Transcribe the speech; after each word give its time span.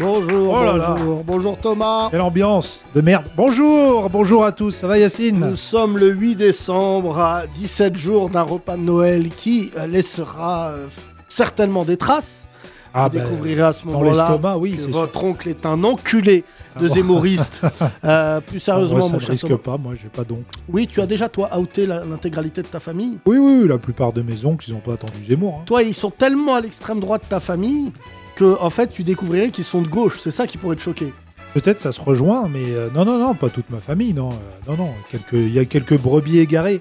Bonjour, 0.00 0.54
Oh 0.56 0.64
là 0.64 0.76
là. 0.76 0.94
bonjour, 0.96 1.24
bonjour 1.24 1.58
Thomas. 1.58 2.08
Quelle 2.10 2.20
ambiance 2.20 2.84
de 2.94 3.00
merde. 3.00 3.24
Bonjour, 3.36 4.08
bonjour 4.10 4.44
à 4.44 4.52
tous. 4.52 4.70
Ça 4.70 4.86
va 4.86 4.96
Yacine 4.98 5.40
Nous 5.40 5.56
sommes 5.56 5.98
le 5.98 6.10
8 6.10 6.36
décembre 6.36 7.18
à 7.18 7.46
17 7.48 7.96
jours 7.96 8.30
d'un 8.30 8.42
repas 8.42 8.76
de 8.76 8.82
Noël 8.82 9.28
qui 9.30 9.72
euh, 9.76 9.86
laissera 9.88 10.70
euh, 10.70 10.86
certainement 11.28 11.84
des 11.84 11.96
traces. 11.96 12.46
Ah 12.94 13.08
Vous 13.08 13.18
ben, 13.18 13.24
découvrirez 13.24 13.62
à 13.62 13.72
ce 13.72 13.84
dans 13.84 13.92
moment-là 13.92 14.10
l'estomac, 14.28 14.56
oui, 14.58 14.76
que 14.76 14.90
votre 14.90 15.22
oncle 15.24 15.48
est 15.48 15.66
un 15.66 15.82
enculé 15.84 16.44
de 16.80 16.86
Ah 16.88 16.94
zémoriste. 16.94 17.60
Euh, 18.04 18.40
plus 18.40 18.60
sérieusement, 18.60 18.98
Moi, 18.98 19.06
ça 19.08 19.12
mon 19.12 19.14
ne 19.16 19.20
cher 19.20 19.30
risque 19.30 19.56
pas, 19.56 19.76
moi 19.76 19.92
j'ai 20.00 20.08
pas 20.08 20.22
d'oncle. 20.24 20.44
Oui, 20.68 20.86
tu 20.86 21.00
as 21.00 21.06
déjà 21.06 21.28
toi 21.28 21.50
outé 21.58 21.84
l'intégralité 21.86 22.62
de 22.62 22.68
ta 22.68 22.78
famille? 22.80 23.18
Oui, 23.26 23.36
oui, 23.36 23.66
la 23.68 23.76
plupart 23.78 24.12
de 24.12 24.22
mes 24.22 24.44
oncles, 24.44 24.64
ils 24.68 24.72
n'ont 24.74 24.80
pas 24.80 24.92
attendu 24.94 25.24
Zemmour. 25.28 25.56
hein. 25.58 25.62
Toi, 25.66 25.82
ils 25.82 25.92
sont 25.94 26.10
tellement 26.10 26.54
à 26.54 26.60
l'extrême 26.60 27.00
droite 27.00 27.22
de 27.24 27.28
ta 27.28 27.40
famille 27.40 27.92
que 28.38 28.56
en 28.60 28.70
fait, 28.70 28.88
tu 28.88 29.02
découvrirais 29.02 29.50
qu'ils 29.50 29.64
sont 29.64 29.82
de 29.82 29.88
gauche. 29.88 30.18
C'est 30.20 30.30
ça 30.30 30.46
qui 30.46 30.58
pourrait 30.58 30.76
te 30.76 30.82
choquer. 30.82 31.12
Peut-être 31.54 31.78
ça 31.78 31.92
se 31.92 32.00
rejoint, 32.00 32.48
mais 32.48 32.72
euh, 32.74 32.88
non, 32.94 33.04
non, 33.04 33.18
non, 33.18 33.34
pas 33.34 33.48
toute 33.48 33.70
ma 33.70 33.80
famille, 33.80 34.12
non. 34.14 34.30
euh, 34.32 34.70
non, 34.70 34.76
non, 34.76 34.90
il 35.32 35.52
y 35.52 35.58
a 35.58 35.64
quelques 35.64 35.98
brebis 35.98 36.38
égarées. 36.38 36.78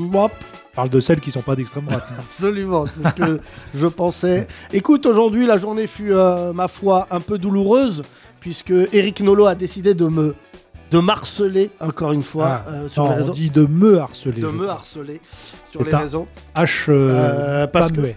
Je 0.00 0.06
parle 0.74 0.90
de 0.90 1.00
celles 1.00 1.20
qui 1.20 1.30
sont 1.30 1.40
pas 1.40 1.54
d'extrême 1.54 1.84
droite. 1.84 2.04
hein. 2.10 2.14
Absolument, 2.28 2.84
c'est 2.86 3.08
ce 3.08 3.14
que 3.14 3.40
je 3.74 3.86
pensais. 3.86 4.48
Écoute, 4.72 5.06
aujourd'hui, 5.06 5.46
la 5.46 5.56
journée 5.56 5.86
fut, 5.86 6.12
euh, 6.12 6.52
ma 6.52 6.66
foi, 6.68 7.06
un 7.12 7.20
peu 7.20 7.38
douloureuse, 7.38 8.02
puisque 8.40 8.72
Eric 8.92 9.20
Nolot 9.20 9.46
a 9.46 9.54
décidé 9.54 9.94
de 9.94 10.06
me 10.06 10.34
de 10.90 10.98
marceler, 10.98 11.70
encore 11.80 12.12
une 12.12 12.22
fois, 12.22 12.62
Ah, 12.66 12.70
euh, 12.70 12.88
sur 12.88 13.04
non, 13.04 13.16
les 13.16 13.22
on 13.24 13.32
dit 13.32 13.50
de 13.50 13.66
me 13.66 13.98
harceler. 13.98 14.40
De 14.40 14.48
me 14.48 14.62
crois. 14.64 14.72
harceler 14.74 15.20
sur 15.70 15.82
les 15.84 15.94
réseaux. 15.94 16.26
H, 16.54 16.84
euh, 16.88 17.10
Euh, 17.10 17.66
parce 17.66 17.88
pas 17.90 17.94
que- 17.96 18.00
muet. 18.00 18.16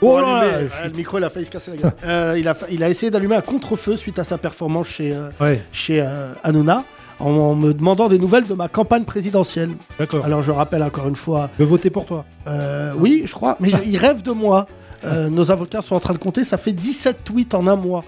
Oh 0.00 0.18
là 0.20 0.38
allumer, 0.38 0.52
là, 0.52 0.68
je 0.68 0.74
suis- 0.80 0.88
Le 0.90 0.96
micro, 0.96 1.18
il 1.18 1.24
a 1.24 1.30
failli 1.30 1.46
se 1.46 1.50
casser 1.50 1.70
la 1.72 1.76
gueule. 1.78 1.92
Euh, 2.04 2.36
il, 2.38 2.46
a, 2.48 2.54
fa- 2.54 2.66
il 2.70 2.82
a 2.82 2.88
essayé 2.90 3.10
d'allumer 3.10 3.36
un 3.36 3.40
contre-feu 3.40 3.96
suite 3.96 4.18
à 4.18 4.24
sa 4.24 4.38
performance 4.38 4.86
chez, 4.88 5.12
euh, 5.14 5.30
Ouais, 5.40 5.62
chez 5.72 6.00
euh, 6.00 6.32
Hanouna, 6.44 6.84
en, 7.20 7.30
en 7.30 7.54
me 7.54 7.72
demandant 7.74 8.08
des 8.08 8.18
nouvelles 8.18 8.46
de 8.46 8.54
ma 8.54 8.68
campagne 8.68 9.04
présidentielle. 9.04 9.70
d'accord. 9.98 10.24
Alors, 10.24 10.42
je 10.42 10.52
rappelle 10.52 10.82
encore 10.82 11.08
une 11.08 11.16
fois, 11.16 11.50
Je 11.58 11.64
vais 11.64 11.68
voter 11.68 11.90
pour 11.90 12.06
toi. 12.06 12.24
Euh, 12.46 12.92
oui, 12.96 13.22
je 13.26 13.32
crois, 13.32 13.56
mais 13.60 13.70
il 13.86 13.96
rêve 13.96 14.22
de 14.22 14.30
moi. 14.32 14.66
Euh, 15.04 15.28
nos 15.28 15.50
avocats 15.50 15.82
sont 15.82 15.94
en 15.96 16.00
train 16.00 16.14
de 16.14 16.18
compter, 16.18 16.44
ça 16.44 16.58
fait 16.58 16.72
17 16.72 17.24
tweets 17.24 17.54
en 17.54 17.66
un 17.66 17.76
mois. 17.76 18.04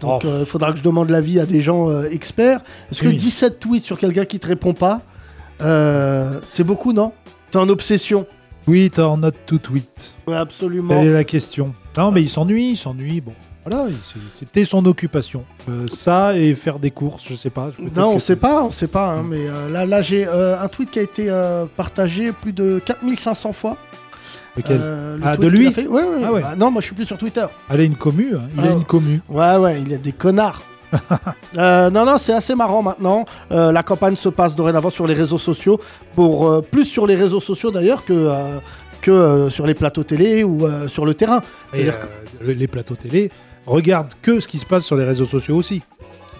Donc 0.00 0.22
Oh. 0.24 0.28
il 0.40 0.46
faudra 0.46 0.72
que 0.72 0.78
je 0.78 0.82
demande 0.82 1.10
l'avis 1.10 1.38
à 1.40 1.46
des 1.46 1.60
gens 1.60 1.90
euh, 1.90 2.08
experts. 2.10 2.60
Est-ce 2.90 3.02
que 3.02 3.08
Oui. 3.08 3.16
17 3.16 3.60
tweets 3.60 3.84
sur 3.84 3.98
quelqu'un 3.98 4.24
qui 4.24 4.38
te 4.40 4.46
répond 4.46 4.72
pas, 4.72 5.02
euh, 5.60 6.38
c'est 6.48 6.64
beaucoup, 6.64 6.92
non? 6.92 7.12
T'es 7.50 7.58
en 7.58 7.68
obsession. 7.68 8.26
Oui, 8.70 8.88
t'as 8.94 9.02
en 9.06 9.16
note 9.16 9.34
tout 9.46 9.58
tweet. 9.58 10.14
Absolument. 10.32 10.94
Quelle 10.94 11.08
est 11.08 11.12
la 11.12 11.24
question 11.24 11.74
Non, 11.98 12.12
mais 12.12 12.22
il 12.22 12.28
s'ennuie, 12.28 12.70
il 12.70 12.76
s'ennuie. 12.76 13.20
Bon, 13.20 13.32
voilà, 13.68 13.88
c'était 14.32 14.64
son 14.64 14.86
occupation. 14.86 15.42
Euh, 15.68 15.88
ça 15.88 16.36
et 16.36 16.54
faire 16.54 16.78
des 16.78 16.92
courses, 16.92 17.24
je 17.28 17.34
sais 17.34 17.50
pas. 17.50 17.72
Non, 17.96 18.10
on 18.12 18.18
sait 18.20 18.36
pas, 18.36 18.62
on 18.62 18.70
sait 18.70 18.86
pas. 18.86 19.10
hein, 19.14 19.24
mais 19.28 19.40
euh, 19.48 19.68
là, 19.70 19.86
là 19.86 20.02
j'ai 20.02 20.24
euh, 20.24 20.62
un 20.62 20.68
tweet 20.68 20.92
qui 20.92 21.00
a 21.00 21.02
été 21.02 21.26
euh, 21.28 21.66
partagé 21.76 22.30
plus 22.30 22.52
de 22.52 22.80
4500 22.84 23.52
fois. 23.52 23.76
Lequel? 24.56 24.80
Ah, 25.24 25.36
tweet 25.36 25.50
de 25.50 25.56
lui? 25.56 25.72
fait. 25.72 25.86
Ouais, 25.88 26.02
ouais. 26.02 26.22
Ah 26.24 26.32
ouais. 26.32 26.40
Bah, 26.40 26.54
non, 26.56 26.70
moi 26.70 26.80
je 26.80 26.86
suis 26.86 26.94
plus 26.94 27.06
sur 27.06 27.18
Twitter. 27.18 27.46
Elle 27.68 27.80
a 27.80 27.84
une 27.84 27.96
commu, 27.96 28.36
hein, 28.36 28.42
il 28.54 28.60
Ah. 28.64 28.68
a 28.68 28.70
une 28.72 28.84
commu. 28.84 29.20
Ouais, 29.28 29.56
ouais, 29.56 29.80
il 29.80 29.90
y 29.90 29.94
a 29.94 29.98
des 29.98 30.12
connards. 30.12 30.62
Euh, 31.58 31.90
non, 31.90 32.06
non, 32.06 32.16
c'est 32.16 32.32
assez 32.32 32.54
marrant 32.54 32.80
maintenant. 32.80 33.24
Euh, 33.50 33.72
la 33.72 33.82
campagne 33.82 34.14
se 34.14 34.28
passe 34.28 34.54
dorénavant 34.54 34.88
sur 34.88 35.08
les 35.08 35.14
réseaux 35.14 35.36
sociaux, 35.36 35.80
pour 36.14 36.48
euh, 36.48 36.60
plus 36.60 36.84
sur 36.84 37.08
les 37.08 37.16
réseaux 37.16 37.40
sociaux 37.40 37.72
d'ailleurs 37.72 38.04
que, 38.04 38.30
que 39.00 39.48
sur 39.50 39.66
les 39.66 39.74
plateaux 39.74 40.04
télé 40.04 40.44
ou 40.44 40.68
sur 40.86 41.04
le 41.04 41.14
terrain. 41.14 41.42
Et, 41.74 41.88
les 42.40 42.68
plateaux 42.68 42.94
télé 42.94 43.32
regardent 43.66 44.12
que 44.22 44.38
ce 44.38 44.46
qui 44.46 44.58
se 44.58 44.64
passe 44.64 44.84
sur 44.84 44.94
les 44.94 45.02
réseaux 45.04 45.26
sociaux 45.26 45.56
aussi. 45.56 45.82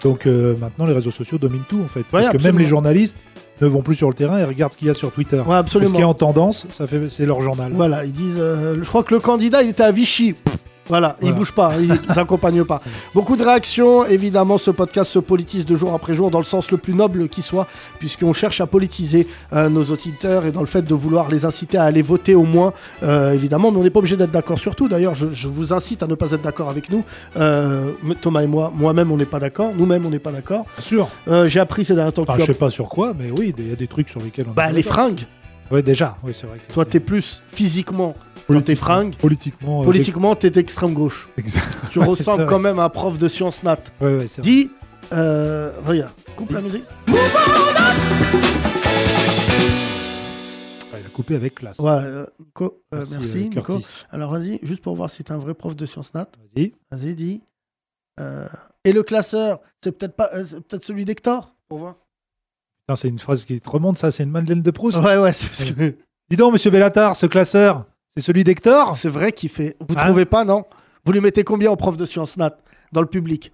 Donc 0.05 0.27
maintenant, 0.27 0.87
les 0.87 0.95
réseaux 0.95 1.11
sociaux 1.11 1.39
dominent 1.39 1.65
tout 1.69 1.83
en 1.85 1.89
fait. 1.89 2.05
Parce 2.09 2.27
que 2.27 2.29
même 2.29 2.37
absolument. 2.37 2.59
les 2.61 2.67
journalistes 2.67 3.19
ne 3.61 3.67
vont 3.67 3.83
plus 3.83 3.97
sur 3.97 4.09
le 4.09 4.15
terrain 4.15 4.39
et 4.39 4.45
regardent 4.45 4.73
ce 4.73 4.79
qu'il 4.79 4.87
y 4.87 4.91
a 4.91 4.95
sur 4.95 5.11
Twitter. 5.11 5.41
Ouais, 5.41 5.43
Et 5.43 5.67
ce 5.67 5.73
qui 5.73 5.79
est 5.79 5.83
absolument. 5.83 6.09
en 6.09 6.15
tendance, 6.15 6.69
ça 6.71 6.87
fait, 6.87 7.09
c'est 7.09 7.27
leur 7.27 7.41
journal. 7.41 7.73
Voilà, 7.75 8.05
ils 8.05 8.13
disent. 8.13 8.39
je 8.39 8.89
crois 8.89 9.03
que 9.03 9.13
le 9.13 9.19
candidat, 9.19 9.65
il 9.65 9.71
était 9.71 9.83
à 9.83 9.91
Vichy. 9.91 10.35
Pff, 10.35 10.57
Voilà, 10.91 11.17
il 11.21 11.27
Voilà. 11.29 11.37
bouge 11.39 11.53
pas, 11.53 11.73
il 11.81 11.99
il 12.09 12.15
s'accompagne 12.15 12.65
pas. 12.65 12.83
Beaucoup 13.15 13.37
de 13.37 13.43
réactions, 13.45 14.05
évidemment, 14.05 14.59
ce 14.59 14.71
podcast 14.71 15.11
se 15.11 15.19
politise 15.19 15.65
de 15.65 15.75
jour 15.77 15.95
après 15.95 16.15
jour 16.15 16.31
dans 16.31 16.39
le 16.41 16.45
sens 16.45 16.71
le 16.71 16.77
plus 16.77 16.93
noble 16.95 17.29
qui 17.29 17.41
soit, 17.43 17.67
puisqu'on 17.99 18.33
cherche 18.35 18.61
à 18.61 18.67
politiser 18.67 19.27
euh, 19.55 19.69
nos 19.69 19.85
auditeurs 19.85 20.45
et 20.45 20.53
dans 20.53 20.61
le 20.61 20.67
fait 20.67 20.83
de 20.83 20.95
vouloir 20.95 21.31
les 21.31 21.45
inciter 21.47 21.79
à 21.79 21.85
aller 21.85 22.03
voter 22.03 22.35
au 22.35 22.43
moins, 22.43 22.73
euh, 23.03 23.33
évidemment, 23.33 23.71
mais 23.71 23.79
on 23.79 23.83
n'est 23.85 23.91
pas 23.91 24.01
obligé 24.01 24.17
d'être 24.17 24.31
d'accord 24.33 24.59
sur 24.59 24.75
tout. 24.75 24.89
D'ailleurs, 24.89 25.15
je, 25.15 25.31
je 25.31 25.49
vous 25.49 25.73
incite 25.73 26.03
à 26.03 26.07
ne 26.07 26.15
pas 26.17 26.33
être 26.33 26.43
d'accord 26.43 26.69
avec 26.69 26.91
nous. 26.91 27.05
Euh, 27.37 27.93
Thomas 28.21 28.43
et 28.43 28.47
moi, 28.47 28.71
moi-même, 28.75 29.11
on 29.13 29.17
n'est 29.17 29.25
pas 29.25 29.39
d'accord, 29.41 29.71
nous-mêmes, 29.77 30.05
on 30.05 30.11
n'est 30.11 30.19
pas 30.19 30.33
d'accord. 30.33 30.67
Bien 30.77 30.85
sûr. 30.85 31.09
J'ai 31.47 31.61
appris 31.61 31.85
ces 31.85 31.95
derniers 31.95 32.13
temps 32.13 32.25
que 32.25 32.31
Enfin, 32.31 32.41
tu 32.41 32.47
je 32.47 32.51
as... 32.51 32.55
sais 32.55 32.59
pas 32.59 32.71
sur 32.71 32.89
quoi, 32.89 33.15
mais 33.19 33.31
oui, 33.39 33.55
il 33.57 33.69
y 33.69 33.73
a 33.73 33.77
des 33.77 33.87
trucs 33.87 34.09
sur 34.09 34.21
lesquels 34.21 34.47
on. 34.49 34.53
Bah, 34.53 34.73
les 34.73 34.83
fringues. 34.83 35.25
Ouais, 35.71 35.83
déjà. 35.83 36.17
Oui, 36.25 36.33
c'est 36.35 36.49
vrai. 36.49 36.59
que 36.67 36.73
Toi, 36.73 36.85
t'es 36.85 36.99
plus 36.99 37.43
physiquement 37.53 38.17
dans 38.55 38.63
tes 38.63 38.77
fringues. 38.77 39.15
Politiquement. 39.17 39.83
euh, 39.83 39.85
Politiquement, 39.85 40.35
t'es 40.35 40.51
d'extrême 40.51 40.95
gauche. 40.95 41.29
d'ex- 41.37 41.59
Tu 41.91 41.99
Ouais, 41.99 42.07
ressembles 42.07 42.47
quand 42.47 42.59
même 42.59 42.79
à 42.79 42.85
un 42.85 42.89
prof 42.89 43.17
de 43.19 43.29
sciences 43.29 43.63
nat. 43.63 43.79
Ouais, 44.01 44.17
ouais, 44.19 44.27
c'est 44.27 44.43
vrai. 44.43 44.51
Dis, 44.51 44.71
euh, 45.13 45.73
regarde, 45.85 46.13
coupe 46.37 46.51
la 46.53 46.61
musique. 46.61 46.85
Ouais, 50.93 50.99
il 51.01 51.07
a 51.07 51.09
coupé 51.13 51.35
avec 51.37 51.55
classe. 51.57 51.79
Ouais, 51.79 51.91
euh, 51.91 52.27
Nico, 52.41 52.83
euh, 52.95 53.05
merci, 53.11 53.39
euh, 53.39 53.41
Nico. 53.49 53.79
Alors 54.11 54.31
vas-y, 54.33 54.59
juste 54.63 54.83
pour 54.83 54.97
voir 54.97 55.09
si 55.11 55.23
t'es 55.23 55.33
un 55.33 55.39
vrai 55.39 55.55
prof 55.55 55.77
de 55.77 55.87
sciences 55.87 56.13
nat. 56.15 56.29
Vas-y. 56.55 56.73
Vas-y, 56.91 57.15
dis. 57.15 57.43
Euh, 58.19 58.47
et 58.85 58.93
le 58.93 59.03
classeur, 59.03 59.61
c'est 59.83 59.93
peut-être 59.97 60.17
pas, 60.17 60.31
euh, 60.35 60.45
c'est 60.47 60.61
peut-être 60.61 60.85
celui 60.85 61.05
d'Hector? 61.05 61.55
Pour 61.69 61.79
voir. 61.79 61.95
C'est 62.97 63.09
une 63.09 63.21
phrase 63.21 63.45
qui 63.45 63.61
te 63.61 63.71
remonte, 63.71 63.99
ça, 63.99 64.11
c'est 64.11 64.25
une 64.25 64.31
Madeleine 64.33 64.63
de 64.63 64.71
Proust. 64.73 64.99
Ouais, 64.99 65.17
ouais, 65.17 65.33
c'est 65.33 65.47
parce 65.47 65.65
que- 65.71 65.95
Dis 66.29 66.37
donc, 66.37 66.53
monsieur 66.55 66.71
Bellatar, 66.73 67.15
ce 67.15 67.27
classeur, 67.27 67.85
c'est 68.21 68.27
celui 68.27 68.45
d'Hector 68.45 68.97
c'est 68.97 69.09
vrai 69.09 69.33
qu'il 69.33 69.49
fait. 69.49 69.77
Vous 69.81 69.95
Hein 69.99 70.05
trouvez 70.07 70.25
pas, 70.25 70.45
non? 70.45 70.65
Vous 71.05 71.13
lui 71.13 71.21
mettez 71.21 71.45
combien 71.45 71.71
en 71.71 71.77
prof 71.77 71.97
de 71.97 72.05
sciences 72.07 72.37
nat 72.37 72.57
dans 72.93 73.01
le 73.01 73.07
public? 73.07 73.53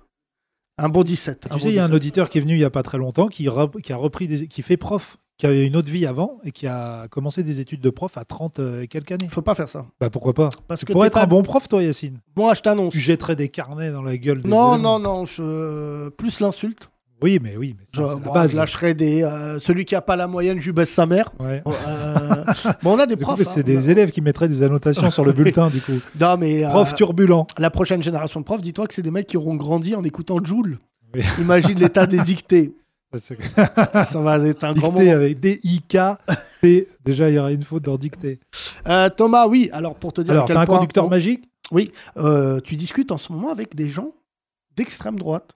Un 0.78 0.88
bon 0.88 1.02
17. 1.04 1.46
un 1.46 1.48
Tu 1.48 1.54
bon 1.54 1.58
sais, 1.62 1.68
il 1.70 1.74
y 1.74 1.78
a 1.78 1.84
un 1.84 1.86
17. 1.86 1.96
auditeur 1.96 2.30
qui 2.30 2.38
est 2.38 2.40
venu 2.40 2.54
il 2.54 2.58
y 2.60 2.64
a 2.64 2.70
pas 2.70 2.82
très 2.82 2.98
longtemps, 2.98 3.28
qui, 3.28 3.46
a 3.48 3.52
repris, 3.96 4.28
des, 4.28 4.46
qui 4.48 4.60
fait 4.62 4.76
prof, 4.76 5.16
qui 5.38 5.46
avait 5.46 5.66
une 5.66 5.74
autre 5.76 5.90
vie 5.90 6.04
avant 6.04 6.38
et 6.44 6.50
qui 6.52 6.66
a 6.66 7.08
commencé 7.08 7.42
des 7.42 7.60
études 7.60 7.80
de 7.80 7.90
prof 7.90 8.18
à 8.18 8.24
30 8.24 8.58
euh, 8.58 8.82
et 8.82 8.88
quelques 8.88 9.12
années. 9.12 9.28
Faut 9.30 9.40
pas 9.42 9.54
faire 9.54 9.68
ça. 9.70 9.86
Bah 10.00 10.10
pourquoi 10.10 10.34
pas? 10.34 10.50
Parce 10.68 10.80
Tu 10.80 10.86
que 10.86 10.92
pourrais 10.92 11.06
être 11.08 11.14
pas- 11.14 11.22
un 11.22 11.26
bon 11.26 11.42
prof, 11.42 11.66
toi, 11.68 11.82
Yacine. 11.82 12.20
Moi, 12.36 12.52
je 12.54 12.60
t'annonce. 12.62 12.92
Tu 12.92 13.00
jetterais 13.00 13.36
des 13.36 13.48
carnets 13.48 13.90
dans 13.90 14.02
la 14.02 14.16
gueule 14.18 14.42
des 14.42 14.48
Non, 14.50 14.72
élèves. 14.74 14.82
non, 14.82 14.98
non, 14.98 15.24
je... 15.24 16.08
plus 16.10 16.40
l'insulte. 16.40 16.90
Oui, 17.22 17.38
mais 17.42 17.56
oui, 17.56 17.74
mais 17.78 17.84
Je, 17.92 18.02
c'est 18.06 18.08
la 18.26 18.32
base. 18.32 18.52
je 18.52 18.56
lâcherai 18.58 18.94
des. 18.94 19.22
euh, 19.22 19.58
celui 19.58 19.84
qui 19.86 19.94
a 19.94 20.02
pas 20.02 20.16
la 20.16 20.26
moyenne, 20.26 20.60
je 20.60 20.66
lui 20.66 20.72
baisse 20.72 20.90
sa 20.90 21.06
mère. 21.06 21.30
Ouais. 21.40 21.62
Euh, 21.66 22.44
bon, 22.82 22.94
on 22.94 22.98
a 22.98 23.06
des 23.06 23.16
Du 23.16 23.24
coup, 23.24 23.32
profs. 23.34 23.42
c'est 23.48 23.60
hein. 23.60 23.62
des 23.62 23.90
élèves 23.90 24.10
qui 24.10 24.20
mettraient 24.20 24.48
des 24.48 24.62
annotations 24.62 25.10
sur 25.10 25.24
le 25.24 25.32
bulletin, 25.32 25.70
du 25.70 25.80
coup. 25.80 25.98
Non, 26.20 26.36
mais 26.36 26.64
euh, 26.64 26.68
Prof 26.68 26.94
turbulent. 26.94 27.46
la 27.58 27.70
prochaine 27.70 28.02
génération 28.02 28.40
de 28.40 28.44
profs, 28.44 28.60
dis-toi 28.60 28.86
que 28.86 28.92
c'est 28.94 29.02
des 29.02 29.10
mecs 29.10 29.26
qui 29.26 29.36
auront 29.38 29.54
grandi 29.56 29.94
en 29.94 30.04
écoutant 30.04 30.38
Joule. 30.44 30.78
Oui. 31.14 31.22
Imagine 31.40 31.78
l'état 31.78 32.06
des 32.06 32.18
dictées. 32.18 32.74
C'est- 33.14 33.38
Ça 34.06 34.20
va 34.20 34.38
être 34.40 34.64
un 34.64 34.74
grand 34.74 34.92
moment. 34.92 35.10
avec 35.10 35.40
D-I-K-T. 35.40 36.88
Déjà, 37.04 37.30
il 37.30 37.34
y 37.36 37.38
aura 37.38 37.52
une 37.52 37.62
faute 37.62 37.84
dans 37.84 37.96
dicté. 37.96 38.40
Euh, 38.88 39.08
Thomas, 39.08 39.46
oui, 39.46 39.70
alors 39.72 39.94
pour 39.94 40.12
te 40.12 40.20
dire 40.20 40.32
Alors, 40.32 40.44
à 40.44 40.46
quel 40.46 40.56
t'as 40.56 40.62
un 40.62 40.66
point- 40.66 40.76
conducteur 40.78 41.08
magique? 41.08 41.48
Oui, 41.72 41.92
euh, 42.18 42.60
tu 42.60 42.76
discutes 42.76 43.10
en 43.12 43.18
ce 43.18 43.32
moment 43.32 43.50
avec 43.50 43.74
des 43.74 43.88
gens 43.90 44.10
d'extrême 44.76 45.18
droite. 45.18 45.52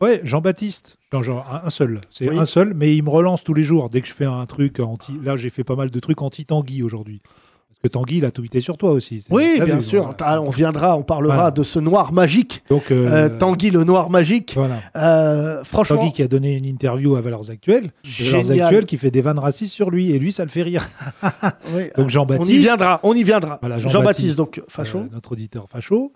Ouais, 0.00 0.20
Jean-Baptiste. 0.24 0.98
Genre, 1.12 1.46
un, 1.64 1.70
seul. 1.70 2.00
C'est 2.10 2.28
Oui. 2.28 2.36
un 2.38 2.44
seul, 2.44 2.74
mais 2.74 2.96
il 2.96 3.04
me 3.04 3.10
relance 3.10 3.44
tous 3.44 3.54
les 3.54 3.62
jours. 3.62 3.88
Dès 3.88 4.00
que 4.00 4.08
je 4.08 4.12
fais 4.14 4.24
un 4.24 4.44
truc 4.46 4.80
anti. 4.80 5.12
Là, 5.22 5.36
j'ai 5.36 5.50
fait 5.50 5.62
pas 5.64 5.76
mal 5.76 5.90
de 5.90 6.00
trucs 6.00 6.20
anti-Tanguy 6.20 6.82
aujourd'hui. 6.82 7.22
Parce 7.68 7.78
que 7.80 7.86
Tanguy, 7.88 8.16
il 8.16 8.24
a 8.24 8.32
tweeté 8.32 8.60
sur 8.60 8.76
toi 8.76 8.90
aussi. 8.90 9.22
C'est- 9.22 9.32
Oui, 9.32 9.60
bien 9.64 9.76
vu, 9.76 9.82
sûr. 9.82 10.12
voilà. 10.18 10.42
On 10.42 10.50
viendra, 10.50 10.96
on 10.96 11.04
parlera 11.04 11.34
Voilà. 11.36 11.50
de 11.52 11.62
ce 11.62 11.78
noir 11.78 12.12
magique. 12.12 12.64
Donc, 12.68 12.90
euh, 12.90 13.28
Euh, 13.28 13.38
Tanguy 13.38 13.70
le 13.70 13.84
noir 13.84 14.10
magique. 14.10 14.54
Voilà. 14.56 14.80
Euh, 14.96 15.62
franchement, 15.62 15.98
Tanguy 15.98 16.12
qui 16.12 16.22
a 16.24 16.28
donné 16.28 16.56
une 16.56 16.66
interview 16.66 17.14
à 17.14 17.20
Valeurs 17.20 17.48
Actuelles. 17.50 17.92
Valeurs. 18.18 18.64
Actuelles 18.66 18.86
qui 18.86 18.98
fait 18.98 19.12
des 19.12 19.22
vannes 19.22 19.38
racistes 19.38 19.72
sur 19.74 19.90
lui. 19.90 20.10
Et 20.10 20.18
lui, 20.18 20.32
ça 20.32 20.42
le 20.44 20.50
fait 20.50 20.62
rire. 20.62 20.88
Oui, 21.74 21.82
Donc, 21.96 22.06
on 22.06 22.08
Jean-Baptiste. 22.08 22.50
y 22.50 22.58
viendra, 22.58 22.98
on 23.04 23.14
y 23.14 23.22
viendra. 23.22 23.60
Jean-Baptiste, 23.62 23.90
Jean-Baptiste, 23.92 24.36
donc 24.38 24.62
facho. 24.68 25.04
notre 25.12 25.30
auditeur 25.32 25.68
facho, 25.68 26.12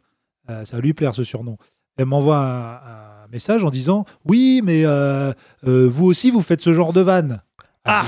ça 0.49 0.65
va 0.73 0.81
lui 0.81 0.95
plaire 0.95 1.15
ce 1.15 1.23
surnom. 1.23 1.57
Elle 1.97 2.07
m'envoie 2.07 2.39
un, 2.39 2.73
un 2.75 3.18
message 3.33 3.65
en 3.65 3.71
disant 3.71 4.05
Oui, 4.25 4.61
mais 4.65 4.85
euh, 4.85 5.33
euh, 5.67 5.89
vous 5.91 6.07
aussi, 6.07 6.31
vous 6.31 6.43
faites 6.43 6.61
ce 6.61 6.73
genre 6.75 6.93
de 6.93 7.01
vanne. 7.01 7.41
Ah 7.85 8.07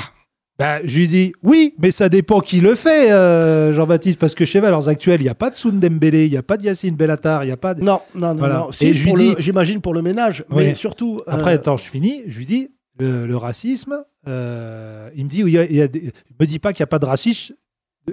Bah, 0.58 0.80
je 0.84 0.98
lui 0.98 1.06
dis 1.08 1.32
oui, 1.42 1.74
mais 1.78 1.90
ça 1.90 2.08
dépend 2.10 2.40
qui 2.40 2.60
le 2.60 2.74
fait, 2.74 3.10
euh, 3.12 3.72
Jean-Baptiste, 3.72 4.18
parce 4.18 4.34
que 4.34 4.44
chez 4.44 4.60
Valeurs 4.60 4.88
Actuelles, 4.88 5.20
il 5.20 5.24
n'y 5.24 5.30
a 5.30 5.34
pas 5.34 5.48
de 5.50 5.54
Soun 5.54 5.80
Dembélé, 5.80 6.26
il 6.26 6.30
n'y 6.30 6.36
a 6.36 6.42
pas 6.42 6.56
de 6.58 6.64
Yacine 6.64 6.94
Bellatar, 6.96 7.44
il 7.44 7.46
n'y 7.46 7.52
a 7.52 7.56
pas 7.56 7.72
de. 7.74 7.82
Non, 7.82 8.00
non, 8.14 8.28
non, 8.28 8.34
Voilà. 8.34 8.54
non. 8.58 8.72
Si, 8.72 8.88
Et 8.88 8.94
je 8.94 9.02
lui 9.04 9.08
pour 9.10 9.16
le- 9.18 9.24
dis- 9.24 9.34
J'imagine 9.38 9.80
pour 9.80 9.94
le 9.94 10.02
ménage, 10.02 10.44
mais 10.50 10.74
surtout. 10.74 11.18
euh, 11.26 11.32
Après, 11.32 11.52
attends, 11.54 11.78
je 11.78 11.84
finis. 11.84 12.22
Je 12.26 12.36
lui 12.38 12.44
dis 12.46 12.68
le, 12.98 13.26
le 13.26 13.36
racisme. 13.36 14.04
euh, 14.28 15.08
il 15.16 15.24
me 15.24 15.30
dit, 15.30 15.38
il 15.40 15.48
y 15.48 15.56
a- 15.58 15.64
il 15.64 15.74
y 15.76 15.80
a 15.80 15.88
des- 15.88 16.00
il 16.28 16.36
me 16.38 16.44
dit 16.46 16.58
pas 16.58 16.74
qu'il 16.74 16.82
n'y 16.82 16.88
a 16.88 16.88
pas 16.88 16.98
de 16.98 17.06
racisme 17.06 17.54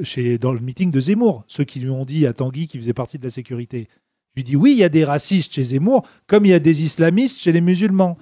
chez, 0.04 0.38
dans 0.38 0.54
le 0.54 0.60
meeting 0.62 0.90
de 0.90 1.02
Zemmour. 1.02 1.44
Ceux 1.48 1.66
qui 1.66 1.82
lui 1.82 1.90
ont 1.90 2.06
dit 2.06 2.26
à 2.26 2.32
Tanguy 2.32 2.68
qui 2.68 2.78
faisait 2.78 2.94
partie 2.94 3.18
de 3.20 3.26
la 3.26 3.30
sécurité. 3.30 3.90
Je 4.38 4.42
lui 4.42 4.44
dis, 4.44 4.56
oui, 4.56 4.74
il 4.74 4.78
y 4.78 4.84
a 4.84 4.90
des 4.90 5.04
racistes 5.04 5.54
chez 5.54 5.64
Zemmour, 5.64 6.06
comme 6.28 6.46
il 6.46 6.50
y 6.50 6.54
a 6.54 6.60
des 6.60 6.84
islamistes 6.84 7.40
chez 7.40 7.52
les 7.52 7.60
musulmans. 7.60 8.20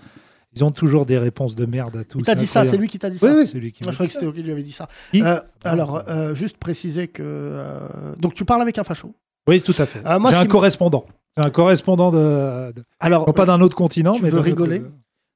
Ils 0.55 0.63
ont 0.63 0.71
toujours 0.71 1.05
des 1.05 1.17
réponses 1.17 1.55
de 1.55 1.65
merde 1.65 1.97
à 1.97 2.03
tout. 2.05 2.19
Il 2.19 2.23
t'a 2.23 2.35
dit 2.35 2.47
ça, 2.47 2.63
c'est 2.63 2.77
lui 2.77 2.87
qui 2.87 2.97
t'a 2.97 3.09
dit 3.09 3.17
ça. 3.17 3.27
Oui, 3.27 3.33
oui, 3.39 3.47
c'est 3.47 3.59
lui 3.59 3.73
qui 3.73 3.83
Moi, 3.83 3.87
m'a 3.87 3.91
je 3.91 3.95
croyais 3.97 4.07
dit 4.07 4.13
que 4.13 4.13
ça. 4.13 4.19
c'était 4.21 4.31
lui 4.31 4.37
qui 4.39 4.43
lui 4.45 4.51
avait 4.53 4.63
dit 4.63 4.71
ça. 4.71 4.87
Euh, 5.13 5.41
alors, 5.65 6.03
euh, 6.07 6.33
juste 6.33 6.55
préciser 6.55 7.09
que. 7.09 7.21
euh, 7.21 8.15
donc, 8.17 8.33
tu 8.33 8.45
parles 8.45 8.61
avec 8.61 8.77
un 8.77 8.85
facho. 8.85 9.13
Oui, 9.49 9.61
tout 9.61 9.75
à 9.77 9.85
fait. 9.85 10.01
Moi, 10.19 10.31
J'ai 10.31 10.37
un 10.37 10.45
correspondant. 10.45 11.03
Un 11.35 11.49
correspondant 11.49 12.11
de, 12.11 12.71
de- 12.71 12.83
Alors, 13.01 13.27
non 13.27 13.33
pas 13.33 13.45
d'un 13.45 13.59
autre 13.59 13.75
continent, 13.75 14.13
tu 14.15 14.23
mais 14.23 14.29
veux 14.29 14.37
autre- 14.37 14.45
rigoler 14.45 14.83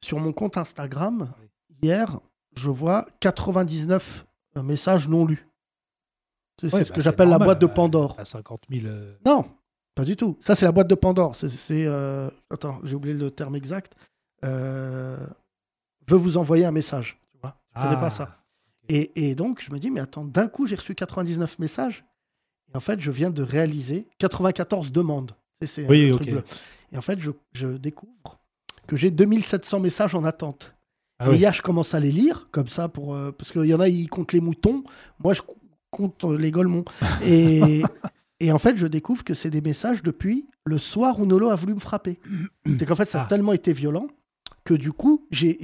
sur 0.02 0.18
mon 0.22 0.32
compte 0.32 0.56
Instagram, 0.56 1.30
hier, 1.84 2.18
je 2.56 2.70
vois 2.70 3.06
99 3.20 4.25
messages 4.64 5.10
non 5.10 5.25
lus. 5.25 5.46
C'est 6.62 6.70
ce 6.70 6.78
bah, 6.78 6.84
que 6.96 7.02
j'appelle 7.02 7.28
la 7.28 7.40
boîte 7.40 7.60
de 7.60 7.66
euh, 7.66 7.70
Pandore. 7.70 8.16
À 8.18 8.24
50 8.24 8.62
000. 8.72 8.86
euh, 8.88 9.14
Non, 9.25 9.46
pas 10.00 10.06
du 10.06 10.16
tout. 10.16 10.38
Ça, 10.40 10.56
c'est 10.56 10.66
la 10.66 10.72
boîte 10.72 10.88
de 10.88 10.96
Pandore. 10.96 11.36
C'est. 11.36 11.50
euh, 11.86 12.30
Attends, 12.50 12.80
j'ai 12.84 12.96
oublié 12.96 13.13
le 13.16 13.31
terme 13.31 13.56
exact. 13.56 13.94
Euh, 14.46 15.18
Veut 16.07 16.18
vous 16.18 16.38
envoyer 16.38 16.66
un 16.66 16.72
message. 16.72 17.19
Tu 17.31 17.38
vois 17.42 17.56
Je 17.75 17.81
connais 17.81 17.96
ah. 17.96 18.00
pas 18.00 18.10
ça. 18.10 18.38
Et, 18.88 19.30
et 19.30 19.36
donc, 19.36 19.62
je 19.63 19.72
me 19.72 19.78
dis, 19.78 19.92
mais 19.92 20.00
attends, 20.00 20.25
d'un 20.25 20.48
coup, 20.48 20.66
j'ai 20.66 20.75
reçu 20.75 20.96
99 20.96 21.60
messages. 21.60 22.06
Et 22.74 22.78
en 22.78 22.80
fait, 22.80 23.00
je 23.00 23.12
viens 23.12 23.30
de 23.30 23.44
réaliser 23.44 24.07
94 24.18 24.92
demandes. 24.92 25.34
C'est, 25.66 25.86
Oui, 25.88 26.12
bleu. 26.12 26.44
Et 26.92 26.98
en 26.98 27.01
fait, 27.01 27.19
je, 27.19 27.31
je 27.51 27.68
découvre 27.68 28.40
que 28.88 28.96
j'ai 28.96 29.12
2700 29.12 29.80
messages 29.81 30.16
en 30.16 30.24
attente. 30.24 30.74
Ah 31.19 31.28
et 31.28 31.31
oui. 31.31 31.38
hier, 31.38 31.54
je 31.54 31.62
commence 31.62 31.94
à 31.94 32.00
les 32.00 32.12
lire, 32.12 32.48
comme 32.51 32.68
ça, 32.69 32.88
pour, 32.90 33.13
euh, 33.13 33.31
parce 33.31 33.51
qu'il 33.51 33.66
y 33.66 33.74
en 33.75 33.80
a, 33.81 33.90
ils 33.90 34.07
comptent 34.10 34.34
les 34.34 34.40
moutons. 34.42 34.84
Moi, 35.24 35.34
je 35.34 35.42
co- 35.42 35.57
compte 35.92 36.24
les 36.24 36.50
golemons. 36.50 36.86
Et, 37.24 37.84
et 38.39 38.51
en 38.51 38.59
fait, 38.59 38.77
je 38.77 38.88
découvre 38.88 39.24
que 39.24 39.33
c'est 39.33 39.50
des 39.50 39.62
messages 39.62 40.03
depuis 40.03 40.47
le 40.65 40.77
soir 40.77 41.19
où 41.19 41.25
Nolo 41.25 41.50
a 41.50 41.56
voulu 41.56 41.74
me 41.74 41.80
frapper. 41.80 42.19
C'est 42.80 42.86
qu'en 42.86 42.95
fait, 42.95 43.09
ça 43.09 43.21
a 43.21 43.24
Ah. 43.24 43.27
tellement 43.27 43.53
été 43.53 43.74
violent 43.74 44.07
que 44.65 44.74
du 44.75 44.91
coup, 44.91 45.25
j'ai, 45.31 45.57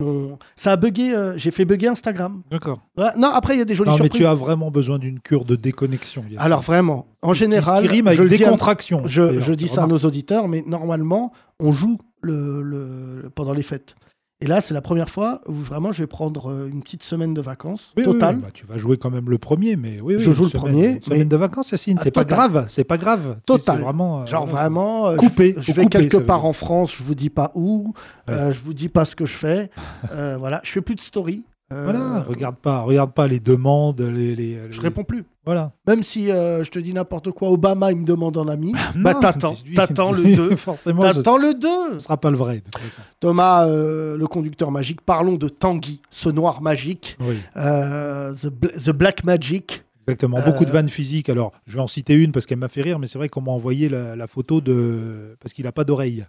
m'ont- 0.00 0.38
ça 0.56 0.72
a 0.72 0.76
bugué, 0.76 1.14
euh, 1.14 1.34
j'ai 1.36 1.50
fait 1.52 1.64
bugger 1.64 1.88
Instagram. 1.88 2.42
D'accord. 2.50 2.80
Ouais, 2.96 3.10
non, 3.16 3.28
après, 3.28 3.54
il 3.54 3.58
y 3.58 3.62
a 3.62 3.64
des 3.64 3.74
jolies 3.76 3.90
Non, 3.90 3.96
mais 4.00 4.08
tu 4.08 4.26
as 4.26 4.34
vraiment 4.34 4.70
besoin 4.72 4.98
d'une 4.98 5.20
cure 5.20 5.44
de 5.44 5.54
déconnexion. 5.56 6.24
Alors 6.38 6.62
vraiment, 6.62 7.06
en 7.22 7.32
général, 7.32 7.84
ce 7.84 7.88
qui 7.88 7.94
rime 7.94 8.06
avec 8.08 8.18
je, 8.18 8.22
le 8.24 8.28
dis 8.28 8.34
à- 8.36 8.38
décontraction. 8.38 9.02
je, 9.06 9.52
dis 9.52 9.68
ça 9.68 9.84
à 9.84 9.86
nos 9.86 9.98
auditeurs, 9.98 10.48
mais 10.48 10.64
normalement, 10.66 11.32
on 11.60 11.70
joue 11.70 11.98
le, 12.22 12.60
le- 12.62 13.30
pendant 13.34 13.52
les 13.52 13.62
fêtes. 13.62 13.94
Et 14.40 14.46
là, 14.46 14.60
c'est 14.60 14.74
la 14.74 14.80
première 14.82 15.08
fois 15.08 15.40
où 15.46 15.52
vraiment 15.52 15.92
je 15.92 16.02
vais 16.02 16.06
prendre 16.08 16.50
euh, 16.50 16.68
une 16.68 16.82
petite 16.82 17.02
semaine 17.04 17.34
de 17.34 17.40
vacances 17.40 17.92
Oui, 17.96 18.02
totale. 18.02 18.36
oui, 18.36 18.42
bah, 18.42 18.48
tu 18.52 18.66
vas 18.66 18.76
jouer 18.76 18.98
quand 18.98 19.08
même 19.10 19.30
le 19.30 19.38
premier, 19.38 19.76
mais 19.76 20.00
oui, 20.00 20.16
Je 20.18 20.32
joue 20.32 20.44
le 20.44 20.50
semaine- 20.50 20.60
premier, 20.62 20.86
Une 20.96 21.02
semaine 21.02 21.18
mais- 21.20 21.24
de 21.24 21.36
vacances, 21.36 21.70
Yacine, 21.70 21.96
Ah, 22.00 22.02
c'est 22.02 22.10
pas 22.10 22.24
grave, 22.24 22.64
c'est 22.68 22.84
pas 22.84 22.98
grave. 22.98 23.38
Total. 23.46 23.80
Vraiment. 23.80 24.22
euh, 24.22 24.26
Genre 24.26 24.46
vraiment, 24.46 25.06
euh, 25.08 25.16
Coupé, 25.16 25.54
je, 25.60 25.72
vais 25.72 25.86
quelque 25.86 26.16
part 26.18 26.44
en 26.44 26.52
France, 26.52 26.92
je 26.96 27.04
vous 27.04 27.14
dis 27.14 27.30
pas 27.30 27.52
où, 27.54 27.94
euh, 28.28 28.52
je 28.52 28.60
vous 28.60 28.74
dis 28.74 28.88
pas 28.88 29.04
ce 29.04 29.14
que 29.16 29.24
je 29.24 29.34
fais. 29.36 29.70
Euh, 30.12 30.36
voilà, 30.36 30.60
je 30.64 30.72
fais 30.72 30.80
plus 30.82 30.96
de 30.96 31.00
story. 31.00 31.44
Euh, 31.74 31.84
Voilà, 31.84 32.20
regarde 32.28 32.56
pas, 32.56 32.80
regarde 32.82 33.12
pas 33.12 33.26
les 33.26 33.40
demandes, 33.40 34.00
les. 34.00 34.34
les- 34.36 34.58
Je 34.70 34.80
réponds 34.80 35.04
plus. 35.04 35.24
Voilà. 35.44 35.72
Même 35.86 36.02
si 36.02 36.30
euh, 36.30 36.64
je 36.64 36.70
te 36.70 36.78
dis 36.78 36.94
n'importe 36.94 37.30
quoi, 37.32 37.50
Obama 37.50 37.90
il 37.92 37.98
me 37.98 38.04
demande 38.06 38.36
en 38.38 38.48
ami, 38.48 38.72
bah 38.96 39.12
Non, 39.12 39.20
t'attends, 39.20 39.56
t'attends 39.74 40.12
le 40.12 40.22
dis-lui, 40.22 40.36
2. 40.36 40.56
Forcément, 40.56 41.02
ce 41.10 41.16
T'attends 41.16 41.36
le 41.36 41.52
2. 41.54 41.94
ne 41.94 41.98
sera 41.98 42.16
pas 42.16 42.30
le 42.30 42.36
vrai, 42.36 42.56
de 42.56 42.60
toute 42.60 42.78
façon. 42.78 43.02
Thomas, 43.20 43.66
euh, 43.66 44.16
le 44.16 44.26
conducteur 44.26 44.70
magique, 44.70 45.00
parlons 45.02 45.34
de 45.36 45.48
Tanguy, 45.48 46.00
ce 46.10 46.28
noir 46.30 46.62
magique, 46.62 47.16
Oui, 47.20 47.36
euh, 47.56 48.32
the, 48.34 48.50
the 48.84 48.90
Black 48.90 49.24
Magic. 49.24 49.82
exactement. 50.06 50.38
Euh, 50.38 50.42
Beaucoup 50.46 50.64
de 50.64 50.70
vannes 50.70 50.88
physiques. 50.88 51.28
Alors, 51.28 51.52
je 51.66 51.76
vais 51.76 51.82
en 51.82 51.88
citer 51.88 52.14
une 52.14 52.32
parce 52.32 52.46
qu'elle 52.46 52.58
m'a 52.58 52.68
fait 52.68 52.82
rire, 52.82 52.98
mais 52.98 53.06
c'est 53.06 53.18
vrai 53.18 53.28
qu'on 53.28 53.42
m'a 53.42 53.52
envoyé 53.52 53.88
la, 53.90 54.16
la 54.16 54.26
photo 54.26 54.60
de. 54.62 55.36
Parce 55.40 55.52
qu'il 55.52 55.64
n'a 55.66 55.72
pas 55.72 55.84
d'oreille. 55.84 56.24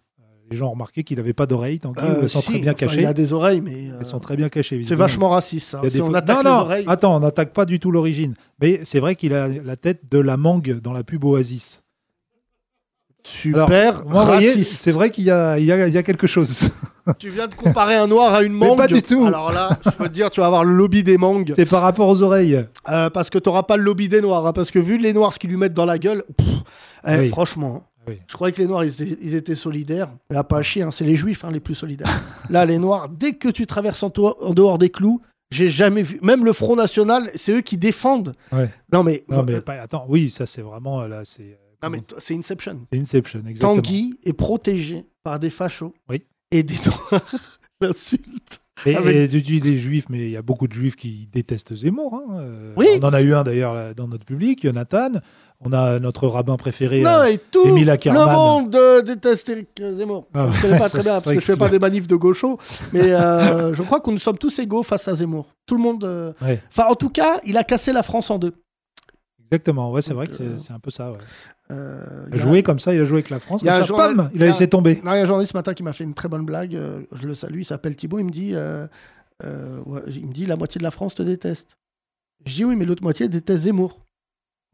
Euh, 0.46 0.48
Les 0.52 0.58
gens 0.58 0.68
ont 0.68 0.72
remarqué 0.72 1.04
qu'il 1.04 1.18
n'avait 1.18 1.34
pas 1.34 1.46
d'oreille, 1.46 1.80
tant 1.80 1.94
Euh, 1.98 2.20
elles 2.22 2.30
sont 2.30 2.42
si, 2.42 2.48
très 2.52 2.60
bien 2.60 2.72
enfin, 2.74 2.86
cachées. 2.88 3.02
Il 3.02 3.06
a 3.08 3.14
des 3.14 3.34
oreilles, 3.34 3.62
mais 3.62 3.90
euh, 3.92 3.98
Elles 4.00 4.06
sont 4.06 4.20
très 4.20 4.36
bien 4.36 4.50
cachées. 4.50 4.82
c'est 4.84 4.96
vachement 4.96 5.30
raciste. 5.30 5.68
Ça. 5.70 5.80
Il 5.82 5.86
y 5.86 5.88
a 5.88 5.90
Si 5.92 5.98
des 5.98 6.02
on 6.04 6.14
attaque 6.14 6.38
non, 6.38 6.44
les 6.44 6.50
non, 6.50 6.56
oreilles, 6.62 6.86
attends, 6.88 7.16
on 7.16 7.20
n'attaque 7.20 7.54
pas 7.54 7.66
du 7.66 7.80
tout 7.80 7.92
l'origine. 7.92 8.36
Mais 8.62 8.82
c'est 8.84 9.00
vrai 9.00 9.16
qu'il 9.16 9.34
a 9.34 9.48
la 9.48 9.76
tête 9.76 10.02
de 10.10 10.20
la 10.20 10.38
mangue 10.38 10.80
dans 10.82 10.94
la 10.94 11.04
pub 11.04 11.24
Oasis. 11.26 11.82
super 13.24 14.04
c'est 14.64 14.92
vrai 14.92 15.10
qu'il 15.10 15.24
y 15.26 15.32
a, 15.32 15.58
y, 15.60 15.66
y 15.66 16.04
quelque 16.04 16.28
chose. 16.28 16.70
Tu 17.20 17.30
viens 17.30 17.48
de 17.48 17.54
comparer 17.54 17.94
un 17.94 18.08
noir 18.08 18.34
à 18.34 18.42
une 18.42 18.54
Mais 18.54 18.66
mangue. 18.68 18.78
pas 18.78 18.88
du 18.88 19.04
tout. 19.04 19.26
Alors 19.28 19.52
là, 19.52 19.78
je 19.86 19.92
peux 19.92 20.08
te 20.08 20.14
dire, 20.14 20.32
tu 20.32 20.40
vas 20.40 20.48
avoir 20.48 20.64
le 20.64 20.74
lobby 20.74 21.04
des 21.04 21.20
mangues. 21.20 21.54
c'est 21.56 21.70
par 21.70 21.84
rapport 21.84 22.08
aux 22.08 22.24
oreilles. 22.24 22.66
Euh, 22.90 23.12
parce 23.12 23.30
que 23.30 23.38
tu 23.38 23.48
n'auras 23.48 23.62
pas 23.62 23.78
le 23.78 23.84
lobby 23.84 24.10
des 24.10 24.22
noirs. 24.22 24.48
hein, 24.48 24.54
parce 24.54 24.72
que 24.72 24.80
vu 24.80 24.98
les 24.98 25.14
noirs, 25.14 25.32
ce 25.32 25.38
qu'ils 25.38 25.52
lui 25.52 25.58
mettent 25.58 25.76
dans 25.76 25.86
la 25.86 26.00
gueule, 26.00 26.24
pff, 26.36 26.48
eh, 27.08 27.18
Oui. 27.20 27.30
franchement, 27.30 27.84
Oui. 28.08 28.20
je 28.28 28.34
croyais 28.34 28.54
que 28.54 28.62
les 28.62 28.68
noirs, 28.68 28.84
ils 28.84 28.90
étaient, 29.02 29.18
ils 29.22 29.34
étaient 29.36 29.56
solidaires. 29.56 30.10
Mais 30.30 30.36
à 30.38 30.44
pas 30.44 30.62
chier, 30.62 30.82
hein, 30.84 30.92
c'est 30.92 31.06
les 31.06 31.16
juifs 31.16 31.44
hein, 31.46 31.52
les 31.52 31.60
plus 31.60 31.76
solidaires. 31.76 32.10
là, 32.50 32.66
les 32.66 32.78
noirs, 32.78 33.10
dès 33.10 33.34
que 33.34 33.50
tu 33.50 33.66
traverses 33.68 34.04
en, 34.04 34.10
dehors 34.10 34.78
des 34.78 34.90
clous, 34.90 35.22
j'ai 35.52 35.70
jamais 35.70 36.04
vu. 36.04 36.20
Même 36.22 36.44
le 36.46 36.54
Front 36.54 36.76
National, 36.76 37.30
c'est 37.36 37.52
eux 37.54 37.62
qui 37.62 37.78
défendent. 37.78 38.36
Ouais. 38.52 38.70
Non, 38.92 39.04
mais. 39.04 39.24
Non, 39.30 39.44
mais 39.44 39.56
euh, 39.56 39.62
pas- 39.62 39.80
attends, 39.82 40.06
oui, 40.10 40.30
ça 40.30 40.46
c'est 40.46 40.62
vraiment 40.62 41.06
là, 41.06 41.24
c'est. 41.24 41.44
euh, 41.44 41.56
non, 41.84 41.90
mais 41.90 42.02
c'est 42.20 42.36
Inception. 42.36 42.82
c'est 42.92 43.00
Inception, 43.00 43.40
exactement. 43.48 43.76
Tanguy 43.76 44.18
est 44.24 44.34
protégé 44.34 45.06
par 45.24 45.40
des 45.40 45.50
fachos 45.50 45.94
Oui. 46.10 46.24
et 46.52 46.64
des 46.64 46.76
noirs. 46.86 47.32
L'insulte. 48.86 49.06
Et, 49.06 49.10
avec- 49.10 49.16
et 49.16 49.30
tu 49.30 49.42
dis 49.42 49.60
les 49.60 49.78
juifs, 49.78 50.06
mais 50.10 50.20
il 50.26 50.30
y 50.32 50.38
a 50.38 50.42
beaucoup 50.42 50.68
de 50.68 50.74
juifs 50.74 50.96
qui 50.96 51.28
détestent 51.32 51.76
Zemmour. 51.76 52.14
hein, 52.16 52.38
euh, 52.40 52.74
Oui. 52.78 52.88
On 53.02 53.06
en 53.06 53.14
a 53.14 53.22
eu 53.22 53.34
un 53.34 53.44
d'ailleurs 53.44 53.94
dans 53.96 54.08
notre 54.08 54.26
public, 54.26 54.62
Jonathan. 54.64 55.10
On 55.62 55.72
a 55.72 56.00
notre 56.00 56.28
rabbin 56.28 56.58
préféré. 56.58 57.02
Non, 57.02 57.10
euh, 57.12 57.24
et 57.26 57.38
tout 57.38 57.66
Émile 57.66 57.88
le 58.06 58.12
monde 58.12 58.76
euh, 58.76 59.02
déteste 59.02 59.48
Eric 59.50 59.70
Zemmour. 59.94 60.28
Ah, 60.34 60.50
je 60.52 60.62
connais 60.62 60.78
pas 60.78 60.90
très 60.90 61.02
bien 61.02 61.14
parce 61.14 61.26
que 61.26 61.30
que 61.36 61.40
je 61.40 61.46
fais 61.46 61.56
pas 61.56 61.70
des 61.70 61.80
manifs 61.80 62.08
de 62.08 62.16
gauchos, 62.18 62.60
mais 62.92 63.14
euh, 63.14 63.74
je 63.74 63.82
crois 63.82 64.02
que 64.02 64.12
nous 64.12 64.20
sommes 64.20 64.38
tous 64.38 64.60
égaux 64.60 64.84
face 64.84 65.08
à 65.08 65.16
Zemmour. 65.16 65.48
Tout 65.66 65.76
le 65.78 65.82
monde. 65.82 66.04
euh, 66.04 66.34
ouais, 66.42 66.62
Enfin, 66.70 66.88
en 66.90 66.96
tout 66.96 67.10
cas, 67.10 67.40
il 67.46 67.56
a 67.58 67.64
cassé 67.64 67.94
la 67.94 68.04
France 68.04 68.30
en 68.30 68.38
deux. 68.38 68.54
Exactement. 69.52 69.92
Ouais, 69.92 70.02
c'est 70.02 70.14
vrai 70.14 70.28
que 70.28 70.42
euh, 70.42 70.58
c'est 70.58 70.74
un 70.74 70.80
peu 70.80 70.92
ça. 70.92 71.12
ouais. 71.12 71.18
Euh, 71.72 72.28
a 72.32 72.36
joué 72.36 72.62
comme 72.64 72.80
ça, 72.80 72.94
il 72.94 73.02
a 73.02 73.06
joué 73.06 73.18
avec 73.18 73.30
la 73.30 73.40
France. 73.40 73.62
il 73.64 73.70
a 73.70 73.74
comme 73.74 73.78
un 73.78 73.82
ça, 73.82 73.88
journal- 73.88 74.16
pam, 74.16 74.30
il 74.34 74.36
il 74.38 74.40
y 74.42 74.44
a 74.44 74.46
a- 74.48 74.50
laissé 74.52 74.68
tomber. 74.70 75.02
Non, 75.04 75.14
il 75.14 75.16
y 75.16 75.20
a 75.20 75.22
un 75.22 75.26
journaliste 75.26 75.54
ce 75.54 75.58
matin 75.58 75.74
qui 75.74 75.82
m'a 75.84 75.94
fait 75.94 76.04
une 76.04 76.14
très 76.14 76.28
bonne 76.28 76.46
blague. 76.46 76.76
euh, 76.76 77.02
je 77.14 77.28
le 77.28 77.34
salue, 77.36 77.60
il 77.60 77.66
s'appelle 77.66 77.96
Thibaut. 77.96 78.20
Il 78.20 78.26
me 78.26 78.32
dit, 78.32 78.52
euh, 78.54 78.88
ouais, 79.44 80.02
il 80.08 80.28
me 80.28 80.34
dit, 80.34 80.46
la 80.46 80.56
moitié 80.58 80.80
de 80.80 80.84
la 80.84 80.92
France 80.92 81.16
te 81.16 81.24
déteste. 81.24 81.78
Je 82.46 82.54
dis 82.56 82.66
oui, 82.66 82.76
mais 82.76 82.86
l'autre 82.86 83.02
moitié 83.04 83.28
déteste 83.28 83.64
Zemmour. 83.64 84.00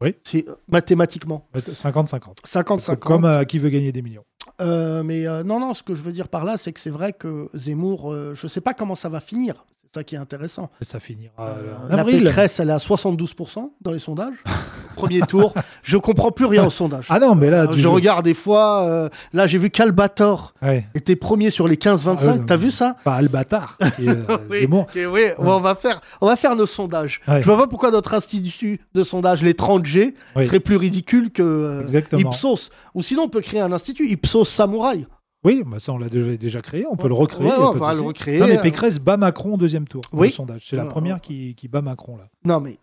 Oui. 0.02 0.16
C'est 0.24 0.44
mathématiquement 0.68 1.48
50-50. 1.54 2.38
50-50. 2.44 2.96
Comme 2.98 3.46
qui 3.46 3.58
veut 3.58 3.68
gagner 3.70 3.92
des 3.92 4.02
millions. 4.02 4.24
Mais 4.60 5.24
non, 5.44 5.60
non, 5.60 5.72
ce 5.74 5.82
que 5.82 5.94
je 5.94 6.02
veux 6.02 6.12
dire 6.12 6.28
par 6.28 6.44
là, 6.44 6.56
c'est 6.58 6.72
que 6.72 6.80
c'est 6.80 6.90
vrai 6.90 7.12
que 7.12 7.48
Zemmour, 7.54 8.14
je 8.34 8.46
sais 8.48 8.60
pas 8.60 8.74
comment 8.74 8.94
ça 8.96 9.08
va 9.08 9.20
finir. 9.20 9.64
C'est 9.94 10.00
ça 10.00 10.04
qui 10.04 10.14
est 10.14 10.18
intéressant. 10.18 10.70
Et 10.80 10.86
ça 10.86 11.00
finira 11.00 11.32
Euh, 11.40 11.74
en 11.90 11.94
la 11.94 12.00
avril. 12.00 12.24
Pécresse, 12.24 12.58
elle 12.60 12.70
est 12.70 12.72
à 12.72 12.78
72% 12.78 13.72
dans 13.82 13.92
les 13.92 13.98
sondages. 13.98 14.32
Premier 14.96 15.20
tour. 15.20 15.52
Je 15.82 15.98
comprends 15.98 16.30
plus 16.32 16.46
rien 16.46 16.64
aux 16.66 16.70
sondages. 16.70 17.04
Ah 17.10 17.18
non, 17.18 17.34
mais 17.34 17.50
là, 17.50 17.66
tu 17.66 17.78
je 17.78 17.88
regarde 17.88 18.24
des 18.24 18.32
fois. 18.32 18.84
euh, 18.84 19.08
là, 19.34 19.46
j'ai 19.46 19.58
vu 19.58 19.68
qu'Albator 19.68 20.54
Ouais. 20.62 20.86
était 20.94 21.14
premier 21.14 21.50
sur 21.50 21.68
les 21.68 21.76
15-25. 21.76 22.16
Ah 22.40 22.44
T'as 22.46 22.56
vu 22.56 22.70
ça? 22.70 22.96
Pas 23.04 23.16
Albatar, 23.16 23.76
qui 23.96 24.06
est 24.06 24.08
euh, 24.08 24.38
Oui, 24.50 24.66
oui, 25.06 25.22
on, 25.38 25.60
va 25.60 25.74
faire, 25.74 26.00
on 26.22 26.26
va 26.26 26.36
faire 26.36 26.56
nos 26.56 26.66
sondages. 26.66 27.20
Ouais. 27.28 27.40
Je 27.40 27.44
vois 27.44 27.58
pas 27.58 27.66
pourquoi 27.66 27.90
notre 27.90 28.14
institut 28.14 28.80
de 28.94 29.04
sondage, 29.04 29.42
les 29.42 29.52
30G, 29.52 30.14
Oui. 30.36 30.46
serait 30.46 30.60
plus 30.60 30.76
ridicule 30.76 31.30
que 31.30 31.42
euh. 31.42 32.18
Ipsos. 32.18 32.70
Ou 32.94 33.02
sinon, 33.02 33.24
on 33.24 33.28
peut 33.28 33.42
créer 33.42 33.60
un 33.60 33.72
institut 33.72 34.08
Ipsos 34.08 34.44
Samouraï. 34.48 35.06
Oui, 35.44 35.62
bah 35.66 35.78
ça 35.80 35.92
on 35.92 35.98
l'a 35.98 36.08
déjà 36.08 36.62
créé, 36.62 36.86
on 36.88 36.96
peut 36.96 37.08
le 37.08 37.14
recréer. 37.14 37.48
Ouais, 37.48 37.54
on 37.58 37.72
va 37.72 37.94
le 37.94 38.00
recréer. 38.00 38.38
Non, 38.38 38.46
mais 38.46 38.60
Pécresse 38.60 38.98
bat 38.98 39.16
Macron 39.16 39.54
au 39.54 39.56
deuxième 39.56 39.88
tour. 39.88 40.02
Oui. 40.12 40.28
le 40.28 40.32
sondage. 40.32 40.66
C'est 40.68 40.76
la 40.76 40.84
première 40.84 41.20
qui, 41.20 41.54
qui 41.56 41.66
bat 41.68 41.82
Macron 41.82 42.16
là. 42.16 42.28
Non, 42.44 42.60
mais 42.60 42.72
je 42.72 42.76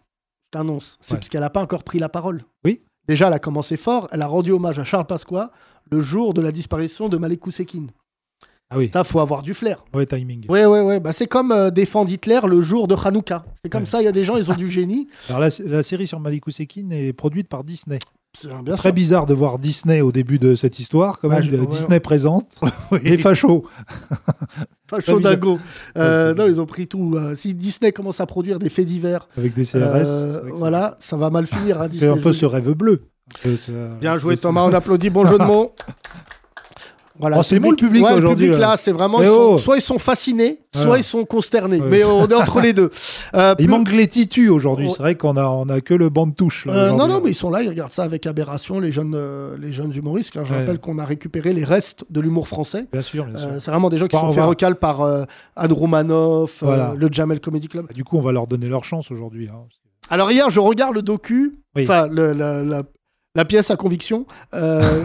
t'annonce, 0.52 0.98
c'est 1.00 1.14
Ouais. 1.14 1.20
parce 1.20 1.30
qu'elle 1.30 1.42
n'a 1.42 1.50
pas 1.50 1.62
encore 1.62 1.84
pris 1.84 2.00
la 2.00 2.10
parole. 2.10 2.44
Oui. 2.66 2.82
Déjà, 3.08 3.28
elle 3.28 3.34
a 3.34 3.40
commencé 3.40 3.78
fort. 3.78 4.08
Elle 4.12 4.22
a 4.22 4.28
rendu 4.28 4.52
hommage 4.52 4.78
à 4.78 4.84
Charles 4.84 5.08
Pasqua 5.08 5.52
le 5.90 6.02
jour 6.02 6.34
de 6.34 6.42
la 6.42 6.52
disparition 6.52 7.10
de 7.10 7.18
Malek 7.18 7.48
Ousekine. 7.48 7.90
Ah 8.70 8.78
oui, 8.78 8.92
Ça, 8.94 9.04
faut 9.04 9.20
avoir 9.20 9.42
du 9.42 9.56
flair. 9.56 9.84
ouais, 9.96 10.06
timing. 10.06 10.46
Ouais, 10.48 10.66
ouais, 10.68 10.82
ouais. 10.82 11.00
Bah, 11.00 11.12
c'est 11.12 11.26
comme 11.26 11.52
euh, 11.52 11.72
défendre 11.72 12.12
Hitler 12.12 12.40
le 12.46 12.62
jour 12.62 12.88
de 12.88 12.94
Hanouka. 12.94 13.44
C'est 13.64 13.70
comme 13.70 13.82
Ouais. 13.82 13.86
ça, 13.88 14.00
il 14.02 14.06
y 14.06 14.08
a 14.08 14.12
des 14.12 14.24
gens, 14.24 14.38
ils 14.38 14.52
ont 14.52 14.56
du 14.56 14.70
génie. 14.72 15.08
Alors 15.28 15.40
la, 15.42 15.50
la 15.66 15.82
série 15.82 16.06
sur 16.06 16.20
Malik 16.20 16.46
Ousekine 16.46 16.92
est 16.92 17.14
produite 17.14 17.48
par 17.48 17.64
Disney. 17.64 17.98
Bien 18.64 18.76
Très 18.76 18.90
sûr. 18.90 18.94
bizarre 18.94 19.26
de 19.26 19.34
voir 19.34 19.60
Disney 19.60 20.02
au 20.02 20.12
début 20.12 20.40
de 20.40 20.56
cette 20.56 20.80
histoire, 20.80 21.20
quand 21.20 21.28
Ouais, 21.30 21.42
même. 21.42 21.44
je- 21.52 21.56
ouais. 21.58 21.66
Disney 21.66 22.00
présente, 22.00 22.48
Oui. 22.92 23.00
les 23.04 23.18
fachos. 23.18 23.66
Dingo. 25.22 25.60
Euh, 25.98 26.30
Ouais, 26.30 26.36
non, 26.36 26.48
ils 26.48 26.60
ont 26.60 26.66
pris 26.66 26.88
tout. 26.88 27.14
Euh, 27.16 27.36
si 27.36 27.54
Disney 27.54 27.92
commence 27.92 28.20
à 28.20 28.26
produire 28.26 28.58
des 28.60 28.70
faits 28.70 28.86
divers, 28.88 29.28
Avec 29.38 29.54
des 29.54 29.64
CRS. 29.64 29.78
euh, 29.78 30.46
que 30.46 30.52
voilà, 30.56 30.96
ça 31.00 31.16
va 31.18 31.30
mal 31.30 31.46
finir. 31.48 31.82
hein, 31.82 31.88
C'est 31.92 32.08
un 32.08 32.18
peu 32.18 32.34
ce 32.34 32.46
rêve 32.46 32.72
bleu. 32.72 33.04
Bien 34.02 34.18
joué 34.18 34.36
Thomas, 34.38 34.64
on 34.64 34.74
applaudit, 34.74 35.10
bon 35.12 35.26
jeu 35.26 35.38
de 35.38 35.44
mots. 35.44 35.76
Voilà, 37.20 37.38
Oh, 37.40 37.44
c'est 37.44 37.60
bon, 37.60 37.72
le 37.72 37.76
public 37.76 38.02
Ouais, 38.04 38.14
aujourd'hui, 38.14 38.46
Le 38.48 38.54
public 38.54 38.62
là. 38.68 38.78
c'est 38.78 38.94
vraiment, 38.94 39.20
Mais 39.20 39.26
ils 39.26 39.28
sont- 39.28 39.50
oh. 39.52 39.58
soit 39.58 39.76
ils 39.76 39.82
sont 39.82 40.00
fascinés, 40.00 40.60
soit 40.74 40.98
ils 40.98 41.04
sont 41.04 41.26
consternés. 41.26 41.82
Ouais. 41.82 41.90
Mais 41.90 42.04
on 42.06 42.26
est 42.28 42.34
entre 42.34 42.62
les 42.62 42.72
deux. 42.72 42.90
Euh, 43.36 43.56
Il 43.60 43.66
plus- 43.66 43.68
manque 43.68 43.92
les 43.92 44.08
titus 44.08 44.50
aujourd'hui. 44.50 44.88
Oh. 44.90 44.94
C'est 44.96 45.04
vrai 45.04 45.16
qu'on 45.16 45.36
a, 45.36 45.46
on 45.46 45.68
a 45.68 45.82
que 45.82 45.94
le 45.94 46.08
banc 46.10 46.28
de 46.28 46.34
touche. 46.34 46.66
là, 46.66 46.74
Euh, 46.74 46.92
non, 46.94 47.08
non, 47.08 47.20
mais 47.22 47.32
ils 47.32 47.36
sont 47.36 47.50
là, 47.50 47.62
ils 47.62 47.68
regardent 47.70 47.92
ça 47.92 48.04
avec 48.04 48.26
aberration, 48.26 48.80
les 48.80 48.92
jeunes, 48.94 49.16
euh, 49.16 49.58
les 49.60 49.74
jeunes 49.74 49.94
humoristes. 49.94 50.32
Car 50.32 50.46
je 50.46 50.54
Ouais. 50.54 50.60
rappelle 50.62 50.80
qu'on 50.80 50.98
a 50.98 51.04
récupéré 51.06 51.52
les 51.52 51.66
restes 51.66 52.06
de 52.10 52.22
l'humour 52.22 52.48
français. 52.48 52.88
Bien 52.92 53.02
sûr, 53.02 53.26
bien 53.26 53.38
sûr. 53.38 53.48
Euh, 53.50 53.58
c'est 53.60 53.70
vraiment 53.70 53.90
des 53.90 53.98
gens 53.98 54.08
qui 54.08 54.18
sont 54.18 54.26
on 54.28 54.32
fait 54.34 54.42
recal 54.42 54.76
par 54.78 55.02
Anne 55.58 55.74
Romanoff, 55.74 56.64
euh, 56.64 56.66
Voilà. 56.68 56.94
le 56.96 57.10
Jamel 57.12 57.40
Comedy 57.42 57.68
Club. 57.68 57.86
Bah, 57.88 57.94
Du 57.94 58.04
coup, 58.06 58.18
on 58.18 58.22
va 58.22 58.32
leur 58.32 58.48
donner 58.48 58.68
leur 58.68 58.86
chance 58.86 59.12
aujourd'hui. 59.12 59.50
hein. 59.52 59.66
Alors 60.10 60.32
hier, 60.32 60.50
je 60.50 60.60
regarde 60.60 60.96
le 60.96 61.02
docu, 61.02 61.60
Oui. 61.76 61.84
enfin 61.84 62.08
le- 62.08 62.34
la, 63.36 63.46
pièce 63.46 63.72
à 63.72 63.76
conviction 63.76 64.26
euh, 64.54 65.04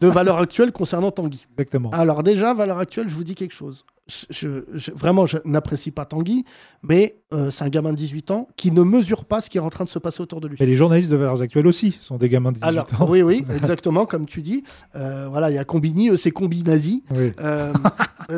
de 0.00 0.08
valeur 0.08 0.38
actuelle 0.38 0.72
concernant 0.72 1.10
Tanguy. 1.10 1.46
Exactement. 1.52 1.90
Alors 1.90 2.22
déjà, 2.22 2.54
valeur 2.54 2.78
actuelle, 2.78 3.08
je 3.08 3.14
vous 3.14 3.24
dis 3.24 3.34
quelque 3.34 3.54
chose. 3.54 3.84
Je, 4.06 4.26
je- 4.28 4.78
je- 4.78 4.90
vraiment, 4.90 5.24
je 5.24 5.38
n'apprécie 5.46 5.90
pas 5.90 6.04
Tanguy, 6.04 6.44
mais 6.82 7.22
euh, 7.32 7.50
c'est 7.50 7.64
un 7.64 7.70
gamin 7.70 7.92
de 7.92 7.96
18 7.96 8.30
ans 8.32 8.48
qui 8.56 8.70
ne 8.70 8.82
mesure 8.82 9.24
pas 9.24 9.40
ce 9.40 9.48
qui 9.48 9.56
est 9.56 9.62
en 9.62 9.70
train 9.70 9.84
de 9.84 9.88
se 9.88 9.98
passer 9.98 10.20
autour 10.22 10.40
de 10.42 10.48
lui. 10.48 10.56
Mais 10.60 10.66
les 10.66 10.74
journalistes 10.74 11.10
de 11.10 11.16
Valeurs 11.16 11.40
Actuelles 11.40 11.66
aussi 11.66 11.96
sont 12.00 12.18
des 12.18 12.28
gamins 12.28 12.52
de 12.52 12.56
18 12.56 12.66
Alors, 12.68 12.86
ans. 13.00 13.06
oui, 13.08 13.22
oui, 13.22 13.46
exactement, 13.56 14.04
comme 14.04 14.26
tu 14.26 14.42
dis. 14.42 14.62
Euh, 14.94 15.26
voilà, 15.30 15.50
il 15.50 15.54
y 15.54 15.58
a 15.58 15.64
Combini, 15.64 16.10
eux, 16.10 16.16
c'est 16.18 16.30
Combi 16.32 16.62
nazi. 16.62 17.02
Oui. 17.10 17.32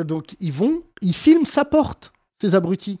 Donc, 0.05 0.35
ils 0.39 0.53
vont, 0.53 0.83
ils 1.01 1.13
filment 1.15 1.45
sa 1.45 1.65
porte, 1.65 2.13
ces 2.41 2.55
abrutis. 2.55 2.99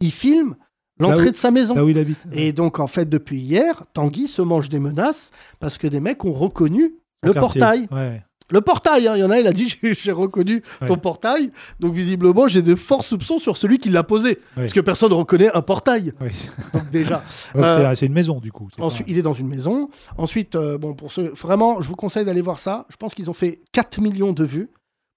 Ils 0.00 0.12
filment 0.12 0.56
l'entrée 1.00 1.30
de 1.30 1.36
sa 1.36 1.50
maison. 1.50 1.74
Là 1.74 1.84
où 1.84 1.88
il 1.88 1.98
habite. 1.98 2.18
Et 2.32 2.52
donc, 2.52 2.80
en 2.80 2.86
fait, 2.86 3.08
depuis 3.08 3.38
hier, 3.40 3.84
Tanguy 3.92 4.26
se 4.28 4.42
mange 4.42 4.68
des 4.68 4.80
menaces 4.80 5.30
parce 5.60 5.78
que 5.78 5.86
des 5.86 6.00
mecs 6.00 6.24
ont 6.24 6.32
reconnu 6.32 6.94
Son 7.24 7.28
le 7.28 7.32
quartier. 7.32 7.60
portail. 7.60 7.88
Ouais. 7.90 8.22
Le 8.50 8.62
portail, 8.62 9.06
hein, 9.06 9.12
il 9.14 9.20
y 9.20 9.24
en 9.24 9.30
a, 9.30 9.38
il 9.40 9.46
a 9.46 9.52
dit 9.52 9.68
j'ai- 9.82 10.10
reconnu 10.10 10.62
ton 10.86 10.94
Ouais. 10.94 10.96
portail. 11.00 11.50
Donc, 11.80 11.92
visiblement, 11.92 12.48
j'ai 12.48 12.62
de 12.62 12.74
forts 12.74 13.04
soupçons 13.04 13.38
sur 13.38 13.58
celui 13.58 13.78
qui 13.78 13.90
l'a 13.90 14.02
posé. 14.04 14.38
Parce 14.54 14.72
que 14.72 14.80
personne 14.80 15.10
ne 15.10 15.14
reconnaît 15.16 15.54
un 15.54 15.60
portail. 15.60 16.12
Oui. 16.22 16.30
Donc, 16.72 16.88
déjà. 16.90 17.22
Euh, 17.56 17.94
c'est- 17.94 18.06
une 18.06 18.14
maison 18.14 18.40
du 18.40 18.50
coup. 18.50 18.68
Ensuite, 18.78 19.06
pas- 19.06 19.12
il 19.12 19.18
est 19.18 19.22
dans 19.22 19.34
une 19.34 19.48
maison. 19.48 19.90
Ensuite, 20.16 20.54
euh, 20.56 20.78
bon, 20.78 20.94
pour 20.94 21.12
ceux, 21.12 21.30
vraiment, 21.34 21.80
je 21.82 21.88
vous 21.88 21.96
conseille 21.96 22.24
d'aller 22.24 22.40
voir 22.40 22.58
ça. 22.58 22.86
Je 22.88 22.96
pense 22.96 23.14
qu'ils 23.14 23.28
ont 23.28 23.34
fait 23.34 23.60
4 23.72 24.00
millions 24.00 24.32
de 24.32 24.44
vues. 24.44 24.70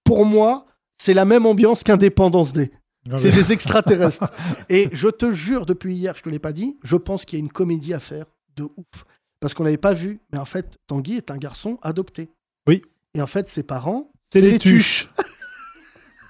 Pour 0.04 0.26
moi, 0.26 0.66
c'est 1.02 1.14
la 1.14 1.24
même 1.24 1.46
ambiance 1.46 1.84
qu'Indépendance 1.84 2.52
Day. 2.52 2.72
C'est 3.18 3.32
des 3.32 3.52
extraterrestres. 3.52 4.32
Et 4.70 4.90
je 4.92 5.08
te 5.08 5.32
jure, 5.32 5.66
depuis 5.66 5.96
hier, 5.96 6.16
je 6.16 6.24
te 6.24 6.30
l'ai 6.30 6.40
pas 6.40 6.54
dit, 6.54 6.78
je 6.84 6.96
pense 6.96 7.26
qu'il 7.26 7.40
y 7.40 7.42
a 7.42 7.44
une 7.44 7.52
comédie 7.52 7.94
à 7.94 8.00
faire 8.00 8.26
de 8.56 8.64
ouf. 8.64 9.06
Parce 9.40 9.54
qu'on 9.54 9.64
l'avait 9.64 9.78
pas 9.78 9.94
vu, 9.94 10.20
mais 10.32 10.38
en 10.38 10.46
fait, 10.46 10.78
Tanguy 10.88 11.16
est 11.18 11.32
un 11.32 11.38
garçon 11.38 11.80
adopté. 11.82 12.30
Oui. 12.68 12.84
Et 13.16 13.22
en 13.22 13.28
fait, 13.28 13.50
ses 13.50 13.64
parents, 13.64 14.12
C'est 14.30 14.42
les 14.42 14.60
tuches. 14.60 15.10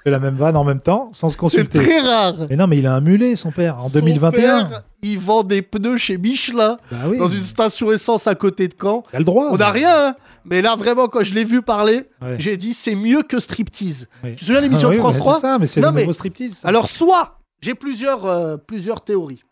Fait 0.03 0.09
la 0.09 0.19
même 0.19 0.35
vanne 0.35 0.57
en 0.57 0.63
même 0.63 0.79
temps, 0.81 1.09
sans 1.13 1.29
se 1.29 1.33
C'est 1.33 1.39
consulter. 1.39 1.79
très 1.79 1.99
rare. 1.99 2.35
Mais 2.49 2.55
non, 2.55 2.67
mais 2.67 2.77
il 2.77 2.87
a 2.87 2.95
un 2.95 3.01
mulet, 3.01 3.35
son 3.35 3.51
père, 3.51 3.77
en 3.77 3.83
Son 3.83 3.89
2021. 3.89 4.65
père, 4.65 4.83
il 5.03 5.19
vend 5.19 5.43
des 5.43 5.61
pneus 5.61 5.97
chez 5.97 6.17
Michelin, 6.17 6.77
Bah 6.91 6.97
oui. 7.07 7.17
dans 7.17 7.29
une 7.29 7.43
station 7.43 7.91
essence 7.91 8.27
à 8.27 8.35
côté 8.35 8.67
de 8.67 8.73
Caen. 8.79 9.03
Il 9.13 9.15
a 9.17 9.19
le 9.19 9.25
droit. 9.25 9.49
On 9.51 9.57
n'a 9.57 9.69
rien, 9.69 10.07
hein. 10.09 10.15
mais 10.45 10.61
là, 10.61 10.75
vraiment, 10.75 11.07
quand 11.07 11.23
je 11.23 11.33
l'ai 11.33 11.43
vu 11.45 11.61
parler, 11.61 12.03
Ouais. 12.21 12.35
j'ai 12.39 12.57
dit 12.57 12.73
c'est 12.73 12.95
mieux 12.95 13.21
que 13.23 13.39
striptease. 13.39 14.07
Tu 14.23 14.35
te 14.35 14.39
souviens 14.45 14.57
de 14.61 14.63
l'émission 14.65 14.89
Ah 14.89 14.93
de 14.93 14.97
France 14.99 15.13
mais 15.15 15.19
3 15.19 15.35
C'est 15.35 15.41
ça, 15.41 15.57
mais 15.59 15.67
c'est 15.67 15.81
le 15.81 15.91
mais- 15.91 16.01
nouveau 16.01 16.13
striptease. 16.13 16.53
ça. 16.57 16.67
Alors, 16.67 16.87
soit, 16.89 17.39
j'ai 17.61 17.75
plusieurs, 17.75 18.25
euh, 18.25 18.57
plusieurs 18.57 19.01
théories. 19.01 19.43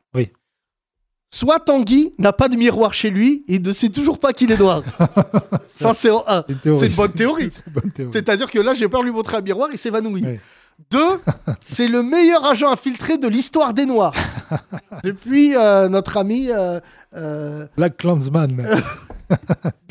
Soit 1.31 1.59
Tanguy 1.59 2.13
n'a 2.17 2.33
pas 2.33 2.49
de 2.49 2.55
miroir 2.57 2.93
chez 2.93 3.11
lui 3.11 3.43
et 3.47 3.59
ne 3.59 3.71
sait 3.71 3.89
toujours 3.89 4.19
pas 4.19 4.33
qu'il 4.33 4.51
est 4.51 4.57
noir. 4.57 4.81
ça, 5.67 5.93
c'est 5.93 6.09
en 6.09 6.23
un. 6.27 6.43
c'est 6.63 6.87
une 6.87 6.95
bonne 6.95 7.11
théorie. 7.11 7.49
C'est 7.51 7.67
une 7.67 7.73
bonne 7.73 7.91
théorie. 7.91 8.11
C'est-à-dire 8.13 8.49
que 8.49 8.57
là, 8.59 8.73
j'ai 8.73 8.87
peur 8.87 9.01
de 9.01 9.05
lui 9.05 9.11
montrer 9.13 9.37
un 9.37 9.41
miroir, 9.41 9.69
il 9.71 9.77
s'évanouit. 9.77 10.23
Oui. 10.25 10.39
Deux, 10.89 11.19
c'est 11.61 11.87
le 11.89 12.01
meilleur 12.01 12.45
agent 12.45 12.71
infiltré 12.71 13.17
de 13.17 13.27
l'histoire 13.27 13.73
des 13.73 13.85
Noirs. 13.85 14.13
Depuis 15.03 15.55
euh, 15.55 15.89
notre 15.89 16.15
ami 16.17 16.49
euh, 16.51 16.79
euh, 17.15 17.67
Black 17.75 17.97
Clansman. 17.97 18.65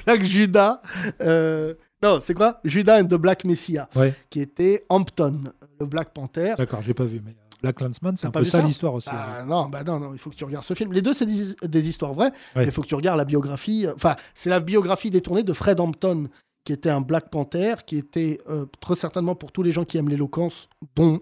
Black 0.07 0.25
Judas. 0.25 0.81
euh, 1.21 1.75
non, 2.03 2.21
c'est 2.23 2.33
quoi? 2.35 2.61
Judas 2.65 3.01
and 3.03 3.07
the 3.07 3.15
Black 3.15 3.45
Messiah, 3.45 3.89
ouais, 3.97 4.15
qui 4.31 4.41
était 4.41 4.87
Hampton, 4.89 5.41
le 5.79 5.87
Black 5.87 6.13
Panther. 6.15 6.55
d'accord, 6.57 6.81
j'ai 6.81 6.95
pas 6.95 7.05
vu. 7.05 7.21
Mais 7.25 7.33
euh, 7.33 7.48
Black 7.63 7.77
Clansman, 7.77 8.17
c'est 8.17 8.27
un 8.27 8.31
peu 8.31 8.45
ça 8.45 8.61
ça 8.61 8.67
l'histoire 8.67 8.95
aussi. 8.95 9.09
Ah, 9.13 9.43
non, 9.47 9.69
bah 9.69 9.83
non, 9.85 9.99
non, 9.99 10.13
il 10.13 10.19
faut 10.19 10.31
que 10.31 10.37
tu 10.37 10.45
regardes 10.45 10.65
ce 10.65 10.75
film. 10.75 10.93
Les 10.93 11.03
deux, 11.03 11.15
c'est 11.15 11.27
des, 11.27 11.55
des 11.67 11.89
histoires 11.89 12.15
vraies, 12.15 12.33
mais 12.55 12.65
il 12.65 12.71
faut 12.71 12.83
que 12.83 12.87
tu 12.87 12.95
regardes 12.95 13.19
la 13.19 13.25
biographie. 13.25 13.87
euh, 13.87 13.95
Enfin, 13.95 14.17
c'est 14.35 14.51
la 14.51 14.61
biographie 14.61 15.11
détournée 15.11 15.43
de 15.43 15.53
Fred 15.53 15.81
Hampton, 15.81 16.29
qui 16.65 16.73
était 16.73 16.91
un 16.91 17.01
Black 17.01 17.31
Panther, 17.31 17.75
qui 17.87 17.97
était 17.97 18.39
euh, 18.49 18.67
très 18.81 18.95
certainement 18.95 19.35
pour 19.35 19.51
tous 19.53 19.63
les 19.63 19.73
gens 19.73 19.85
qui 19.85 19.99
aiment 19.99 20.09
l'éloquence, 20.09 20.69
dont. 20.97 21.21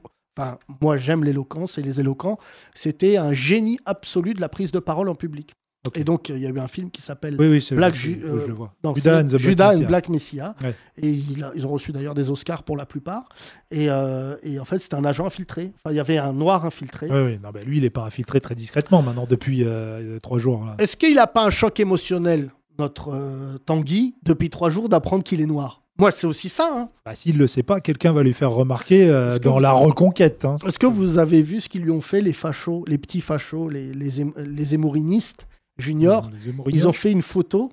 Moi 0.83 0.99
j'aime 0.99 1.25
l'éloquence 1.25 1.79
et 1.79 1.83
les 1.83 1.99
éloquents. 1.99 2.37
C'était 2.75 3.17
un 3.17 3.33
génie 3.33 3.79
absolu 3.87 4.35
de 4.35 4.41
la 4.43 4.51
prise 4.51 4.71
de 4.71 4.79
parole 4.79 5.09
en 5.09 5.15
public. 5.15 5.55
Et 5.95 6.05
donc, 6.05 6.29
il 6.29 6.39
y 6.39 6.47
a 6.47 6.51
eu 6.51 6.59
un 6.59 6.69
film 6.69 6.91
qui 6.91 7.01
s'appelle 7.03 7.37
Oui, 7.39 7.47
oui, 7.49 7.61
c'est 7.61 7.75
Black 7.75 7.95
Ju- 7.95 8.21
euh, 8.25 8.41
je 8.41 8.47
le 8.47 8.53
vois. 8.55 8.73
non, 8.85 8.95
Judas 8.95 9.21
and 9.21 9.25
the 9.27 9.29
Black 9.31 9.41
Judas 9.41 9.67
and 9.69 9.73
Messiah. 9.75 9.87
Black 9.87 10.09
Messiah. 10.09 10.55
Ouais. 10.63 10.75
Et 11.03 11.11
il 11.11 11.43
a- 11.45 11.53
ils 11.55 11.67
ont 11.67 11.71
reçu 11.71 11.93
d'ailleurs 11.93 12.15
des 12.15 12.31
Oscars 12.31 12.63
pour 12.63 12.77
la 12.77 12.87
plupart. 12.87 13.29
Et, 13.71 13.91
euh, 13.91 14.37
et 14.43 14.59
en 14.59 14.65
fait, 14.65 14.79
c'était 14.79 14.97
un 14.97 15.05
agent 15.05 15.27
infiltré. 15.27 15.73
Enfin, 15.85 15.93
il 15.93 15.97
y 15.97 16.01
avait 16.01 16.19
un 16.19 16.33
noir 16.33 16.65
infiltré. 16.65 17.09
Oui, 17.11 17.19
oui, 17.33 17.39
non, 17.43 17.51
bah, 17.53 17.61
lui, 17.67 17.79
il 17.79 17.85
est 17.85 17.91
pas 17.91 18.05
infiltré 18.05 18.41
très 18.41 18.55
discrètement 18.55 19.03
maintenant 19.03 19.27
depuis 19.29 19.63
euh, 19.65 20.19
trois 20.23 20.39
jours. 20.39 20.67
Est-ce 20.79 20.97
qu'il 20.97 21.15
n'a 21.15 21.27
pas 21.27 21.45
un 21.45 21.51
choc 21.51 21.79
émotionnel, 21.81 22.51
notre 22.79 23.59
Tanguy, 23.65 24.15
depuis 24.23 24.51
trois 24.51 24.71
jours 24.71 24.89
d'apprendre 24.89 25.23
qu'il 25.25 25.41
est 25.41 25.47
noir? 25.47 25.83
Moi, 25.99 26.11
c'est 26.11 26.27
aussi 26.27 26.51
ça. 26.51 26.69
hein. 26.75 26.89
Bah, 27.07 27.15
S'il 27.15 27.39
le 27.39 27.47
sait 27.47 27.63
pas, 27.63 27.81
quelqu'un 27.81 28.13
va 28.13 28.23
lui 28.23 28.35
faire 28.35 28.51
remarquer 28.51 29.09
euh, 29.09 29.39
dans 29.39 29.55
vous- 29.55 29.61
la 29.61 29.73
reconquête. 29.73 30.45
hein. 30.45 30.57
Est-ce 30.67 30.79
que 30.79 30.85
vous 30.87 31.17
avez 31.17 31.41
vu 31.41 31.59
ce 31.63 31.71
qu'ils 31.71 31.81
lui 31.81 31.91
ont 31.91 32.03
fait, 32.03 32.21
les 32.21 32.35
fachos, 32.35 32.85
les 32.87 32.99
petits 32.99 33.23
fachos, 33.23 33.71
les, 33.71 33.95
les, 33.95 34.11
les 34.47 34.75
émourinistes 34.75 35.47
Humoriens. 35.79 36.23
Ils 36.69 36.87
ont 36.89 36.93
fait 36.93 37.13
une 37.13 37.23
photo 37.23 37.73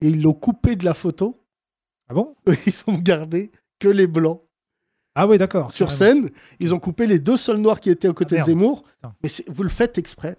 et 0.00 0.08
ils 0.08 0.22
l'ont 0.22 0.32
coupé 0.34 0.76
de 0.76 0.84
la 0.84 0.94
photo. 0.94 1.36
Ah 2.08 2.14
bon? 2.14 2.34
Ils 2.66 2.82
ont 2.86 2.98
gardé 2.98 3.50
que 3.78 3.88
les 3.88 4.06
blancs. 4.06 4.40
Ah 5.14 5.26
oui, 5.26 5.38
d'accord. 5.38 5.72
sur 5.72 5.90
scène. 5.90 6.30
Ils 6.60 6.72
ont 6.74 6.78
coupé 6.78 7.06
les 7.06 7.18
deux 7.18 7.36
seuls 7.36 7.58
noirs 7.58 7.80
qui 7.80 7.90
étaient 7.90 8.08
aux 8.08 8.14
côtés 8.14 8.36
Ah, 8.38 8.42
de. 8.42 8.46
Zemmour. 8.46 8.82
Putain. 8.84 9.14
Mais 9.22 9.30
vous 9.48 9.62
le 9.62 9.68
faites 9.68 9.98
exprès. 9.98 10.36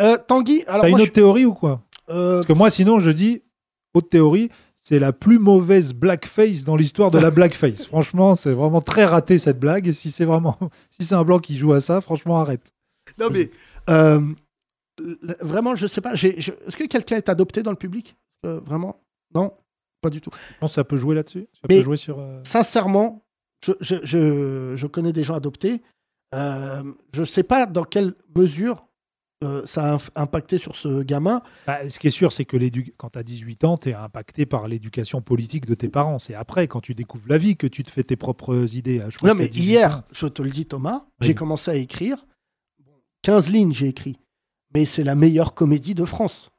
Euh, 0.00 0.16
Tanguy, 0.26 0.64
alors 0.66 0.82
T'as 0.82 0.88
une 0.88 1.00
autre 1.00 1.12
théorie 1.12 1.44
ou 1.44 1.54
quoi? 1.54 1.82
Euh, 2.10 2.36
Parce 2.36 2.46
que 2.46 2.52
moi, 2.52 2.70
sinon, 2.70 2.98
je 3.00 3.10
dis, 3.10 3.42
autre 3.94 4.08
théorie, 4.08 4.50
c'est 4.74 4.98
la 4.98 5.12
plus 5.12 5.38
mauvaise 5.38 5.92
blackface 5.94 6.64
dans 6.64 6.76
l'histoire 6.76 7.10
de 7.10 7.18
la 7.18 7.30
blackface. 7.32 7.84
franchement, 7.86 8.34
c'est 8.36 8.52
vraiment 8.52 8.80
très 8.80 9.04
raté 9.04 9.38
cette 9.38 9.58
blague. 9.60 9.86
Et 9.88 9.92
si 9.92 10.10
c'est 10.10 10.24
vraiment, 10.24 10.56
si 10.90 11.06
c'est 11.06 11.14
un 11.14 11.24
blanc 11.24 11.38
qui 11.38 11.56
joue 11.58 11.72
à 11.72 11.80
ça, 11.80 12.00
franchement, 12.00 12.38
arrête. 12.40 12.72
non 13.18 13.28
mais 13.30 13.50
euh, 13.90 14.20
vraiment, 15.40 15.74
je 15.74 15.86
sais 15.86 16.00
pas. 16.00 16.14
j'ai- 16.14 16.40
je- 16.40 16.52
Est-ce 16.66 16.76
que 16.76 16.84
quelqu'un 16.84 17.16
est 17.16 17.28
adopté 17.28 17.62
dans 17.62 17.70
le 17.70 17.76
public? 17.76 18.16
Euh, 18.46 18.60
Vraiment? 18.60 19.00
Non, 19.34 19.52
pas 20.00 20.10
du 20.10 20.20
tout. 20.20 20.30
Je 20.54 20.58
pense 20.60 20.70
que 20.70 20.74
ça 20.74 20.84
peut 20.84 20.96
jouer 20.96 21.14
là-dessus. 21.14 21.46
Ça 21.54 21.60
Mais- 21.68 21.78
peut 21.78 21.84
jouer 21.84 21.96
sur. 21.96 22.18
euh, 22.18 22.40
Sincèrement, 22.44 23.24
je, 23.64 23.72
je, 23.80 23.96
je- 24.04 24.74
je 24.76 24.86
connais 24.86 25.12
des 25.12 25.24
gens 25.24 25.34
adoptés. 25.34 25.82
Euh, 26.34 26.82
je 27.12 27.20
ne 27.20 27.24
sais 27.24 27.42
pas 27.44 27.66
dans 27.66 27.84
quelle 27.84 28.14
mesure 28.36 28.86
euh, 29.42 29.66
ça 29.66 29.96
a 29.96 29.98
impacté 30.22 30.56
sur 30.58 30.74
ce 30.74 31.02
gamin. 31.02 31.42
Bah, 31.66 31.86
ce 31.88 31.98
qui 31.98 32.06
est 32.06 32.10
sûr, 32.12 32.32
c'est 32.32 32.44
que 32.46 32.56
quand 32.96 33.10
tu 33.10 33.18
as 33.18 33.22
18 33.22 33.64
ans, 33.64 33.76
tu 33.76 33.90
es 33.90 33.94
impacté 33.94 34.46
par 34.46 34.68
l'éducation 34.68 35.20
politique 35.20 35.66
de 35.66 35.74
tes 35.74 35.88
parents. 35.90 36.18
C'est 36.18 36.34
après, 36.34 36.66
quand 36.66 36.80
tu 36.80 36.94
découvres 36.94 37.26
la 37.28 37.36
vie, 37.36 37.56
que 37.56 37.66
tu 37.66 37.82
te 37.82 37.90
fais 37.90 38.04
tes 38.04 38.16
propres 38.16 38.74
idées. 38.74 39.02
Je 39.10 39.18
crois 39.18 39.28
Non, 39.28 39.34
mais 39.34 39.44
t'as 39.46 39.50
18 39.52 39.64
hier, 39.66 39.96
ans. 39.98 40.02
je 40.12 40.26
te 40.28 40.40
le 40.40 40.50
dis, 40.50 40.64
Thomas, 40.66 41.04
Oui. 41.20 41.26
j'ai 41.26 41.34
commencé 41.34 41.70
à 41.70 41.74
écrire. 41.74 42.24
15 43.22 43.50
lignes, 43.50 43.72
j'ai 43.74 43.88
écrit. 43.88 44.18
Mais 44.74 44.84
c'est 44.84 45.04
la 45.04 45.14
meilleure 45.14 45.54
comédie 45.54 45.94
de 45.94 46.04
France. 46.04 46.50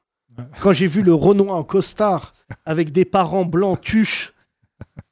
Quand 0.62 0.74
j'ai 0.74 0.88
vu 0.88 1.02
le 1.02 1.14
Renoir 1.14 1.58
en 1.58 1.64
costard 1.64 2.34
avec 2.66 2.92
des 2.92 3.06
parents 3.06 3.46
blancs 3.46 3.80
tuches 3.82 4.34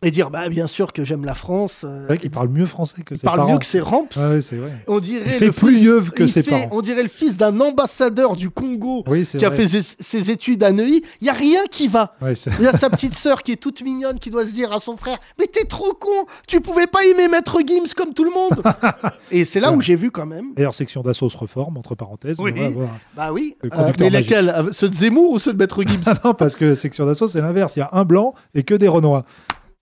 et 0.02 0.12
dire 0.12 0.30
bah 0.30 0.48
bien 0.50 0.68
sûr 0.68 0.94
que 0.94 1.04
j'aime 1.06 1.25
la 1.25 1.36
France. 1.36 1.82
euh, 1.84 2.02
C'est 2.02 2.08
vrai 2.08 2.18
qu'il 2.18 2.32
parle 2.32 2.50
mieux 2.50 2.66
français 2.66 3.02
que 3.04 3.16
il 3.16 3.18
ses 3.18 3.25
parle 3.25 3.38
parents. 3.40 3.52
mieux 3.54 3.58
que 3.60 3.66
ses 3.66 3.80
ramps. 3.82 4.08
Ouais, 4.18 4.42
c'est 4.42 4.56
vrai. 4.58 4.72
On 4.88 5.00
dirait 5.00 5.24
Il 5.25 5.32
fait 5.34 5.46
le 5.48 5.52
plus 5.52 5.75
fils- 5.78 6.10
que 6.12 6.24
il 6.24 6.30
ses 6.32 6.44
fait- 6.44 6.52
parents. 6.52 6.68
On 6.72 6.82
dirait 6.82 7.04
le 7.04 7.10
fils 7.10 7.38
d'un 7.38 7.58
ambassadeur 7.60 8.36
du 8.36 8.50
Congo 8.50 9.04
Oui, 9.08 9.25
qui 9.25 9.44
a 9.46 9.52
fait 9.52 9.68
ses, 9.68 9.82
ses 10.00 10.32
études 10.32 10.63
à 10.63 10.72
Neuilly. 10.72 11.04
Il 11.22 11.28
y 11.28 11.30
a 11.30 11.34
rien 11.34 11.62
qui 11.70 11.88
va. 11.88 12.16
Ouais, 12.22 12.34
Il 12.60 12.63
y 12.63 12.68
a 12.68 12.72
sa 12.78 12.90
petite 12.90 13.13
sœur 13.16 13.44
qui 13.44 13.52
est 13.54 13.58
toute 13.58 13.82
mignonne 13.82 14.20
qui 14.20 14.30
doit 14.30 14.46
se 14.46 14.52
dire 14.52 14.72
à 14.74 14.80
son 14.80 14.96
frère 14.98 15.18
Mais 15.40 15.48
t'es 15.48 15.66
trop 15.66 15.94
con 15.94 16.25
Tu 16.48 16.62
pouvais 16.62 16.88
pas 16.88 17.04
aimer 17.06 17.28
Maître 17.28 17.60
Gims 17.66 17.94
comme 17.96 18.13
tout 18.13 18.24
le 18.24 18.32
monde 18.32 18.62
Et 19.32 19.46
c'est 19.46 19.60
là 19.60 19.72
où 19.72 19.82
j'ai 19.82 19.96
vu 19.96 20.12
quand 20.12 20.25
même. 20.25 20.54
D'ailleurs, 20.56 20.74
section 20.74 21.02
d'assaut 21.02 21.30
se 21.30 21.38
reforme, 21.38 21.78
entre 21.78 21.96
parenthèses. 21.96 22.38
Oui. 22.40 22.52
on 22.58 22.62
va 22.62 22.70
voir. 22.70 22.90
Bah 23.16 23.32
oui. 23.34 23.58
Le 23.63 23.70
Euh, 23.74 23.92
mais 24.00 24.10
lesquels? 24.10 24.50
Euh, 24.50 24.70
Ceux 24.72 24.90
de 24.90 24.96
Zemmour 24.96 25.32
ou 25.32 25.40
ceux 25.40 25.54
de 25.54 25.58
Maître 25.58 25.82
Gims? 25.84 26.02
Non, 26.24 26.34
parce 26.34 26.56
que 26.56 26.75
section 26.75 27.06
d'assaut, 27.06 27.28
c'est 27.28 27.42
l'inverse. 27.42 27.75
Il 27.75 27.80
y 27.80 27.82
a 27.84 27.90
un 27.94 28.06
blanc 28.06 28.34
et 28.54 28.63
que 28.63 28.74
des 28.75 28.88
Renois. 28.88 29.25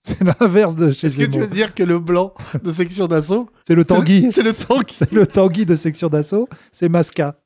C'est 0.03 0.21
l'inverse 0.23 0.75
de 0.75 0.91
chez 0.91 1.07
Est-ce 1.07 1.17
que 1.17 1.25
tu 1.25 1.39
veux 1.39 1.47
dire 1.47 1.75
que 1.75 1.83
le 1.83 1.99
blanc 1.99 2.33
de 2.63 2.71
section 2.71 3.07
d'assaut 3.07 3.49
C'est 3.67 3.75
le 3.75 3.85
Tanguy. 3.85 4.31
C'est 4.31 4.41
le 4.41 4.53
Tanguy. 4.53 4.93
C'est 4.95 5.11
le 5.11 5.27
Tanguy 5.27 5.65
de 5.65 5.75
section 5.75 6.07
d'assaut. 6.09 6.47
C'est 6.71 6.89
Masca. 6.89 7.37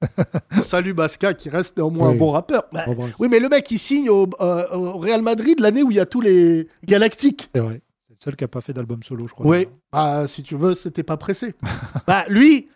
Salut 0.62 0.94
Basca 0.94 1.34
qui 1.34 1.50
reste 1.50 1.76
néanmoins 1.76 2.08
Oui. 2.10 2.14
un 2.14 2.18
bon 2.18 2.30
rappeur. 2.30 2.62
Bah, 2.72 2.84
oui, 3.18 3.28
mais 3.28 3.38
le 3.40 3.48
mec 3.48 3.70
il 3.70 3.78
signe 3.78 4.08
au, 4.08 4.28
euh, 4.40 4.64
au 4.72 4.98
Real 4.98 5.20
Madrid 5.20 5.58
l'année 5.60 5.82
où 5.82 5.90
il 5.90 5.96
y 5.96 6.00
a 6.00 6.06
tous 6.06 6.20
les 6.20 6.68
Galactiques. 6.84 7.48
C'est 7.54 7.60
vrai. 7.60 7.82
C'est 8.08 8.14
le 8.14 8.20
seul 8.22 8.36
qui 8.36 8.44
n'a 8.44 8.48
pas 8.48 8.60
fait 8.60 8.72
d'album 8.72 9.02
solo, 9.02 9.26
je 9.26 9.34
crois. 9.34 9.46
Oui. 9.46 9.68
Bah, 9.92 10.26
si 10.28 10.42
tu 10.42 10.54
veux, 10.54 10.74
c'était 10.74 11.02
pas 11.02 11.16
pressé. 11.16 11.54
bah, 12.06 12.24
lui, 12.28 12.68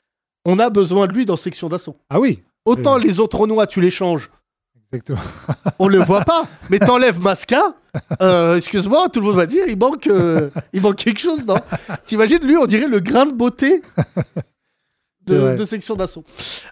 on 0.45 0.59
a 0.59 0.69
besoin 0.71 1.07
de 1.07 1.13
lui 1.13 1.25
dans 1.25 1.37
section 1.37 1.69
d'assaut. 1.69 1.97
Ah 2.11 2.21
oui, 2.21 2.43
Autant 2.67 2.97
Oui. 2.97 3.05
les 3.05 3.21
autres 3.21 3.39
Renois, 3.39 3.67
tu 3.67 3.81
les 3.81 3.91
changes. 3.91 4.31
Exactement. 4.95 5.19
On 5.79 5.89
le 5.89 5.99
voit 5.99 6.23
pas, 6.23 6.47
mais 6.71 6.79
t'enlèves 6.79 7.21
Masca. 7.21 7.75
euh, 8.23 8.57
Excuse-moi, 8.57 9.09
tout 9.09 9.21
le 9.21 9.27
monde 9.27 9.37
va 9.37 9.47
dire 9.47 9.65
il 9.69 9.77
manque, 9.77 10.07
euh, 10.07 10.51
il 10.73 10.81
manque 10.81 10.97
quelque 10.97 11.21
chose, 11.21 11.45
non? 11.47 11.57
T'imagines, 12.07 12.43
lui, 12.43 12.57
on 12.57 12.67
dirait 12.67 12.89
le 12.89 13.01
grain 13.01 13.27
de 13.27 13.33
beauté 13.33 13.83
de, 15.27 15.65
section 15.65 15.95
d'assaut. 15.95 16.25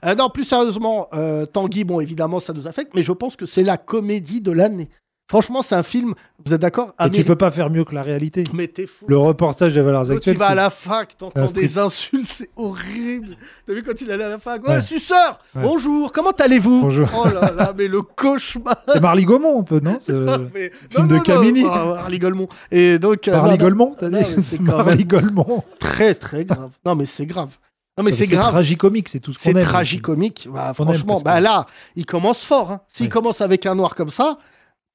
Euh, 0.05 0.15
non, 0.15 0.31
plus 0.31 0.45
sérieusement, 0.45 1.09
Tanguy, 1.53 1.85
bon, 1.85 2.01
évidemment, 2.01 2.41
ça 2.41 2.53
nous 2.53 2.67
affecte, 2.67 2.95
mais 2.95 3.03
je 3.03 3.13
pense 3.13 3.37
que 3.37 3.47
c'est 3.47 3.65
la 3.65 3.77
comédie 3.77 4.41
de 4.41 4.53
l'année. 4.53 4.89
Franchement, 5.33 5.63
c'est 5.63 5.75
un 5.75 5.83
film, 5.83 6.13
vous 6.45 6.53
êtes 6.53 6.61
d'accord? 6.61 6.93
Et 7.03 7.09
tu 7.09 7.25
peux 7.25 7.37
pas 7.37 7.51
faire 7.51 7.71
mieux 7.71 7.85
que 7.85 7.95
la 7.95 8.03
réalité. 8.03 8.45
Mais 8.53 8.67
t'es 8.69 8.87
fou. 8.87 9.07
Le 9.09 9.17
reportage 9.17 9.73
des 9.73 9.81
valeurs 9.81 10.03
Quand 10.03 10.09
tu 10.11 10.17
actuelles. 10.19 10.37
vas 10.37 10.45
à 10.45 10.49
c'est- 10.51 10.55
la 10.57 10.69
fac, 10.69 11.17
t'entends 11.17 11.47
des 11.47 11.79
insultes, 11.79 12.29
c'est 12.29 12.51
horrible. 12.55 13.39
T'as 13.67 13.73
vu 13.73 13.83
quand 13.83 13.99
il 14.03 14.11
allait 14.11 14.25
à 14.25 14.29
la 14.29 14.39
fac? 14.39 14.63
Ouais, 14.69 14.75
Ouais. 14.77 14.83
suceur 14.83 15.41
Ouais. 15.57 15.63
Bonjour, 15.63 16.13
comment 16.13 16.33
allez-vous? 16.33 16.83
Bonjour. 16.83 17.09
Oh 17.17 17.27
là 17.33 17.51
là, 17.57 17.73
mais 17.75 17.89
le 17.89 18.03
cauchemar 18.03 18.77
C'est 18.93 19.01
Marly 19.01 19.25
Gaumont, 19.25 19.61
un 19.61 19.63
peu, 19.63 19.81
non? 19.81 19.97
C'est, 20.03 20.13
euh, 20.13 20.37
Mais- 20.53 20.71
film 20.91 21.07
de 21.07 21.19
Camini. 21.21 21.65
Ah, 21.67 22.01
Harley 22.01 22.19
Golemont. 22.19 22.49
Et 22.71 22.99
donc, 22.99 23.27
euh, 23.27 23.33
Marly 23.33 23.53
non, 23.53 23.57
non, 23.57 23.65
Golemont, 23.65 23.95
t'as 23.99 24.11
non, 24.11 24.19
dit? 24.19 24.25
C'est 24.27 24.43
c'est 24.43 24.61
Marly 24.61 25.07
Golemont. 25.07 25.65
très 25.79 26.15
très 26.15 26.45
grave. 26.45 26.73
Non, 26.85 26.95
mais 26.95 27.07
c'est 27.07 27.25
grave. 27.25 27.57
Non, 27.97 28.05
mais 28.05 28.13
c'est 28.13 28.27
grave. 28.27 28.51
tragicomique, 28.51 29.09
c'est 29.09 29.21
tout 29.21 29.33
ce 29.33 29.39
qu'on 29.39 29.45
C'est 29.45 29.57
aime. 29.57 29.65
tragicomique. 29.65 30.47
Bah, 30.53 30.73
franchement, 30.75 31.21
bah 31.25 31.41
là, 31.41 31.65
il 31.97 32.05
commence 32.05 32.43
fort. 32.43 32.71
hein. 32.71 32.81
S'il 32.87 33.07
Ouais. 33.07 33.11
commence 33.11 33.41
avec 33.41 33.65
un 33.65 33.75
noir 33.75 33.95
comme 33.95 34.11
ça, 34.11 34.37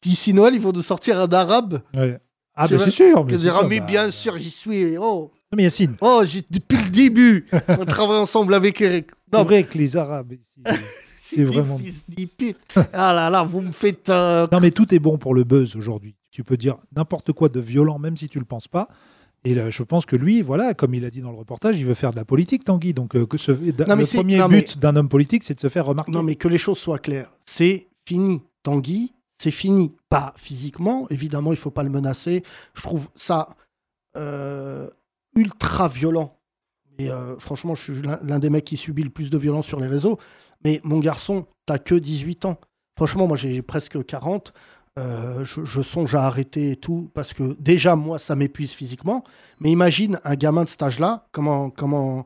d'ici 0.01 0.34
Noël, 0.34 0.54
ils 0.56 0.62
vont 0.62 0.72
nous 0.72 0.82
sortir 0.84 1.20
un 1.20 1.30
arabe. 1.32 1.82
Ouais. 1.96 2.20
Ah, 2.56 2.68
ben 2.68 2.80
c'est 2.80 2.89
sûr. 2.89 3.24
Mais, 3.25 3.38
dira, 3.38 3.60
sûr, 3.60 3.68
mais 3.70 3.80
bah, 3.80 3.86
bien 3.86 4.12
sûr, 4.12 4.38
j'y 4.38 4.50
suis. 4.50 4.98
Oh, 4.98 5.32
Non, 5.51 5.56
mais 5.56 5.63
Yacine, 5.63 5.96
oh 6.01 6.24
depuis 6.50 6.77
le 6.84 6.89
début, 6.89 7.46
on 7.68 7.86
travaille 7.86 8.18
ensemble 8.18 8.54
avec 8.56 8.82
Eric. 8.82 9.08
c'est 9.32 9.38
Non, 9.38 9.44
vrai 9.44 9.63
que 9.63 9.77
les 9.77 9.96
Arabes 9.96 10.34
ici. 10.34 10.63
c'est 11.22 11.44
vraiment- 11.44 11.77
Fils. 11.77 12.04
Ah 12.94 13.13
là 13.13 13.30
là, 13.30 13.44
vous 13.44 13.62
me 13.62 13.72
faites. 13.72 14.10
euh, 14.10 14.48
Non, 14.51 14.60
mais 14.60 14.72
tout 14.72 14.92
est 14.94 15.00
bon 15.00 15.18
pour 15.20 15.36
le 15.36 15.44
buzz 15.44 15.75
aujourd'hui. 15.75 16.16
Tu 16.32 16.44
peux 16.44 16.58
dire 16.58 16.77
n'importe 16.96 17.32
quoi 17.32 17.50
de 17.50 17.60
violent, 17.60 18.00
même 18.00 18.18
si 18.18 18.27
tu 18.30 18.39
le 18.39 18.46
penses 18.46 18.68
pas. 18.68 18.88
Et 19.44 19.54
là, 19.54 19.70
je 19.70 19.84
pense 19.84 20.06
que 20.08 20.16
lui, 20.16 20.42
voilà, 20.42 20.74
comme 20.74 20.94
il 20.96 21.06
a 21.06 21.10
dit 21.12 21.22
dans 21.22 21.32
le 21.32 21.38
reportage, 21.38 21.80
il 21.80 21.86
veut 21.86 21.94
faire 21.94 22.10
de 22.12 22.16
la 22.16 22.25
politique, 22.25 22.63
Tanguy. 22.66 22.94
Donc, 22.94 23.16
euh, 23.16 23.25
que 23.27 23.38
ce, 23.38 23.51
Non, 23.51 23.96
mais 23.96 24.04
le 24.04 24.06
premier 24.08 24.38
non, 24.38 24.48
mais- 24.48 24.62
but 24.62 24.77
d'un 24.80 24.96
homme 24.96 25.10
politique, 25.10 25.44
c'est 25.44 25.54
de 25.54 25.60
se 25.60 25.70
faire 25.70 25.86
remarquer. 25.86 26.12
Non, 26.12 26.24
mais 26.24 26.36
que 26.36 26.48
les 26.48 26.58
choses 26.58 26.80
soient 26.80 26.98
claires. 27.00 27.32
C'est 27.46 27.88
fini. 28.06 28.42
Tanguy, 28.63 29.13
c'est 29.38 29.51
fini. 29.51 29.96
Pas 30.10 30.34
physiquement, 30.38 31.08
évidemment, 31.10 31.51
il 31.51 31.58
faut 31.58 31.72
pas 31.72 31.84
le 31.84 31.89
menacer. 31.89 32.44
Je 32.74 32.82
trouve 32.82 33.10
ça 33.15 33.56
euh, 34.15 34.89
ultra 35.36 35.88
violent. 35.88 36.38
Et 37.00 37.12
euh, 37.12 37.38
franchement, 37.38 37.75
je 37.75 37.94
suis 37.94 38.01
l'un 38.01 38.39
des 38.39 38.50
mecs 38.50 38.65
qui 38.65 38.77
subit 38.77 39.03
le 39.03 39.10
plus 39.10 39.29
de 39.29 39.38
violence 39.38 39.67
sur 39.67 39.79
les 39.79 39.88
réseaux. 39.88 40.17
Mais 40.63 40.82
mon 40.84 41.00
garçon, 41.00 41.46
t'as 41.65 41.77
que 41.77 41.96
18 41.96 42.46
ans. 42.46 42.58
Franchement, 42.96 43.27
moi, 43.27 43.38
j'ai 43.38 43.62
presque 43.62 44.03
40. 44.03 44.53
Euh, 44.98 45.46
je, 45.46 45.63
je 45.63 45.82
songe 45.82 46.15
à 46.15 46.24
arrêter 46.24 46.72
et 46.72 46.75
tout, 46.75 47.12
parce 47.13 47.34
que 47.34 47.56
déjà, 47.60 47.96
moi, 47.96 48.17
ça 48.17 48.36
m'épuise 48.36 48.72
physiquement. 48.72 49.24
Mais 49.60 49.70
imagine 49.70 50.20
un 50.24 50.34
gamin 50.34 50.63
de 50.63 50.70
cet 50.70 50.82
âge-là, 50.82 51.27
comment, 51.32 51.70
comment, 51.70 52.25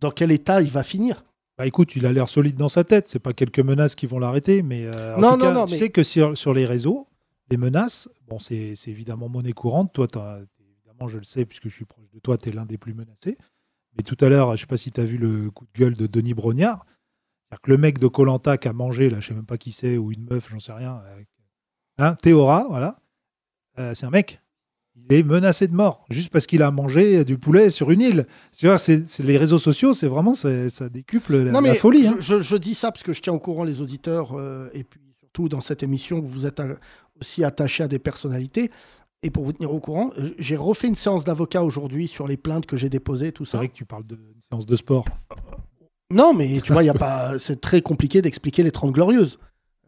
dans 0.00 0.10
quel 0.10 0.30
état 0.30 0.60
il 0.60 0.70
va 0.70 0.82
finir? 0.82 1.24
Bah 1.60 1.66
écoute, 1.66 1.94
il 1.94 2.06
a 2.06 2.12
l'air 2.14 2.30
solide 2.30 2.56
dans 2.56 2.70
sa 2.70 2.84
tête. 2.84 3.10
C'est 3.10 3.18
pas 3.18 3.34
quelques 3.34 3.58
menaces 3.60 3.94
qui 3.94 4.06
vont 4.06 4.18
l'arrêter, 4.18 4.62
mais 4.62 4.86
euh, 4.86 5.14
en 5.16 5.20
Non, 5.20 5.32
tout 5.32 5.36
non, 5.40 5.44
cas, 5.44 5.52
non, 5.52 5.66
tu 5.66 5.72
mais- 5.74 5.78
sais 5.78 5.90
que 5.90 6.02
sur, 6.02 6.34
sur 6.38 6.54
les 6.54 6.64
réseaux, 6.64 7.06
les 7.50 7.58
menaces, 7.58 8.08
bon, 8.28 8.38
c'est 8.38 8.72
évidemment 8.86 9.28
monnaie 9.28 9.52
courante. 9.52 9.92
Toi, 9.92 10.06
évidemment, 10.06 11.06
je 11.06 11.18
le 11.18 11.24
sais 11.24 11.44
puisque 11.44 11.68
je 11.68 11.74
suis 11.74 11.84
proche 11.84 12.08
de 12.14 12.18
toi, 12.18 12.38
tu 12.38 12.48
es 12.48 12.52
l'un 12.52 12.64
des 12.64 12.78
plus 12.78 12.94
menacés. 12.94 13.36
Mais 13.94 14.02
tout 14.02 14.16
à 14.24 14.30
l'heure, 14.30 14.56
je 14.56 14.62
sais 14.62 14.66
pas 14.66 14.78
si 14.78 14.90
tu 14.90 15.02
as 15.02 15.04
vu 15.04 15.18
le 15.18 15.50
coup 15.50 15.66
de 15.66 15.78
gueule 15.78 15.96
de 15.98 16.06
Denis 16.06 16.32
Brognard. 16.32 16.86
C'est-à-dire 17.50 17.60
que 17.60 17.70
le 17.72 17.76
mec 17.76 17.98
de 17.98 18.06
Colanta 18.06 18.56
qui 18.56 18.68
a 18.68 18.72
mangé, 18.72 19.10
là, 19.10 19.20
je 19.20 19.28
sais 19.28 19.34
même 19.34 19.44
pas 19.44 19.58
qui 19.58 19.72
c'est, 19.72 19.98
ou 19.98 20.12
une 20.12 20.24
meuf, 20.30 20.48
j'en 20.50 20.60
sais 20.60 20.72
rien. 20.72 21.02
Hein, 21.98 22.14
Théora, 22.22 22.68
voilà. 22.70 23.00
Euh, 23.78 23.92
c'est 23.94 24.06
un 24.06 24.10
mec. 24.10 24.40
Il 24.96 25.16
est 25.16 25.22
menacé 25.22 25.66
de 25.66 25.74
mort 25.74 26.04
juste 26.10 26.30
parce 26.30 26.46
qu'il 26.46 26.62
a 26.62 26.70
mangé 26.70 27.24
du 27.24 27.38
poulet 27.38 27.70
sur 27.70 27.90
une 27.90 28.00
île. 28.00 28.26
C'est 28.52 28.76
c'est- 28.78 29.18
les 29.22 29.36
réseaux 29.36 29.58
sociaux, 29.58 29.92
c'est 29.92 30.06
vraiment 30.08 30.34
ça, 30.34 30.48
décuple 30.88 31.36
la, 31.38 31.52
Non, 31.52 31.60
la 31.60 31.72
mais 31.72 31.74
folie. 31.74 32.04
je, 32.04 32.08
hein. 32.08 32.16
je- 32.20 32.40
je 32.40 32.56
dis 32.56 32.74
ça 32.74 32.90
parce 32.92 33.02
que 33.02 33.12
je 33.12 33.20
tiens 33.22 33.32
au 33.32 33.38
courant 33.38 33.64
les 33.64 33.80
auditeurs 33.80 34.32
euh, 34.38 34.68
et 34.74 34.84
puis 34.84 35.00
surtout 35.20 35.48
dans 35.48 35.60
cette 35.60 35.82
émission, 35.82 36.20
vous 36.20 36.46
êtes 36.46 36.60
aussi 37.20 37.44
attachés 37.44 37.82
à 37.84 37.88
des 37.88 37.98
personnalités. 37.98 38.70
Et 39.22 39.30
pour 39.30 39.44
vous 39.44 39.52
tenir 39.52 39.72
au 39.72 39.80
courant, 39.80 40.10
euh, 40.18 40.30
j'ai 40.38 40.56
refait 40.56 40.88
une 40.88 40.94
séance 40.96 41.24
d'avocat 41.24 41.62
aujourd'hui 41.62 42.08
sur 42.08 42.26
les 42.26 42.36
plaintes 42.36 42.66
que 42.66 42.76
j'ai 42.76 42.88
déposées, 42.88 43.32
tout 43.32 43.44
C'est 43.44 43.52
ça. 43.52 43.58
vrai 43.58 43.68
que 43.68 43.74
tu 43.74 43.84
parles 43.84 44.04
d'une 44.06 44.18
séance 44.48 44.64
de 44.66 44.76
sport. 44.76 45.04
Non, 46.12 46.34
mais 46.34 46.60
tu 46.60 46.72
vois, 46.72 46.82
y 46.82 46.88
a 46.88 46.94
pas, 46.94 47.32
c'est 47.38 47.60
très 47.60 47.82
compliqué 47.82 48.22
d'expliquer 48.22 48.62
les 48.62 48.70
30 48.72 48.92
glorieuses. 48.92 49.38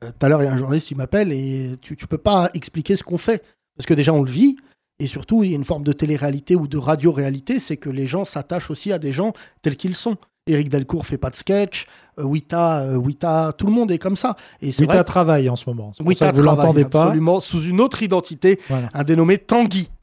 Euh, 0.04 0.10
Tout 0.18 0.26
à 0.26 0.28
l'heure, 0.28 0.42
il 0.42 0.46
y 0.46 0.48
a 0.48 0.52
un 0.52 0.56
journaliste 0.56 0.88
qui 0.88 0.94
m'appelle 0.94 1.32
et 1.32 1.76
tu, 1.80 1.96
tu 1.96 2.06
peux 2.06 2.18
pas 2.18 2.50
expliquer 2.54 2.94
ce 2.96 3.02
qu'on 3.02 3.18
fait. 3.18 3.42
Parce 3.76 3.86
que 3.86 3.94
déjà, 3.94 4.12
on 4.12 4.22
le 4.22 4.30
vit. 4.30 4.56
Et 5.02 5.08
surtout, 5.08 5.42
il 5.42 5.50
y 5.50 5.52
a 5.54 5.56
une 5.56 5.64
forme 5.64 5.82
de 5.82 5.92
télé-réalité 5.92 6.54
ou 6.54 6.68
de 6.68 6.78
radio-réalité, 6.78 7.58
c'est 7.58 7.76
que 7.76 7.90
les 7.90 8.06
gens 8.06 8.24
s'attachent 8.24 8.70
aussi 8.70 8.92
à 8.92 8.98
des 9.00 9.12
gens 9.12 9.32
tels 9.60 9.76
qu'ils 9.76 9.96
sont. 9.96 10.16
Éric 10.46 10.68
Delcourt 10.68 11.06
fait 11.06 11.18
pas 11.18 11.30
de 11.30 11.34
sketch, 11.34 11.86
euh, 12.20 12.22
Wita, 12.24 12.82
euh, 12.82 12.96
Wita, 12.96 13.52
tout 13.58 13.66
le 13.66 13.72
monde 13.72 13.90
est 13.90 13.98
comme 13.98 14.14
ça. 14.16 14.36
Et 14.60 14.70
c'est 14.70 14.82
Oui, 14.82 14.86
vrai 14.88 14.98
tu 14.98 15.04
travail 15.04 15.48
en 15.48 15.56
ce 15.56 15.64
moment. 15.68 15.92
Wita 16.00 16.26
ça 16.26 16.32
vous 16.32 16.42
travaille 16.42 16.56
l'entendez 16.66 16.84
pas. 16.84 17.02
absolument 17.04 17.40
sous 17.40 17.62
une 17.62 17.80
autre 17.80 18.00
identité, 18.04 18.60
Voilà. 18.68 18.90
un 18.94 19.02
dénommé 19.02 19.38
Tanguy. 19.38 19.88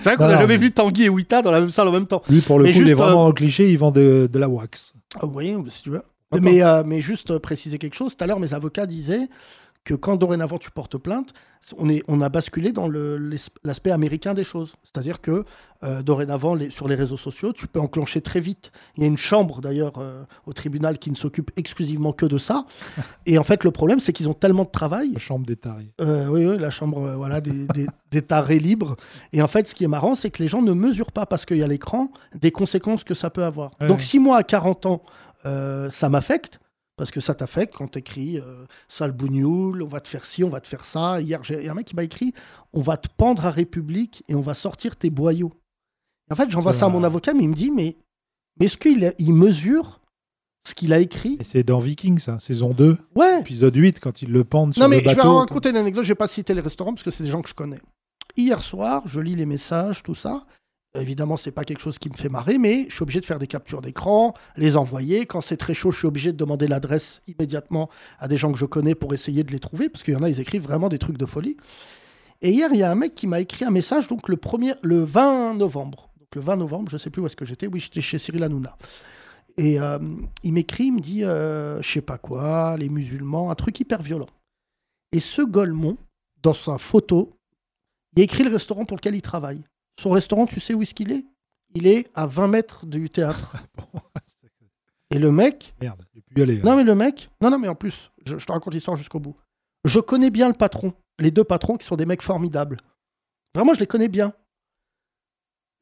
c'est 0.00 0.04
vrai 0.04 0.16
qu'on 0.16 0.26
n'a 0.26 0.30
jamais 0.38 0.46
mais- 0.48 0.56
vu 0.58 0.72
Tanguy 0.72 1.04
et 1.04 1.08
Wita 1.08 1.42
dans 1.42 1.50
la 1.52 1.60
même 1.60 1.70
salle 1.70 1.86
en 1.88 1.92
même 1.92 2.06
temps. 2.08 2.22
Lui, 2.28 2.40
pour 2.40 2.58
le 2.58 2.64
Mais 2.64 2.72
coup, 2.72 2.78
il 2.78 2.82
est 2.82 2.86
juste, 2.90 2.98
vraiment 2.98 3.26
en 3.26 3.32
cliché, 3.32 3.70
il 3.70 3.78
vend 3.78 3.90
de, 3.92 4.28
de 4.32 4.38
la 4.38 4.48
wax. 4.48 4.94
Ah 5.20 5.26
oui, 5.26 5.54
si 5.68 5.82
tu 5.84 5.90
veux. 5.90 6.02
Mais, 6.40 6.62
euh, 6.62 6.82
mais 6.84 7.02
juste 7.02 7.30
euh, 7.30 7.38
préciser 7.38 7.78
quelque 7.78 7.94
chose. 7.94 8.16
Tout 8.16 8.24
à 8.24 8.26
l'heure, 8.26 8.40
mes 8.40 8.54
avocats 8.54 8.86
disaient 8.86 9.28
que 9.84 9.94
quand 9.94 10.16
dorénavant 10.16 10.58
tu 10.58 10.70
portes 10.70 10.96
plainte, 10.96 11.32
on, 11.76 11.88
est, 11.88 12.02
on 12.08 12.20
a 12.20 12.28
basculé 12.28 12.70
dans 12.72 12.88
l'aspect 13.64 13.90
américain 13.90 14.32
des 14.34 14.44
choses. 14.44 14.74
C'est-à-dire 14.84 15.20
que 15.20 15.44
euh, 15.84 16.02
dorénavant, 16.02 16.54
les- 16.54 16.70
sur 16.70 16.86
les 16.86 16.94
réseaux 16.94 17.16
sociaux, 17.16 17.52
tu 17.52 17.66
peux 17.66 17.80
enclencher 17.80 18.20
très 18.20 18.38
vite. 18.40 18.70
Il 18.96 19.02
y 19.02 19.04
a 19.04 19.08
une 19.08 19.16
chambre 19.16 19.60
d'ailleurs 19.60 19.94
euh, 19.98 20.22
au 20.46 20.52
tribunal 20.52 20.98
qui 20.98 21.10
ne 21.10 21.16
s'occupe 21.16 21.50
exclusivement 21.56 22.12
que 22.12 22.26
de 22.26 22.38
ça. 22.38 22.66
Et 23.26 23.38
en 23.38 23.42
fait, 23.44 23.64
le 23.64 23.72
problème, 23.72 23.98
c'est 23.98 24.12
qu'ils 24.12 24.28
ont 24.28 24.34
tellement 24.34 24.64
de 24.64 24.70
travail 24.70 25.10
La 25.14 25.18
chambre 25.18 25.44
des 25.46 25.56
tarés. 25.56 25.92
euh, 26.00 26.28
oui, 26.28 26.46
oui, 26.46 26.58
la 26.58 26.70
chambre 26.70 27.14
voilà, 27.16 27.40
des, 27.40 27.66
des, 27.74 27.86
des 28.12 28.22
tarés 28.22 28.60
libres. 28.60 28.96
Et 29.32 29.42
en 29.42 29.48
fait, 29.48 29.66
ce 29.66 29.74
qui 29.74 29.82
est 29.82 29.88
marrant, 29.88 30.14
c'est 30.14 30.30
que 30.30 30.42
les 30.42 30.48
gens 30.48 30.62
ne 30.62 30.72
mesurent 30.72 31.12
pas, 31.12 31.26
parce 31.26 31.44
qu'il 31.44 31.56
y 31.58 31.62
a 31.64 31.68
l'écran, 31.68 32.12
des 32.36 32.52
conséquences 32.52 33.02
que 33.02 33.14
ça 33.14 33.30
peut 33.30 33.44
avoir. 33.44 33.72
Ouais, 33.80 33.88
Donc, 33.88 34.00
si 34.02 34.20
moi, 34.20 34.36
à 34.36 34.42
40 34.44 34.86
ans, 34.86 35.02
ça 35.44 36.08
m'affecte, 36.08 36.60
parce 37.02 37.10
que 37.10 37.18
ça 37.20 37.34
t'affecte 37.34 37.74
quand 37.76 37.88
t'écris 37.88 38.38
euh, 38.38 38.64
sale 38.86 39.10
bougnoule, 39.10 39.82
on 39.82 39.88
va 39.88 39.98
te 39.98 40.06
faire 40.06 40.24
ci, 40.24 40.44
on 40.44 40.48
va 40.48 40.60
te 40.60 40.68
faire 40.68 40.84
ça. 40.84 41.20
Hier, 41.20 41.42
j'ai 41.42 41.58
il 41.58 41.64
y 41.64 41.68
a 41.68 41.72
un 41.72 41.74
mec 41.74 41.84
qui 41.84 41.96
m'a 41.96 42.04
écrit 42.04 42.32
on 42.72 42.80
va 42.80 42.96
te 42.96 43.08
pendre 43.16 43.44
à 43.44 43.50
République 43.50 44.22
et 44.28 44.36
on 44.36 44.40
va 44.40 44.54
sortir 44.54 44.94
tes 44.94 45.10
boyaux. 45.10 45.50
Et 46.30 46.32
en 46.32 46.36
fait, 46.36 46.48
j'envoie 46.48 46.72
Ça 46.72 46.78
ça 46.78 46.86
à 46.86 46.90
mon 46.90 47.02
avocat, 47.02 47.34
mais 47.34 47.42
il 47.42 47.48
me 47.48 47.56
dit 47.56 47.72
mais, 47.72 47.96
mais 48.60 48.66
est-ce 48.66 48.76
qu'il 48.78 49.12
il 49.18 49.32
mesure 49.34 50.00
ce 50.64 50.76
qu'il 50.76 50.92
a 50.92 51.00
écrit? 51.00 51.38
Et 51.40 51.44
c'est 51.44 51.64
dans 51.64 51.80
Vikings, 51.80 52.20
ça, 52.20 52.38
saison 52.38 52.70
2, 52.72 52.96
Ouais, 53.16 53.40
épisode 53.40 53.74
8, 53.74 53.98
quand 53.98 54.22
ils 54.22 54.30
le 54.30 54.44
pendent 54.44 54.72
sur 54.72 54.80
Non, 54.80 54.88
mais 54.88 54.98
le 55.00 55.02
je 55.02 55.08
vais 55.08 55.16
bateau. 55.16 55.38
raconter 55.38 55.70
une 55.70 55.78
anecdote. 55.78 56.04
Je 56.04 56.08
vais 56.10 56.14
pas 56.14 56.28
citer 56.28 56.54
les 56.54 56.60
restaurants 56.60 56.94
parce 56.94 57.02
que 57.02 57.10
c'est 57.10 57.24
des 57.24 57.30
gens 57.30 57.42
que 57.42 57.48
je 57.48 57.54
connais. 57.54 57.80
Hier 58.36 58.62
soir, 58.62 59.02
je 59.06 59.18
lis 59.18 59.34
les 59.34 59.44
messages, 59.46 60.04
tout 60.04 60.14
ça. 60.14 60.46
Évidemment, 60.94 61.38
c'est 61.38 61.52
pas 61.52 61.64
quelque 61.64 61.80
chose 61.80 61.98
qui 61.98 62.10
me 62.10 62.14
fait 62.14 62.28
marrer, 62.28 62.58
mais 62.58 62.84
je 62.88 62.94
suis 62.94 63.02
obligé 63.02 63.20
de 63.20 63.26
faire 63.26 63.38
des 63.38 63.46
captures 63.46 63.80
d'écran, 63.80 64.34
les 64.56 64.76
envoyer. 64.76 65.24
Quand 65.24 65.40
c'est 65.40 65.56
très 65.56 65.72
chaud, 65.72 65.90
je 65.90 65.98
suis 65.98 66.06
obligé 66.06 66.32
de 66.32 66.36
demander 66.36 66.68
l'adresse 66.68 67.22
immédiatement 67.26 67.88
à 68.18 68.28
des 68.28 68.36
gens 68.36 68.52
que 68.52 68.58
je 68.58 68.66
connais 68.66 68.94
pour 68.94 69.14
essayer 69.14 69.42
de 69.42 69.52
les 69.52 69.58
trouver, 69.58 69.88
parce 69.88 70.02
qu'il 70.02 70.12
y 70.12 70.16
en 70.16 70.22
a, 70.22 70.28
ils 70.28 70.40
écrivent 70.40 70.64
vraiment 70.64 70.90
des 70.90 70.98
trucs 70.98 71.16
de 71.16 71.24
folie. 71.24 71.56
Et 72.42 72.50
hier, 72.50 72.68
il 72.72 72.78
y 72.78 72.82
a 72.82 72.90
un 72.90 72.94
mec 72.94 73.14
qui 73.14 73.26
m'a 73.26 73.40
écrit 73.40 73.64
un 73.64 73.70
message, 73.70 74.06
donc 74.06 74.28
le, 74.28 74.36
premier, 74.36 74.74
le 74.82 75.02
20 75.02 75.54
novembre. 75.54 76.10
Donc 76.18 76.34
le 76.34 76.42
20 76.42 76.56
novembre, 76.56 76.90
je 76.90 76.98
sais 76.98 77.08
plus 77.08 77.22
où 77.22 77.26
est-ce 77.26 77.36
que 77.36 77.46
j'étais. 77.46 77.68
Oui, 77.68 77.80
j'étais 77.80 78.02
chez 78.02 78.18
Cyril 78.18 78.42
Hanouna. 78.42 78.76
Et 79.56 79.80
euh, 79.80 79.98
il 80.42 80.52
m'écrit, 80.52 80.84
il 80.84 80.92
me 80.92 81.00
dit, 81.00 81.24
euh, 81.24 81.80
je 81.80 81.90
sais 81.90 82.00
pas 82.02 82.18
quoi, 82.18 82.76
les 82.76 82.90
musulmans, 82.90 83.50
un 83.50 83.54
truc 83.54 83.80
hyper 83.80 84.02
violent. 84.02 84.28
Et 85.12 85.20
ce 85.20 85.40
Golemont, 85.40 85.96
dans 86.42 86.54
sa 86.54 86.76
photo, 86.76 87.38
il 88.16 88.22
écrit 88.22 88.44
le 88.44 88.50
restaurant 88.50 88.84
pour 88.84 88.98
lequel 88.98 89.14
il 89.14 89.22
travaille. 89.22 89.64
Son 90.02 90.10
restaurant, 90.10 90.46
tu 90.46 90.58
sais 90.58 90.74
où 90.74 90.82
est-ce 90.82 90.94
qu'il 90.94 91.12
est? 91.12 91.24
Il 91.76 91.86
est 91.86 92.10
à 92.14 92.26
20 92.26 92.48
mètres 92.48 92.86
du 92.86 93.08
théâtre. 93.08 93.54
Et 95.14 95.18
le 95.20 95.30
mec. 95.30 95.74
Merde, 95.80 96.04
j'ai 96.12 96.20
pu 96.22 96.40
y 96.40 96.42
aller. 96.42 96.60
Non, 96.60 96.74
mais 96.74 96.82
le 96.82 96.96
mec. 96.96 97.30
Non, 97.40 97.50
non, 97.50 97.58
mais 97.60 97.68
en 97.68 97.76
plus, 97.76 98.10
je, 98.26 98.36
je 98.36 98.44
te 98.44 98.50
raconte 98.50 98.74
l'histoire 98.74 98.96
jusqu'au 98.96 99.20
bout. 99.20 99.36
Je 99.84 100.00
connais 100.00 100.30
bien 100.30 100.48
le 100.48 100.54
patron. 100.54 100.92
Les 101.20 101.30
deux 101.30 101.44
patrons 101.44 101.76
qui 101.76 101.86
sont 101.86 101.94
des 101.94 102.04
mecs 102.04 102.20
formidables. 102.22 102.78
Vraiment, 103.54 103.74
je 103.74 103.78
les 103.78 103.86
connais 103.86 104.08
bien. 104.08 104.32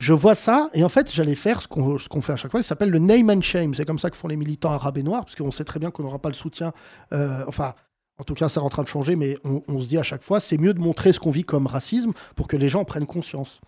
Je 0.00 0.12
vois 0.12 0.35
ça, 0.35 0.68
et 0.74 0.85
en 0.85 0.90
fait, 0.90 1.11
j'allais 1.11 1.35
faire 1.35 1.62
ce 1.62 1.68
qu'on 1.68 2.20
fait 2.20 2.33
à 2.35 2.37
chaque 2.37 2.50
fois, 2.50 2.62
ça 2.62 2.68
s'appelle 2.68 2.90
le 2.90 2.98
name 2.98 3.30
and 3.30 3.40
shame. 3.40 3.72
C'est 3.72 3.87
comme 3.87 3.98
ça 3.98 4.11
que 4.11 4.16
font 4.16 4.28
les 4.28 4.37
militants 4.37 4.72
arabes 4.72 4.98
et 4.98 5.02
noirs, 5.02 5.24
parce 5.24 5.35
qu'on 5.35 5.50
sait 5.50 5.64
très 5.64 5.80
bien 5.80 5.90
qu'on 5.90 6.02
n'aura 6.02 6.18
pas 6.18 6.28
le 6.28 6.35
soutien. 6.35 6.74
euh, 7.14 7.42
enfin, 7.48 7.74
en 8.18 8.24
tout 8.24 8.35
cas, 8.35 8.50
c'est 8.50 8.61
en 8.61 8.68
train 8.68 8.83
de 8.83 8.88
changer, 8.88 9.16
mais 9.16 9.38
on, 9.44 9.62
on 9.66 9.78
se 9.78 9.88
dit 9.88 9.96
à 9.96 10.02
chaque 10.02 10.22
fois, 10.22 10.40
c'est 10.40 10.59
mieux 10.59 10.74
de 10.74 10.78
montrer 10.78 11.14
ce 11.14 11.20
qu'on 11.20 11.30
vit 11.30 11.44
comme 11.44 11.66
racisme 11.66 12.12
pour 12.37 12.48
que 12.48 12.59
les 12.59 12.68
gens 12.68 12.80
en 12.80 12.85
prennent 12.85 13.06
conscience. 13.06 13.62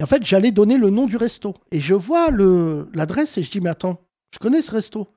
Et 0.00 0.04
en 0.04 0.06
fait, 0.06 0.24
j'allais 0.24 0.52
donner 0.52 0.78
le 0.78 0.90
nom 0.90 1.06
du 1.06 1.16
resto. 1.16 1.54
Et 1.70 1.80
je 1.80 1.94
vois 1.94 2.30
l'adresse 2.30 3.36
et 3.38 3.42
je 3.42 3.50
dis, 3.50 3.60
mais 3.60 3.70
attends, 3.70 4.00
je 4.32 4.38
connais 4.38 4.62
ce 4.62 4.70
resto. 4.70 5.08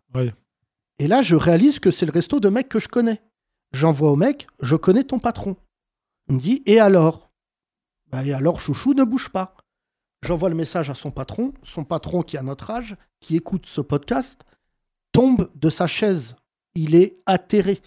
Et 0.99 1.07
là, 1.07 1.21
je 1.21 1.35
réalise 1.35 1.79
que 1.79 1.91
c'est 1.91 2.05
le 2.05 2.11
resto 2.11 2.39
de 2.39 2.49
mec 2.49 2.69
que 2.69 2.79
je 2.79 2.87
connais. 2.87 3.21
J'envoie 3.73 4.11
au 4.11 4.15
mec, 4.15 4.47
je 4.61 4.75
connais 4.75 5.03
ton 5.03 5.19
patron. 5.19 5.55
Il 6.27 6.35
me 6.35 6.39
dit, 6.39 6.63
et 6.65 6.79
alors? 6.79 7.31
Bah, 8.09 8.25
Et 8.25 8.33
alors, 8.33 8.59
chouchou, 8.59 8.93
ne 8.93 9.03
bouge 9.03 9.29
pas. 9.29 9.55
J'envoie 10.23 10.49
le 10.49 10.55
message 10.55 10.89
à 10.89 10.95
son 10.95 11.11
patron. 11.11 11.53
Son 11.63 11.83
patron, 11.83 12.21
qui 12.21 12.37
a 12.37 12.43
notre 12.43 12.69
âge, 12.69 12.95
qui 13.19 13.35
écoute 13.35 13.65
ce 13.65 13.81
podcast, 13.81 14.43
tombe 15.11 15.49
de 15.55 15.69
sa 15.69 15.87
chaise. 15.87 16.35
Il 16.75 16.95
est 16.95 17.21
atterré. 17.25 17.81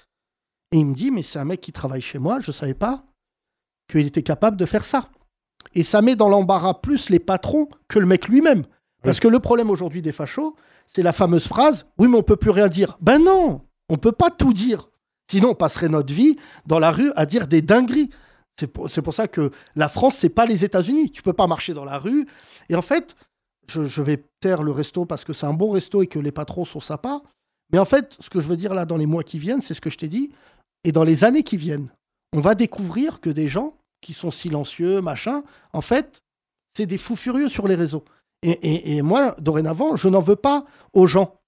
Et 0.72 0.78
il 0.78 0.86
me 0.86 0.94
dit, 0.94 1.10
mais 1.10 1.22
c'est 1.22 1.38
un 1.38 1.44
mec 1.44 1.60
qui 1.60 1.72
travaille 1.72 2.00
chez 2.00 2.18
moi, 2.18 2.40
je 2.40 2.50
ne 2.50 2.54
savais 2.54 2.74
pas 2.74 3.04
qu'il 3.88 4.06
était 4.06 4.22
capable 4.22 4.56
de 4.56 4.66
faire 4.66 4.84
ça. 4.84 5.10
Et 5.74 5.82
ça 5.82 6.02
met 6.02 6.16
dans 6.16 6.28
l'embarras 6.28 6.74
plus 6.74 7.10
les 7.10 7.18
patrons 7.18 7.68
que 7.88 7.98
le 7.98 8.06
mec 8.06 8.28
lui-même. 8.28 8.64
Parce 9.02 9.20
que 9.20 9.28
le 9.28 9.38
problème 9.38 9.70
aujourd'hui 9.70 10.02
des 10.02 10.12
fachos, 10.12 10.56
c'est 10.86 11.02
la 11.02 11.12
fameuse 11.12 11.46
phrase 11.46 11.86
Oui, 11.98 12.08
mais 12.08 12.16
on 12.16 12.22
peut 12.22 12.36
plus 12.36 12.50
rien 12.50 12.68
dire. 12.68 12.96
Ben 13.00 13.22
non, 13.22 13.62
on 13.88 13.96
peut 13.96 14.12
pas 14.12 14.30
tout 14.30 14.52
dire. 14.52 14.88
Sinon, 15.30 15.50
on 15.50 15.54
passerait 15.54 15.88
notre 15.88 16.12
vie 16.12 16.36
dans 16.66 16.78
la 16.78 16.90
rue 16.90 17.12
à 17.16 17.26
dire 17.26 17.46
des 17.46 17.62
dingueries. 17.62 18.10
C'est 18.58 18.66
pour, 18.66 18.88
c'est 18.88 19.02
pour 19.02 19.14
ça 19.14 19.26
que 19.26 19.50
la 19.74 19.88
France, 19.88 20.16
c'est 20.16 20.28
pas 20.28 20.46
les 20.46 20.64
États-Unis. 20.64 21.10
Tu 21.10 21.22
peux 21.22 21.32
pas 21.32 21.46
marcher 21.46 21.74
dans 21.74 21.84
la 21.84 21.98
rue. 21.98 22.26
Et 22.68 22.76
en 22.76 22.82
fait, 22.82 23.16
je, 23.68 23.84
je 23.84 24.02
vais 24.02 24.24
taire 24.40 24.62
le 24.62 24.70
resto 24.70 25.06
parce 25.06 25.24
que 25.24 25.32
c'est 25.32 25.46
un 25.46 25.54
bon 25.54 25.70
resto 25.70 26.02
et 26.02 26.06
que 26.06 26.18
les 26.18 26.32
patrons 26.32 26.64
sont 26.64 26.80
sympas. 26.80 27.22
Mais 27.72 27.78
en 27.78 27.84
fait, 27.84 28.16
ce 28.20 28.30
que 28.30 28.40
je 28.40 28.48
veux 28.48 28.56
dire 28.56 28.74
là 28.74 28.84
dans 28.84 28.96
les 28.96 29.06
mois 29.06 29.22
qui 29.22 29.38
viennent, 29.38 29.62
c'est 29.62 29.74
ce 29.74 29.80
que 29.80 29.90
je 29.90 29.98
t'ai 29.98 30.08
dit. 30.08 30.30
Et 30.84 30.92
dans 30.92 31.04
les 31.04 31.24
années 31.24 31.42
qui 31.42 31.56
viennent, 31.56 31.88
on 32.32 32.40
va 32.40 32.54
découvrir 32.54 33.20
que 33.20 33.30
des 33.30 33.48
gens 33.48 33.76
qui 34.04 34.12
sont 34.12 34.30
silencieux, 34.30 35.00
machin, 35.00 35.42
en 35.72 35.80
fait, 35.80 36.22
c'est 36.76 36.84
des 36.84 36.98
fous 36.98 37.16
furieux 37.16 37.48
sur 37.48 37.66
les 37.66 37.74
réseaux. 37.74 38.04
Et, 38.42 39.00
moi, 39.00 39.34
dorénavant, 39.40 39.96
je 39.96 40.08
n'en 40.08 40.20
veux 40.20 40.36
pas 40.36 40.66
aux 40.92 41.06
gens 41.06 41.40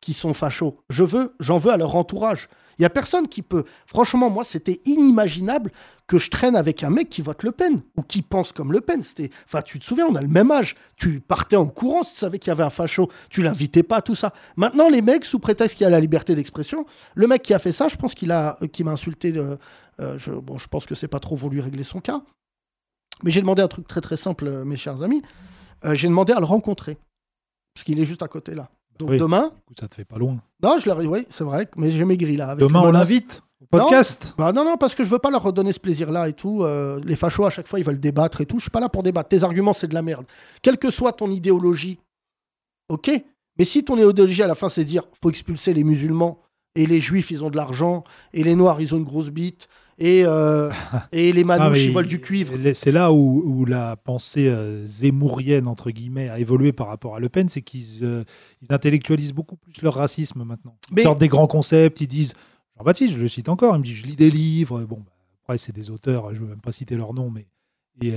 qui 0.00 0.14
sont 0.14 0.32
fachos. 0.32 0.78
Je 0.88 1.02
veux, 1.02 1.34
j'en 1.40 1.58
veux 1.58 1.72
à 1.72 1.76
leur 1.76 1.96
entourage. 1.96 2.48
Il 2.78 2.82
y 2.82 2.84
a 2.84 2.90
personne 2.90 3.26
qui 3.26 3.42
peut. 3.42 3.64
Franchement, 3.86 4.30
moi, 4.30 4.44
c'était 4.44 4.80
inimaginable 4.84 5.72
que 6.06 6.18
je 6.18 6.30
traîne 6.30 6.54
avec 6.54 6.84
un 6.84 6.90
mec 6.90 7.08
qui 7.08 7.22
vote 7.22 7.42
Le 7.42 7.50
Pen 7.50 7.80
ou 7.96 8.02
qui 8.02 8.22
pense 8.22 8.52
comme 8.52 8.70
Le 8.70 8.80
Pen. 8.80 9.02
C'était, 9.02 9.30
enfin, 9.46 9.62
tu 9.62 9.80
te 9.80 9.84
souviens, 9.84 10.06
on 10.06 10.14
a 10.14 10.20
le 10.20 10.28
même 10.28 10.52
âge. 10.52 10.76
Tu 10.96 11.18
partais 11.18 11.56
en 11.56 11.66
courant 11.66 12.04
si 12.04 12.12
tu 12.12 12.20
savais 12.20 12.38
qu'il 12.38 12.50
y 12.50 12.52
avait 12.52 12.62
un 12.62 12.70
facho. 12.70 13.10
Tu 13.30 13.42
l'invitais 13.42 13.82
pas, 13.82 14.00
tout 14.00 14.14
ça. 14.14 14.32
Maintenant, 14.56 14.88
les 14.88 15.02
mecs, 15.02 15.24
sous 15.24 15.40
prétexte 15.40 15.76
qu'il 15.76 15.84
y 15.84 15.88
a 15.88 15.90
la 15.90 15.98
liberté 15.98 16.36
d'expression, 16.36 16.86
le 17.16 17.26
mec 17.26 17.42
qui 17.42 17.54
a 17.54 17.58
fait 17.58 17.72
ça, 17.72 17.88
je 17.88 17.96
pense 17.96 18.14
qu'il 18.14 18.30
a, 18.30 18.56
qui 18.72 18.84
m'a 18.84 18.92
insulté. 18.92 19.32
De, 19.32 19.58
euh, 20.00 20.18
je, 20.18 20.30
bon, 20.32 20.58
je 20.58 20.68
pense 20.68 20.86
que 20.86 20.94
c'est 20.94 21.08
pas 21.08 21.20
trop 21.20 21.36
voulu 21.36 21.60
régler 21.60 21.84
son 21.84 22.00
cas. 22.00 22.22
Mais 23.22 23.30
j'ai 23.30 23.40
demandé 23.40 23.62
un 23.62 23.68
truc 23.68 23.86
très 23.88 24.00
très 24.00 24.16
simple, 24.16 24.46
euh, 24.46 24.64
mes 24.64 24.76
chers 24.76 25.02
amis. 25.02 25.22
Euh, 25.84 25.94
j'ai 25.94 26.08
demandé 26.08 26.32
à 26.32 26.38
le 26.40 26.44
rencontrer 26.46 26.96
parce 27.74 27.84
qu'il 27.84 27.98
est 28.00 28.04
juste 28.04 28.22
à 28.22 28.28
côté 28.28 28.54
là. 28.54 28.68
Donc 28.98 29.10
Oui. 29.10 29.18
demain, 29.18 29.52
Du 29.54 29.62
coup, 29.66 29.74
ça 29.78 29.88
te 29.88 29.94
fait 29.94 30.04
pas 30.04 30.16
loin. 30.18 30.38
non, 30.62 30.78
je 30.78 30.88
l'ai, 30.88 31.06
oui, 31.06 31.26
c'est 31.30 31.44
vrai, 31.44 31.68
mais 31.76 31.90
j'ai 31.90 32.04
maigri 32.04 32.36
là. 32.36 32.50
avec 32.50 32.66
Demain, 32.66 32.80
on 32.80 32.92
l'invite 32.92 33.42
au 33.60 33.66
podcast. 33.66 34.34
Bah 34.38 34.52
non, 34.52 34.64
non, 34.64 34.76
parce 34.78 34.94
que 34.94 35.04
je 35.04 35.10
veux 35.10 35.18
pas 35.18 35.30
leur 35.30 35.42
redonner 35.42 35.72
ce 35.72 35.80
plaisir-là 35.80 36.28
et 36.28 36.32
tout. 36.32 36.62
Euh, 36.62 36.98
les 37.04 37.16
fachos, 37.16 37.44
à 37.44 37.50
chaque 37.50 37.66
fois, 37.68 37.78
ils 37.78 37.84
veulent 37.84 38.00
débattre 38.00 38.40
et 38.40 38.46
tout. 38.46 38.56
Je 38.58 38.62
suis 38.62 38.70
pas 38.70 38.80
là 38.80 38.88
pour 38.88 39.02
débattre. 39.02 39.28
Tes 39.28 39.44
arguments, 39.44 39.72
c'est 39.74 39.86
de 39.88 39.94
la 39.94 40.02
merde. 40.02 40.24
Quelle 40.62 40.78
que 40.78 40.90
soit 40.90 41.12
ton 41.12 41.30
idéologie, 41.30 41.98
ok. 42.88 43.10
Mais 43.58 43.64
si 43.64 43.84
ton 43.84 43.96
idéologie, 43.96 44.42
à 44.42 44.46
la 44.46 44.54
fin, 44.54 44.68
c'est 44.70 44.84
dire 44.84 45.04
faut 45.22 45.30
expulser 45.30 45.72
les 45.74 45.84
musulmans 45.84 46.38
et 46.74 46.86
les 46.86 47.00
juifs, 47.00 47.30
ils 47.30 47.42
ont 47.44 47.50
de 47.50 47.56
l'argent 47.56 48.04
et 48.34 48.44
les 48.44 48.54
noirs, 48.54 48.80
ils 48.80 48.94
ont 48.94 48.98
une 48.98 49.04
grosse 49.04 49.28
bite 49.30 49.68
et, 49.98 50.22
euh, 50.24 50.70
et 51.12 51.32
les 51.32 51.42
Ah, 51.42 51.58
manouches, 51.58 51.78
ils 51.84 51.92
volent 51.92 52.08
du 52.08 52.20
cuivre. 52.20 52.54
C'est 52.74 52.92
là 52.92 53.12
où, 53.12 53.42
où 53.44 53.64
la 53.64 53.96
pensée 53.96 54.48
euh, 54.48 54.86
zémourienne, 54.86 55.66
entre 55.66 55.90
guillemets, 55.90 56.28
a 56.28 56.38
évolué 56.38 56.72
par 56.72 56.88
rapport 56.88 57.16
à 57.16 57.20
Le 57.20 57.28
Pen, 57.28 57.48
c'est 57.48 57.62
qu'ils 57.62 58.02
euh, 58.02 58.24
ils 58.62 58.72
intellectualisent 58.72 59.32
beaucoup 59.32 59.56
plus 59.56 59.80
leur 59.82 59.94
racisme 59.94 60.44
maintenant. 60.44 60.76
Ils 60.90 60.96
Mais- 60.96 61.02
sortent 61.02 61.20
des 61.20 61.28
grands 61.28 61.46
concepts, 61.46 62.00
ils 62.00 62.08
disent, 62.08 62.34
Jean-Baptiste, 62.78 63.14
je 63.14 63.18
le 63.18 63.28
cite 63.28 63.48
encore, 63.48 63.74
il 63.76 63.78
me 63.78 63.84
dit, 63.84 63.94
je 63.94 64.06
lis 64.06 64.16
des 64.16 64.30
livres, 64.30 64.84
bon, 64.84 64.96
bah, 64.96 65.12
après 65.44 65.58
c'est 65.58 65.74
des 65.74 65.90
auteurs, 65.90 66.34
je 66.34 66.40
ne 66.40 66.44
veux 66.44 66.50
même 66.50 66.60
pas 66.60 66.72
citer 66.72 66.96
leur 66.96 67.14
nom, 67.14 67.30
mais... 67.30 67.46
Et, 68.02 68.08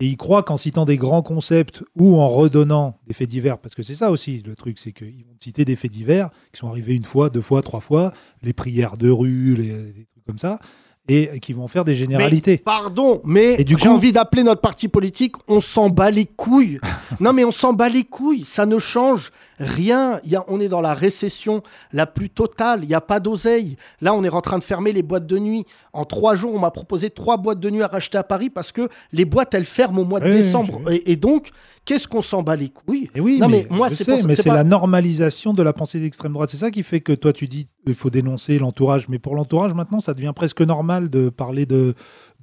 et 0.00 0.06
ils 0.06 0.16
croient 0.16 0.42
qu'en 0.42 0.56
citant 0.56 0.86
des 0.86 0.96
grands 0.96 1.20
concepts 1.20 1.82
ou 1.94 2.16
en 2.16 2.28
redonnant 2.28 2.98
des 3.06 3.12
faits 3.12 3.28
divers, 3.28 3.58
parce 3.58 3.74
que 3.74 3.82
c'est 3.82 3.94
ça 3.96 4.10
aussi 4.10 4.40
le 4.46 4.56
truc, 4.56 4.78
c'est 4.78 4.92
qu'ils 4.92 5.24
vont 5.26 5.34
citer 5.38 5.66
des 5.66 5.76
faits 5.76 5.90
divers 5.90 6.30
qui 6.52 6.60
sont 6.60 6.68
arrivés 6.68 6.94
une 6.94 7.04
fois, 7.04 7.28
deux 7.28 7.42
fois, 7.42 7.60
trois 7.60 7.80
fois, 7.80 8.14
les 8.42 8.54
prières 8.54 8.96
de 8.96 9.10
rue, 9.10 9.54
les, 9.56 9.68
des 9.92 10.06
trucs 10.06 10.24
comme 10.24 10.38
ça, 10.38 10.60
et 11.08 11.40
qui 11.40 11.52
vont 11.52 11.68
faire 11.68 11.84
des 11.84 11.94
généralités. 11.94 12.52
Mais, 12.52 12.58
pardon, 12.58 13.20
mais 13.24 13.56
Et 13.58 13.64
du 13.64 13.76
j'ai 13.78 13.88
coup- 13.88 13.94
envie 13.94 14.12
d'appeler 14.12 14.42
notre 14.42 14.60
parti 14.60 14.88
politique, 14.88 15.36
on 15.48 15.60
s'en 15.60 15.88
bat 15.88 16.10
les 16.10 16.26
couilles. 16.26 16.78
non, 17.20 17.32
mais 17.32 17.44
on 17.44 17.50
s'en 17.52 17.72
bat 17.72 17.88
les 17.88 18.04
couilles, 18.04 18.44
ça 18.44 18.66
ne 18.66 18.78
change 18.78 19.32
rien. 19.58 20.20
Y 20.24 20.36
a, 20.36 20.44
on 20.48 20.60
est 20.60 20.68
dans 20.68 20.80
la 20.80 20.94
récession 20.94 21.62
la 21.92 22.06
plus 22.06 22.30
totale, 22.30 22.80
il 22.82 22.88
n'y 22.88 22.94
a 22.94 23.00
pas 23.00 23.20
d'oseille. 23.20 23.76
Là, 24.00 24.14
on 24.14 24.24
est 24.24 24.28
en 24.28 24.40
train 24.40 24.58
de 24.58 24.64
fermer 24.64 24.92
les 24.92 25.02
boîtes 25.02 25.26
de 25.26 25.38
nuit. 25.38 25.64
En 25.92 26.04
trois 26.04 26.34
jours, 26.34 26.54
on 26.54 26.58
m'a 26.58 26.70
proposé 26.70 27.10
trois 27.10 27.36
boîtes 27.36 27.60
de 27.60 27.70
nuit 27.70 27.82
à 27.82 27.86
racheter 27.88 28.18
à 28.18 28.22
Paris 28.22 28.50
parce 28.50 28.72
que 28.72 28.88
les 29.12 29.24
boîtes, 29.24 29.54
elles 29.54 29.64
ferment 29.66 30.02
au 30.02 30.04
mois 30.04 30.20
de 30.20 30.26
Oui, 30.28 30.36
décembre. 30.36 30.80
Et, 30.90 31.12
et 31.12 31.16
donc, 31.16 31.50
qu'est-ce 31.84 32.06
qu'on 32.06 32.22
s'en 32.22 32.42
bat 32.42 32.56
les 32.56 32.68
couilles? 32.68 33.10
Et 33.14 33.20
oui, 33.20 33.38
Non, 33.40 33.48
mais, 33.48 33.66
mais 33.70 33.76
moi, 33.76 33.88
c'est 33.90 34.06
mais 34.08 34.34
c'est 34.36 34.42
c'est 34.42 34.48
pas- 34.50 34.54
la 34.54 34.64
normalisation 34.64 35.54
de 35.54 35.62
la 35.62 35.72
pensée 35.72 35.98
d'extrême 36.00 36.32
droite. 36.32 36.50
C'est 36.50 36.56
ça 36.58 36.70
qui 36.70 36.82
fait 36.82 37.00
que 37.00 37.12
toi, 37.12 37.32
tu 37.32 37.48
dis 37.48 37.66
il 37.86 37.94
faut 37.94 38.10
dénoncer 38.10 38.58
l'entourage. 38.58 39.08
Mais 39.08 39.18
pour 39.18 39.34
l'entourage, 39.34 39.74
maintenant, 39.74 40.00
ça 40.00 40.14
devient 40.14 40.32
presque 40.36 40.60
normal 40.60 41.08
de 41.10 41.30
parler 41.30 41.66
de, 41.66 41.94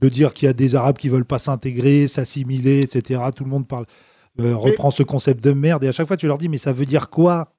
de 0.01 0.09
dire 0.09 0.33
qu'il 0.33 0.47
y 0.47 0.49
a 0.49 0.53
des 0.53 0.75
Arabes 0.75 0.97
qui 0.97 1.09
veulent 1.09 1.23
pas 1.25 1.39
s'intégrer, 1.39 2.07
s'assimiler, 2.07 2.81
etc. 2.81 3.21
Tout 3.35 3.43
le 3.43 3.49
monde 3.49 3.67
parle, 3.67 3.85
euh, 4.39 4.55
reprend 4.55 4.91
ce 4.91 5.03
concept 5.03 5.43
de 5.43 5.51
merde. 5.51 5.83
Et 5.83 5.87
à 5.87 5.91
chaque 5.91 6.07
fois, 6.07 6.17
tu 6.17 6.27
leur 6.27 6.37
dis 6.37 6.49
mais 6.49 6.57
ça 6.57 6.73
veut 6.73 6.85
dire 6.85 7.09
quoi 7.09 7.51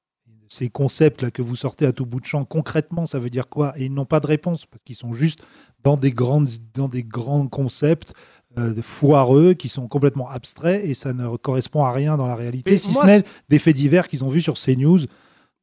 ces 0.49 0.69
concepts-là 0.69 1.31
que 1.31 1.43
vous 1.43 1.57
sortez 1.57 1.87
à 1.87 1.93
tout 1.93 2.07
bout 2.07 2.21
de 2.21 2.27
champ, 2.27 2.45
concrètement, 2.45 3.07
ça 3.07 3.19
veut 3.19 3.31
dire 3.31 3.49
quoi? 3.49 3.73
Et 3.77 3.87
ils 3.87 3.93
n'ont 3.93 4.05
pas 4.05 4.21
de 4.21 4.27
réponse 4.27 4.67
parce 4.67 4.83
qu'ils 4.85 4.97
sont 4.97 5.13
juste 5.13 5.41
dans 5.83 5.97
des, 5.97 6.13
grandes, 6.13 6.49
dans 6.75 6.89
des 6.89 7.03
grands 7.03 7.47
concepts 7.49 8.13
euh, 8.59 8.75
foireux 8.83 9.55
qui 9.55 9.69
sont 9.69 9.89
complètement 9.89 10.31
abstraits 10.31 10.85
et 10.85 10.95
ça 10.95 11.13
ne 11.13 11.37
correspond 11.37 11.85
à 11.85 11.93
rien 11.93 12.17
dans 12.17 12.27
la 12.27 12.35
réalité, 12.35 12.71
Mais 12.71 12.77
si 12.77 12.93
moi, 12.93 13.03
ce 13.03 13.07
n'est 13.07 13.25
des 13.49 13.59
faits 13.59 13.77
divers 13.77 14.09
qu'ils 14.09 14.25
ont 14.25 14.29
vus 14.29 14.41
sur 14.41 14.55
CNews. 14.55 15.01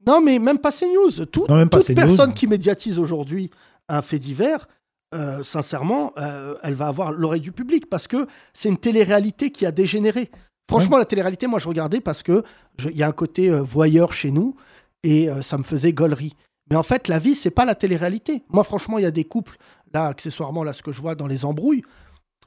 Non, 0.05 0.21
mais 0.21 0.37
même 0.37 0.59
pas 0.59 0.71
CNews. 0.71 1.25
Tout, 1.25 1.45
Non, 1.49 1.55
même 1.55 1.69
pas 1.69 1.77
toute 1.77 1.87
CNews. 1.87 1.95
personne 1.95 2.33
qui 2.33 2.47
médiatise 2.47 2.99
aujourd'hui 2.99 3.49
un 3.89 4.01
fait 4.01 4.19
divers, 4.19 4.67
euh, 5.13 5.43
sincèrement, 5.43 6.13
euh, 6.17 6.55
elle 6.63 6.73
va 6.73 6.87
avoir 6.87 7.11
l'oreille 7.11 7.41
du 7.41 7.51
public 7.51 7.89
parce 7.89 8.07
que 8.07 8.27
c'est 8.53 8.69
une 8.69 8.77
télé-réalité 8.77 9.49
qui 9.49 9.65
a 9.65 9.71
dégénéré. 9.71 10.29
Franchement, 10.69 10.97
la 10.97 11.05
télé-réalité, 11.05 11.47
moi, 11.47 11.59
je 11.59 11.67
regardais 11.67 11.99
parce 12.01 12.23
que 12.23 12.43
il 12.79 12.95
y 12.97 13.03
a 13.03 13.07
un 13.07 13.11
côté 13.11 13.49
euh, 13.49 13.61
voyeur 13.61 14.13
chez 14.13 14.31
nous 14.31 14.55
et 15.03 15.29
euh, 15.29 15.41
ça 15.41 15.57
me 15.57 15.63
faisait 15.63 15.93
gaulerie. 15.93 16.35
Mais 16.69 16.75
en 16.77 16.83
fait, 16.83 17.07
la 17.09 17.19
vie, 17.19 17.35
c'est 17.35 17.51
pas 17.51 17.65
la 17.65 17.75
télé-réalité. 17.75 18.43
Moi, 18.49 18.63
franchement, 18.63 18.97
il 18.97 19.03
y 19.03 19.05
a 19.07 19.11
des 19.11 19.25
couples, 19.25 19.57
là, 19.93 20.07
accessoirement, 20.07 20.63
là, 20.63 20.71
ce 20.73 20.81
que 20.81 20.91
je 20.91 21.01
vois 21.01 21.15
dans 21.15 21.27
les 21.27 21.43
embrouilles, 21.45 21.83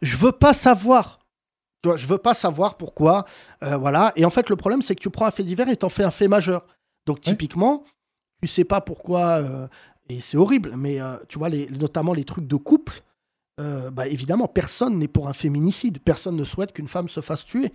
je 0.03 0.17
veux 0.17 0.33
pas 0.33 0.55
savoir. 0.55 1.19
Tu 1.83 1.89
vois, 1.91 1.97
je 1.99 2.07
veux 2.07 2.19
pas 2.19 2.33
savoir 2.35 2.77
pourquoi. 2.79 3.27
euh, 3.63 3.77
voilà. 3.77 4.13
Et 4.17 4.25
en 4.25 4.31
fait, 4.31 4.49
le 4.49 4.57
problème, 4.57 4.81
c'est 4.83 4.95
que 4.95 5.01
tu 5.03 5.11
prends 5.11 5.27
un 5.27 5.31
fait 5.31 5.45
divers 5.45 5.69
et 5.69 5.77
t'en 5.77 5.91
fais 5.91 6.05
un 6.05 6.11
fait 6.11 6.29
majeur. 6.29 6.67
Donc, 7.07 7.19
Ouais. 7.19 7.23
typiquement, 7.33 7.85
tu 8.43 8.49
sais 8.49 8.65
pas 8.65 8.81
pourquoi, 8.81 9.41
et 10.09 10.21
c'est 10.21 10.37
horrible, 10.37 10.73
mais 10.77 10.99
tu 11.29 11.39
vois, 11.39 11.49
les, 11.49 11.69
notamment 11.71 12.13
les 12.15 12.25
trucs 12.25 12.47
de 12.47 12.57
couple, 12.57 13.03
bah, 13.59 14.07
évidemment, 14.09 14.49
personne 14.49 14.99
n'est 14.99 15.09
pour 15.09 15.29
un 15.29 15.33
féminicide. 15.33 15.99
Personne 16.01 16.37
ne 16.37 16.45
souhaite 16.45 16.73
qu'une 16.73 16.89
femme 16.89 17.09
se 17.09 17.21
fasse 17.21 17.45
tuer. 17.45 17.73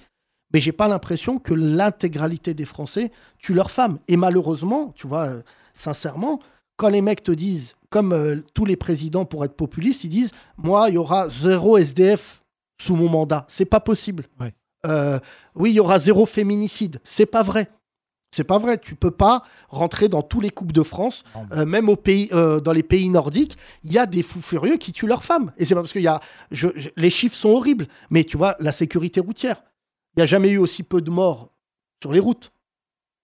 Mais 0.53 0.59
j'ai 0.59 0.71
pas 0.71 0.87
l'impression 0.87 1.39
que 1.39 1.53
l'intégralité 1.53 2.53
des 2.53 2.65
Français 2.65 3.11
tuent 3.39 3.53
leurs 3.53 3.71
femmes. 3.71 3.99
Et 4.07 4.17
malheureusement, 4.17 4.91
tu 4.95 5.07
vois, 5.07 5.27
euh, 5.27 5.41
sincèrement, 5.73 6.39
quand 6.77 6.89
les 6.89 7.01
mecs 7.01 7.23
te 7.23 7.31
disent 7.31 7.75
comme 7.89 8.13
euh, 8.13 8.37
tous 8.53 8.65
les 8.65 8.75
présidents, 8.77 9.25
pour 9.25 9.43
être 9.45 9.55
populistes, 9.55 10.03
ils 10.03 10.09
disent 10.09 10.31
Moi, 10.57 10.89
il 10.89 10.95
y 10.95 10.97
aura 10.97 11.29
zéro 11.29 11.77
SDF 11.77 12.41
sous 12.81 12.95
mon 12.95 13.09
mandat. 13.09 13.45
C'est 13.47 13.65
pas 13.65 13.79
possible. 13.79 14.25
Ouais. 14.39 14.53
Euh, 14.87 15.19
oui, 15.55 15.71
il 15.71 15.73
y 15.75 15.79
aura 15.79 15.99
zéro 15.99 16.25
féminicide. 16.25 16.99
C'est 17.03 17.25
pas 17.27 17.43
vrai. 17.43 17.69
C'est 18.33 18.45
pas 18.45 18.57
vrai. 18.57 18.77
Tu 18.77 18.95
peux 18.95 19.11
pas 19.11 19.43
rentrer 19.69 20.07
dans 20.07 20.21
tous 20.21 20.39
les 20.39 20.49
coupes 20.49 20.71
de 20.71 20.83
France, 20.83 21.23
euh, 21.51 21.65
même 21.65 21.89
au 21.89 21.97
pays, 21.97 22.29
euh, 22.31 22.61
dans 22.61 22.71
les 22.71 22.81
pays 22.81 23.09
nordiques. 23.09 23.57
Il 23.83 23.91
y 23.91 23.97
a 23.99 24.05
des 24.05 24.23
fous 24.23 24.41
furieux 24.41 24.77
qui 24.77 24.93
tuent 24.93 25.05
leurs 25.07 25.23
femmes. 25.25 25.51
Et 25.57 25.65
c'est 25.65 25.75
pas 25.75 25.81
parce 25.81 25.91
qu'il 25.91 26.01
y 26.01 26.07
a. 26.07 26.19
je- 26.49 26.69
je- 26.75 26.89
les 26.95 27.09
chiffres 27.09 27.35
sont 27.35 27.49
horribles. 27.49 27.87
Mais 28.09 28.23
tu 28.23 28.37
vois, 28.37 28.55
la 28.59 28.71
sécurité 28.71 29.19
routière. 29.19 29.61
Il 30.15 30.19
n'y 30.19 30.23
a 30.23 30.25
jamais 30.25 30.49
eu 30.49 30.57
aussi 30.57 30.83
peu 30.83 31.01
de 31.01 31.09
morts 31.09 31.53
sur 32.01 32.11
les 32.11 32.19
routes. 32.19 32.51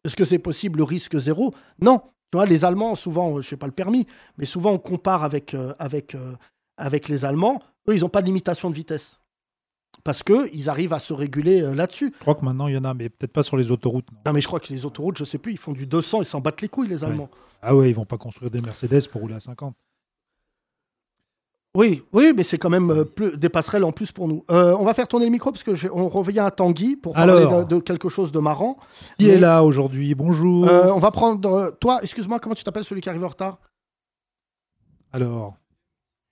Est-ce 0.06 0.16
que 0.16 0.26
c'est 0.26 0.40
possible 0.40 0.78
le 0.78 0.84
risque 0.84 1.18
zéro? 1.18 1.54
Non. 1.82 2.02
Tu 2.32 2.38
vois, 2.38 2.46
les 2.46 2.66
Allemands, 2.66 2.96
souvent, 2.96 3.42
je 3.42 3.48
sais 3.48 3.58
pas 3.58 3.68
le 3.68 3.72
permis, 3.74 4.06
mais 4.38 4.46
souvent 4.46 4.72
on 4.72 4.80
compare 4.80 5.24
avec, 5.24 5.54
euh, 5.54 5.74
avec, 5.80 6.14
euh, 6.14 6.36
avec 6.78 7.08
les 7.08 7.24
Allemands. 7.24 7.62
Eux, 7.90 7.96
ils 7.96 8.02
n'ont 8.02 8.10
pas 8.10 8.22
de 8.22 8.28
limitation 8.28 8.70
de 8.70 8.76
vitesse. 8.76 9.20
Parce 10.04 10.24
qu'ils 10.24 10.70
arrivent 10.70 10.94
à 10.94 11.00
se 11.00 11.14
réguler 11.14 11.62
euh, 11.62 11.74
là-dessus. 11.74 12.14
Je 12.14 12.20
crois 12.20 12.36
que 12.36 12.44
maintenant, 12.44 12.68
il 12.68 12.76
y 12.76 12.78
en 12.78 12.84
a, 12.84 12.94
mais 12.94 13.10
peut-être 13.10 13.32
pas 13.32 13.44
sur 13.44 13.56
les 13.58 13.72
autoroutes. 13.72 14.12
non. 14.12 14.20
Non, 14.26 14.34
mais 14.34 14.42
je 14.42 14.48
crois 14.48 14.60
que 14.60 14.72
les 14.74 14.86
autoroutes, 14.86 15.18
je 15.18 15.24
sais 15.24 15.38
plus, 15.38 15.54
ils 15.54 15.58
font 15.58 15.72
du 15.72 15.88
200, 15.88 16.22
ils 16.22 16.26
s'en 16.26 16.42
battent 16.42 16.62
les 16.62 16.70
couilles, 16.70 16.90
les 16.90 17.04
Allemands. 17.04 17.30
Ah 17.62 17.76
ouais, 17.76 17.90
ils 17.90 17.96
vont 17.96 18.06
pas 18.06 18.18
construire 18.18 18.52
des 18.52 18.62
Mercedes 18.62 19.08
pour 19.10 19.22
rouler 19.22 19.36
à 19.36 19.40
50. 19.40 19.76
Oui, 21.78 22.04
oui, 22.12 22.34
mais 22.36 22.42
c'est 22.42 22.58
quand 22.58 22.72
même 22.72 22.90
euh, 22.90 23.04
plus, 23.06 23.38
des 23.38 23.50
passerelles 23.50 23.84
en 23.84 23.92
plus 23.92 24.12
pour 24.12 24.28
nous. 24.28 24.44
Euh, 24.50 24.76
on 24.80 24.84
va 24.84 24.96
faire 24.96 25.08
tourner 25.08 25.26
le 25.28 25.32
micro 25.32 25.52
parce 25.52 25.64
que 25.64 25.72
on 25.92 26.08
revient 26.08 26.40
à 26.40 26.50
Tanguy 26.50 26.96
pour 26.96 27.14
parler 27.14 27.34
Alors. 27.34 27.66
de, 27.68 27.76
de 27.76 27.80
quelque 27.82 28.10
chose 28.10 28.32
de 28.32 28.40
marrant. 28.40 28.78
Qui 29.20 29.28
Mais- 29.28 29.34
est 29.34 29.38
là 29.38 29.64
aujourd'hui? 29.64 30.16
Bonjour. 30.16 30.68
Euh, 30.68 30.92
on 30.92 30.98
va 30.98 31.12
prendre. 31.12 31.48
euh, 31.54 31.70
toi, 31.70 32.00
excuse-moi, 32.02 32.40
comment 32.40 32.56
tu 32.56 32.64
t'appelles 32.64 32.84
celui 32.84 33.02
qui 33.02 33.10
arrive 33.10 33.24
en 33.24 33.28
retard? 33.28 33.60
Alors, 35.14 35.56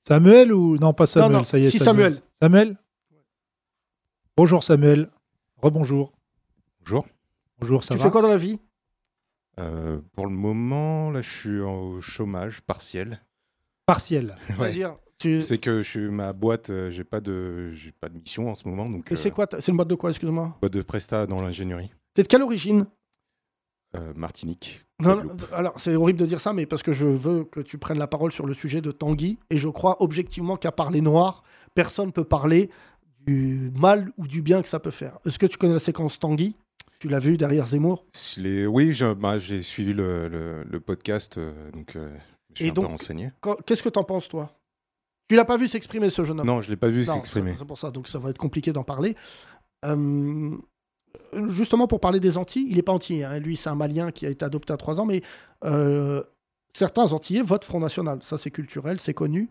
Samuel 0.08 0.52
ou 0.52 0.78
non 0.78 0.94
pas 0.94 1.06
Samuel 1.06 1.32
Non, 1.32 1.38
non, 1.40 1.44
Ça 1.44 1.60
y 1.60 1.66
est, 1.66 1.70
si, 1.70 1.78
Samuel. 1.78 2.16
Samuel 2.42 2.76
Bonjour 4.36 4.64
Samuel. 4.64 5.10
Rebonjour. 5.62 6.12
Bonjour. 6.82 7.06
Bonjour, 7.60 7.84
ça 7.84 7.94
Tu 7.94 8.00
va? 8.00 8.06
fais 8.06 8.12
quoi 8.12 8.22
dans 8.24 8.30
la 8.30 8.38
vie? 8.40 8.60
Euh, 9.60 10.00
pour 10.14 10.26
le 10.26 10.34
moment, 10.34 11.12
là, 11.12 11.22
je 11.22 11.30
suis 11.30 11.60
au 11.60 12.02
chômage 12.02 12.62
partiel. 12.62 13.22
Partiel. 13.86 14.36
Ouais. 14.60 14.74
Tu... 15.18 15.40
C'est 15.42 15.58
que 15.58 15.82
je 15.82 15.90
suis 15.90 16.10
ma 16.10 16.34
boîte, 16.34 16.70
euh, 16.70 16.90
j'ai 16.92 17.04
pas 17.04 17.22
de, 17.22 17.72
j'ai 17.72 17.92
pas 17.92 18.10
de 18.10 18.16
mission 18.18 18.50
en 18.50 18.56
ce 18.56 18.68
moment, 18.68 18.90
donc. 18.90 19.12
Et 19.12 19.16
c'est 19.16 19.30
euh, 19.30 19.32
quoi 19.34 19.48
ta- 19.48 19.62
C'est 19.62 19.72
une 19.72 19.78
boîte 19.78 19.88
de 19.90 19.96
quoi, 19.96 20.10
excuse-moi? 20.10 20.58
Boîte 20.62 20.74
de 20.74 20.82
presta 20.82 21.26
dans 21.28 21.42
l'ingénierie. 21.42 21.92
T'es 22.14 22.24
de 22.24 22.28
quelle 22.28 22.44
origine? 22.44 22.86
Euh, 23.96 24.14
Martinique. 24.16 24.82
Non, 25.02 25.14
Guadeloupe. 25.16 25.46
alors 25.54 25.74
c'est 25.80 25.96
horrible 25.96 26.20
de 26.20 26.26
dire 26.26 26.42
ça, 26.42 26.52
mais 26.54 26.66
parce 26.66 26.84
que 26.84 26.92
je 26.92 27.06
veux 27.06 27.44
que 27.46 27.62
tu 27.62 27.78
prennes 27.78 27.98
la 28.00 28.08
parole 28.08 28.32
sur 28.32 28.46
le 28.46 28.54
sujet 28.54 28.82
de 28.82 28.92
Tanguy, 28.92 29.38
et 29.50 29.58
je 29.58 29.70
crois 29.70 30.02
objectivement 30.02 30.58
qu'à 30.58 30.72
part 30.74 30.92
les 30.92 31.02
Noirs, 31.02 31.44
personne 31.76 32.08
ne 32.08 32.12
peut 32.12 32.24
parler 32.26 32.70
du 33.26 33.72
mal 33.80 34.12
ou 34.18 34.28
du 34.28 34.42
bien 34.42 34.62
que 34.62 34.68
ça 34.68 34.80
peut 34.80 34.92
faire. 34.92 35.18
Est-ce 35.26 35.40
que 35.40 35.46
tu 35.46 35.58
connais 35.58 35.74
la 35.74 35.80
séquence 35.80 36.20
Tanguy? 36.20 36.56
Tu 37.00 37.08
l'as 37.10 37.20
vu 37.20 37.38
derrière 37.38 37.68
Zemmour? 37.68 38.06
Je 38.36 38.42
l'ai- 38.42 38.68
Oui, 38.68 38.94
je- 38.94 39.14
bah, 39.14 39.38
j'ai 39.40 39.62
suivi 39.64 39.94
le, 39.94 40.28
le- 40.28 40.64
le 40.64 40.80
podcast, 40.80 41.38
euh, 41.38 41.72
donc 41.72 41.96
euh, 41.96 42.10
je 42.54 42.56
suis 42.60 42.66
Et 42.68 42.72
un 42.72 42.74
peu 42.74 42.82
renseigné. 42.82 43.32
Quand- 43.42 43.58
Qu'est-ce 43.66 43.84
que 43.84 43.90
t'en 43.90 44.04
penses, 44.04 44.28
toi? 44.28 44.52
Tu 45.28 45.36
l'as 45.36 45.46
pas 45.46 45.58
vu 45.58 45.68
s'exprimer, 45.68 46.10
ce 46.10 46.24
jeune 46.24 46.40
homme 46.40 46.48
Non, 46.48 46.62
je 46.62 46.70
l'ai 46.70 46.76
pas 46.76 46.88
vu 46.90 47.04
s'exprimer. 47.06 47.54
C'est 47.58 47.66
pour 47.66 47.78
ça, 47.80 47.90
donc 47.92 48.08
ça 48.08 48.20
va 48.20 48.30
être 48.30 48.38
compliqué 48.38 48.72
d'en 48.74 48.84
parler. 48.84 49.16
Euh, 49.86 50.52
justement, 51.48 51.88
pour 51.88 52.00
parler 52.00 52.20
des 52.20 52.38
Antilles, 52.38 52.68
il 52.70 52.76
n'est 52.76 52.82
pas 52.84 52.92
antillais. 52.94 53.24
hein. 53.24 53.40
Lui, 53.40 53.58
c'est 53.58 53.70
un 53.70 53.76
Malien 53.76 54.12
qui 54.12 54.26
a 54.26 54.30
été 54.30 54.46
adopté 54.46 54.72
à 54.74 54.78
3 54.78 55.00
ans, 55.00 55.06
mais 55.06 55.22
euh, 55.64 56.24
certains 56.74 57.12
Antillais 57.12 57.42
votent 57.42 57.66
Front 57.66 57.80
National. 57.80 58.20
Ça, 58.22 58.38
c'est 58.38 58.52
culturel, 58.52 59.00
c'est 59.00 59.14
connu. 59.16 59.50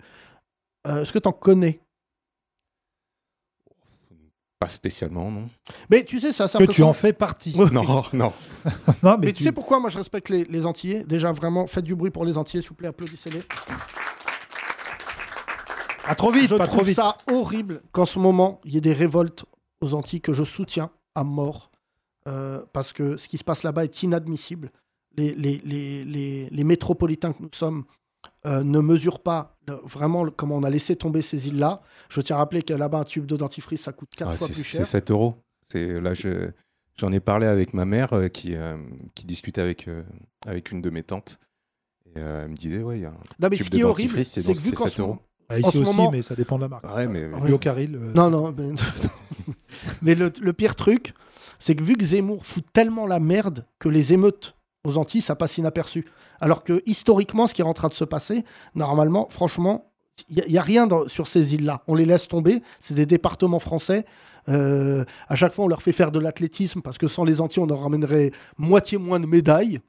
Euh, 0.86 1.02
Est-ce 1.02 1.12
que 1.12 1.18
tu 1.18 1.28
en 1.28 1.32
connais? 1.32 1.80
Pas 4.60 4.68
spécialement, 4.68 5.30
non. 5.30 5.48
Mais 5.90 6.04
tu 6.04 6.20
sais, 6.20 6.32
ça, 6.32 6.46
ça 6.46 6.58
Que 6.58 6.70
tu 6.70 6.82
en 6.84 6.92
fais 6.92 7.12
partie. 7.12 7.54
Ouais. 7.56 7.68
Non, 7.72 7.82
non. 7.84 8.02
non, 9.02 9.16
Mais, 9.18 9.26
mais, 9.26 9.32
tu 9.32 9.42
sais 9.42 9.52
pourquoi 9.52 9.80
moi 9.80 9.90
je 9.90 9.98
respecte 9.98 10.28
les, 10.28 10.44
les 10.44 10.66
Antillais? 10.66 11.02
Déjà, 11.02 11.32
vraiment, 11.32 11.66
faites 11.66 11.84
du 11.84 11.96
bruit 11.96 12.10
pour 12.12 12.24
les 12.24 12.38
Antillais, 12.38 12.60
s'il 12.62 12.68
vous 12.70 12.76
plaît, 12.76 12.88
applaudissez-les. 12.88 13.42
Pas 16.06 16.14
trop 16.14 16.30
vite, 16.30 16.48
je 16.50 16.56
pas 16.56 16.66
trouve 16.66 16.78
trop 16.78 16.86
vite. 16.86 16.96
ça 16.96 17.16
horrible 17.30 17.82
qu'en 17.92 18.04
ce 18.06 18.18
moment, 18.18 18.60
il 18.64 18.74
y 18.74 18.76
ait 18.76 18.80
des 18.80 18.92
révoltes 18.92 19.44
aux 19.80 19.94
Antilles 19.94 20.20
que 20.20 20.32
je 20.32 20.44
soutiens 20.44 20.90
à 21.14 21.24
mort. 21.24 21.70
euh, 22.26 22.62
parce 22.72 22.94
que 22.94 23.18
ce 23.18 23.28
qui 23.28 23.36
se 23.36 23.44
passe 23.44 23.62
là-bas 23.64 23.84
est 23.84 24.02
inadmissible. 24.02 24.70
Les, 25.16 25.34
les, 25.34 25.60
les, 25.64 26.04
les, 26.06 26.48
les 26.50 26.64
métropolitains 26.64 27.32
que 27.34 27.42
nous 27.42 27.50
sommes 27.52 27.84
euh, 28.46 28.62
ne 28.64 28.78
mesurent 28.80 29.20
pas 29.20 29.58
le- 29.68 29.78
vraiment 29.84 30.24
le- 30.24 30.30
comment 30.30 30.56
on 30.56 30.62
a 30.62 30.70
laissé 30.70 30.96
tomber 30.96 31.20
ces 31.20 31.48
îles-là. 31.48 31.82
Je 32.08 32.22
tiens 32.22 32.36
à 32.36 32.38
rappeler 32.38 32.62
que 32.62 32.72
là-bas, 32.72 33.00
un 33.00 33.04
tube 33.04 33.26
d'eau 33.26 33.36
dentifrice, 33.36 33.82
ça 33.82 33.92
coûte 33.92 34.08
4 34.16 34.30
Ah, 34.30 34.36
fois 34.38 34.46
c'est 34.46 34.54
plus 34.54 34.62
c'est 34.62 34.76
cher. 34.78 34.86
7 34.86 35.10
euros. 35.10 35.34
C'est 35.68 36.00
là, 36.00 36.14
je- 36.14 36.50
j'en 36.96 37.12
ai 37.12 37.20
parlé 37.20 37.46
avec 37.46 37.74
ma 37.74 37.84
mère 37.84 38.14
euh, 38.14 38.28
qui, 38.28 38.54
euh, 38.56 38.78
qui 39.14 39.26
discutait 39.26 39.60
avec, 39.60 39.86
euh, 39.88 40.02
avec 40.46 40.72
une 40.72 40.80
de 40.80 40.88
mes 40.88 41.02
tantes. 41.02 41.38
Et 42.06 42.18
euh, 42.18 42.44
elle 42.44 42.50
me 42.52 42.56
disait, 42.56 42.82
ouais, 42.82 42.98
il 42.98 43.02
y 43.02 43.06
a 43.06 43.10
un 43.10 43.12
Non, 43.38 43.48
mais 43.50 43.56
tube 43.58 43.66
ce 43.66 43.70
qui 43.70 43.76
de 43.76 43.78
est 43.80 43.84
horrible, 43.84 44.08
dentifrice, 44.14 44.32
c'est 44.32 44.40
c'est 44.42 44.52
que 44.54 44.58
vu 44.58 44.70
c'est 44.70 44.76
qu'en 44.76 44.84
7 44.84 44.92
ce 44.94 45.02
moment- 45.02 45.22
Bah, 45.48 45.56
en 45.56 45.58
ici 45.58 45.70
ce 45.72 45.78
aussi, 45.78 45.96
moment- 45.96 46.10
mais 46.10 46.22
ça 46.22 46.34
dépend 46.34 46.56
de 46.56 46.62
la 46.62 46.68
marque. 46.68 46.84
Ouais, 46.96 47.06
mais 47.06 47.28
Rio 47.42 47.58
Caril. 47.58 47.94
euh, 47.96 48.12
Non, 48.14 48.30
non. 48.30 48.54
Mais, 48.56 48.70
mais 50.02 50.14
le, 50.14 50.32
le 50.40 50.52
pire 50.52 50.74
truc, 50.76 51.14
c'est 51.58 51.74
que 51.74 51.82
vu 51.84 51.94
que 51.96 52.04
Zemmour 52.04 52.44
fout 52.44 52.64
tellement 52.72 53.06
la 53.06 53.20
merde 53.20 53.66
que 53.78 53.88
les 53.88 54.12
émeutes 54.12 54.56
aux 54.84 54.98
Antilles, 54.98 55.22
ça 55.22 55.34
passe 55.36 55.58
inaperçu. 55.58 56.04
Alors 56.40 56.64
que 56.64 56.82
historiquement, 56.86 57.46
ce 57.46 57.54
qui 57.54 57.62
est 57.62 57.64
en 57.64 57.74
train 57.74 57.88
de 57.88 57.94
se 57.94 58.04
passer, 58.04 58.44
normalement, 58.74 59.28
franchement, 59.30 59.90
il 60.28 60.44
n'y 60.48 60.58
a, 60.58 60.62
rien 60.62 60.86
dans- 60.86 61.08
sur 61.08 61.26
ces 61.26 61.54
îles-là. 61.54 61.82
On 61.88 61.94
les 61.94 62.04
laisse 62.06 62.28
tomber. 62.28 62.62
C'est 62.80 62.94
des 62.94 63.06
départements 63.06 63.58
français. 63.58 64.04
Euh, 64.48 65.04
à 65.28 65.36
chaque 65.36 65.54
fois, 65.54 65.64
on 65.64 65.68
leur 65.68 65.82
fait 65.82 65.92
faire 65.92 66.12
de 66.12 66.18
l'athlétisme 66.18 66.82
parce 66.82 66.98
que 66.98 67.08
sans 67.08 67.24
les 67.24 67.40
Antilles, 67.40 67.62
on 67.62 67.70
en 67.70 67.78
ramènerait 67.78 68.30
moitié 68.58 68.98
moins 68.98 69.18
de 69.20 69.26
médailles. 69.26 69.80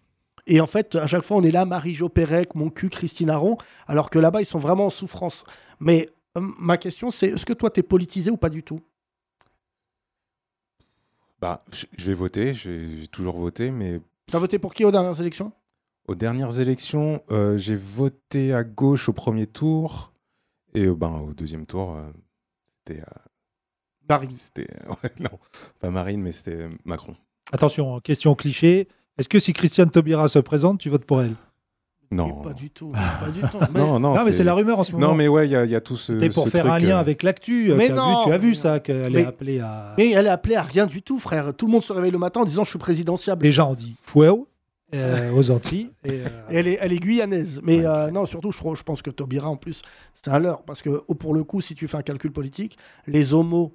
Et 0.47 0.61
en 0.61 0.67
fait, 0.67 0.95
à 0.95 1.07
chaque 1.07 1.23
fois, 1.23 1.37
on 1.37 1.43
est 1.43 1.51
là, 1.51 1.65
Marie-Jo 1.65 2.09
Pérec, 2.09 2.53
mon 2.55 2.69
cul, 2.69 2.89
Christine 2.89 3.29
Aron, 3.29 3.57
alors 3.87 4.09
que 4.09 4.19
là-bas, 4.19 4.41
ils 4.41 4.45
sont 4.45 4.59
vraiment 4.59 4.87
en 4.87 4.89
souffrance. 4.91 5.43
Mais 5.79 6.09
euh, 6.37 6.41
ma 6.59 6.77
question, 6.77 7.09
c'est 7.11 7.27
est-ce 7.29 7.45
que 7.45 7.53
toi, 7.53 7.69
tu 7.71 7.79
es 7.79 7.83
politisé 7.83 8.29
ou 8.29 8.37
pas 8.37 8.49
du 8.49 8.61
tout? 8.63 8.79
Bah, 11.41 11.63
je 11.97 12.05
vais 12.05 12.13
voter, 12.13 12.53
j'ai 12.53 13.07
toujours 13.11 13.37
voté, 13.37 13.71
mais 13.71 13.99
Tu 14.27 14.35
as 14.35 14.39
voté 14.39 14.57
pour 14.59 14.73
qui 14.73 14.85
aux 14.85 14.91
dernières 14.91 15.19
élections? 15.19 15.51
Aux 16.07 16.15
dernières 16.15 16.59
élections, 16.59 17.23
euh, 17.31 17.57
j'ai 17.57 17.75
voté 17.75 18.53
à 18.53 18.63
gauche 18.63 19.09
au 19.09 19.13
premier 19.13 19.47
tour, 19.47 20.13
et 20.73 20.85
euh, 20.85 20.95
ben, 20.95 21.09
au 21.27 21.33
deuxième 21.33 21.65
tour, 21.65 21.95
euh, 21.95 22.03
c'était. 22.87 23.01
euh, 23.01 23.05
Marine. 24.07 24.31
c'était 24.31 24.67
ouais, 25.03 25.11
non, 25.19 25.39
pas 25.79 25.89
Marine, 25.89 26.21
mais 26.21 26.31
c'était 26.31 26.69
Macron. 26.85 27.15
Attention, 27.51 27.99
question 27.99 28.35
cliché. 28.35 28.87
Est-ce 29.17 29.29
que 29.29 29.39
si 29.39 29.53
Christiane 29.53 29.89
Taubira 29.89 30.27
se 30.27 30.39
présente, 30.39 30.79
tu 30.79 30.89
votes 30.89 31.05
pour 31.05 31.21
elle? 31.21 31.35
Non. 32.11 32.41
Pas 32.41 32.53
du 32.53 32.69
tout. 32.69 32.91
Pas 32.91 33.29
du 33.31 33.41
tout. 33.41 33.57
Mais- 33.73 33.79
Non, 33.79 33.99
non, 33.99 34.13
Non, 34.15 34.23
mais 34.25 34.31
c'est 34.31 34.43
la 34.43 34.53
rumeur 34.53 34.77
en 34.79 34.83
ce 34.83 34.91
moment. 34.91 35.07
Non, 35.07 35.13
mais 35.15 35.27
ouais, 35.27 35.47
il 35.47 35.51
y, 35.51 35.55
a- 35.55 35.65
il 35.65 35.71
y 35.71 35.75
a 35.75 35.81
tout 35.81 35.97
ce. 35.97 36.13
C'était 36.13 36.29
pour 36.29 36.45
ce 36.45 36.49
faire 36.51 36.71
un 36.71 36.77
lien 36.79 36.97
euh, 36.97 36.99
avec 36.99 37.23
l'actu. 37.23 37.71
Mais 37.75 37.87
Tu 37.87 37.91
as, 37.93 37.95
non, 37.95 38.19
vu, 38.19 38.25
tu 38.27 38.31
as 38.33 38.37
vu 38.37 38.49
mais- 38.49 38.55
ça, 38.55 38.79
qu'elle 38.79 39.11
mais- 39.11 39.21
est 39.21 39.25
appelée 39.25 39.59
à. 39.59 39.95
Mais 39.97 40.11
elle 40.11 40.27
est 40.27 40.29
appelée 40.29 40.55
à 40.55 40.61
rien 40.63 40.85
du 40.85 41.01
tout, 41.01 41.19
frère. 41.19 41.53
Tout 41.55 41.65
le 41.65 41.71
monde 41.71 41.83
se 41.83 41.91
réveille 41.91 42.11
le 42.11 42.19
matin 42.19 42.41
en 42.41 42.45
disant 42.45 42.63
je 42.63 42.69
suis 42.69 42.79
présidentiable. 42.79 43.41
Déjà, 43.41 43.65
on 43.65 43.73
dit 43.73 43.95
fouet 44.03 44.29
euh, 44.93 45.31
aux 45.33 45.49
Antilles. 45.49 45.89
Et, 46.03 46.11
euh, 46.11 46.27
Et 46.51 46.55
elle 46.57 46.67
est, 46.67 46.77
elle 46.79 46.93
est 46.93 46.99
guyanaise. 46.99 47.59
Mais 47.63 47.79
Ouais. 47.79 47.85
euh, 47.87 48.11
non, 48.11 48.25
surtout, 48.27 48.51
je, 48.51 48.59
je 48.59 48.83
pense 48.83 49.01
que 49.01 49.09
Taubira, 49.09 49.49
en 49.49 49.57
plus, 49.57 49.81
c'est 50.13 50.29
un 50.29 50.37
leurre. 50.39 50.61
Parce 50.61 50.83
que, 50.83 51.01
oh, 51.07 51.15
pour 51.15 51.33
le 51.33 51.43
coup, 51.43 51.59
si 51.59 51.73
tu 51.73 51.87
fais 51.87 51.97
un 51.97 52.03
calcul 52.03 52.31
politique, 52.31 52.77
les 53.07 53.33
homos, 53.33 53.73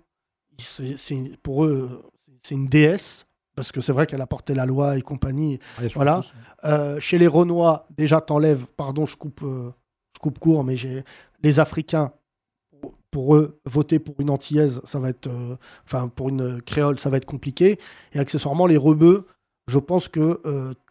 c'est- 0.57 0.97
pour 1.43 1.65
eux, 1.65 2.03
c'est 2.45 2.55
une 2.55 2.69
déesse. 2.69 3.27
Parce 3.61 3.73
que 3.73 3.83
c'est 3.83 3.93
vrai 3.93 4.07
qu'elle 4.07 4.23
a 4.23 4.27
porté 4.27 4.55
la 4.55 4.65
loi 4.65 4.97
et 4.97 5.03
compagnie. 5.03 5.59
sur 5.89 5.99
Voilà. 5.99 6.23
Euh, 6.65 6.99
chez 6.99 7.19
les 7.19 7.27
Renois, 7.27 7.87
déjà, 7.95 8.23
t'enlèves, 8.23 8.65
pardon, 8.75 9.05
je 9.05 9.17
coupe, 9.17 9.43
euh, 9.43 9.71
je 10.15 10.19
coupe 10.19 10.39
court, 10.39 10.65
mais 10.65 10.79
j'ai 10.79 11.05
les 11.43 11.61
Africains, 11.61 12.11
pour- 13.11 13.37
eux, 13.37 13.61
voter 13.67 13.99
pour 13.99 14.15
une 14.19 14.31
antillaise, 14.31 14.81
ça 14.85 14.99
va 14.99 15.11
être, 15.11 15.27
euh, 15.27 15.57
enfin, 15.85 16.09
pour 16.09 16.31
une 16.31 16.63
créole, 16.63 16.99
ça 16.99 17.11
va 17.11 17.19
être 17.19 17.27
compliqué. 17.27 17.79
Et 18.15 18.19
accessoirement, 18.19 18.67
les 18.67 18.79
rebeux, 18.79 19.27
je 19.67 19.79
pense 19.79 20.09
que 20.09 20.41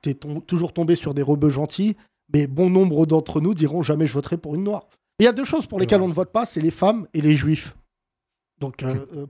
t'es 0.04 0.14
tom- 0.14 0.44
toujours 0.44 0.72
tombé 0.72 0.94
sur 0.94 1.16
des 1.16 1.24
rebeux 1.24 1.50
gentils, 1.50 1.98
mais 2.32 2.46
bon 2.46 2.70
nombre 2.70 3.08
d'entre 3.08 3.42
nous 3.42 3.56
diront 3.56 3.82
jamais 3.82 4.06
je 4.06 4.14
voterai 4.14 4.38
pour 4.38 4.54
une 4.54 4.64
noire. 4.64 4.88
Il 5.20 5.24
y 5.24 5.28
a 5.28 5.32
deux 5.34 5.44
choses 5.44 5.66
pour 5.66 5.80
lesquelles 5.80 6.02
on 6.04 6.08
ne 6.08 6.14
vote 6.14 6.32
pas, 6.32 6.46
c'est 6.46 6.62
les 6.62 6.70
femmes 6.72 7.08
et 7.16 7.22
les 7.22 7.36
juifs. 7.36 7.76
Donc, 8.60 8.84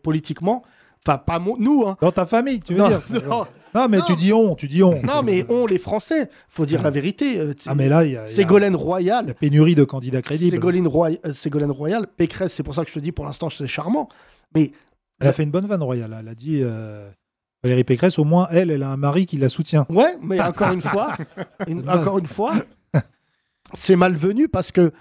politiquement, 0.04 0.64
enfin, 1.08 1.18
pas 1.18 1.40
nous, 1.60 1.86
hein. 1.88 1.98
Dans 2.02 2.12
ta 2.12 2.26
famille, 2.26 2.60
tu 2.60 2.74
veux 2.74 2.80
Non, 2.80 2.88
dire 2.90 3.02
non. 3.30 3.46
Non, 3.76 3.88
mais 3.88 3.98
Non. 4.00 4.04
tu 4.06 4.16
dis 4.16 4.34
on, 4.34 4.56
tu 4.56 4.68
dis 4.68 4.82
on. 4.82 5.00
Non, 5.04 5.22
mais 5.24 5.46
on, 5.48 5.68
les 5.68 5.78
Français, 5.78 6.30
faut 6.48 6.66
dire 6.66 6.82
la 6.82 6.90
vérité. 6.90 7.40
euh, 7.40 7.54
Ah, 7.68 7.76
mais 7.76 7.88
là, 7.88 8.04
il 8.04 8.14
y 8.14 8.18
a, 8.18 8.26
Ségolène 8.26 8.76
Royal, 8.76 9.28
la 9.28 9.34
pénurie 9.36 9.76
de 9.76 9.84
candidats 9.84 10.24
crédibles. 10.24 10.52
Ségolène, 10.56 10.88
Roy- 10.88 11.20
euh, 11.26 11.34
Ségolène 11.34 11.70
Royal, 11.70 12.08
Pécresse, 12.08 12.54
c'est 12.54 12.64
pour 12.64 12.74
ça 12.74 12.84
que 12.84 12.90
je 12.90 12.96
te 12.96 13.00
dis 13.00 13.12
pour 13.12 13.26
l'instant 13.26 13.50
c'est 13.52 13.68
charmant. 13.68 14.10
Mais 14.56 14.72
Elle 15.20 15.28
a 15.28 15.34
fait 15.34 15.44
une 15.44 15.52
bonne 15.52 15.68
vanne 15.68 15.84
royale. 15.84 16.18
Elle 16.20 16.28
a 16.30 16.34
dit 16.34 16.62
euh, 16.64 17.08
Valérie 17.64 17.84
Pécresse, 17.84 18.18
au 18.18 18.24
moins, 18.24 18.48
elle, 18.50 18.72
elle 18.72 18.82
a 18.82 18.90
un 18.90 18.98
mari 18.98 19.28
qui 19.28 19.38
la 19.38 19.50
soutient. 19.50 19.86
ouais, 19.90 20.18
mais 20.22 20.42
encore 20.42 20.72
une 20.72 20.82
fois, 20.82 21.16
une- 21.68 21.88
encore 21.88 22.18
une 22.18 22.26
fois, 22.26 22.54
c'est 23.76 23.96
malvenu 23.96 24.48
parce 24.50 24.72
que 24.72 24.92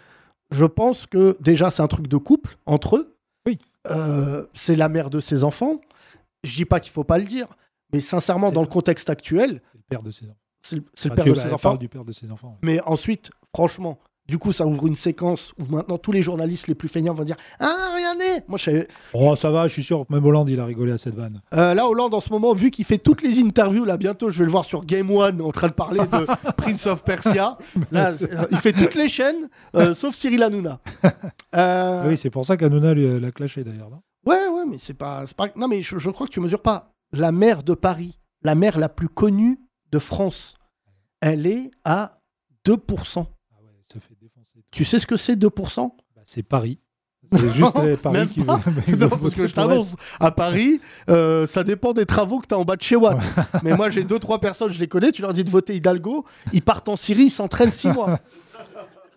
je 0.50 0.64
pense 0.66 1.06
que 1.06 1.36
déjà 1.40 1.70
c'est 1.70 1.82
un 1.82 1.88
truc 1.88 2.06
de 2.06 2.16
couple 2.18 2.56
entre 2.66 2.96
eux. 2.96 3.16
Oui. 3.46 3.58
Euh, 3.90 4.44
c'est 4.52 4.76
la 4.76 4.88
mère 4.90 5.08
de 5.08 5.20
ses 5.20 5.42
enfants. 5.44 5.80
Je 6.44 6.54
dis 6.54 6.64
pas 6.64 6.80
qu'il 6.80 6.92
faut 6.92 7.04
pas 7.04 7.18
le 7.18 7.24
dire, 7.24 7.48
mais 7.92 8.00
sincèrement, 8.00 8.50
dans 8.50 8.62
le 8.62 8.68
contexte 8.68 9.10
actuel, 9.10 9.60
C'est 9.72 9.78
le 9.78 9.82
père 9.88 10.02
de 10.02 10.10
ses 10.10 10.26
enfants. 10.26 10.36
c'est 10.62 10.76
le, 10.76 10.84
Enfin, 11.12 11.14
père 11.22 11.24
de 11.34 11.34
ses 11.38 11.46
enfants. 11.46 11.58
parle 11.58 11.78
du 11.78 11.88
père 11.88 12.04
de 12.04 12.12
ses 12.12 12.30
enfants. 12.30 12.58
Mais 12.62 12.80
ensuite, 12.86 13.30
franchement, 13.54 13.98
du 14.28 14.36
coup, 14.36 14.52
ça 14.52 14.66
ouvre 14.66 14.86
une 14.86 14.94
séquence 14.94 15.54
où 15.58 15.64
maintenant 15.74 15.96
tous 15.96 16.12
les 16.12 16.20
journalistes 16.20 16.66
les 16.66 16.74
plus 16.74 16.88
feignants 16.88 17.14
vont 17.14 17.24
dire 17.24 17.36
Ah, 17.60 17.92
regardez 17.96 18.44
Moi, 18.46 18.58
je 18.58 18.82
Oh, 19.14 19.34
ça 19.36 19.50
va, 19.50 19.68
je 19.68 19.72
suis 19.72 19.82
sûr. 19.82 20.04
Même 20.10 20.22
Hollande, 20.26 20.50
il 20.50 20.60
a 20.60 20.66
rigolé 20.66 20.92
à 20.92 20.98
cette 20.98 21.14
vanne. 21.14 21.40
Euh, 21.54 21.72
là, 21.72 21.88
Hollande, 21.88 22.12
en 22.12 22.20
ce 22.20 22.28
moment, 22.30 22.52
vu 22.52 22.70
qu'il 22.70 22.84
fait 22.84 22.98
toutes 22.98 23.22
les 23.22 23.40
interviews, 23.40 23.86
là, 23.86 23.96
bientôt, 23.96 24.28
je 24.28 24.38
vais 24.38 24.44
le 24.44 24.50
voir 24.50 24.66
sur 24.66 24.84
Game 24.84 25.10
One 25.10 25.40
en 25.40 25.50
train 25.50 25.68
de 25.68 25.72
parler 25.72 26.00
de 26.00 26.52
Prince 26.58 26.86
of 26.86 27.04
Persia. 27.04 27.56
Là, 27.90 28.10
euh, 28.10 28.46
il 28.50 28.58
fait 28.58 28.74
toutes 28.74 28.96
les 28.96 29.08
chaînes, 29.08 29.48
euh, 29.74 29.94
sauf 29.94 30.14
Cyril 30.14 30.42
Hanouna. 30.42 30.80
Euh, 31.54 32.06
Oui, 32.06 32.18
c'est 32.18 32.28
pour 32.28 32.44
ça 32.44 32.56
euh, 32.60 33.18
l'a 33.18 33.30
clashé 33.32 33.64
d'ailleurs. 33.64 33.88
Ouais, 34.26 34.46
ouais, 34.48 34.64
mais 34.66 34.78
c'est 34.78 34.94
pas, 34.94 35.24
pas. 35.36 35.48
Non, 35.56 35.68
mais 35.68 35.82
je, 35.82 35.98
je 35.98 36.10
crois 36.10 36.26
que 36.26 36.32
tu 36.32 36.40
mesures 36.40 36.62
pas. 36.62 36.92
La 37.12 37.32
mer 37.32 37.62
de 37.62 37.74
Paris, 37.74 38.18
la 38.42 38.54
mer 38.54 38.78
la 38.78 38.88
plus 38.88 39.08
connue 39.08 39.58
de 39.90 39.98
France, 39.98 40.56
elle 41.20 41.46
est 41.46 41.70
à 41.84 42.18
2%. 42.66 42.76
Ah 43.16 43.56
ouais, 43.62 43.70
elle 43.78 43.92
se 43.92 43.98
fait 44.06 44.14
défoncer. 44.20 44.64
Tu 44.70 44.84
sais 44.84 44.98
ce 44.98 45.06
que 45.06 45.16
c'est 45.16 45.36
2% 45.36 45.90
Bah, 46.14 46.22
c'est 46.26 46.42
Paris. 46.42 46.78
C'est 47.32 47.52
juste 47.54 47.74
Non, 47.74 47.82
les 47.82 47.96
Paris 47.96 48.26
qui 48.28 48.42
pas. 48.42 48.56
veut- 48.56 48.96
Non, 48.98 49.08
parce 49.08 49.34
que 49.34 49.46
je 49.46 49.54
t'annonce, 49.54 49.94
à 50.20 50.30
Paris, 50.30 50.80
euh, 51.08 51.46
ça 51.46 51.64
dépend 51.64 51.92
des 51.94 52.06
travaux 52.06 52.38
que 52.40 52.46
tu 52.46 52.54
as 52.54 52.58
en 52.58 52.64
bas 52.64 52.76
de 52.76 52.82
chez 52.82 52.96
Watt. 52.96 53.18
Mais 53.62 53.74
moi, 53.74 53.88
j'ai 53.90 54.04
deux, 54.04 54.18
trois 54.18 54.40
personnes, 54.40 54.70
je 54.72 54.78
les 54.78 54.88
connais, 54.88 55.12
tu 55.12 55.22
leur 55.22 55.32
dis 55.32 55.44
de 55.44 55.50
voter 55.50 55.74
Hidalgo, 55.76 56.24
ils 56.52 56.62
partent 56.62 56.88
en 56.88 56.96
Syrie, 56.96 57.24
ils 57.24 57.30
s'entraînent 57.30 57.72
six 57.72 57.88
mois. 57.88 58.18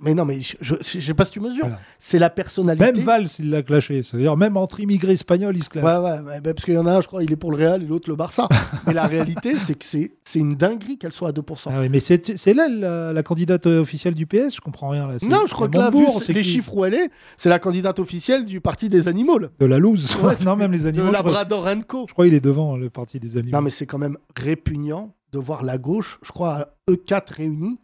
Mais 0.03 0.13
non, 0.15 0.25
mais 0.25 0.39
je, 0.41 0.55
je 0.81 0.99
sais 0.99 1.13
pas 1.13 1.25
si 1.25 1.31
tu 1.31 1.39
mesures. 1.39 1.65
Voilà. 1.65 1.79
C'est 1.99 2.17
la 2.19 2.29
personnalité. 2.31 2.91
Même 2.91 3.01
Valls, 3.03 3.27
il 3.39 3.51
l'a 3.51 3.61
clashé. 3.61 4.01
C'est-à-dire, 4.01 4.35
même 4.35 4.57
entre 4.57 4.79
immigrés 4.79 5.13
espagnols, 5.13 5.55
il 5.55 5.63
se 5.63 5.69
clash. 5.69 5.83
Ouais, 5.83 5.97
ouais, 5.97 6.19
ouais, 6.21 6.41
parce 6.41 6.65
qu'il 6.65 6.73
y 6.73 6.77
en 6.77 6.87
a 6.87 6.93
un, 6.97 7.01
je 7.01 7.07
crois, 7.07 7.23
il 7.23 7.31
est 7.31 7.35
pour 7.35 7.51
le 7.51 7.57
Real 7.57 7.83
et 7.83 7.85
l'autre 7.85 8.09
le 8.09 8.15
Barça. 8.15 8.49
Mais 8.87 8.93
la 8.93 9.05
réalité, 9.05 9.53
c'est 9.55 9.75
que 9.75 9.85
c'est 9.85 10.11
une 10.39 10.55
dinguerie 10.55 10.97
qu'elle 10.97 11.11
soit 11.13 11.29
à 11.29 11.31
2%. 11.31 11.67
Ah 11.67 11.81
oui, 11.81 11.89
mais 11.89 11.99
c'est 11.99 12.53
là 12.53 12.67
la, 12.67 13.13
la 13.13 13.23
candidate 13.23 13.65
officielle 13.67 14.15
du 14.15 14.25
PS, 14.25 14.55
je 14.55 14.61
comprends 14.61 14.89
rien 14.89 15.05
là. 15.07 15.15
Non, 15.23 15.41
je 15.47 15.53
crois 15.53 15.67
que 15.67 15.77
là, 15.77 15.91
vu 15.91 16.05
les 16.33 16.43
chiffres 16.43 16.75
où 16.75 16.83
elle 16.85 16.93
est, 16.95 17.11
c'est 17.37 17.49
la 17.49 17.59
candidate 17.59 17.99
officielle 17.99 18.45
du 18.45 18.59
Parti 18.61 18.89
des 18.89 19.07
animaux. 19.07 19.37
là. 19.37 19.49
De 19.59 19.65
la 19.65 19.77
loose. 19.77 20.15
Ouais, 20.23 20.33
non, 20.45 20.55
même 20.55 20.71
les 20.71 20.79
De 20.79 20.87
animaux. 20.87 21.07
crois, 21.11 21.21
Labrador 21.21 21.67
Co. 21.87 22.05
je 22.07 22.13
crois 22.13 22.25
qu'il 22.25 22.33
est 22.33 22.39
devant 22.43 22.75
le 22.77 22.89
parti 22.89 23.19
des 23.19 23.37
animaux. 23.37 23.55
Non, 23.57 23.61
mais 23.61 23.69
c'est 23.69 23.85
quand 23.85 23.97
même 23.99 24.17
répugnant 24.35 25.13
de 25.31 25.39
voir 25.39 25.63
la 25.63 25.77
gauche, 25.77 26.19
je 26.23 26.31
crois, 26.31 26.53
à 26.55 26.67
E4 26.89 27.33
réunis, 27.35 27.77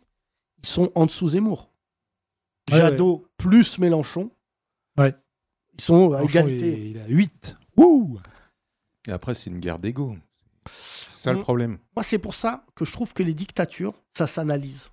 ils 0.63 0.67
sont 0.69 0.91
en 0.95 1.05
dessous 1.05 1.29
Zemmour. 1.29 1.69
Ouais, 2.71 2.77
Jadot 2.77 3.25
plus 3.37 3.79
Mélenchon. 3.79 4.29
Ouais. 4.97 5.15
Ils 5.77 5.81
sont 5.81 6.11
à 6.13 6.23
égalité. 6.23 6.89
Il 6.91 6.99
a 6.99 7.05
8. 7.07 7.57
Ouh 7.77 8.17
Et 9.07 9.11
après, 9.11 9.33
c'est 9.35 9.49
une 9.49 9.59
guerre 9.59 9.79
d'ego. 9.79 10.15
C'est 10.81 11.09
ça 11.09 11.31
le 11.33 11.39
Mm. 11.39 11.43
problème. 11.43 11.77
Moi, 11.95 12.03
c'est 12.03 12.17
pour 12.19 12.35
ça 12.35 12.65
que 12.75 12.83
je 12.83 12.91
trouve 12.91 13.13
que 13.13 13.23
les 13.23 13.33
dictatures, 13.33 13.93
ça 14.17 14.27
s'analyse. 14.27 14.89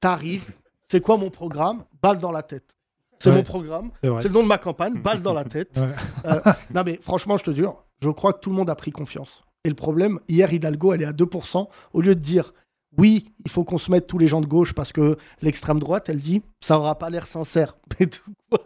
T'arrives, 0.00 0.52
c'est 0.88 1.00
quoi 1.00 1.16
mon 1.16 1.30
programme? 1.30 1.84
Balle 2.02 2.18
dans 2.18 2.32
la 2.32 2.42
tête. 2.42 2.76
C'est 3.18 3.30
Ouais. 3.30 3.36
mon 3.36 3.42
programme, 3.42 3.90
C'est 4.02 4.24
le 4.28 4.30
nom 4.34 4.42
de 4.42 4.48
ma 4.48 4.56
campagne, 4.58 4.94
balle 4.94 5.20
dans 5.20 5.34
la 5.34 5.44
tête. 5.44 5.70
Ouais. 5.78 5.94
Euh, 6.26 6.40
non, 6.74 6.82
mais 6.86 6.98
franchement, 7.02 7.36
je 7.36 7.44
te 7.44 7.50
jure, 7.50 7.84
je 8.02 8.08
crois 8.08 8.32
que 8.32 8.40
tout 8.40 8.48
le 8.50 8.56
monde 8.56 8.70
a 8.70 8.74
pris 8.74 8.90
confiance. 8.92 9.42
Et 9.64 9.68
le 9.68 9.74
problème, 9.74 10.20
hier, 10.28 10.50
Hidalgo, 10.52 10.94
elle 10.94 11.02
est 11.02 11.06
à 11.06 11.12
2%. 11.12 11.68
Au 11.92 12.00
lieu 12.00 12.14
de 12.14 12.20
dire, 12.20 12.54
oui, 12.98 13.32
il 13.44 13.50
faut 13.50 13.64
qu'on 13.64 13.78
se 13.78 13.90
mette 13.90 14.06
tous 14.06 14.18
les 14.18 14.26
gens 14.28 14.40
de 14.40 14.46
gauche 14.46 14.72
parce 14.72 14.92
que 14.92 15.16
l'extrême 15.42 15.78
droite, 15.78 16.08
elle 16.08 16.16
dit, 16.18 16.42
ça 16.60 16.78
aura 16.78 16.96
pas 16.98 17.08
l'air 17.10 17.26
sincère. 17.26 17.76
Mais 18.00 18.06
de 18.06 18.12
quoi, 18.50 18.58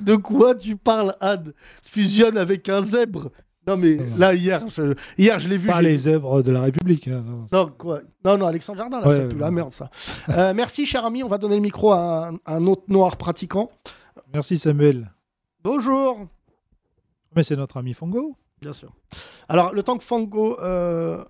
de 0.00 0.14
quoi 0.16 0.54
tu 0.54 0.76
parles, 0.76 1.16
Anne 1.20 1.52
Fusionne 1.82 2.38
avec 2.38 2.68
un 2.68 2.82
zèbre. 2.84 3.30
Non, 3.66 3.78
mais 3.78 3.94
Non. 3.96 4.16
là, 4.18 4.34
hier, 4.34 4.62
je, 4.68 4.94
hier, 5.16 5.38
je 5.38 5.48
l'ai 5.48 5.56
vu. 5.56 5.68
Pas 5.68 5.80
les 5.80 5.96
zèbres 5.96 6.42
de 6.42 6.52
la 6.52 6.60
République. 6.60 7.08
hein, 7.08 7.24
non. 7.26 7.46
non, 7.50 7.72
quoi? 7.78 8.02
Non, 8.22 8.36
non, 8.36 8.44
Alexandre 8.46 8.76
Jardin, 8.76 9.00
là, 9.00 9.08
Ouais, 9.08 9.20
c'est 9.20 9.32
ouais, 9.34 9.40
la 9.40 9.50
merde, 9.50 9.72
ça. 9.72 9.88
Euh, 10.28 10.52
merci, 10.54 10.84
cher 10.84 11.02
ami. 11.06 11.22
On 11.22 11.28
va 11.28 11.38
donner 11.38 11.54
le 11.56 11.62
micro 11.62 11.90
à 11.92 12.28
un, 12.28 12.36
un 12.44 12.66
autre 12.66 12.82
noir 12.88 13.16
pratiquant. 13.16 13.70
Merci 14.34 14.58
Samuel. 14.58 15.10
Bonjour. 15.62 16.26
Mais 17.34 17.42
c'est 17.42 17.56
notre 17.56 17.78
ami 17.78 17.94
Fongo. 17.94 18.36
Bien 18.60 18.74
sûr. 18.74 18.92
Alors, 19.48 19.72
le 19.72 19.82
temps 19.82 19.96
que 19.96 20.04
Fango 20.04 20.60
euh, 20.60 21.24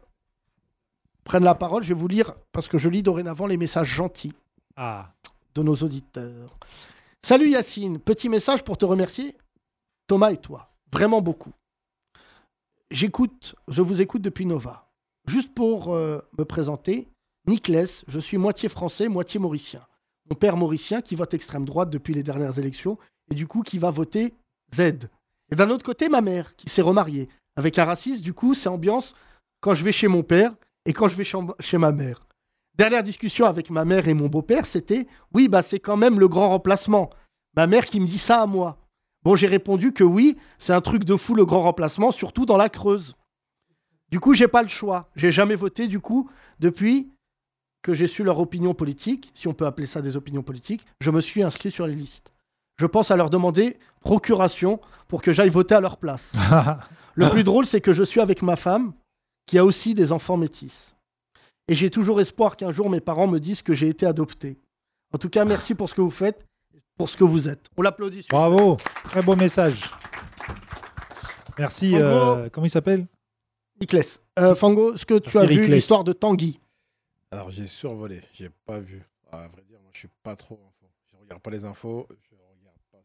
prenne 1.24 1.44
la 1.44 1.54
parole, 1.54 1.82
je 1.82 1.88
vais 1.88 1.94
vous 1.98 2.08
lire, 2.08 2.32
parce 2.52 2.68
que 2.68 2.78
je 2.78 2.88
lis 2.88 3.02
dorénavant 3.02 3.46
les 3.46 3.56
messages 3.56 3.92
gentils 3.92 4.32
Ah. 4.76 5.10
de 5.54 5.62
nos 5.62 5.74
auditeurs. 5.76 6.56
Salut 7.22 7.48
Yacine, 7.50 7.98
petit 7.98 8.28
message 8.28 8.64
pour 8.64 8.76
te 8.76 8.84
remercier, 8.84 9.36
Thomas 10.06 10.30
et 10.32 10.36
toi. 10.36 10.70
Vraiment 10.92 11.20
beaucoup. 11.22 11.52
J'écoute, 12.90 13.54
je 13.68 13.82
vous 13.82 14.00
écoute 14.00 14.22
depuis 14.22 14.46
Nova. 14.46 14.88
Juste 15.26 15.52
pour 15.54 15.94
euh, 15.94 16.20
me 16.38 16.44
présenter, 16.44 17.08
Nicolas, 17.46 18.02
je 18.06 18.18
suis 18.18 18.36
moitié 18.36 18.68
français, 18.68 19.08
moitié 19.08 19.40
mauricien. 19.40 19.86
Mon 20.30 20.36
père 20.36 20.56
mauricien 20.56 21.02
qui 21.02 21.16
vote 21.16 21.34
extrême 21.34 21.64
droite 21.64 21.90
depuis 21.90 22.14
les 22.14 22.22
dernières 22.22 22.58
élections 22.58 22.98
et 23.30 23.34
du 23.34 23.46
coup 23.46 23.62
qui 23.62 23.78
va 23.78 23.90
voter 23.90 24.34
Z. 24.74 24.80
Et 25.50 25.56
d'un 25.56 25.70
autre 25.70 25.84
côté, 25.84 26.08
ma 26.08 26.20
mère 26.20 26.54
qui 26.56 26.68
s'est 26.68 26.82
remariée 26.82 27.28
avec 27.56 27.78
un 27.78 27.84
raciste, 27.84 28.22
du 28.22 28.32
coup, 28.34 28.54
c'est 28.54 28.68
ambiance 28.68 29.14
quand 29.60 29.74
je 29.74 29.84
vais 29.84 29.92
chez 29.92 30.08
mon 30.08 30.22
père 30.22 30.54
et 30.86 30.92
quand 30.92 31.08
je 31.08 31.16
vais 31.16 31.24
chez, 31.24 31.78
ma 31.78 31.92
mère. 31.92 32.26
Dernière 32.76 33.02
discussion 33.02 33.46
avec 33.46 33.70
ma 33.70 33.84
mère 33.84 34.08
et 34.08 34.14
mon 34.14 34.28
beau-père, 34.28 34.66
c'était 34.66 35.06
oui, 35.32 35.48
bah 35.48 35.62
c'est 35.62 35.78
quand 35.78 35.96
même 35.96 36.18
le 36.18 36.28
grand 36.28 36.48
remplacement. 36.48 37.10
Ma 37.56 37.66
mère 37.66 37.86
qui 37.86 38.00
me 38.00 38.06
dit 38.06 38.18
ça 38.18 38.42
à 38.42 38.46
moi. 38.46 38.78
Bon, 39.22 39.36
j'ai 39.36 39.46
répondu 39.46 39.92
que 39.92 40.04
oui, 40.04 40.36
c'est 40.58 40.72
un 40.72 40.80
truc 40.80 41.04
de 41.04 41.16
fou 41.16 41.34
le 41.34 41.46
grand 41.46 41.62
remplacement, 41.62 42.10
surtout 42.10 42.44
dans 42.44 42.56
la 42.56 42.68
Creuse. 42.68 43.14
Du 44.10 44.20
coup, 44.20 44.34
j'ai 44.34 44.48
pas 44.48 44.62
le 44.62 44.68
choix. 44.68 45.08
J'ai 45.16 45.32
jamais 45.32 45.54
voté 45.54 45.88
du 45.88 46.00
coup 46.00 46.28
depuis 46.60 47.10
que 47.82 47.94
j'ai 47.94 48.06
su 48.06 48.24
leur 48.24 48.38
opinion 48.38 48.74
politique, 48.74 49.30
si 49.34 49.46
on 49.46 49.52
peut 49.52 49.66
appeler 49.66 49.86
ça 49.86 50.02
des 50.02 50.16
opinions 50.16 50.42
politiques, 50.42 50.84
je 51.00 51.10
me 51.10 51.20
suis 51.20 51.42
inscrit 51.42 51.70
sur 51.70 51.86
les 51.86 51.94
listes. 51.94 52.32
Je 52.76 52.86
pense 52.86 53.10
à 53.10 53.16
leur 53.16 53.30
demander 53.30 53.78
procuration 54.00 54.80
pour 55.06 55.22
que 55.22 55.32
j'aille 55.32 55.50
voter 55.50 55.74
à 55.74 55.80
leur 55.80 55.98
place. 55.98 56.34
Le 57.14 57.30
plus 57.30 57.44
drôle, 57.44 57.66
c'est 57.66 57.80
que 57.80 57.92
je 57.92 58.02
suis 58.02 58.20
avec 58.20 58.42
ma 58.42 58.56
femme, 58.56 58.92
qui 59.46 59.58
a 59.58 59.64
aussi 59.64 59.94
des 59.94 60.12
enfants 60.12 60.36
métis. 60.36 60.96
Et 61.68 61.74
j'ai 61.74 61.90
toujours 61.90 62.20
espoir 62.20 62.56
qu'un 62.56 62.70
jour 62.72 62.90
mes 62.90 63.00
parents 63.00 63.26
me 63.26 63.38
disent 63.38 63.62
que 63.62 63.74
j'ai 63.74 63.88
été 63.88 64.06
adopté. 64.06 64.58
En 65.12 65.18
tout 65.18 65.28
cas, 65.30 65.44
merci 65.44 65.74
pour 65.74 65.88
ce 65.88 65.94
que 65.94 66.00
vous 66.00 66.10
faites, 66.10 66.46
pour 66.96 67.08
ce 67.08 67.16
que 67.16 67.24
vous 67.24 67.48
êtes. 67.48 67.66
On 67.76 67.82
l'applaudit. 67.82 68.26
Bravo. 68.28 68.76
Très 69.04 69.22
beau 69.22 69.36
message. 69.36 69.90
Merci. 71.58 71.92
Fango. 71.92 72.02
euh, 72.04 72.48
comment 72.50 72.66
il 72.66 72.70
s'appelle? 72.70 73.06
Nicolas, 73.80 74.18
euh, 74.38 74.54
Fango, 74.54 74.94
est-ce 74.94 75.06
que 75.06 75.18
tu 75.18 75.36
Merci, 75.36 75.38
as 75.38 75.46
vu 75.60 75.66
l'histoire 75.66 76.04
de 76.04 76.12
Tanguy? 76.12 76.60
Alors 77.30 77.50
j'ai 77.50 77.66
survolé, 77.66 78.20
j'ai 78.32 78.50
pas 78.64 78.78
vu. 78.78 79.02
À 79.32 79.48
vrai 79.48 79.62
dire, 79.68 79.78
moi 79.80 79.90
je 79.92 79.98
suis 79.98 80.08
pas 80.22 80.36
trop 80.36 80.54
info. 80.54 80.90
Je 81.12 81.16
regarde 81.20 81.42
pas 81.42 81.50
les 81.50 81.64
infos. 81.64 82.06
Je 82.10 82.14
regarde 82.14 82.18
pas 82.18 82.30
ce 82.30 82.33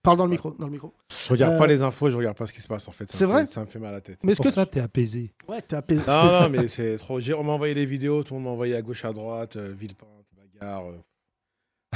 Parle 0.01 0.17
dans 0.17 0.25
le 0.25 0.31
miko, 0.31 0.55
dans 0.57 0.67
le 0.67 0.71
micro. 0.71 0.93
Je 1.11 1.29
regarde 1.33 1.53
Euh, 1.53 1.57
pas 1.57 1.67
les 1.67 1.81
infos, 1.81 2.09
je 2.09 2.15
regarde 2.15 2.37
pas 2.37 2.45
ce 2.45 2.53
qui 2.53 2.61
se 2.61 2.67
passe 2.67 2.87
en 2.87 2.91
fait. 2.91 3.11
C'est 3.11 3.25
vrai 3.25 3.45
Ça 3.47 3.61
me 3.61 3.65
fait 3.65 3.79
mal 3.79 3.89
à 3.89 3.97
la 3.97 4.01
tête. 4.01 4.19
Mais 4.23 4.31
est-ce 4.31 4.41
que 4.41 4.49
ça, 4.49 4.65
t'es 4.65 4.79
apaisé. 4.79 5.33
Ouais, 5.47 5.61
t'es 5.61 5.75
apaisé. 5.75 6.01
Non, 6.07 6.41
non, 6.41 6.49
mais 6.49 6.67
c'est 6.69 6.95
trop. 6.97 7.19
On 7.37 7.43
m'a 7.43 7.51
envoyé 7.51 7.73
les 7.73 7.85
vidéos, 7.85 8.23
tout 8.23 8.33
le 8.33 8.39
monde 8.39 8.45
m'a 8.47 8.53
envoyé 8.53 8.75
à 8.75 8.81
gauche, 8.81 9.03
à 9.03 9.11
droite, 9.11 9.57
euh, 9.57 9.73
Villepinte, 9.77 10.07
bagarre. 10.37 10.87
euh, 10.87 10.97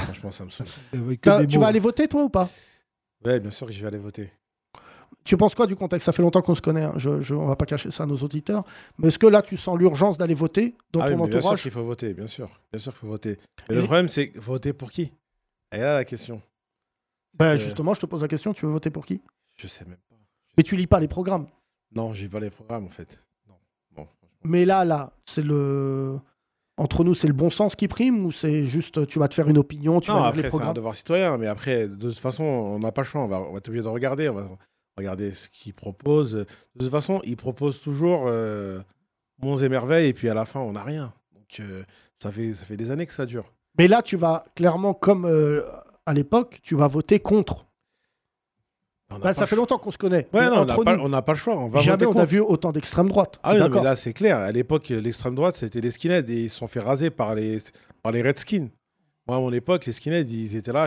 Franchement, 0.00 0.30
ça 0.30 0.44
me 0.44 0.50
saoule. 0.50 0.66
Euh, 0.94 1.46
Tu 1.46 1.56
mots. 1.56 1.62
vas 1.62 1.68
aller 1.68 1.80
voter, 1.80 2.06
toi, 2.08 2.24
ou 2.24 2.28
pas? 2.28 2.48
Ouais, 3.24 3.40
bien 3.40 3.50
sûr 3.50 3.66
que 3.66 3.72
je 3.72 3.80
vais 3.80 3.88
aller 3.88 3.98
voter. 3.98 4.30
Tu 5.24 5.38
penses 5.38 5.54
quoi 5.54 5.66
du 5.66 5.74
contexte? 5.76 6.04
Ça 6.04 6.12
fait 6.12 6.20
longtemps 6.20 6.42
qu'on 6.42 6.54
se 6.54 6.60
connaît, 6.60 6.82
hein. 6.82 6.92
je, 6.96 7.22
je- 7.22 7.34
on 7.34 7.46
va 7.46 7.56
pas 7.56 7.64
cacher 7.64 7.90
ça 7.90 8.02
à 8.02 8.06
nos 8.06 8.16
auditeurs. 8.18 8.64
Mais 8.98 9.08
est-ce 9.08 9.18
que 9.18 9.26
là, 9.26 9.40
tu 9.40 9.56
sens 9.56 9.78
l'urgence 9.78 10.18
d'aller 10.18 10.34
voter 10.34 10.74
dans 10.92 11.00
ah 11.00 11.06
oui, 11.06 11.12
ton 11.12 11.22
mais 11.24 11.30
bien 11.30 11.30
sûr 11.30 11.38
entourage? 11.38 11.62
qu'il 11.62 11.70
faut 11.70 11.84
voter, 11.84 12.12
bien 12.12 12.26
sûr. 12.26 12.50
Bien 12.70 12.80
sûr 12.80 12.92
qu'il 12.92 12.98
faut 13.00 13.06
voter. 13.06 13.38
Mais 13.70 13.76
Et- 13.76 13.78
le 13.78 13.84
problème, 13.84 14.08
c'est 14.08 14.36
voter 14.36 14.74
pour 14.74 14.90
qui? 14.90 15.12
Et 15.72 15.78
là, 15.78 15.94
la 15.94 16.04
question. 16.04 16.42
Euh, 17.40 17.56
Justement, 17.56 17.94
je 17.94 18.00
te 18.00 18.06
pose 18.06 18.22
la 18.22 18.28
question, 18.28 18.52
tu 18.52 18.66
veux 18.66 18.72
voter 18.72 18.90
pour 18.90 19.06
qui? 19.06 19.20
Je 19.56 19.66
sais 19.66 19.84
même 19.84 19.96
pas. 20.08 20.16
Mais 20.56 20.62
tu 20.62 20.76
lis 20.76 20.86
pas 20.86 21.00
les 21.00 21.08
programmes. 21.08 21.46
Non, 21.94 22.12
j'ai 22.12 22.28
pas 22.28 22.40
les 22.40 22.50
programmes 22.50 22.84
en 22.84 22.90
fait. 22.90 23.22
Non. 23.48 23.54
Bon. 23.94 24.08
Mais 24.44 24.64
là, 24.64 24.84
là, 24.84 25.12
c'est 25.26 25.42
le... 25.42 26.18
Entre 26.76 27.04
nous, 27.04 27.14
c'est 27.14 27.28
le 27.28 27.34
bon 27.34 27.50
sens 27.50 27.76
qui 27.76 27.86
prime 27.86 28.26
ou 28.26 28.32
c'est 28.32 28.64
juste 28.64 29.06
tu 29.06 29.20
vas 29.20 29.28
te 29.28 29.34
faire 29.34 29.48
une 29.48 29.58
opinion, 29.58 30.00
tu 30.00 30.10
Non, 30.10 30.16
vas 30.16 30.20
lire 30.22 30.28
après, 30.30 30.42
les 30.42 30.50
c'est 30.50 30.62
un 30.62 30.72
devoir 30.72 30.94
citoyen, 30.94 31.38
mais 31.38 31.46
après, 31.46 31.88
de 31.88 32.08
toute 32.08 32.18
façon, 32.18 32.42
on 32.42 32.80
n'a 32.80 32.90
pas 32.90 33.02
le 33.02 33.06
choix. 33.06 33.22
On 33.22 33.28
va, 33.28 33.40
on 33.40 33.52
va 33.52 33.58
être 33.58 33.68
obligé 33.68 33.84
de 33.84 33.88
regarder. 33.88 34.28
On 34.28 34.34
va 34.34 34.48
regarder 34.96 35.32
ce 35.32 35.48
qu'ils 35.48 35.74
proposent. 35.74 36.32
De 36.32 36.46
toute 36.78 36.90
façon, 36.90 37.20
ils 37.24 37.36
proposent 37.36 37.80
toujours 37.80 38.24
euh, 38.26 38.80
monts 39.40 39.56
et 39.56 39.68
merveilles, 39.68 40.08
et 40.08 40.14
puis 40.14 40.28
à 40.28 40.34
la 40.34 40.46
fin, 40.46 40.60
on 40.60 40.72
n'a 40.72 40.82
rien. 40.82 41.12
Donc, 41.32 41.60
euh, 41.60 41.84
ça, 42.18 42.32
fait, 42.32 42.54
ça 42.54 42.64
fait 42.64 42.76
des 42.76 42.90
années 42.90 43.06
que 43.06 43.12
ça 43.12 43.26
dure. 43.26 43.44
Mais 43.78 43.86
là, 43.86 44.02
tu 44.02 44.16
vas 44.16 44.44
clairement, 44.56 44.94
comme 44.94 45.26
euh, 45.26 45.62
à 46.06 46.14
l'époque, 46.14 46.60
tu 46.62 46.74
vas 46.74 46.88
voter 46.88 47.20
contre. 47.20 47.66
Bah, 49.22 49.34
ça 49.34 49.46
fait 49.46 49.56
longtemps 49.56 49.78
qu'on 49.78 49.90
se 49.90 49.98
connaît. 49.98 50.28
Ouais, 50.32 50.46
non, 50.46 50.66
on 50.66 51.08
n'a 51.08 51.22
pas, 51.22 51.32
le 51.32 51.38
choix. 51.38 51.56
On 51.58 51.68
va 51.68 51.80
jamais 51.80 52.06
on 52.06 52.16
a 52.16 52.24
vu 52.24 52.40
autant 52.40 52.72
d'extrême 52.72 53.08
droite. 53.08 53.38
Ah 53.42 53.52
oui, 53.52 53.60
non, 53.60 53.68
mais 53.68 53.82
là, 53.82 53.96
c'est 53.96 54.12
clair. 54.12 54.38
À 54.38 54.50
l'époque, 54.50 54.88
l'extrême 54.88 55.34
droite, 55.34 55.56
c'était 55.56 55.80
les 55.80 55.90
skinheads 55.90 56.28
et 56.30 56.44
ils 56.44 56.50
se 56.50 56.56
sont 56.58 56.66
fait 56.66 56.80
raser 56.80 57.10
par 57.10 57.34
les, 57.34 57.58
par 58.02 58.12
les 58.12 58.22
redskins. 58.22 58.70
Moi, 59.26 59.36
à 59.36 59.40
mon 59.40 59.52
époque, 59.52 59.86
les 59.86 59.92
skinheads, 59.92 60.30
ils 60.30 60.56
étaient 60.56 60.72
là 60.72 60.86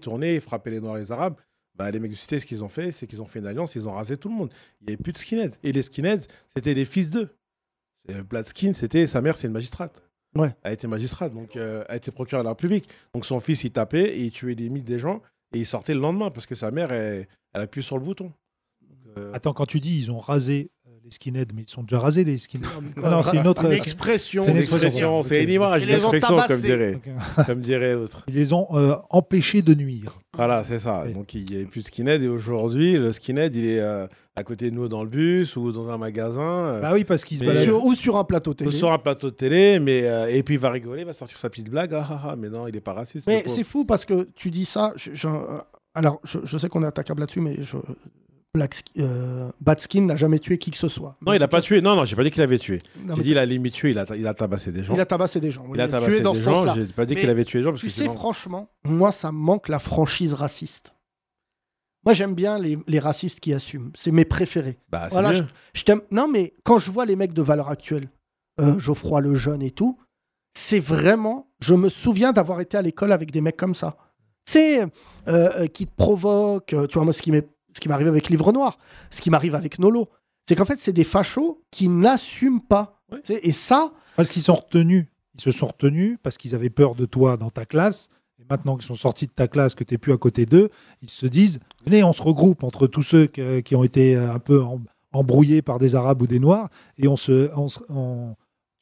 tournaient, 0.00 0.34
ils 0.36 0.40
frappaient 0.40 0.70
les 0.70 0.80
Noirs 0.80 0.98
et 0.98 1.00
les 1.00 1.12
Arabes. 1.12 1.36
Bah, 1.74 1.90
les 1.90 2.00
mecs 2.00 2.10
du 2.10 2.16
Cité, 2.16 2.38
ce 2.38 2.46
qu'ils 2.46 2.62
ont 2.62 2.68
fait, 2.68 2.92
c'est 2.92 3.06
qu'ils 3.06 3.22
ont 3.22 3.26
fait 3.26 3.38
une 3.38 3.46
alliance, 3.46 3.74
ils 3.74 3.88
ont 3.88 3.92
rasé 3.92 4.18
tout 4.18 4.28
le 4.28 4.34
monde. 4.34 4.50
Il 4.80 4.88
n'y 4.88 4.92
avait 4.92 5.02
plus 5.02 5.12
de 5.12 5.18
skinheads. 5.18 5.56
Et 5.62 5.72
les 5.72 5.82
skinheads, 5.82 6.26
c'était 6.54 6.74
les 6.74 6.84
fils 6.84 7.10
d'eux. 7.10 7.30
Et 8.08 8.14
Bladskin, 8.14 8.72
c'était 8.72 9.06
sa 9.06 9.20
mère, 9.20 9.36
c'est 9.36 9.46
une 9.46 9.52
magistrate. 9.52 10.02
Ouais. 10.34 10.54
Elle 10.62 10.72
était 10.74 10.88
magistrate, 10.88 11.32
donc 11.32 11.56
euh, 11.56 11.84
elle 11.88 11.96
était 11.96 12.10
procureure 12.10 12.42
de 12.42 12.46
la 12.46 12.52
République. 12.52 12.88
Donc 13.14 13.26
son 13.26 13.40
fils, 13.40 13.64
il 13.64 13.70
tapait 13.70 14.16
et 14.16 14.22
il 14.22 14.30
tuait 14.30 14.54
des 14.54 14.68
milliers 14.68 14.84
des 14.84 14.98
gens 14.98 15.20
et 15.52 15.58
il 15.58 15.66
sortait 15.66 15.94
le 15.94 16.00
lendemain 16.00 16.30
parce 16.30 16.46
que 16.46 16.54
sa 16.54 16.70
mère, 16.70 16.92
elle, 16.92 17.26
elle 17.52 17.60
appuyait 17.60 17.84
sur 17.84 17.98
le 17.98 18.04
bouton. 18.04 18.32
Donc, 18.82 19.18
euh, 19.18 19.32
Attends, 19.34 19.52
quand 19.52 19.66
tu 19.66 19.80
dis 19.80 19.98
ils 19.98 20.10
ont 20.10 20.18
rasé 20.18 20.70
euh, 20.81 20.81
les 21.04 21.10
skinheads, 21.10 21.52
mais 21.54 21.62
ils 21.62 21.68
sont 21.70 21.82
déjà 21.82 21.98
rasés 21.98 22.24
les 22.24 22.38
skinheads. 22.38 22.68
Non, 22.96 23.22
c'est 23.22 23.36
une 23.36 23.46
autre. 23.46 23.64
Une 23.66 23.72
expression. 23.72 24.44
C'est 24.44 24.50
une 24.50 24.56
une 24.56 24.62
expression, 24.62 25.22
c'est 25.22 25.42
une 25.44 25.50
image, 25.50 25.82
une 25.82 25.88
les 25.88 26.04
ont 26.04 26.12
expression, 26.12 26.42
comme 26.46 26.60
dirait, 26.60 26.94
Ok. 26.94 27.46
comme 27.46 27.60
dirait 27.60 27.94
l'autre. 27.94 28.24
Ils 28.28 28.34
les 28.34 28.52
ont 28.52 28.66
euh, 28.72 28.94
empêchés 29.10 29.62
de 29.62 29.74
nuire. 29.74 30.18
Voilà, 30.36 30.64
c'est 30.64 30.78
ça. 30.78 31.04
Donc 31.14 31.34
il 31.34 31.44
n'y 31.44 31.56
avait 31.56 31.64
plus 31.66 31.82
de 31.82 31.86
skinhead 31.86 32.22
et 32.22 32.28
aujourd'hui, 32.28 32.96
le 32.96 33.12
skinhead, 33.12 33.54
il 33.54 33.66
est 33.66 33.80
euh, 33.80 34.06
à 34.36 34.44
côté 34.44 34.70
de 34.70 34.74
nous 34.74 34.88
dans 34.88 35.02
le 35.02 35.08
bus 35.10 35.56
ou 35.56 35.72
dans 35.72 35.90
un 35.90 35.98
magasin. 35.98 36.40
euh, 36.42 36.80
Bah 36.80 36.90
oui, 36.94 37.04
parce 37.04 37.24
qu'ils 37.24 37.38
se 37.38 37.42
Mais- 37.44 37.48
baladent. 37.48 37.64
Sur- 37.64 37.84
ou 37.84 37.94
sur 37.94 38.16
un 38.16 38.24
plateau 38.24 38.52
ou 38.52 38.54
télé. 38.54 38.72
sur 38.72 38.90
un 38.92 38.98
plateau 38.98 39.30
de 39.30 39.34
télé, 39.36 39.78
mais, 39.78 40.04
euh, 40.04 40.26
et 40.26 40.42
puis 40.42 40.54
il 40.54 40.60
va 40.60 40.70
rigoler, 40.70 41.02
il 41.02 41.06
va 41.06 41.12
sortir 41.12 41.36
sa 41.36 41.50
petite 41.50 41.68
blague. 41.68 41.92
Ah, 41.94 42.06
ah, 42.10 42.20
ah, 42.30 42.36
mais 42.36 42.48
non, 42.48 42.66
il 42.66 42.74
n'est 42.74 42.80
pas 42.80 42.92
raciste. 42.94 43.26
Mais 43.26 43.44
c'est 43.46 43.64
fou 43.64 43.84
parce 43.84 44.04
que 44.04 44.28
tu 44.34 44.50
dis 44.50 44.64
ça. 44.64 44.92
je- 44.96 45.10
je- 45.14 45.28
alors, 45.94 46.20
je, 46.24 46.38
je 46.44 46.56
sais 46.56 46.70
qu'on 46.70 46.82
est 46.82 46.86
attaquable 46.86 47.20
là-dessus, 47.20 47.40
mais 47.42 47.56
je, 47.60 47.76
Black, 48.54 48.82
euh, 48.98 49.50
Batskin 49.62 50.02
n'a 50.02 50.16
jamais 50.16 50.38
tué 50.38 50.58
qui 50.58 50.70
que 50.70 50.76
ce 50.76 50.88
soit. 50.88 51.16
Non, 51.24 51.32
il 51.32 51.38
n'a 51.38 51.48
pas 51.48 51.62
tué. 51.62 51.80
Non, 51.80 51.96
non, 51.96 52.04
j'ai 52.04 52.14
pas 52.16 52.22
dit 52.24 52.30
qu'il 52.30 52.42
avait 52.42 52.58
tué. 52.58 52.82
J'ai 53.16 53.22
dit 53.22 53.30
il 53.30 53.38
a 53.38 53.46
limite 53.46 53.72
tué, 53.72 53.90
il 53.92 53.98
a, 53.98 54.04
il 54.14 54.26
a 54.26 54.34
tabassé 54.34 54.70
des 54.70 54.82
gens. 54.82 54.92
il 54.94 55.00
a 55.00 55.06
tabassé 55.06 55.40
des 55.40 55.50
gens. 55.50 55.64
Il 55.72 55.80
a 55.80 55.88
tué 55.88 56.20
dans 56.20 56.34
ce 56.34 56.40
gens. 56.42 56.74
J'ai 56.74 56.84
pas 56.84 57.06
dit 57.06 57.14
qu'il 57.16 57.30
avait 57.30 57.46
tué 57.46 57.60
des 57.60 57.64
gens 57.64 57.70
parce 57.70 57.80
Tu 57.80 57.86
que 57.86 57.92
sais, 57.92 58.02
sinon- 58.02 58.14
franchement, 58.14 58.68
moi, 58.84 59.10
ça 59.10 59.32
me 59.32 59.38
manque 59.38 59.68
la 59.68 59.78
franchise 59.78 60.34
raciste. 60.34 60.92
Moi, 62.04 62.12
j'aime 62.12 62.34
bien 62.34 62.58
les, 62.58 62.76
les 62.88 62.98
racistes 62.98 63.40
qui 63.40 63.54
assument. 63.54 63.90
C'est 63.94 64.10
mes 64.10 64.24
préférés. 64.26 64.76
Bah, 64.90 65.04
c'est 65.04 65.12
Voilà, 65.12 65.32
mieux. 65.32 65.46
Je 65.72 65.84
t'aime. 65.84 66.02
Non, 66.10 66.28
mais 66.28 66.52
quand 66.62 66.78
je 66.78 66.90
vois 66.90 67.06
les 67.06 67.16
mecs 67.16 67.32
de 67.32 67.42
valeur 67.42 67.70
actuelle, 67.70 68.08
euh, 68.60 68.78
Geoffroy 68.78 69.20
le 69.22 69.34
jeune 69.34 69.62
et 69.62 69.70
tout, 69.70 69.98
c'est 70.52 70.80
vraiment. 70.80 71.48
Je 71.60 71.72
me 71.74 71.88
souviens 71.88 72.32
d'avoir 72.32 72.60
été 72.60 72.76
à 72.76 72.82
l'école 72.82 73.12
avec 73.12 73.30
des 73.30 73.40
mecs 73.40 73.56
comme 73.56 73.74
ça. 73.74 73.96
C'est 74.44 74.84
euh, 75.28 75.66
qui 75.68 75.86
te 75.86 75.94
provoquent. 75.96 76.74
euh, 76.74 76.86
Tu 76.86 76.94
vois, 76.94 77.04
moi, 77.04 77.12
ce 77.14 77.22
qui 77.22 77.30
m'est- 77.32 77.48
ce 77.74 77.80
qui 77.80 77.88
m'arrive 77.88 78.08
avec 78.08 78.28
Livre 78.28 78.52
Noir, 78.52 78.78
ce 79.10 79.20
qui 79.20 79.30
m'arrive 79.30 79.54
avec 79.54 79.78
Nolo, 79.78 80.08
c'est 80.48 80.54
qu'en 80.56 80.64
fait, 80.64 80.78
c'est 80.80 80.92
des 80.92 81.04
fachos 81.04 81.62
qui 81.70 81.88
n'assument 81.88 82.60
pas. 82.60 83.02
Et 83.28 83.52
ça, 83.52 83.92
Parce 84.16 84.28
qu'ils 84.30 84.42
sont 84.42 84.54
retenus. 84.54 85.06
Ils 85.34 85.40
se 85.40 85.50
sont 85.50 85.66
retenus 85.66 86.18
parce 86.22 86.36
qu'ils 86.36 86.54
avaient 86.54 86.68
peur 86.70 86.94
de 86.94 87.06
toi 87.06 87.36
dans 87.36 87.50
ta 87.50 87.64
classe. 87.64 88.08
Et 88.40 88.44
maintenant 88.50 88.76
qu'ils 88.76 88.86
sont 88.86 88.94
sortis 88.94 89.26
de 89.26 89.32
ta 89.32 89.48
classe, 89.48 89.74
que 89.74 89.84
tu 89.84 89.94
n'es 89.94 89.98
plus 89.98 90.12
à 90.12 90.16
côté 90.18 90.44
d'eux, 90.46 90.68
ils 91.00 91.08
se 91.10 91.26
disent 91.26 91.60
Venez, 91.84 92.02
on 92.04 92.12
se 92.12 92.20
regroupe 92.22 92.64
entre 92.64 92.86
tous 92.86 93.02
ceux 93.02 93.26
que- 93.26 93.60
qui 93.60 93.74
ont 93.76 93.84
été 93.84 94.16
euh, 94.16 94.32
un 94.32 94.38
peu 94.38 94.62
em- 94.62 94.84
embrouillés 95.12 95.62
par 95.62 95.78
des 95.78 95.94
Arabes 95.94 96.20
ou 96.22 96.26
des 96.26 96.38
Noirs 96.40 96.68
et 96.98 97.06
on 97.08 97.16
se, 97.16 97.50
on 97.56 97.68
se, 97.68 97.78
on- 97.88 98.34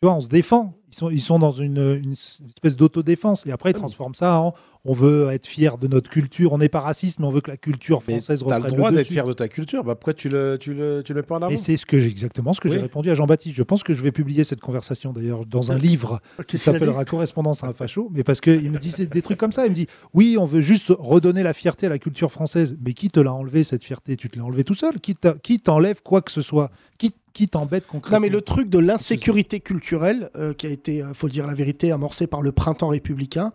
tu 0.02 0.06
vois, 0.06 0.14
on 0.14 0.20
se 0.20 0.28
défend. 0.28 0.74
Ils 0.88 0.94
sont, 0.94 1.10
ils 1.10 1.20
sont 1.20 1.38
dans 1.38 1.52
une, 1.52 2.00
une 2.02 2.12
espèce 2.14 2.74
d'autodéfense. 2.76 3.46
Et 3.46 3.52
après, 3.52 3.70
ils 3.70 3.74
transforment 3.74 4.14
ça 4.14 4.38
en 4.40 4.54
on 4.84 4.94
veut 4.94 5.28
être 5.30 5.46
fier 5.46 5.78
de 5.78 5.88
notre 5.88 6.10
culture. 6.10 6.52
On 6.52 6.58
n'est 6.58 6.68
pas 6.68 6.80
raciste, 6.80 7.18
mais 7.18 7.26
on 7.26 7.30
veut 7.30 7.40
que 7.40 7.50
la 7.50 7.56
culture 7.56 8.02
française 8.02 8.42
t'as 8.46 8.56
reprenne 8.56 8.70
le 8.70 8.76
droit 8.76 8.90
le 8.90 8.96
d'être 8.96 9.04
dessus. 9.04 9.14
fier 9.14 9.26
de 9.26 9.32
ta 9.32 9.48
culture. 9.48 9.84
Bah, 9.84 9.94
pourquoi 9.94 10.14
tu 10.14 10.28
le, 10.28 10.56
tu 10.58 10.72
le, 10.72 11.02
tu 11.04 11.12
le 11.12 11.20
mets 11.20 11.26
pas 11.26 11.36
en 11.36 11.42
avant 11.42 11.50
Et 11.50 11.56
c'est 11.56 11.76
ce 11.76 11.84
que 11.84 12.00
j'ai 12.00 12.08
exactement 12.08 12.52
ce 12.52 12.60
que 12.60 12.70
j'ai 12.70 12.78
répondu 12.78 13.10
à 13.10 13.14
Jean-Baptiste. 13.14 13.56
Je 13.56 13.62
pense 13.62 13.82
que 13.82 13.94
je 13.94 14.02
vais 14.02 14.12
publier 14.12 14.44
cette 14.44 14.60
conversation 14.60 15.12
d'ailleurs 15.12 15.44
dans 15.44 15.72
un 15.72 15.78
livre 15.78 16.20
qui 16.46 16.58
s'appellera 16.58 17.04
Correspondance 17.04 17.64
à 17.64 17.68
un 17.68 17.72
facho, 17.72 18.08
mais 18.12 18.22
parce 18.24 18.40
qu'il 18.40 18.70
me 18.70 18.78
dit 18.78 18.90
c'est 18.90 19.10
des 19.10 19.22
trucs 19.22 19.38
comme 19.38 19.52
ça. 19.52 19.66
Il 19.66 19.70
me 19.70 19.74
dit 19.74 19.86
oui, 20.14 20.36
on 20.38 20.46
veut 20.46 20.60
juste 20.60 20.92
redonner 20.98 21.42
la 21.42 21.54
fierté 21.54 21.86
à 21.86 21.88
la 21.88 21.98
culture 21.98 22.32
française, 22.32 22.76
mais 22.84 22.94
qui 22.94 23.08
te 23.08 23.20
l'a 23.20 23.32
enlevé 23.32 23.64
cette 23.64 23.84
fierté? 23.84 24.16
Tu 24.16 24.30
te 24.30 24.38
l'as 24.38 24.44
enlevé 24.44 24.64
tout 24.64 24.74
seul 24.74 24.94
Qui 25.00 25.60
t'enlève 25.60 26.02
quoi 26.02 26.22
que 26.22 26.30
ce 26.30 26.42
soit? 26.42 26.70
Qui, 26.98 27.14
qui 27.32 27.48
t'embête 27.48 27.86
concrètement? 27.86 28.18
Non, 28.18 28.20
mais 28.22 28.28
le 28.28 28.42
truc 28.42 28.68
de 28.68 28.78
l'insécurité 28.78 29.60
culturelle, 29.60 30.30
euh, 30.36 30.52
qui 30.52 30.66
a 30.66 30.70
été, 30.70 30.96
il 30.96 31.14
faut 31.14 31.26
le 31.26 31.32
dire 31.32 31.46
la 31.46 31.54
vérité, 31.54 31.92
amorcé 31.92 32.26
par 32.26 32.42
le 32.42 32.52
printemps 32.52 32.88
républicain, 32.88 33.52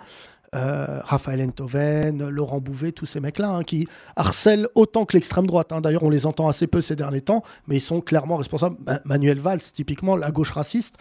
euh, 0.56 1.00
Raphaël 1.04 1.42
Enthoven, 1.44 2.28
Laurent 2.30 2.60
Bouvet, 2.60 2.92
tous 2.92 3.06
ces 3.06 3.20
mecs-là, 3.20 3.50
hein, 3.52 3.64
qui 3.64 3.88
harcèlent 4.16 4.68
autant 4.76 5.06
que 5.06 5.16
l'extrême 5.16 5.46
droite. 5.48 5.72
hein. 5.72 5.82
D'ailleurs, 5.82 6.04
on 6.04 6.10
les 6.10 6.26
entend 6.26 6.48
assez 6.48 6.68
peu 6.68 6.82
ces 6.82 6.96
derniers 6.96 7.22
temps, 7.22 7.44
mais 7.68 7.78
ils 7.78 7.82
sont 7.82 8.02
clairement 8.02 8.38
responsables. 8.38 8.78
Ma- 8.86 9.02
Manuel 9.06 9.40
Valls, 9.40 9.62
typiquement, 9.62 10.16
la 10.16 10.32
gauche 10.32 10.52
raciste. 10.52 10.96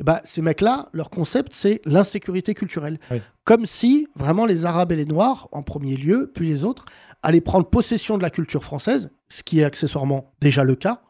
Eh 0.00 0.04
ben, 0.04 0.20
ces 0.24 0.40
mecs-là, 0.42 0.86
leur 0.92 1.10
concept, 1.10 1.52
c'est 1.54 1.80
l'insécurité 1.84 2.54
culturelle. 2.54 2.98
Oui. 3.10 3.20
Comme 3.44 3.66
si, 3.66 4.08
vraiment, 4.16 4.46
les 4.46 4.64
Arabes 4.64 4.92
et 4.92 4.96
les 4.96 5.04
Noirs, 5.04 5.48
en 5.52 5.62
premier 5.62 5.96
lieu, 5.96 6.30
puis 6.34 6.48
les 6.48 6.64
autres, 6.64 6.84
allaient 7.22 7.40
prendre 7.40 7.66
possession 7.66 8.16
de 8.18 8.22
la 8.22 8.30
culture 8.30 8.64
française, 8.64 9.10
ce 9.28 9.42
qui 9.42 9.60
est 9.60 9.64
accessoirement 9.64 10.32
déjà 10.40 10.64
le 10.64 10.74
cas. 10.76 11.02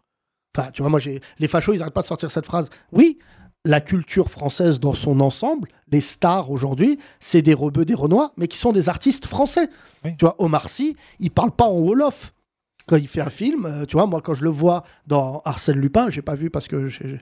Enfin, 0.57 0.71
tu 0.73 0.83
vois, 0.83 0.91
moi, 0.91 1.01
les 1.39 1.49
fachos, 1.49 1.73
ils 1.73 1.79
n'arrêtent 1.79 1.95
pas 1.95 2.03
de 2.03 2.07
sortir 2.07 2.31
cette 2.31 2.45
phrase. 2.45 2.69
Oui, 2.91 3.19
la 3.65 3.81
culture 3.81 4.31
française 4.31 4.81
dans 4.81 4.95
son 4.95 5.21
ensemble, 5.21 5.69
les 5.91 6.01
stars 6.01 6.51
aujourd'hui, 6.51 6.99
c'est 7.21 7.43
des 7.43 7.55
rebeux, 7.55 7.85
des 7.85 7.95
renois, 7.95 8.33
mais 8.37 8.49
qui 8.49 8.59
sont 8.59 8.73
des 8.73 8.89
artistes 8.89 9.27
français. 9.27 9.69
Oui. 10.05 10.17
Tu 10.19 10.25
vois, 10.25 10.35
Omar 10.39 10.69
Sy, 10.69 10.97
il 11.21 11.31
parle 11.31 11.53
pas 11.53 11.67
en 11.67 11.79
Wolof. 11.79 12.35
Quand 12.89 12.97
il 12.97 13.07
fait 13.07 13.21
un 13.21 13.31
film, 13.31 13.65
euh, 13.67 13.85
tu 13.87 13.97
vois, 13.97 14.07
moi, 14.07 14.21
quand 14.21 14.35
je 14.35 14.43
le 14.43 14.51
vois 14.51 14.83
dans 15.07 15.41
Arsène 15.45 15.79
Lupin, 15.79 16.11
j'ai 16.11 16.23
pas 16.23 16.35
vu 16.35 16.51
parce 16.51 16.67
que 16.67 16.89
j'ai- 16.89 17.21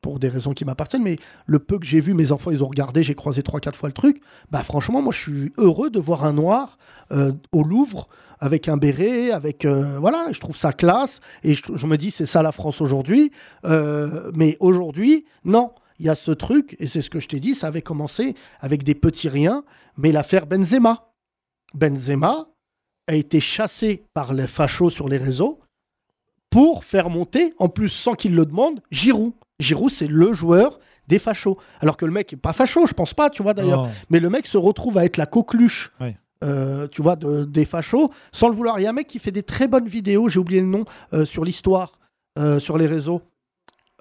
pour 0.00 0.18
des 0.18 0.28
raisons 0.28 0.52
qui 0.52 0.64
m'appartiennent, 0.64 1.02
mais 1.02 1.16
le 1.46 1.58
peu 1.58 1.78
que 1.78 1.86
j'ai 1.86 2.00
vu, 2.00 2.14
mes 2.14 2.32
enfants, 2.32 2.50
ils 2.50 2.64
ont 2.64 2.68
regardé, 2.68 3.02
j'ai 3.02 3.14
croisé 3.14 3.42
trois, 3.42 3.60
quatre 3.60 3.76
fois 3.76 3.88
le 3.88 3.94
truc. 3.94 4.20
Bah, 4.50 4.62
franchement, 4.62 5.02
moi, 5.02 5.12
je 5.12 5.18
suis 5.18 5.52
heureux 5.58 5.90
de 5.90 5.98
voir 5.98 6.24
un 6.24 6.32
noir 6.32 6.78
euh, 7.12 7.32
au 7.52 7.62
Louvre 7.62 8.08
avec 8.40 8.68
un 8.68 8.76
béret, 8.76 9.30
avec 9.30 9.64
euh, 9.64 9.98
voilà, 9.98 10.28
je 10.32 10.40
trouve 10.40 10.56
ça 10.56 10.72
classe 10.72 11.20
et 11.42 11.54
je, 11.54 11.62
je 11.74 11.86
me 11.86 11.96
dis 11.96 12.10
c'est 12.10 12.26
ça 12.26 12.42
la 12.42 12.52
France 12.52 12.80
aujourd'hui. 12.80 13.30
Euh, 13.66 14.30
mais 14.34 14.56
aujourd'hui, 14.60 15.26
non, 15.44 15.72
il 15.98 16.06
y 16.06 16.08
a 16.08 16.14
ce 16.14 16.30
truc 16.30 16.76
et 16.80 16.86
c'est 16.86 17.02
ce 17.02 17.10
que 17.10 17.20
je 17.20 17.28
t'ai 17.28 17.40
dit, 17.40 17.54
ça 17.54 17.66
avait 17.66 17.82
commencé 17.82 18.34
avec 18.60 18.82
des 18.82 18.94
petits 18.94 19.28
riens, 19.28 19.64
mais 19.96 20.12
l'affaire 20.12 20.46
Benzema, 20.46 21.12
Benzema 21.74 22.48
a 23.06 23.14
été 23.14 23.40
chassé 23.40 24.06
par 24.14 24.32
les 24.32 24.46
fachos 24.46 24.90
sur 24.90 25.08
les 25.08 25.18
réseaux 25.18 25.60
pour 26.48 26.84
faire 26.84 27.10
monter, 27.10 27.54
en 27.58 27.68
plus 27.68 27.88
sans 27.88 28.14
qu'il 28.14 28.34
le 28.34 28.44
demande, 28.44 28.80
Giroud. 28.90 29.32
Giroud, 29.60 29.90
c'est 29.90 30.06
le 30.08 30.32
joueur 30.32 30.80
des 31.06 31.18
fachos. 31.18 31.58
Alors 31.80 31.96
que 31.96 32.04
le 32.04 32.12
mec 32.12 32.32
est 32.32 32.36
pas 32.36 32.52
facho, 32.52 32.86
je 32.86 32.94
pense 32.94 33.14
pas, 33.14 33.30
tu 33.30 33.42
vois 33.42 33.54
d'ailleurs. 33.54 33.84
Mais 34.10 34.18
le 34.20 34.28
mec 34.30 34.46
se 34.46 34.58
retrouve 34.58 34.98
à 34.98 35.04
être 35.04 35.16
la 35.16 35.26
coqueluche, 35.26 35.92
euh, 36.44 36.88
tu 36.88 37.02
vois, 37.02 37.16
de- 37.16 37.44
des 37.44 37.64
fachos, 37.64 38.10
sans 38.32 38.48
le 38.48 38.54
vouloir. 38.56 38.78
Il 38.78 38.82
y 38.82 38.86
a 38.86 38.90
un 38.90 38.94
mec 38.94 39.06
qui 39.06 39.18
fait 39.18 39.32
des 39.32 39.42
très 39.42 39.68
bonnes 39.68 39.88
vidéos, 39.88 40.28
j'ai 40.28 40.38
oublié 40.40 40.60
le 40.60 40.66
nom, 40.66 40.84
euh, 41.12 41.24
sur 41.24 41.44
l'histoire, 41.44 41.98
euh, 42.38 42.58
sur 42.60 42.78
les 42.78 42.86
réseaux. 42.86 43.22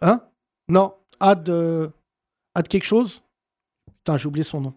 Hein? 0.01 0.21
Non, 0.69 0.93
Ad, 1.19 1.49
Ad 2.55 2.67
quelque 2.67 2.85
chose? 2.85 3.21
Putain, 3.97 4.17
j'ai 4.17 4.27
oublié 4.27 4.43
son 4.43 4.61
nom. 4.61 4.73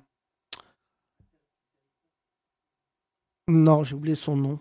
Non, 3.48 3.84
j'ai 3.84 3.94
oublié 3.94 4.14
son 4.14 4.36
nom. 4.36 4.58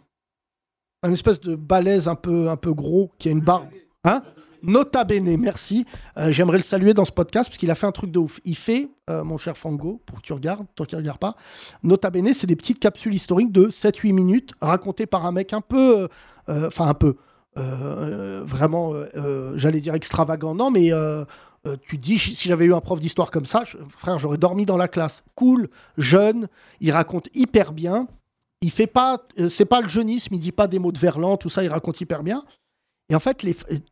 Un 1.04 1.12
espèce 1.12 1.40
de 1.40 1.56
balèze 1.56 2.08
un 2.08 2.16
peu, 2.16 2.50
un 2.50 2.58
peu 2.58 2.74
gros 2.74 3.12
qui 3.18 3.30
a 3.30 3.32
une 3.32 3.42
barbe. 3.42 3.68
Hein? 4.04 4.22
Nota 4.64 5.04
bene, 5.04 5.38
merci. 5.38 5.86
Euh, 6.18 6.32
J'aimerais 6.32 6.58
le 6.58 6.64
saluer 6.64 6.94
dans 6.94 7.06
ce 7.06 7.12
podcast 7.12 7.50
parce 7.50 7.58
qu'il 7.58 7.72
a 7.72 7.76
fait 7.76 7.88
un 7.88 7.92
truc 7.92 8.12
de 8.12 8.20
ouf. 8.20 8.40
Il 8.46 8.56
fait, 8.56 8.90
euh, 9.10 9.24
mon 9.24 9.38
cher 9.38 9.58
Fango, 9.58 10.02
pour 10.06 10.18
que 10.18 10.22
tu 10.26 10.34
regardes, 10.34 10.66
toi 10.76 10.86
qui 10.86 10.96
ne 10.96 11.02
regardes 11.02 11.20
pas, 11.20 11.36
Nota 11.84 12.10
bene, 12.10 12.34
c'est 12.34 12.48
des 12.48 12.56
petites 12.56 12.80
capsules 12.80 13.14
historiques 13.14 13.52
de 13.52 13.70
7-8 13.70 14.14
minutes 14.14 14.52
racontées 14.62 15.06
par 15.06 15.26
un 15.26 15.32
mec 15.32 15.54
un 15.54 15.62
peu. 15.62 16.08
euh, 16.50 16.68
Enfin, 16.68 16.88
un 16.88 16.94
peu. 16.94 17.16
vraiment, 17.56 18.92
j'allais 19.56 19.80
dire 19.82 19.94
extravagant. 19.96 20.56
Non, 20.56 20.72
mais. 20.72 20.92
tu 21.84 21.98
te 21.98 22.02
dis, 22.02 22.18
si 22.18 22.48
j'avais 22.50 22.66
eu 22.66 22.74
un 22.74 22.82
prof 22.82 23.00
d'histoire 23.00 23.30
comme 23.32 23.46
ça, 23.46 23.64
frère, 23.98 24.18
j'aurais 24.20 24.38
dormi 24.38 24.66
dans 24.66 24.78
la 24.78 24.88
classe. 24.88 25.24
Cool, 25.36 25.70
jeune, 25.98 26.48
il 26.80 26.92
raconte 26.92 27.28
hyper 27.36 27.72
bien. 27.74 28.08
Il 28.64 28.70
fait 28.72 28.88
pas, 28.88 29.20
c'est 29.50 29.66
pas 29.66 29.82
le 29.82 29.88
jeunisme, 29.90 30.36
il 30.36 30.40
dit 30.40 30.52
pas 30.52 30.68
des 30.68 30.78
mots 30.78 30.92
de 30.92 31.00
Verlan, 31.00 31.36
tout 31.38 31.50
ça, 31.50 31.64
il 31.64 31.70
raconte 31.70 32.00
hyper 32.02 32.22
bien. 32.24 32.44
Et 33.12 33.16
en 33.16 33.20
fait, 33.20 33.46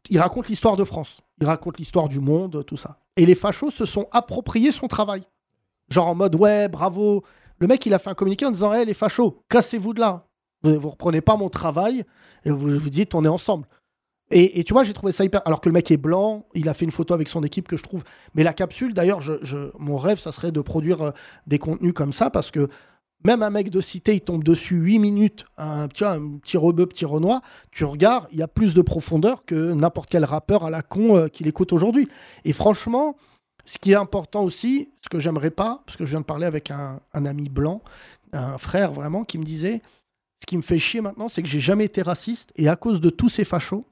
il 0.09 0.17
raconte 0.17 0.47
l'histoire 0.47 0.77
de 0.77 0.85
France, 0.85 1.19
il 1.41 1.45
raconte 1.45 1.77
l'histoire 1.77 2.07
du 2.07 2.21
monde, 2.21 2.63
tout 2.65 2.77
ça. 2.77 3.01
Et 3.17 3.25
les 3.25 3.35
fachos 3.35 3.69
se 3.69 3.85
sont 3.85 4.07
appropriés 4.13 4.71
son 4.71 4.87
travail. 4.87 5.23
Genre 5.89 6.07
en 6.07 6.15
mode, 6.15 6.35
ouais, 6.35 6.69
bravo. 6.69 7.25
Le 7.57 7.67
mec, 7.67 7.85
il 7.85 7.93
a 7.93 7.99
fait 7.99 8.09
un 8.09 8.13
communiqué 8.13 8.45
en 8.45 8.51
disant, 8.51 8.71
hé, 8.71 8.85
les 8.85 8.93
fachos, 8.93 9.43
cassez-vous 9.49 9.93
de 9.93 9.99
là. 9.99 10.25
Vous, 10.63 10.79
vous 10.79 10.89
reprenez 10.89 11.19
pas 11.19 11.35
mon 11.35 11.49
travail 11.49 12.05
et 12.45 12.49
vous 12.49 12.79
vous 12.79 12.89
dites, 12.89 13.13
on 13.13 13.25
est 13.25 13.29
ensemble. 13.29 13.67
Et, 14.31 14.63
tu 14.63 14.71
vois, 14.71 14.85
j'ai 14.85 14.93
trouvé 14.93 15.11
ça 15.11 15.25
hyper. 15.25 15.41
Alors 15.45 15.59
que 15.59 15.67
le 15.67 15.73
mec 15.73 15.91
est 15.91 15.97
blanc, 15.97 16.45
il 16.53 16.69
a 16.69 16.73
fait 16.73 16.85
une 16.85 16.91
photo 16.91 17.13
avec 17.13 17.27
son 17.27 17.43
équipe 17.43 17.67
que 17.67 17.75
je 17.75 17.83
trouve. 17.83 18.03
Mais 18.35 18.43
la 18.43 18.53
capsule, 18.53 18.93
d'ailleurs, 18.93 19.19
mon 19.79 19.97
rêve, 19.97 20.19
ça 20.19 20.31
serait 20.31 20.53
de 20.53 20.61
produire 20.61 21.01
euh, 21.01 21.11
des 21.45 21.59
contenus 21.59 21.93
comme 21.93 22.13
ça 22.13 22.29
parce 22.29 22.51
que 22.51 22.69
même 23.23 23.43
un 23.43 23.49
mec 23.49 23.69
de 23.69 23.81
cité, 23.81 24.15
il 24.15 24.21
tombe 24.21 24.43
dessus 24.43 24.75
8 24.75 24.99
minutes, 24.99 25.45
un, 25.57 25.87
tu 25.87 26.03
vois, 26.03 26.13
un 26.13 26.37
petit 26.37 26.57
rebeu, 26.57 26.85
petit 26.85 27.05
renois, 27.05 27.41
tu 27.71 27.83
regardes, 27.83 28.27
il 28.31 28.37
y 28.37 28.41
a 28.41 28.47
plus 28.47 28.73
de 28.73 28.81
profondeur 28.81 29.45
que 29.45 29.73
n'importe 29.73 30.09
quel 30.09 30.23
rappeur 30.23 30.63
à 30.63 30.69
la 30.69 30.81
con 30.81 31.17
euh, 31.17 31.27
qu'il 31.27 31.47
écoute 31.47 31.73
aujourd'hui. 31.73 32.07
Et 32.45 32.53
franchement, 32.53 33.17
ce 33.65 33.77
qui 33.77 33.91
est 33.91 33.95
important 33.95 34.43
aussi, 34.43 34.89
ce 35.03 35.09
que 35.09 35.19
j'aimerais 35.19 35.51
pas, 35.51 35.83
parce 35.85 35.97
que 35.97 36.05
je 36.05 36.11
viens 36.11 36.21
de 36.21 36.25
parler 36.25 36.45
avec 36.45 36.71
un, 36.71 37.01
un 37.13 37.25
ami 37.25 37.49
blanc, 37.49 37.81
un 38.31 38.57
frère 38.57 38.93
vraiment, 38.93 39.23
qui 39.23 39.37
me 39.37 39.43
disait 39.43 39.81
ce 40.41 40.45
qui 40.45 40.57
me 40.57 40.61
fait 40.61 40.79
chier 40.79 41.01
maintenant, 41.01 41.27
c'est 41.27 41.41
que 41.41 41.47
j'ai 41.47 41.59
jamais 41.59 41.85
été 41.85 42.01
raciste 42.01 42.51
et 42.55 42.69
à 42.69 42.75
cause 42.75 43.01
de 43.01 43.09
tous 43.09 43.29
ces 43.29 43.43
fachos, 43.43 43.85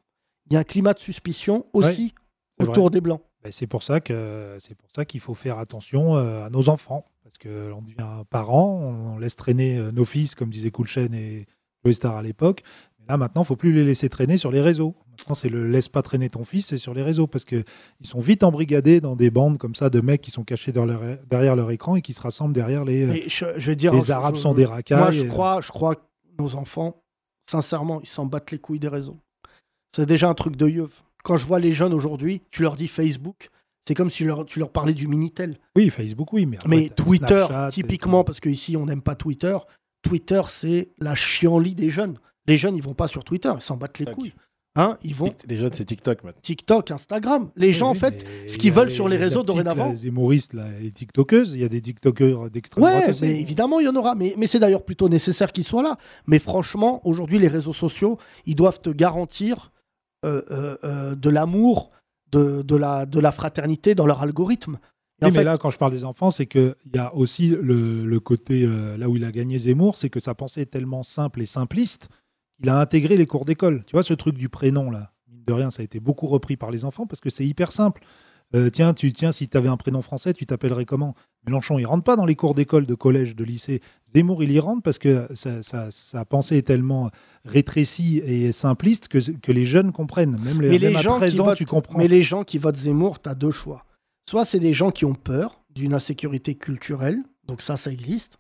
il 0.50 0.54
y 0.54 0.56
a 0.56 0.60
un 0.60 0.64
climat 0.64 0.94
de 0.94 1.00
suspicion 1.00 1.66
aussi 1.74 2.14
autour 2.60 2.90
des 2.90 3.02
blancs. 3.02 3.22
Ben, 3.44 3.52
c'est 3.52 3.68
pour 3.68 3.84
ça 3.84 4.00
que 4.00 4.58
c'est 4.60 4.76
pour 4.76 4.90
ça 4.96 5.06
qu'il 5.06 5.20
faut 5.20 5.36
faire 5.36 5.60
attention 5.60 6.18
euh, 6.18 6.46
à 6.46 6.50
nos 6.50 6.70
enfants 6.70 7.06
parce 7.28 7.38
que 7.40 7.74
on 7.74 7.82
devient 7.82 8.24
parent, 8.30 8.70
on 8.80 9.18
laisse 9.18 9.36
traîner 9.36 9.78
euh, 9.78 9.92
nos 9.92 10.06
fils 10.06 10.34
comme 10.34 10.50
disait 10.50 10.72
Coolchen 10.72 11.14
et 11.14 11.46
Joey 11.84 11.94
Star 11.94 12.16
à 12.16 12.22
l'époque. 12.22 12.64
Mais 13.00 13.06
Là 13.10 13.18
maintenant, 13.18 13.44
faut 13.44 13.58
plus 13.58 13.74
les 13.74 13.84
laisser 13.84 14.08
traîner 14.08 14.38
sur 14.38 14.50
les 14.50 14.62
réseaux. 14.62 14.96
Maintenant, 15.10 15.36
c'est 15.36 15.50
le 15.50 15.68
laisse 15.68 15.90
pas 15.90 16.02
traîner 16.02 16.30
ton 16.30 16.46
fils, 16.46 16.68
c'est 16.68 16.78
sur 16.78 16.94
les 16.94 17.04
réseaux 17.04 17.28
parce 17.28 17.44
que 17.44 17.66
ils 18.00 18.08
sont 18.08 18.22
vite 18.22 18.44
embrigadés 18.44 19.02
dans 19.02 19.18
des 19.18 19.30
bandes 19.30 19.58
comme 19.58 19.76
ça 19.76 19.90
de 19.90 20.00
mecs 20.00 20.22
qui 20.22 20.32
sont 20.32 20.46
cachés 20.46 20.72
dans 20.72 20.86
leur- 20.86 21.18
derrière 21.30 21.58
leur 21.58 21.70
écran 21.72 21.98
et 21.98 22.02
qui 22.02 22.14
se 22.14 22.22
rassemblent 22.22 22.54
derrière 22.54 22.86
les. 22.86 23.04
euh, 23.04 23.24
je, 23.28 23.46
je 23.58 23.72
vais 23.72 23.76
dire, 23.76 23.94
les 23.94 24.04
je- 24.04 24.12
Arabes 24.14 24.36
je- 24.36 24.42
sont 24.42 24.54
des 24.54 24.66
racailles. 24.66 24.98
Moi, 24.98 25.12
je 25.12 25.26
et- 25.26 25.28
crois, 25.28 25.60
je 25.60 25.70
crois 25.72 25.96
que 25.96 26.02
nos 26.40 26.56
enfants, 26.56 27.02
sincèrement, 27.52 28.00
ils 28.02 28.08
s'en 28.08 28.26
battent 28.26 28.52
les 28.52 28.60
couilles 28.60 28.80
des 28.80 28.88
réseaux. 28.88 29.18
C'est 29.94 30.06
déjà 30.06 30.30
un 30.30 30.34
truc 30.34 30.56
de 30.56 30.68
yeuf. 30.70 31.04
Quand 31.26 31.36
je 31.36 31.46
vois 31.46 31.60
les 31.60 31.74
jeunes 31.74 31.94
aujourd'hui, 31.94 32.42
tu 32.52 32.62
leur 32.62 32.78
dis 32.78 32.88
Facebook, 32.88 33.50
c'est 33.88 33.94
comme 33.96 34.10
si 34.10 34.24
leur- 34.26 34.46
tu 34.46 34.60
leur 34.60 34.70
parlais 34.72 34.94
du 34.94 35.08
Minitel. 35.08 35.56
Oui, 35.76 35.90
Facebook, 35.90 36.34
oui, 36.34 36.46
mais. 36.46 36.58
Mais 36.68 36.90
Twitter, 36.90 37.46
Snapchat, 37.48 37.70
typiquement, 37.72 38.24
parce 38.26 38.40
qu'ici, 38.42 38.76
on 38.76 38.86
n'aime 38.86 39.02
pas 39.02 39.16
Twitter, 39.16 39.58
Twitter, 40.02 40.42
c'est 40.50 40.90
la 41.00 41.16
chienlit 41.16 41.74
des 41.76 41.90
jeunes. 41.90 42.20
Les 42.48 42.58
jeunes, 42.58 42.76
ils 42.76 42.84
vont 42.84 42.94
pas 42.94 43.08
sur 43.08 43.24
Twitter, 43.24 43.52
ils 43.56 43.62
s'en 43.62 43.78
battent 43.78 44.00
les 44.00 44.06
couilles. 44.06 44.34
Hein, 44.80 44.98
ils 45.04 45.16
vont 45.16 45.34
Les 45.48 45.56
jeunes, 45.58 45.74
c'est 45.74 45.86
TikTok 45.86 46.24
maintenant. 46.24 46.40
TikTok, 46.44 46.92
Instagram. 46.92 47.50
Les 47.56 47.74
gens, 47.74 47.90
en 47.90 47.94
fait, 47.96 48.24
ce 48.48 48.54
il 48.54 48.58
qu'ils 48.60 48.72
veulent 48.72 48.92
sur 48.92 49.08
les 49.10 49.18
la 49.18 49.24
réseaux 49.24 49.42
petite, 49.42 49.48
dorénavant- 49.48 49.92
Les 49.92 50.06
humoristes, 50.06 50.54
là, 50.54 50.66
les 50.80 50.92
TikTokeuses, 50.92 51.54
il 51.54 51.62
y 51.62 51.64
a 51.64 51.68
des 51.68 51.82
TikTokers 51.82 52.52
d'extrême 52.52 52.84
droite 52.84 53.04
Ouais, 53.06 53.10
aussi. 53.10 53.22
mais 53.24 53.42
évidemment, 53.42 53.80
il 53.80 53.86
y 53.86 53.90
en 53.90 53.96
aura. 53.96 54.14
Mais, 54.14 54.36
mais 54.38 54.46
c'est 54.46 54.60
d'ailleurs 54.60 54.86
plutôt 54.86 55.10
nécessaire 55.10 55.52
qu'ils 55.52 55.64
soient 55.64 55.82
là. 55.82 55.98
Mais 56.28 56.38
franchement, 56.38 57.02
aujourd'hui, 57.08 57.40
les 57.40 57.48
réseaux 57.48 57.74
sociaux, 57.74 58.20
ils 58.46 58.54
doivent 58.56 58.80
te 58.80 58.92
garantir 58.92 59.72
euh, 60.26 60.44
euh, 60.52 60.78
euh, 60.84 61.16
de 61.16 61.30
l'amour, 61.30 61.90
de, 62.32 62.62
de, 62.62 62.76
la, 62.76 63.06
de 63.06 63.20
la 63.20 63.32
fraternité 63.32 63.96
dans 63.96 64.06
leur 64.06 64.22
algorithme. 64.22 64.80
Oui, 65.22 65.30
mais 65.30 65.40
fait, 65.40 65.44
là, 65.44 65.58
quand 65.58 65.72
je 65.72 65.78
parle 65.78 65.92
des 65.92 66.06
enfants, 66.06 66.30
c'est 66.30 66.46
qu'il 66.46 66.76
y 66.94 67.00
a 67.00 67.14
aussi 67.16 67.50
le, 67.50 68.06
le 68.06 68.20
côté, 68.20 68.64
euh, 68.64 68.98
là 68.98 69.10
où 69.10 69.16
il 69.16 69.26
a 69.26 69.32
gagné 69.32 69.58
Zemmour, 69.58 69.98
c'est 69.98 70.10
que 70.10 70.20
sa 70.20 70.36
pensée 70.36 70.62
est 70.62 70.68
tellement 70.68 71.02
simple 71.02 71.42
et 71.42 71.48
simpliste 71.48 72.10
qu'il 72.60 72.70
a 72.70 72.80
intégré 72.80 73.18
les 73.18 73.26
cours 73.26 73.46
d'école. 73.46 73.84
Tu 73.86 73.94
vois, 73.94 74.04
ce 74.04 74.14
truc 74.14 74.38
du 74.38 74.48
prénom, 74.48 74.92
là, 74.92 75.14
mine 75.28 75.44
de 75.46 75.54
rien, 75.54 75.72
ça 75.72 75.82
a 75.82 75.86
été 75.86 76.00
beaucoup 76.00 76.28
repris 76.28 76.56
par 76.56 76.70
les 76.70 76.86
enfants 76.86 77.08
parce 77.08 77.20
que 77.20 77.32
c'est 77.32 77.46
hyper 77.46 77.72
simple. 77.72 78.04
Euh, 78.56 78.70
tiens, 78.70 78.94
tu, 78.94 79.12
tiens, 79.12 79.32
si 79.32 79.48
tu 79.50 79.58
avais 79.58 79.70
un 79.70 79.76
prénom 79.76 80.02
français, 80.02 80.34
tu 80.34 80.46
t'appellerais 80.46 80.86
comment? 80.86 81.16
Mélenchon, 81.46 81.80
il 81.80 81.86
rentre 81.86 82.04
pas 82.04 82.16
dans 82.16 82.26
les 82.26 82.36
cours 82.36 82.54
d'école, 82.54 82.86
de 82.86 82.96
collège, 82.96 83.36
de 83.36 83.44
lycée. 83.44 83.82
Zemmour, 84.18 84.44
il 84.44 84.52
y 84.52 84.60
rentre 84.60 84.82
parce 84.84 84.98
que 85.00 85.28
sa, 85.34 85.62
sa- 85.64 85.90
sa 85.92 86.26
pensée 86.26 86.58
est 86.58 86.62
tellement 86.68 87.10
rétrécie 87.46 88.18
et 88.26 88.52
simpliste 88.52 89.08
que, 89.08 89.20
que 89.32 89.52
les 89.52 89.66
jeunes 89.66 89.92
comprennent. 89.92 90.38
Même, 90.44 90.62
les, 90.62 90.70
Mais 90.70 90.78
les 90.78 90.96
à 90.96 91.02
gens 91.02 91.18
13 91.18 91.34
qui 91.34 91.40
ans, 91.42 91.46
votent- 91.46 91.58
tu 91.58 91.66
comprends. 91.66 91.98
mais 91.98 92.08
les 92.08 92.24
gens 92.24 92.44
qui 92.44 92.58
votent 92.58 92.78
Zemmour, 92.78 93.22
tu 93.22 93.30
as 93.30 93.36
deux 93.36 93.52
choix. 93.52 93.84
Soit 94.30 94.46
c'est 94.46 94.60
des 94.60 94.74
gens 94.74 94.92
qui 94.92 95.06
ont 95.06 95.14
peur 95.16 95.62
d'une 95.74 95.94
insécurité 95.94 96.56
culturelle, 96.56 97.20
donc 97.48 97.62
ça, 97.62 97.78
ça 97.78 97.92
existe, 97.92 98.38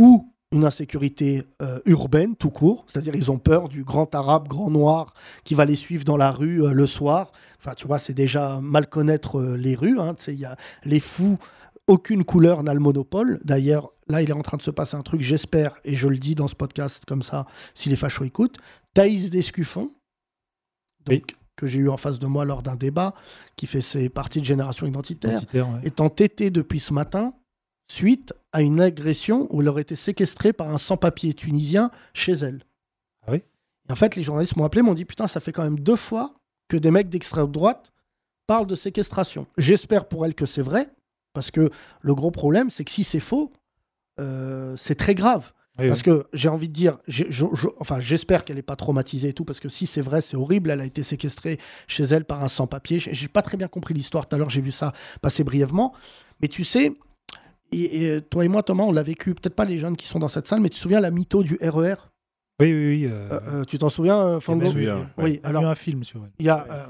ou 0.00 0.28
une 0.52 0.64
insécurité 0.66 1.44
euh, 1.62 1.78
urbaine, 1.86 2.36
tout 2.36 2.50
court, 2.50 2.84
c'est-à-dire 2.86 3.16
ils 3.16 3.30
ont 3.30 3.38
peur 3.38 3.70
du 3.70 3.84
grand 3.84 4.14
arabe, 4.14 4.48
grand 4.48 4.68
noir, 4.70 5.14
qui 5.44 5.54
va 5.54 5.64
les 5.64 5.74
suivre 5.76 6.04
dans 6.04 6.18
la 6.18 6.30
rue 6.30 6.62
euh, 6.62 6.72
le 6.72 6.84
soir. 6.86 7.32
Enfin, 7.58 7.72
tu 7.74 7.86
vois, 7.86 7.98
c'est 7.98 8.12
déjà 8.12 8.60
mal 8.60 8.86
connaître 8.86 9.38
euh, 9.40 9.56
les 9.56 9.74
rues. 9.74 9.98
hein. 9.98 10.14
Il 10.28 10.34
y 10.34 10.44
a 10.44 10.56
les 10.84 11.00
fous, 11.00 11.38
aucune 11.86 12.24
couleur 12.24 12.62
n'a 12.64 12.74
le 12.74 12.80
monopole. 12.80 13.40
D'ailleurs, 13.44 13.91
là, 14.12 14.22
il 14.22 14.30
est 14.30 14.34
en 14.34 14.42
train 14.42 14.56
de 14.56 14.62
se 14.62 14.70
passer 14.70 14.96
un 14.96 15.02
truc, 15.02 15.20
j'espère, 15.20 15.74
et 15.84 15.96
je 15.96 16.06
le 16.08 16.18
dis 16.18 16.34
dans 16.34 16.48
ce 16.48 16.54
podcast 16.54 17.04
comme 17.06 17.22
ça, 17.22 17.46
si 17.74 17.88
les 17.88 17.96
fachos 17.96 18.24
écoutent. 18.24 18.58
Thaïs 18.94 19.30
Descuffon, 19.30 19.92
donc, 21.04 21.08
Oui. 21.08 21.22
que 21.56 21.66
j'ai 21.66 21.78
eu 21.80 21.88
en 21.88 21.96
face 21.96 22.18
de 22.18 22.26
moi 22.26 22.44
lors 22.44 22.62
d'un 22.62 22.76
débat, 22.76 23.14
qui 23.56 23.66
fait 23.66 23.80
ses 23.80 24.08
parties 24.08 24.40
de 24.40 24.44
génération 24.44 24.86
identitaire, 24.86 25.32
Identitaire, 25.32 25.68
ouais. 25.70 25.80
est 25.84 26.00
entêtée 26.00 26.50
depuis 26.50 26.78
ce 26.80 26.92
matin 26.92 27.34
suite 27.90 28.32
à 28.52 28.62
une 28.62 28.80
agression 28.80 29.48
où 29.50 29.60
elle 29.62 29.68
aurait 29.68 29.82
été 29.82 29.96
séquestrée 29.96 30.52
par 30.52 30.70
un 30.70 30.78
sans-papier 30.78 31.34
tunisien 31.34 31.90
chez 32.14 32.32
elle. 32.32 32.64
Ah 33.26 33.32
oui 33.32 33.44
Et 33.88 33.92
en 33.92 33.96
fait, 33.96 34.16
les 34.16 34.22
journalistes 34.22 34.56
m'ont 34.56 34.64
appelé, 34.64 34.82
m'ont 34.82 34.94
dit 34.94 35.04
Putain, 35.04 35.26
ça 35.28 35.40
fait 35.40 35.52
quand 35.52 35.62
même 35.64 35.78
deux 35.80 35.96
fois 35.96 36.34
que 36.68 36.76
des 36.76 36.90
mecs 36.90 37.10
d'extrême 37.10 37.50
droite 37.50 37.92
parlent 38.46 38.66
de 38.66 38.76
séquestration. 38.76 39.46
J'espère 39.58 40.06
pour 40.08 40.24
elle 40.24 40.34
que 40.34 40.46
c'est 40.46 40.62
vrai, 40.62 40.88
parce 41.34 41.50
que 41.50 41.70
le 42.00 42.14
gros 42.14 42.30
problème, 42.30 42.70
c'est 42.70 42.84
que 42.84 42.90
si 42.90 43.04
c'est 43.04 43.20
faux, 43.20 43.52
euh, 44.20 44.74
c'est 44.76 44.94
très 44.94 45.14
grave. 45.14 45.52
Oui, 45.78 45.88
Parce 45.88 46.00
oui. 46.00 46.04
que 46.04 46.26
j'ai 46.34 46.48
envie 46.50 46.68
de 46.68 46.74
dire, 46.74 46.98
j'ai- 47.08 47.26
je- 47.30 47.46
je- 47.54 47.68
enfin, 47.80 47.98
j'espère 47.98 48.44
qu'elle 48.44 48.56
n'est 48.56 48.62
pas 48.62 48.76
traumatisée 48.76 49.28
et 49.30 49.32
tout, 49.32 49.44
parce 49.46 49.58
que 49.58 49.70
si 49.70 49.86
c'est 49.86 50.02
vrai, 50.02 50.20
c'est 50.20 50.36
horrible. 50.36 50.70
Elle 50.70 50.82
a 50.82 50.84
été 50.84 51.02
séquestrée 51.02 51.58
chez 51.88 52.04
elle 52.04 52.26
par 52.26 52.44
un 52.44 52.48
sans-papier. 52.48 52.98
J'ai 52.98 53.28
pas 53.28 53.40
très 53.40 53.56
bien 53.56 53.68
compris 53.68 53.94
l'histoire 53.94 54.26
tout 54.28 54.34
à 54.34 54.38
l'heure, 54.38 54.50
j'ai 54.50 54.60
vu 54.60 54.70
ça 54.70 54.92
passer 55.22 55.44
brièvement. 55.44 55.94
Mais 56.42 56.48
tu 56.48 56.62
sais, 56.64 56.92
et, 57.72 58.16
et 58.16 58.20
toi 58.20 58.44
et 58.44 58.48
moi, 58.48 58.62
Thomas, 58.62 58.84
on 58.84 58.92
l'a 58.92 59.02
vécu, 59.02 59.34
peut-être 59.34 59.54
pas 59.56 59.64
les 59.64 59.78
jeunes 59.78 59.96
qui 59.96 60.06
sont 60.06 60.18
dans 60.18 60.28
cette 60.28 60.46
salle, 60.46 60.60
mais 60.60 60.68
tu 60.68 60.74
te 60.76 60.80
souviens 60.82 61.00
la 61.00 61.10
mytho 61.10 61.42
du 61.42 61.56
RER 61.62 61.94
Oui, 62.60 62.70
oui, 62.74 62.86
oui. 62.86 63.06
euh, 63.06 63.28
Euh, 63.32 63.40
euh, 63.60 63.64
Tu 63.64 63.78
t'en 63.78 63.88
souviens, 63.88 64.20
euh, 64.20 64.40
Fango? 64.40 64.70
Même- 64.74 64.76
ouais. 64.76 65.04
Oui, 65.16 65.30
il 65.30 65.34
y 65.36 65.38
a 65.38 65.40
eu 65.40 65.56
alors 65.56 65.66
un 65.70 65.74
film 65.74 66.04
sur 66.04 66.22
elle. 66.22 66.32
il 66.38 66.44
y 66.44 66.50
a, 66.50 66.66
euh, 66.70 66.86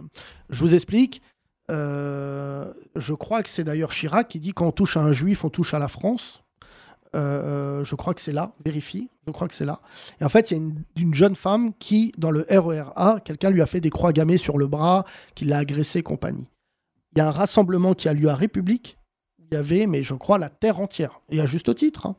je 0.51 0.59
vous 0.59 0.75
explique. 0.75 1.23
euh, 1.71 2.73
je 2.97 3.15
crois 3.15 3.43
que 3.45 3.49
c'est 3.49 3.65
d'ailleurs 3.65 3.91
Chirac 3.93 4.27
qui 4.29 4.41
dit 4.41 4.53
quand 4.53 4.67
on 4.67 4.73
touche 4.73 4.97
à 4.97 5.01
un 5.01 5.13
juif, 5.13 5.45
on 5.45 5.49
touche 5.51 5.73
à 5.75 5.79
la 5.79 5.89
France. 5.89 6.42
Euh, 7.15 7.85
je 7.85 7.95
crois 7.95 8.15
que 8.15 8.21
c'est 8.21 8.33
là, 8.33 8.53
vérifie. 8.65 9.09
Je 9.27 9.33
crois 9.33 9.49
que 9.49 9.55
c'est 9.55 9.65
là. 9.67 9.81
Et 10.21 10.25
en 10.25 10.29
fait, 10.29 10.51
il 10.51 10.57
y 10.57 10.61
a 10.61 10.63
une, 10.63 10.83
une 10.97 11.15
jeune 11.15 11.37
femme 11.37 11.73
qui, 11.79 12.13
dans 12.17 12.31
le 12.31 12.47
RERA, 12.49 13.21
quelqu'un 13.25 13.51
lui 13.51 13.63
a 13.63 13.67
fait 13.67 13.81
des 13.81 13.91
croix 13.91 14.13
gammées 14.13 14.39
sur 14.39 14.57
le 14.59 14.67
bras, 14.67 15.05
qui 15.35 15.45
l'a 15.45 15.59
agressé 15.59 15.99
et 15.99 16.03
compagnie. 16.03 16.49
Il 17.15 17.19
y 17.19 17.21
a 17.21 17.29
un 17.29 17.33
rassemblement 17.33 17.93
qui 17.95 18.09
a 18.09 18.15
lieu 18.15 18.29
à 18.29 18.35
République. 18.35 18.97
Il 19.39 19.55
y 19.55 19.57
avait, 19.59 19.87
mais 19.87 20.03
je 20.03 20.15
crois, 20.15 20.39
la 20.39 20.49
terre 20.49 20.81
entière. 20.81 21.21
Et 21.31 21.41
à 21.41 21.47
juste 21.47 21.75
titre. 21.75 22.07
hein. 22.07 22.17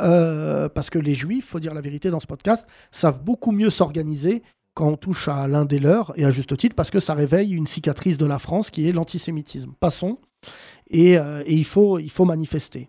Euh, 0.00 0.68
parce 0.68 0.90
que 0.90 0.98
les 0.98 1.14
juifs, 1.14 1.46
faut 1.46 1.60
dire 1.60 1.74
la 1.74 1.80
vérité 1.80 2.10
dans 2.10 2.20
ce 2.20 2.26
podcast, 2.26 2.66
savent 2.90 3.22
beaucoup 3.22 3.52
mieux 3.52 3.70
s'organiser 3.70 4.42
quand 4.74 4.88
on 4.88 4.96
touche 4.96 5.28
à 5.28 5.46
l'un 5.46 5.64
des 5.64 5.78
leurs, 5.78 6.12
et 6.16 6.24
à 6.24 6.30
juste 6.30 6.56
titre, 6.56 6.74
parce 6.74 6.90
que 6.90 6.98
ça 6.98 7.14
réveille 7.14 7.52
une 7.52 7.68
cicatrice 7.68 8.18
de 8.18 8.26
la 8.26 8.40
France 8.40 8.70
qui 8.70 8.88
est 8.88 8.92
l'antisémitisme. 8.92 9.72
Passons. 9.78 10.18
Et, 10.90 11.16
euh, 11.16 11.44
et 11.46 11.54
il, 11.54 11.64
faut, 11.64 12.00
il 12.00 12.10
faut 12.10 12.24
manifester. 12.24 12.88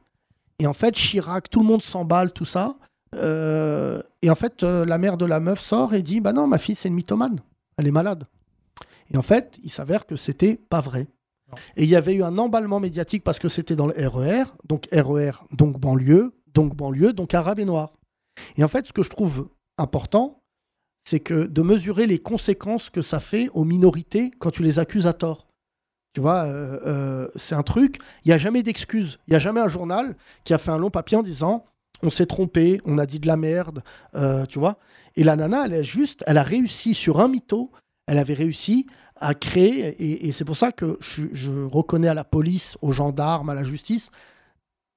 Et 0.59 0.67
en 0.67 0.73
fait, 0.73 0.93
Chirac, 0.93 1.49
tout 1.49 1.59
le 1.59 1.65
monde 1.65 1.81
s'emballe, 1.81 2.31
tout 2.31 2.45
ça. 2.45 2.77
Euh, 3.15 4.01
et 4.21 4.29
en 4.29 4.35
fait, 4.35 4.63
euh, 4.63 4.85
la 4.85 4.97
mère 4.97 5.17
de 5.17 5.25
la 5.25 5.39
meuf 5.39 5.59
sort 5.59 5.93
et 5.93 6.01
dit 6.01 6.21
Bah 6.21 6.33
non, 6.33 6.47
ma 6.47 6.57
fille, 6.57 6.75
c'est 6.75 6.89
une 6.89 6.95
mythomane. 6.95 7.39
Elle 7.77 7.87
est 7.87 7.91
malade. 7.91 8.27
Et 9.13 9.17
en 9.17 9.21
fait, 9.21 9.57
il 9.63 9.69
s'avère 9.69 10.05
que 10.05 10.15
c'était 10.15 10.55
pas 10.55 10.81
vrai. 10.81 11.07
Non. 11.51 11.57
Et 11.75 11.83
il 11.83 11.89
y 11.89 11.95
avait 11.95 12.13
eu 12.13 12.23
un 12.23 12.37
emballement 12.37 12.79
médiatique 12.79 13.23
parce 13.23 13.39
que 13.39 13.49
c'était 13.49 13.75
dans 13.75 13.87
le 13.87 14.07
RER, 14.07 14.45
donc 14.67 14.87
RER, 14.91 15.31
donc 15.51 15.79
banlieue, 15.79 16.33
donc 16.53 16.75
banlieue, 16.75 17.13
donc 17.13 17.33
arabe 17.33 17.59
et 17.59 17.65
noir. 17.65 17.93
Et 18.57 18.63
en 18.63 18.67
fait, 18.67 18.85
ce 18.85 18.93
que 18.93 19.03
je 19.03 19.09
trouve 19.09 19.49
important, 19.77 20.41
c'est 21.07 21.19
que 21.19 21.45
de 21.45 21.61
mesurer 21.61 22.07
les 22.07 22.19
conséquences 22.19 22.89
que 22.89 23.01
ça 23.01 23.19
fait 23.19 23.49
aux 23.53 23.63
minorités 23.63 24.31
quand 24.39 24.49
tu 24.49 24.63
les 24.63 24.79
accuses 24.79 25.07
à 25.07 25.13
tort. 25.13 25.47
Tu 26.15 26.21
vois, 26.21 26.45
euh, 26.45 26.79
euh, 26.85 27.27
c'est 27.35 27.55
un 27.55 27.61
truc, 27.61 27.99
il 28.23 28.29
n'y 28.29 28.33
a 28.33 28.37
jamais 28.37 28.63
d'excuse. 28.63 29.19
Il 29.27 29.31
n'y 29.31 29.35
a 29.35 29.39
jamais 29.39 29.59
un 29.59 29.67
journal 29.67 30.15
qui 30.45 30.53
a 30.53 30.57
fait 30.57 30.71
un 30.71 30.77
long 30.77 30.89
papier 30.89 31.17
en 31.17 31.23
disant 31.23 31.65
on 32.03 32.09
s'est 32.09 32.25
trompé, 32.25 32.79
on 32.85 32.97
a 32.99 33.05
dit 33.05 33.19
de 33.19 33.27
la 33.27 33.35
merde, 33.35 33.83
euh, 34.15 34.45
tu 34.45 34.57
vois. 34.57 34.77
Et 35.17 35.25
la 35.25 35.35
nana, 35.35 35.65
elle 35.65 35.73
a 35.73 35.83
juste, 35.83 36.23
elle 36.25 36.37
a 36.37 36.43
réussi 36.43 36.93
sur 36.93 37.19
un 37.19 37.27
mytho, 37.27 37.69
elle 38.07 38.17
avait 38.17 38.33
réussi 38.33 38.87
à 39.17 39.33
créer, 39.33 40.25
et, 40.25 40.31
c'est 40.31 40.45
pour 40.45 40.55
ça 40.55 40.71
que 40.71 40.97
je, 41.01 41.65
reconnais 41.65 42.07
à 42.07 42.13
la 42.13 42.23
police, 42.23 42.77
aux 42.81 42.93
gendarmes, 42.93 43.49
à 43.49 43.53
la 43.53 43.65
justice, 43.65 44.09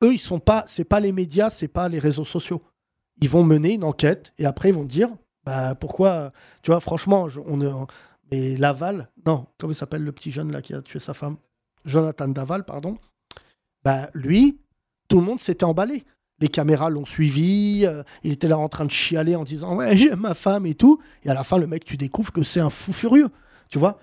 eux, 0.05 0.13
ils 0.13 0.19
sont 0.19 0.39
pas, 0.39 0.65
c'est 0.69 0.85
pas 0.85 1.01
les 1.01 1.11
médias, 1.11 1.51
c'est 1.51 1.67
pas 1.67 1.89
les 1.89 1.99
réseaux 1.99 2.25
sociaux. 2.25 2.63
Ils 3.21 3.29
vont 3.29 3.43
mener 3.43 3.75
une 3.75 3.85
enquête 3.85 4.33
et 4.39 4.47
après 4.47 4.69
ils 4.69 4.75
vont 4.75 4.85
dire, 4.85 5.09
bah 5.45 5.75
pourquoi, 5.75 6.33
tu 6.63 6.71
vois, 6.71 6.81
franchement, 6.81 7.29
je- 7.29 7.41
on 7.41 7.87
mais 8.31 8.57
Laval, 8.57 9.11
non, 9.27 9.47
comment 9.59 9.73
il 9.73 9.77
s'appelle 9.77 10.03
le 10.05 10.13
petit 10.13 10.31
jeune 10.33 10.53
là 10.53 10.63
qui 10.63 10.75
a 10.75 10.83
tué 10.83 10.99
sa 10.99 11.15
femme, 11.15 11.37
Jonathan 11.85 12.29
Daval, 12.29 12.65
pardon. 12.65 12.99
Bah 13.85 14.11
lui, 14.15 14.61
tout 15.09 15.19
le 15.21 15.25
monde 15.25 15.41
s'était 15.41 15.65
emballé. 15.65 16.05
Les 16.41 16.49
caméras 16.49 16.89
l'ont 16.91 17.05
suivi, 17.07 17.83
euh, 17.85 18.03
il 18.23 18.33
était 18.33 18.47
là 18.49 18.59
en 18.59 18.69
train 18.69 18.85
de 18.85 18.91
chialer 18.91 19.35
en 19.35 19.43
disant 19.45 19.77
ouais 19.77 19.97
j'aime 19.97 20.21
ma 20.21 20.35
femme 20.35 20.67
et 20.67 20.75
tout. 20.75 21.01
Et 21.25 21.31
à 21.31 21.35
la 21.35 21.43
fin, 21.45 21.59
le 21.59 21.67
mec, 21.67 21.85
tu 21.85 21.97
découvres 21.97 22.33
que 22.33 22.43
c'est 22.45 22.61
un 22.61 22.71
fou 22.71 22.93
furieux, 22.93 23.29
tu 23.71 23.79
vois. 23.79 23.99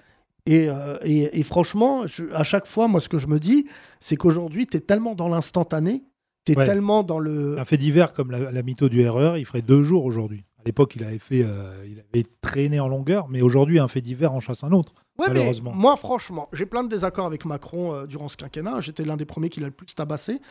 Et, 0.45 0.69
euh, 0.69 0.97
et- 1.03 1.39
et 1.39 1.43
franchement, 1.43 2.05
je- 2.07 2.26
à 2.34 2.43
chaque 2.43 2.67
fois, 2.67 2.88
moi, 2.88 2.99
ce 3.01 3.09
que 3.09 3.17
je 3.17 3.28
me 3.28 3.39
dis, 3.39 3.67
c'est 3.99 4.15
qu'aujourd'hui, 4.15 4.67
tu 4.67 4.78
es 4.78 4.80
tellement 4.80 5.15
dans 5.15 5.28
l'instantané, 5.30 6.03
tu 6.45 6.51
es 6.51 6.57
Ouais. 6.57 6.65
tellement 6.65 7.03
dans 7.03 7.19
le. 7.19 7.57
Un 7.57 7.65
fait 7.65 7.78
divers 7.78 8.13
comme 8.13 8.32
la, 8.32 8.51
la 8.51 8.63
mytho 8.63 8.89
du 8.89 9.07
RER, 9.07 9.39
il 9.39 9.45
ferait 9.45 9.61
deux 9.63 9.82
jours 9.82 10.05
aujourd'hui. 10.05 10.43
À 10.66 10.68
l'époque, 10.68 10.95
il 10.95 11.03
avait 11.03 11.20
fait, 11.20 11.43
euh, 11.43 11.86
il 11.86 11.99
avait 11.99 12.26
traîné 12.41 12.80
en 12.80 12.88
longueur, 12.88 13.28
mais 13.30 13.41
aujourd'hui, 13.41 13.78
un 13.80 13.88
fait 13.88 14.01
divers 14.01 14.34
en 14.34 14.39
chasse 14.39 14.63
un 14.63 14.72
autre. 14.72 14.93
Ouais, 15.20 15.28
mais 15.28 15.36
malheureusement. 15.36 15.72
moi, 15.74 15.95
franchement, 15.95 16.49
j'ai 16.51 16.66
plein 16.66 16.84
de 16.84 16.89
désaccords 16.89 17.28
avec 17.28 17.45
Macron 17.45 17.93
euh, 17.93 18.05
durant 18.05 18.28
ce 18.28 18.36
quinquennat. 18.36 18.82
J'étais 18.82 19.05
l'un 19.05 19.16
des 19.16 19.26
premiers 19.26 19.49
qui 19.49 19.59
l'a 19.61 19.68
le 19.68 19.72
plus 19.72 19.86
tabassé. 19.93 20.41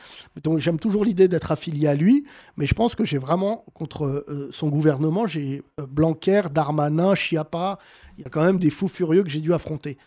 Donc, 0.43 0.59
J'aime 0.59 0.79
toujours 0.79 1.05
l'idée 1.05 1.29
d'être 1.29 1.53
affilié 1.53 1.89
à 1.89 1.95
lui, 1.95 2.25
mais 2.57 2.67
je 2.67 2.75
pense 2.75 2.95
que 2.95 3.05
j'ai 3.05 3.19
vraiment, 3.19 3.65
contre 3.75 4.05
euh, 4.07 4.49
son 4.53 4.69
gouvernement, 4.69 5.27
j'ai 5.27 5.63
Blanquer, 5.89 6.43
Darmanin, 6.51 7.15
Chiappa. 7.15 7.79
Il 8.17 8.25
y 8.25 8.27
a 8.27 8.31
quand 8.31 8.45
même 8.45 8.59
des 8.59 8.71
fous 8.71 8.89
furieux 8.89 9.25
que 9.25 9.31
j'ai 9.31 9.41
dû 9.41 9.53
affronter. 9.53 9.99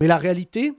Mais 0.00 0.06
la 0.06 0.16
réalité, 0.16 0.72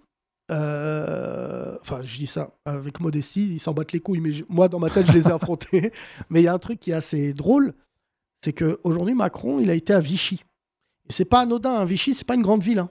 euh, 0.51 1.77
enfin, 1.81 2.01
je 2.01 2.17
dis 2.17 2.27
ça 2.27 2.51
avec 2.65 2.99
modestie, 2.99 3.53
ils 3.53 3.59
s'en 3.59 3.73
battent 3.73 3.91
les 3.91 3.99
couilles, 3.99 4.21
mais 4.21 4.31
moi, 4.49 4.67
dans 4.67 4.79
ma 4.79 4.89
tête, 4.89 5.05
je 5.07 5.11
les 5.11 5.27
ai 5.27 5.31
affrontés. 5.31 5.91
Mais 6.29 6.41
il 6.41 6.45
y 6.45 6.47
a 6.47 6.53
un 6.53 6.59
truc 6.59 6.79
qui 6.79 6.91
est 6.91 6.95
assez 6.95 7.33
drôle, 7.33 7.73
c'est 8.43 8.53
qu'aujourd'hui, 8.53 9.13
Macron, 9.15 9.59
il 9.59 9.69
a 9.69 9.73
été 9.73 9.93
à 9.93 9.99
Vichy. 9.99 10.43
Et 11.09 11.13
c'est 11.13 11.25
pas 11.25 11.41
anodin, 11.41 11.75
hein. 11.75 11.85
Vichy, 11.85 12.13
c'est 12.13 12.25
pas 12.27 12.35
une 12.35 12.41
grande 12.41 12.63
ville. 12.63 12.79
hein. 12.79 12.89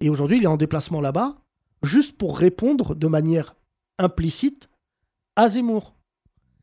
Et 0.00 0.10
aujourd'hui, 0.10 0.38
il 0.38 0.44
est 0.44 0.48
en 0.48 0.56
déplacement 0.56 1.00
là-bas, 1.00 1.36
juste 1.82 2.16
pour 2.16 2.38
répondre 2.38 2.94
de 2.94 3.06
manière 3.06 3.54
implicite 3.98 4.68
à 5.36 5.48
Zemmour, 5.48 5.94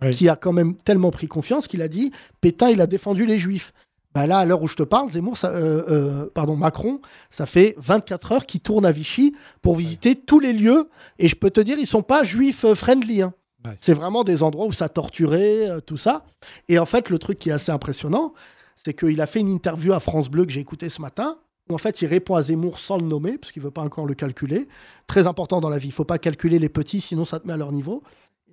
Oui. 0.01 0.11
qui 0.11 0.29
a 0.29 0.35
quand 0.35 0.53
même 0.53 0.75
tellement 0.75 1.11
pris 1.11 1.27
confiance 1.27 1.67
qu'il 1.67 1.81
a 1.81 1.87
dit 1.87 2.11
Pétain, 2.41 2.69
il 2.69 2.81
a 2.81 2.87
défendu 2.87 3.25
les 3.25 3.39
Juifs. 3.39 3.73
Bah 4.13 4.27
là, 4.27 4.39
à 4.39 4.45
l'heure 4.45 4.61
où 4.61 4.67
je 4.67 4.75
te 4.75 4.83
parle, 4.83 5.09
Zemmour, 5.09 5.37
ça, 5.37 5.49
euh, 5.51 5.83
euh, 5.89 6.29
pardon, 6.33 6.57
Macron, 6.57 6.99
ça 7.29 7.45
fait 7.45 7.75
24 7.77 8.31
heures 8.33 8.45
qu'il 8.45 8.59
tourne 8.59 8.85
à 8.85 8.91
Vichy 8.91 9.33
pour 9.61 9.77
visiter 9.77 10.15
tous 10.15 10.39
les 10.39 10.51
lieux. 10.51 10.89
Et 11.17 11.29
je 11.29 11.35
peux 11.35 11.49
te 11.49 11.61
dire, 11.61 11.77
ils 11.79 11.87
sont 11.87 12.03
pas 12.03 12.25
juifs 12.25 12.65
euh, 12.65 12.75
friendly. 12.75 13.21
hein. 13.21 13.33
C'est 13.79 13.93
vraiment 13.93 14.23
des 14.23 14.43
endroits 14.43 14.65
où 14.65 14.71
ça 14.71 14.89
torturait, 14.89 15.69
euh, 15.69 15.79
tout 15.79 15.97
ça. 15.97 16.25
Et 16.67 16.79
en 16.79 16.85
fait, 16.85 17.09
le 17.09 17.19
truc 17.19 17.39
qui 17.39 17.49
est 17.49 17.53
assez 17.53 17.71
impressionnant, 17.71 18.33
c'est 18.75 18.93
qu'il 18.93 19.21
a 19.21 19.27
fait 19.27 19.39
une 19.39 19.49
interview 19.49 19.93
à 19.93 19.99
France 19.99 20.29
Bleu 20.29 20.45
que 20.45 20.51
j'ai 20.51 20.59
écouté 20.59 20.89
ce 20.89 21.01
matin, 21.01 21.37
où 21.69 21.75
en 21.75 21.77
fait 21.77 22.01
il 22.01 22.07
répond 22.07 22.35
à 22.35 22.43
Zemmour 22.43 22.79
sans 22.79 22.97
le 22.97 23.05
nommer, 23.05 23.37
parce 23.37 23.51
qu'il 23.51 23.61
veut 23.61 23.71
pas 23.71 23.83
encore 23.83 24.05
le 24.05 24.15
calculer. 24.15 24.67
Très 25.07 25.27
important 25.27 25.61
dans 25.61 25.69
la 25.69 25.77
vie, 25.77 25.89
il 25.89 25.93
faut 25.93 26.05
pas 26.05 26.17
calculer 26.17 26.59
les 26.59 26.69
petits, 26.69 27.01
sinon 27.01 27.25
ça 27.25 27.39
te 27.39 27.47
met 27.47 27.53
à 27.53 27.57
leur 27.57 27.71
niveau. 27.71 28.01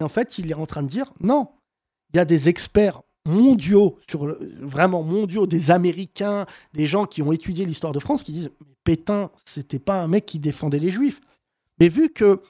Et 0.01 0.05
en 0.05 0.09
fait, 0.09 0.39
il 0.39 0.51
est 0.51 0.55
en 0.55 0.67
train 0.67 0.83
de 0.83 0.89
dire, 0.89 1.13
non, 1.21 1.49
il 2.13 2.19
y 2.19 2.21
a 2.21 2.25
des 2.25 2.49
experts 2.49 3.03
mondiaux, 3.27 3.99
sur 4.09 4.37
vraiment 4.61 5.03
mondiaux, 5.03 5.47
des 5.47 5.71
Américains, 5.71 6.47
des 6.73 6.87
gens 6.87 7.05
qui 7.07 7.23
ont 7.23 7.33
étudié 7.33 7.67
l'histoire 7.67 7.93
de 7.93 8.01
France, 8.01 8.23
qui 8.23 8.33
disent, 8.33 8.51
Pétain, 8.85 9.31
c'était 9.45 9.79
pas 9.79 10.03
un 10.03 10.09
mec 10.09 10.25
qui 10.25 10.39
défendait 10.39 10.79
les 10.79 10.91
Juifs. 10.91 11.21
Mais 11.79 11.89
vu 11.89 12.11
que 12.11 12.41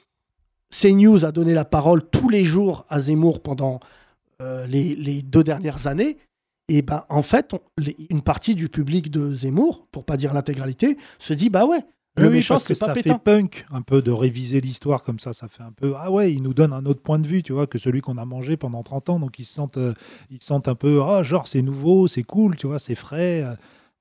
CNews 0.71 1.25
a 1.25 1.31
donné 1.31 1.53
la 1.53 1.65
parole 1.65 2.07
tous 2.09 2.29
les 2.29 2.45
jours 2.45 2.85
à 2.89 3.01
Zemmour 3.01 3.41
pendant 3.41 3.79
euh, 4.41 4.65
les, 4.67 4.95
les 4.95 5.21
deux 5.21 5.43
dernières 5.43 5.87
années, 5.87 6.17
et 6.69 6.81
ben 6.81 7.03
en 7.09 7.23
fait, 7.23 7.53
on- 7.53 7.59
les- 7.77 7.97
une 8.09 8.21
partie 8.21 8.55
du 8.55 8.69
public 8.69 9.09
de 9.11 9.33
Zemmour, 9.33 9.87
pour 9.91 10.05
pas 10.05 10.17
dire 10.17 10.33
l'intégralité, 10.33 10.97
se 11.17 11.33
dit 11.33 11.49
bah 11.49 11.65
ouais, 11.65 11.79
le 12.17 12.27
Oui, 12.27 12.35
méchant 12.35 12.53
parce 12.55 12.63
que 12.65 12.73
pas 12.73 12.87
ça 12.87 12.93
Pétain. 12.93 13.15
fait 13.15 13.23
punk 13.23 13.65
un 13.71 13.81
peu 13.81 14.01
de 14.01 14.11
réviser 14.11 14.61
l'histoire 14.61 15.03
comme 15.03 15.19
ça. 15.19 15.33
Ça 15.33 15.47
fait 15.47 15.63
un 15.63 15.71
peu 15.71 15.93
ah 15.97 16.11
ouais, 16.11 16.31
ils 16.33 16.41
nous 16.43 16.53
donnent 16.53 16.73
un 16.73 16.85
autre 16.85 17.01
point 17.01 17.19
de 17.19 17.27
vue, 17.27 17.43
tu 17.43 17.53
vois, 17.53 17.65
que 17.67 17.77
celui 17.79 18.01
qu'on 18.01 18.17
a 18.17 18.25
mangé 18.25 18.55
pendant 18.57 18.83
30 18.83 19.09
ans. 19.09 19.19
Donc 19.19 19.39
ils 19.39 19.45
se 19.45 19.53
sentent, 19.53 19.77
euh, 19.77 19.93
ils 20.29 20.39
se 20.41 20.47
sentent 20.47 20.67
un 20.67 20.75
peu 20.75 21.01
ah 21.03 21.21
genre 21.23 21.47
c'est 21.47 21.61
nouveau, 21.61 22.07
c'est 22.07 22.23
cool, 22.23 22.55
tu 22.55 22.67
vois, 22.67 22.79
c'est 22.79 22.95
frais. 22.95 23.43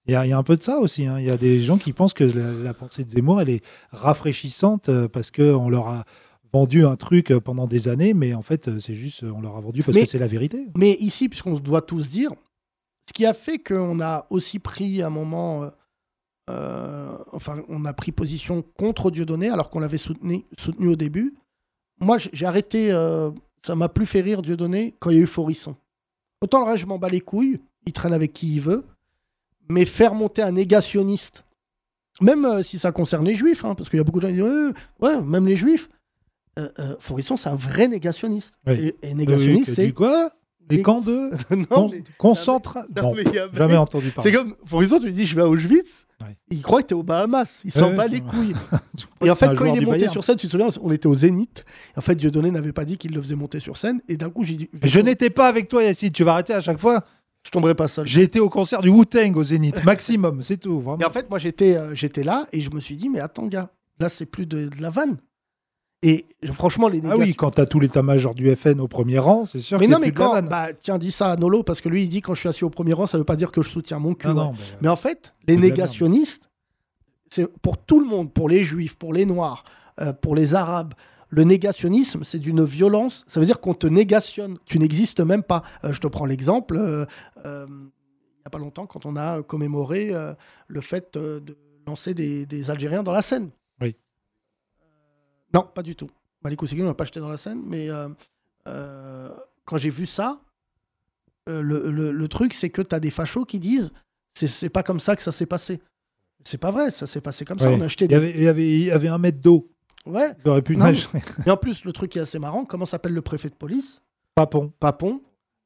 Il 0.07 0.13
y, 0.13 0.15
a, 0.17 0.25
il 0.27 0.31
y 0.31 0.33
a 0.33 0.39
un 0.39 0.43
peu 0.43 0.57
de 0.57 0.63
ça 0.63 0.79
aussi. 0.79 1.07
hein. 1.07 1.19
Il 1.19 1.27
y 1.27 1.31
a 1.31 1.37
des 1.37 1.61
gens 1.61 1.77
qui 1.79 1.93
pensent 1.93 2.15
que 2.15 2.25
la, 2.25 2.51
la 2.53 2.75
pensée 2.75 3.05
de 3.05 3.11
Zemmour 3.11 3.41
elle 3.43 3.51
est 3.51 3.63
rafraîchissante 3.93 4.89
euh, 4.89 5.09
parce 5.09 5.31
que 5.31 5.53
on 5.55 5.69
leur 5.69 5.89
a 5.89 6.05
vendu 6.53 6.85
un 6.87 6.97
truc 6.97 7.31
euh, 7.31 7.41
pendant 7.41 7.67
des 7.67 7.89
années, 7.89 8.15
mais 8.15 8.35
en 8.35 8.43
fait 8.43 8.69
euh, 8.69 8.79
c'est 8.81 8.95
juste 8.95 9.23
euh, 9.25 9.33
on 9.35 9.41
leur 9.41 9.57
a 9.57 9.61
vendu 9.61 9.83
parce 9.83 9.97
Mais- 9.97 10.05
que 10.05 10.09
c'est 10.09 10.19
la 10.19 10.27
vérité. 10.29 10.67
Mais 10.77 10.93
ici, 11.01 11.29
puisqu'on 11.29 11.55
doit 11.55 11.83
tous 11.83 12.11
dire, 12.11 12.33
ce 13.09 13.13
qui 13.13 13.27
a 13.27 13.35
fait 13.35 13.59
qu'on 13.59 14.01
a 14.01 14.27
aussi 14.31 14.59
pris 14.59 15.03
un 15.03 15.11
moment, 15.11 15.71
euh, 16.51 17.17
enfin, 17.33 17.63
on 17.69 17.85
a 17.85 17.93
pris 17.93 18.13
position 18.13 18.63
contre 18.79 19.11
Dieudonné 19.11 19.51
alors 19.51 19.71
qu'on 19.71 19.81
l'avait 19.81 19.99
soutenu, 19.99 20.45
soutenu 20.59 20.89
au 20.89 20.97
début. 20.97 21.35
Moi, 22.01 22.17
j'ai 22.33 22.47
arrêté, 22.47 22.93
euh, 22.93 23.31
ça 23.67 23.75
m'a 23.77 23.89
plus 23.89 24.07
fait 24.07 24.21
rire 24.21 24.41
Dieudonné 24.43 24.95
quand 25.01 25.11
il 25.11 25.17
y 25.17 25.19
a 25.21 25.23
eu 25.23 25.27
Forisson. 25.27 25.77
Autant 26.41 26.61
le 26.61 26.67
reste, 26.67 26.79
je 26.83 26.87
m'en 26.87 26.99
bats 26.99 27.09
les 27.09 27.21
couilles, 27.21 27.59
il 27.87 27.93
traîne 27.93 28.13
avec 28.13 28.33
qui 28.33 28.55
il 28.55 28.61
veut, 28.61 28.85
mais 29.69 29.85
faire 29.85 30.15
monter 30.15 30.43
un 30.43 30.53
négationniste, 30.53 31.45
même 32.21 32.45
euh, 32.45 32.63
si 32.63 32.79
ça 32.79 32.93
concerne 32.93 33.27
les 33.27 33.37
juifs, 33.37 33.65
hein, 33.65 33.75
parce 33.75 33.89
qu'il 33.91 33.97
y 33.99 34.01
a 34.01 34.05
beaucoup 34.05 34.21
de 34.21 34.29
gens 34.29 34.33
qui 34.35 34.41
disent 34.41 34.75
ouais, 35.01 35.21
même 35.21 35.47
les 35.47 35.57
juifs. 35.57 35.89
Euh, 36.59 36.69
euh, 36.79 36.97
Forisson, 36.99 37.37
c'est 37.37 37.49
un 37.49 37.55
vrai 37.55 37.89
négationniste. 37.89 38.55
Oui. 38.67 38.93
Et, 39.03 39.15
négationniste, 39.15 39.75
c'est 39.75 39.93
quoi? 39.93 40.31
Les- 40.71 40.83
camps 40.83 41.01
de 41.01 41.31
non, 41.57 41.65
con- 41.65 41.89
mais- 41.91 42.03
concentra- 42.19 42.85
non, 42.95 43.03
Non, 43.05 43.15
mais 43.15 43.23
il 43.25 43.33
y 43.33 43.39
a- 43.39 43.49
jamais 43.55 43.77
entendu 43.77 44.11
parler. 44.11 44.31
C'est 44.31 44.37
comme, 44.37 44.55
Forisson, 44.67 44.99
tu 44.99 45.07
lui 45.07 45.15
dis, 45.15 45.25
je 45.25 45.35
vais 45.35 45.41
à 45.41 45.49
Auschwitz. 45.49 46.07
Ouais. 46.21 46.37
Il 46.51 46.61
croit 46.61 46.83
que 46.83 46.89
t'es 46.89 46.95
aux 46.95 47.03
Bahamas. 47.03 47.63
Il 47.65 47.71
s'en 47.71 47.89
Ouais, 47.91 47.95
bat 47.97 48.03
ouais. 48.05 48.09
les 48.11 48.21
couilles. 48.21 48.53
Et 49.25 49.31
en 49.31 49.35
fait, 49.35 49.55
quand 49.55 49.65
il 49.65 49.79
est 49.79 49.81
monté 49.81 49.93
Bayern. 49.99 50.13
sur 50.13 50.25
scène, 50.25 50.37
tu 50.37 50.47
te 50.47 50.53
souviens, 50.53 50.69
on 50.83 50.91
était 50.93 51.07
au 51.07 51.15
Zénith. 51.15 51.65
En 51.97 52.03
fait, 52.03 52.15
Dieudonné 52.17 52.51
n'avait 52.51 52.73
pas 52.73 52.85
dit 52.85 52.99
qu'il 52.99 53.15
le 53.15 53.23
faisait 53.23 53.35
monter 53.37 53.61
sur 53.61 53.77
scène. 53.79 54.03
Et 54.09 54.17
d'un 54.19 54.29
coup, 54.29 54.45
j'ai 54.45 54.57
dit, 54.57 54.69
Mais 54.83 54.89
Je 54.91 55.01
n'étais 55.01 55.31
pas 55.31 55.49
avec 55.49 55.69
toi, 55.69 55.83
Yacine. 55.83 56.11
Tu 56.11 56.23
vas 56.25 56.33
arrêter 56.33 56.53
à 56.53 56.61
chaque 56.61 56.79
fois. 56.79 57.03
je 57.47 57.51
tomberai 57.51 57.75
pas 57.75 57.89
seul. 57.89 58.07
J'ai 58.07 58.23
été 58.23 58.39
au 58.41 58.51
concert 58.51 58.83
du 58.83 58.91
Wu-Tang 58.91 59.37
au 59.37 59.45
Zénith, 59.45 59.83
maximum, 59.85 60.43
c'est 60.43 60.59
tout. 60.59 60.81
Vraiment. 60.81 60.99
Et 60.99 61.05
en 61.07 61.11
fait, 61.11 61.31
moi, 61.31 61.39
j'étais 61.39 61.77
euh, 61.77 61.95
j'étais 61.95 62.25
là 62.25 62.47
et 62.53 62.61
je 62.61 62.69
me 62.71 62.81
suis 62.81 62.97
dit, 62.97 63.09
mais 63.09 63.21
attends, 63.21 63.47
gars, 63.47 63.71
là, 64.01 64.11
c'est 64.11 64.27
plus 64.27 64.45
de, 64.45 64.69
de 64.69 64.83
la 64.83 64.91
vanne. 64.91 65.17
Et 66.03 66.27
franchement, 66.53 66.89
les 66.89 67.01
Ah 67.11 67.17
oui, 67.17 67.35
quand 67.35 67.51
t'as 67.51 67.67
tout 67.67 67.81
l'état-major 67.81 68.33
du 68.35 68.55
FN 68.55 68.79
au 68.81 68.87
premier 68.87 69.19
rang, 69.19 69.47
c'est 69.47 69.59
sûr 69.59 69.81
Mais 69.81 69.89
non, 69.89 69.99
mais 69.99 70.13
quand. 70.13 70.41
Bah, 70.43 70.69
tiens, 70.73 70.97
dis 70.97 71.11
ça 71.11 71.33
à 71.33 71.37
Nolo, 71.37 71.65
parce 71.65 71.81
que 71.81 71.89
lui, 71.89 72.05
il 72.05 72.09
dit 72.09 72.21
quand 72.21 72.35
je 72.35 72.41
suis 72.41 72.49
assis 72.49 72.65
au 72.65 72.71
premier 72.71 72.93
rang, 72.93 73.07
ça 73.09 73.19
veut 73.19 73.25
pas 73.25 73.35
dire 73.35 73.51
que 73.51 73.63
je 73.63 73.69
soutiens 73.69 73.99
mon 73.99 74.15
cul. 74.15 74.29
Non, 74.29 74.35
ouais. 74.35 74.43
non, 74.45 74.53
mais- 74.53 74.77
Mais 74.83 74.89
en 74.89 74.97
fait, 74.97 75.35
les 75.49 75.57
négationnistes, 75.63 76.49
c'est 77.31 77.47
pour 77.63 77.79
tout 77.79 77.99
le 77.99 78.07
monde, 78.07 78.33
pour 78.33 78.49
les 78.49 78.63
juifs, 78.63 78.95
pour 78.97 79.13
les 79.13 79.27
noirs, 79.27 79.65
euh, 80.01 80.13
pour 80.13 80.37
les 80.37 80.55
arabes. 80.55 80.95
Le 81.31 81.43
négationnisme, 81.45 82.23
c'est 82.25 82.39
d'une 82.39 82.65
violence. 82.65 83.25
Ça 83.27 83.41
veut 83.41 83.47
dire 83.47 83.61
qu'on 83.61 83.75
te 83.75 83.87
négationne. 83.89 84.57
Tu 84.67 84.79
n'existes 84.79 85.21
même 85.21 85.43
pas. 85.43 85.63
Euh, 85.85 85.93
je 85.93 86.01
te 86.01 86.07
prends 86.07 86.25
l'exemple. 86.27 86.77
euh, 86.79 87.05
il 87.45 87.51
n'y 87.75 88.47
a 88.47 88.51
pas 88.51 88.59
longtemps, 88.59 88.87
quand 88.87 89.05
on 89.05 89.17
a 89.17 89.43
commémoré 89.43 90.13
le 90.69 90.81
fait 90.81 91.19
de 91.19 91.43
lancer 91.87 92.15
des, 92.15 92.47
des 92.47 92.71
Algériens 92.71 93.03
dans 93.03 93.13
la 93.13 93.21
Seine. 93.21 93.51
Non, 95.55 95.67
pas 95.75 95.83
du 95.83 95.97
tout. 95.97 96.11
Malik 96.45 96.63
Oussegui, 96.63 96.83
on 96.83 96.87
l'a 96.87 96.95
pas 96.95 97.05
jeté 97.05 97.21
dans 97.21 97.29
la 97.29 97.39
Seine. 97.39 97.63
Mais 97.67 97.91
euh, 97.91 98.09
euh, 98.67 99.31
quand 99.65 99.79
j'ai 99.79 99.91
vu 99.91 100.07
ça, 100.07 100.41
euh, 101.49 101.61
le, 101.63 101.91
le- 101.91 102.13
le 102.13 102.29
truc, 102.29 102.53
c'est 102.55 102.71
que 102.71 102.83
tu 102.83 102.95
as 102.95 103.01
des 103.01 103.11
fachos 103.11 103.45
qui 103.45 103.59
disent 103.59 103.91
c'est- 104.35 104.69
pas 104.69 104.83
comme 104.83 105.01
ça 105.01 105.17
que 105.17 105.23
ça 105.23 105.33
s'est 105.33 105.47
passé. 105.47 105.81
C'est 106.45 106.59
pas 106.59 106.71
vrai, 106.71 106.91
ça 106.91 107.07
s'est 107.07 107.21
passé 107.21 107.45
comme 107.45 107.59
ça. 107.59 107.71
On 107.71 107.81
a 107.81 107.87
acheté 107.87 108.05
il, 108.05 108.07
y 108.07 108.09
des. 108.11 108.15
avait, 108.17 108.31
il, 108.31 108.43
y 108.43 108.49
avait, 108.49 108.69
il 108.69 108.85
y 108.85 108.91
avait 108.91 109.09
un 109.09 109.19
mètre 109.19 109.41
d'eau. 109.41 109.71
Ouais. 110.07 110.33
Il 110.45 110.51
aurait 110.51 110.63
pu 110.63 110.77
nager. 110.77 111.07
Et 111.47 111.51
en 111.51 111.57
plus, 111.57 111.85
le 111.85 111.93
truc 111.93 112.13
qui 112.13 112.19
est 112.19 112.23
assez 112.23 112.39
marrant, 112.39 112.65
comment 112.65 112.87
s'appelle 112.87 113.13
le 113.13 113.23
préfet 113.23 113.49
de 113.51 113.55
police? 113.55 114.01
Papon. 114.35 114.73
Papon. 114.79 115.21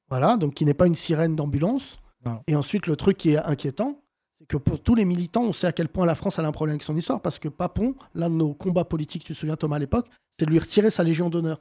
Voilà, 0.08 0.36
donc 0.36 0.54
qui 0.54 0.64
n'est 0.64 0.74
pas 0.74 0.86
une 0.86 0.94
sirène 0.94 1.36
d'ambulance. 1.36 1.98
Et 2.46 2.54
ensuite, 2.54 2.86
le 2.86 2.94
truc 2.96 3.16
qui 3.16 3.30
est 3.30 3.36
inquiétant, 3.38 4.01
c'est 4.42 4.46
que 4.46 4.56
pour 4.56 4.82
tous 4.82 4.96
les 4.96 5.04
militants, 5.04 5.44
on 5.44 5.52
sait 5.52 5.68
à 5.68 5.72
quel 5.72 5.88
point 5.88 6.04
la 6.04 6.16
France 6.16 6.38
a 6.38 6.42
un 6.42 6.50
problème 6.50 6.74
avec 6.74 6.82
son 6.82 6.96
histoire, 6.96 7.20
parce 7.20 7.38
que 7.38 7.48
Papon, 7.48 7.94
l'un 8.14 8.28
de 8.28 8.34
nos 8.34 8.54
combats 8.54 8.84
politiques, 8.84 9.22
tu 9.22 9.34
te 9.34 9.38
souviens 9.38 9.54
Thomas 9.54 9.76
à 9.76 9.78
l'époque, 9.78 10.08
c'est 10.38 10.46
de 10.46 10.50
lui 10.50 10.58
retirer 10.58 10.90
sa 10.90 11.04
Légion 11.04 11.30
d'honneur. 11.30 11.60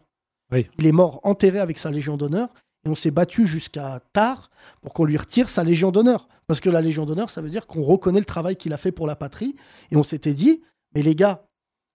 Oui. 0.51 0.67
Il 0.79 0.87
est 0.87 0.91
mort 0.91 1.19
enterré 1.23 1.59
avec 1.59 1.77
sa 1.77 1.91
Légion 1.91 2.17
d'honneur, 2.17 2.49
et 2.83 2.89
on 2.89 2.95
s'est 2.95 3.11
battu 3.11 3.45
jusqu'à 3.45 3.99
tard 4.13 4.49
pour 4.81 4.93
qu'on 4.93 5.05
lui 5.05 5.15
retire 5.15 5.47
sa 5.47 5.63
Légion 5.63 5.91
d'honneur. 5.91 6.27
Parce 6.47 6.59
que 6.59 6.71
la 6.71 6.81
Légion 6.81 7.05
d'honneur, 7.05 7.29
ça 7.29 7.41
veut 7.41 7.49
dire 7.49 7.67
qu'on 7.67 7.83
reconnaît 7.83 8.19
le 8.19 8.25
travail 8.25 8.55
qu'il 8.55 8.73
a 8.73 8.77
fait 8.77 8.91
pour 8.91 9.05
la 9.05 9.15
patrie, 9.15 9.55
et 9.91 9.95
on 9.95 10.03
s'était 10.03 10.33
dit, 10.33 10.63
mais 10.95 11.03
les 11.03 11.13
gars, 11.13 11.45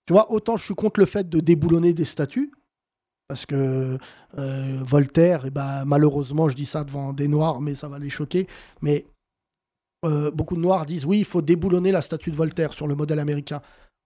tu 0.06 0.12
vois, 0.12 0.30
autant 0.30 0.56
je 0.56 0.64
suis 0.64 0.76
contre 0.76 1.00
le 1.00 1.06
fait 1.06 1.28
de 1.28 1.40
déboulonner 1.40 1.94
des 1.94 2.04
statues, 2.04 2.52
parce 3.26 3.44
que 3.44 3.98
euh, 4.38 4.78
Voltaire, 4.84 5.46
eh 5.46 5.50
ben, 5.50 5.84
malheureusement, 5.84 6.48
je 6.48 6.54
dis 6.54 6.66
ça 6.66 6.84
devant 6.84 7.12
des 7.12 7.26
Noirs, 7.26 7.60
mais 7.60 7.74
ça 7.74 7.88
va 7.88 7.98
les 7.98 8.10
choquer, 8.10 8.46
mais 8.82 9.04
euh, 10.06 10.30
beaucoup 10.30 10.56
de 10.56 10.60
Noirs 10.60 10.86
disent 10.86 11.04
oui, 11.04 11.18
il 11.18 11.24
faut 11.24 11.42
déboulonner 11.42 11.92
la 11.92 12.02
statue 12.02 12.30
de 12.30 12.36
Voltaire 12.36 12.72
sur 12.72 12.86
le 12.86 12.94
modèle 12.94 13.18
américain. 13.18 13.60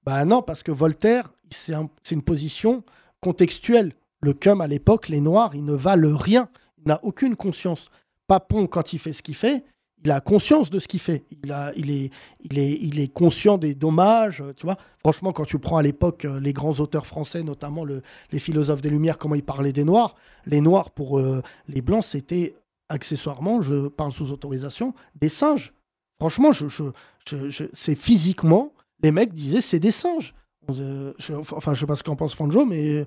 Ben 0.05 0.24
non, 0.24 0.42
parce 0.42 0.62
que 0.62 0.72
Voltaire, 0.72 1.32
c'est 1.51 1.74
un- 1.74 1.88
c'est 2.03 2.14
une 2.14 2.22
position 2.22 2.82
contextuelle. 3.20 3.92
Le 4.22 4.32
cum, 4.34 4.61
à 4.61 4.66
l'époque, 4.66 5.09
les 5.09 5.20
Noirs, 5.20 5.51
ils 5.55 5.64
ne 5.64 5.74
valent 5.74 6.16
rien. 6.16 6.48
Il 6.78 6.88
n'a 6.88 7.01
aucune 7.05 7.36
conscience. 7.36 7.90
Papon, 8.26 8.66
quand 8.66 8.92
il 8.92 8.98
fait 8.98 9.12
ce 9.12 9.22
qu'il 9.22 9.34
fait, 9.34 9.64
il 10.03 10.11
a 10.11 10.20
conscience 10.20 10.70
de 10.70 10.78
ce 10.78 10.88
qu'il 10.88 11.01
fait. 11.01 11.24
Il, 11.44 11.53
a, 11.53 11.72
il, 11.76 11.90
est, 11.90 12.11
il, 12.42 12.59
est, 12.59 12.78
il 12.80 12.98
est 13.01 13.09
conscient 13.12 13.59
des 13.59 13.74
dommages, 13.74 14.42
tu 14.57 14.64
vois. 14.64 14.78
Franchement, 15.01 15.32
quand 15.32 15.44
tu 15.44 15.59
prends 15.59 15.76
à 15.76 15.82
l'époque 15.82 16.24
euh, 16.24 16.40
les 16.40 16.55
grands 16.55 16.80
auteurs 16.80 17.07
français, 17.07 17.42
notamment 17.42 17.84
le- 17.84 18.01
les 18.32 18.38
philosophes 18.38 18.80
des 18.80 18.88
Lumières, 18.90 19.18
comment 19.18 19.34
ils 19.34 19.42
parlaient 19.42 19.72
des 19.74 19.84
Noirs, 19.84 20.14
les 20.46 20.62
Noirs 20.62 20.90
pour 20.90 21.18
euh, 21.18 21.42
les 21.68 21.82
Blancs, 21.82 22.05
c'était 22.05 22.55
accessoirement, 22.88 23.61
je 23.61 23.88
parle 23.88 24.12
sous 24.12 24.32
autorisation, 24.32 24.94
des 25.20 25.28
singes. 25.28 25.72
Franchement, 26.20 26.52
je, 26.52 26.68
je, 26.68 26.84
je- 27.26 27.48
je- 27.50 27.64
c'est 27.72 27.94
physiquement, 27.96 28.72
les 29.02 29.10
mecs 29.10 29.32
disaient 29.32 29.60
c'est 29.62 29.80
des 29.80 29.90
singes. 29.90 30.34
Enfin, 30.68 31.74
je 31.74 31.80
sais 31.80 31.86
pas 31.86 31.96
ce 31.96 32.02
qu'en 32.02 32.14
pense 32.16 32.34
Franjo, 32.34 32.64
mais 32.66 33.04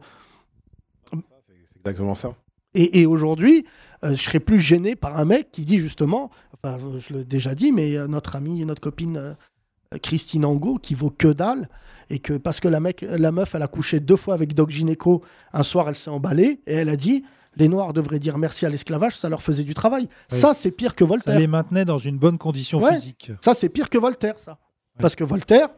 C'est 1.11 1.78
exactement 1.78 2.16
ça. 2.16 2.36
et, 2.74 3.01
et 3.01 3.05
aujourd'hui, 3.05 3.66
euh, 4.03 4.16
je 4.16 4.22
serais 4.24 4.39
plus 4.39 4.59
gêné 4.59 4.95
par 4.95 5.18
un 5.18 5.26
mec 5.26 5.51
qui 5.51 5.64
dit 5.66 5.80
justement, 5.80 6.30
enfin, 6.64 6.80
je 6.99 7.14
l'ai 7.14 7.24
déjà 7.26 7.55
dit, 7.55 7.72
mais 7.72 7.95
euh, 7.95 8.07
notre 8.07 8.36
amie, 8.36 8.66
notre 8.66 8.82
copine 8.82 9.18
euh, 9.18 9.34
euh, 9.93 9.97
Christine 10.01 10.45
Angot 10.45 10.78
qui 10.80 10.93
vaut 10.95 11.11
que 11.11 11.28
dalle 11.28 11.70
et 12.09 12.20
que 12.20 12.34
parce 12.34 12.59
que 12.59 12.68
la, 12.68 12.80
mec, 12.80 13.01
la 13.07 13.32
meuf, 13.32 13.53
elle 13.55 13.61
a 13.61 13.68
couché 13.68 13.99
deux 13.99 14.18
fois 14.18 14.34
avec 14.34 14.53
Doc 14.55 14.70
Gynéco, 14.72 15.24
un 15.53 15.64
soir, 15.64 15.88
elle 15.88 15.95
s'est 15.95 16.09
emballée 16.09 16.61
et 16.66 16.74
elle 16.74 16.89
a 16.89 16.95
dit 16.97 17.24
les 17.56 17.68
Noirs 17.68 17.93
devraient 17.93 18.20
dire 18.20 18.38
merci 18.38 18.66
à 18.66 18.70
l'esclavage, 18.70 19.18
ça 19.18 19.30
leur 19.30 19.41
faisait 19.41 19.64
du 19.64 19.74
travail. 19.74 20.08
Oui. 20.32 20.39
Ça, 20.39 20.54
c'est 20.54 20.72
pire 20.72 20.95
que 20.95 21.04
Ça 21.06 21.10
Voltaire. 21.10 21.39
les 21.39 21.47
maintenait 21.47 21.86
dans 21.86 21.97
une 21.97 22.18
bonne 22.18 22.38
condition 22.38 22.80
Ouais. 22.80 22.95
physique. 22.95 23.32
Ça, 23.43 23.54
c'est 23.54 23.70
pire 23.70 23.89
que 23.89 23.97
Voltaire, 23.97 24.39
ça. 24.39 24.58
Parce 24.99 25.16
que 25.16 25.24
Voltaire, 25.24 25.70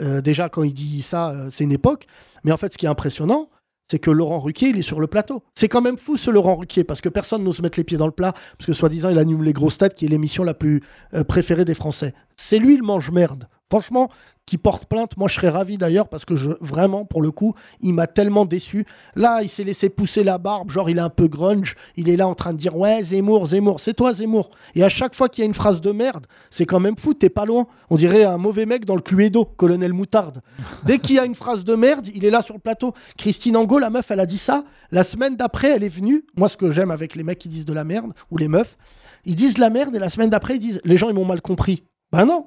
euh, 0.00 0.20
déjà, 0.20 0.48
quand 0.48 0.62
il 0.64 0.74
dit 0.74 1.02
ça, 1.02 1.30
euh, 1.30 1.48
c'est 1.50 1.64
une 1.64 1.72
époque. 1.72 2.06
Mais 2.44 2.52
en 2.52 2.56
fait, 2.56 2.72
ce 2.72 2.78
qui 2.78 2.86
est 2.86 2.88
impressionnant, 2.88 3.48
c'est 3.90 3.98
que 3.98 4.10
Laurent 4.10 4.40
Ruquier, 4.40 4.68
il 4.70 4.78
est 4.78 4.82
sur 4.82 4.98
le 4.98 5.06
plateau. 5.06 5.42
C'est 5.54 5.68
quand 5.68 5.82
même 5.82 5.98
fou, 5.98 6.16
ce 6.16 6.30
Laurent 6.30 6.56
Ruquier, 6.56 6.84
parce 6.84 7.00
que 7.00 7.08
personne 7.08 7.44
n'ose 7.44 7.60
mettre 7.60 7.78
les 7.78 7.84
pieds 7.84 7.98
dans 7.98 8.06
le 8.06 8.12
plat, 8.12 8.32
parce 8.56 8.66
que 8.66 8.72
soi-disant, 8.72 9.10
il 9.10 9.18
anime 9.18 9.42
Les 9.44 9.52
Grosses 9.52 9.78
Têtes, 9.78 9.94
qui 9.94 10.06
est 10.06 10.08
l'émission 10.08 10.42
la 10.42 10.54
plus 10.54 10.82
euh, 11.12 11.22
préférée 11.22 11.64
des 11.64 11.74
Français. 11.74 12.14
C'est 12.36 12.58
lui 12.58 12.76
le 12.76 12.82
mange-merde. 12.82 13.46
Franchement, 13.70 14.08
qui 14.46 14.58
porte 14.58 14.84
plainte, 14.86 15.16
moi 15.16 15.26
je 15.26 15.34
serais 15.34 15.48
ravi 15.48 15.78
d'ailleurs, 15.78 16.08
parce 16.08 16.24
que 16.24 16.34
vraiment, 16.60 17.04
pour 17.04 17.22
le 17.22 17.30
coup, 17.30 17.54
il 17.80 17.94
m'a 17.94 18.06
tellement 18.06 18.44
déçu. 18.44 18.86
Là, 19.16 19.42
il 19.42 19.48
s'est 19.48 19.64
laissé 19.64 19.88
pousser 19.88 20.22
la 20.22 20.38
barbe, 20.38 20.70
genre 20.70 20.90
il 20.90 20.98
est 20.98 21.02
un 21.02 21.08
peu 21.08 21.28
grunge, 21.28 21.74
il 21.96 22.08
est 22.08 22.16
là 22.16 22.28
en 22.28 22.34
train 22.34 22.52
de 22.52 22.58
dire 22.58 22.76
Ouais, 22.76 23.02
Zemmour, 23.02 23.46
Zemmour, 23.46 23.80
c'est 23.80 23.94
toi 23.94 24.12
Zemmour. 24.12 24.50
Et 24.74 24.84
à 24.84 24.88
chaque 24.88 25.14
fois 25.14 25.28
qu'il 25.28 25.42
y 25.42 25.44
a 25.44 25.46
une 25.46 25.54
phrase 25.54 25.80
de 25.80 25.92
merde, 25.92 26.26
c'est 26.50 26.66
quand 26.66 26.78
même 26.78 26.96
fou, 26.96 27.14
t'es 27.14 27.30
pas 27.30 27.46
loin. 27.46 27.66
On 27.88 27.96
dirait 27.96 28.24
un 28.24 28.36
mauvais 28.36 28.66
mec 28.66 28.84
dans 28.84 28.96
le 28.96 29.00
Cluedo, 29.00 29.44
colonel 29.44 29.92
Moutarde. 29.92 30.42
Dès 30.84 30.98
qu'il 30.98 31.16
y 31.16 31.18
a 31.18 31.24
une 31.24 31.34
phrase 31.34 31.64
de 31.64 31.74
merde, 31.74 32.08
il 32.14 32.24
est 32.24 32.30
là 32.30 32.42
sur 32.42 32.54
le 32.54 32.60
plateau. 32.60 32.92
Christine 33.16 33.56
Angot, 33.56 33.78
la 33.78 33.90
meuf, 33.90 34.10
elle 34.10 34.20
a 34.20 34.26
dit 34.26 34.38
ça. 34.38 34.64
La 34.90 35.04
semaine 35.04 35.36
d'après, 35.36 35.70
elle 35.70 35.84
est 35.84 35.88
venue. 35.88 36.24
Moi, 36.36 36.48
ce 36.48 36.56
que 36.56 36.70
j'aime 36.70 36.90
avec 36.90 37.14
les 37.14 37.24
mecs 37.24 37.38
qui 37.38 37.48
disent 37.48 37.66
de 37.66 37.72
la 37.72 37.84
merde, 37.84 38.12
ou 38.30 38.36
les 38.36 38.48
meufs, 38.48 38.76
ils 39.24 39.36
disent 39.36 39.58
la 39.58 39.70
merde 39.70 39.96
et 39.96 39.98
la 39.98 40.10
semaine 40.10 40.30
d'après, 40.30 40.56
ils 40.56 40.60
disent 40.60 40.80
Les 40.84 40.98
gens, 40.98 41.08
ils 41.08 41.14
m'ont 41.14 41.24
mal 41.24 41.40
compris. 41.40 41.84
Ben 42.12 42.26
non. 42.26 42.46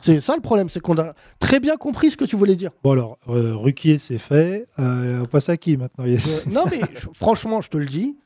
C'est 0.00 0.20
ça 0.20 0.34
le 0.36 0.40
problème, 0.42 0.68
c'est 0.68 0.80
qu'on 0.80 0.98
a 0.98 1.12
très 1.38 1.60
bien 1.60 1.76
compris 1.76 2.10
ce 2.10 2.16
que 2.16 2.24
tu 2.24 2.36
voulais 2.36 2.56
dire. 2.56 2.70
Bon 2.82 2.92
alors, 2.92 3.18
euh, 3.28 3.54
Ruquier, 3.56 3.98
c'est 3.98 4.18
fait. 4.18 4.66
Euh, 4.78 5.22
on 5.22 5.26
passe 5.26 5.48
à 5.48 5.56
qui 5.56 5.76
maintenant 5.76 6.04
Yes 6.06 6.38
Euh, 6.46 6.50
non, 6.50 6.64
mais 6.70 6.80
je- 6.94 7.06
franchement, 7.14 7.60
je 7.60 7.68
te 7.68 7.76
le 7.76 7.86
dis, 7.86 8.16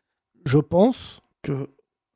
je 0.44 0.58
pense 0.58 1.20
que, 1.42 1.68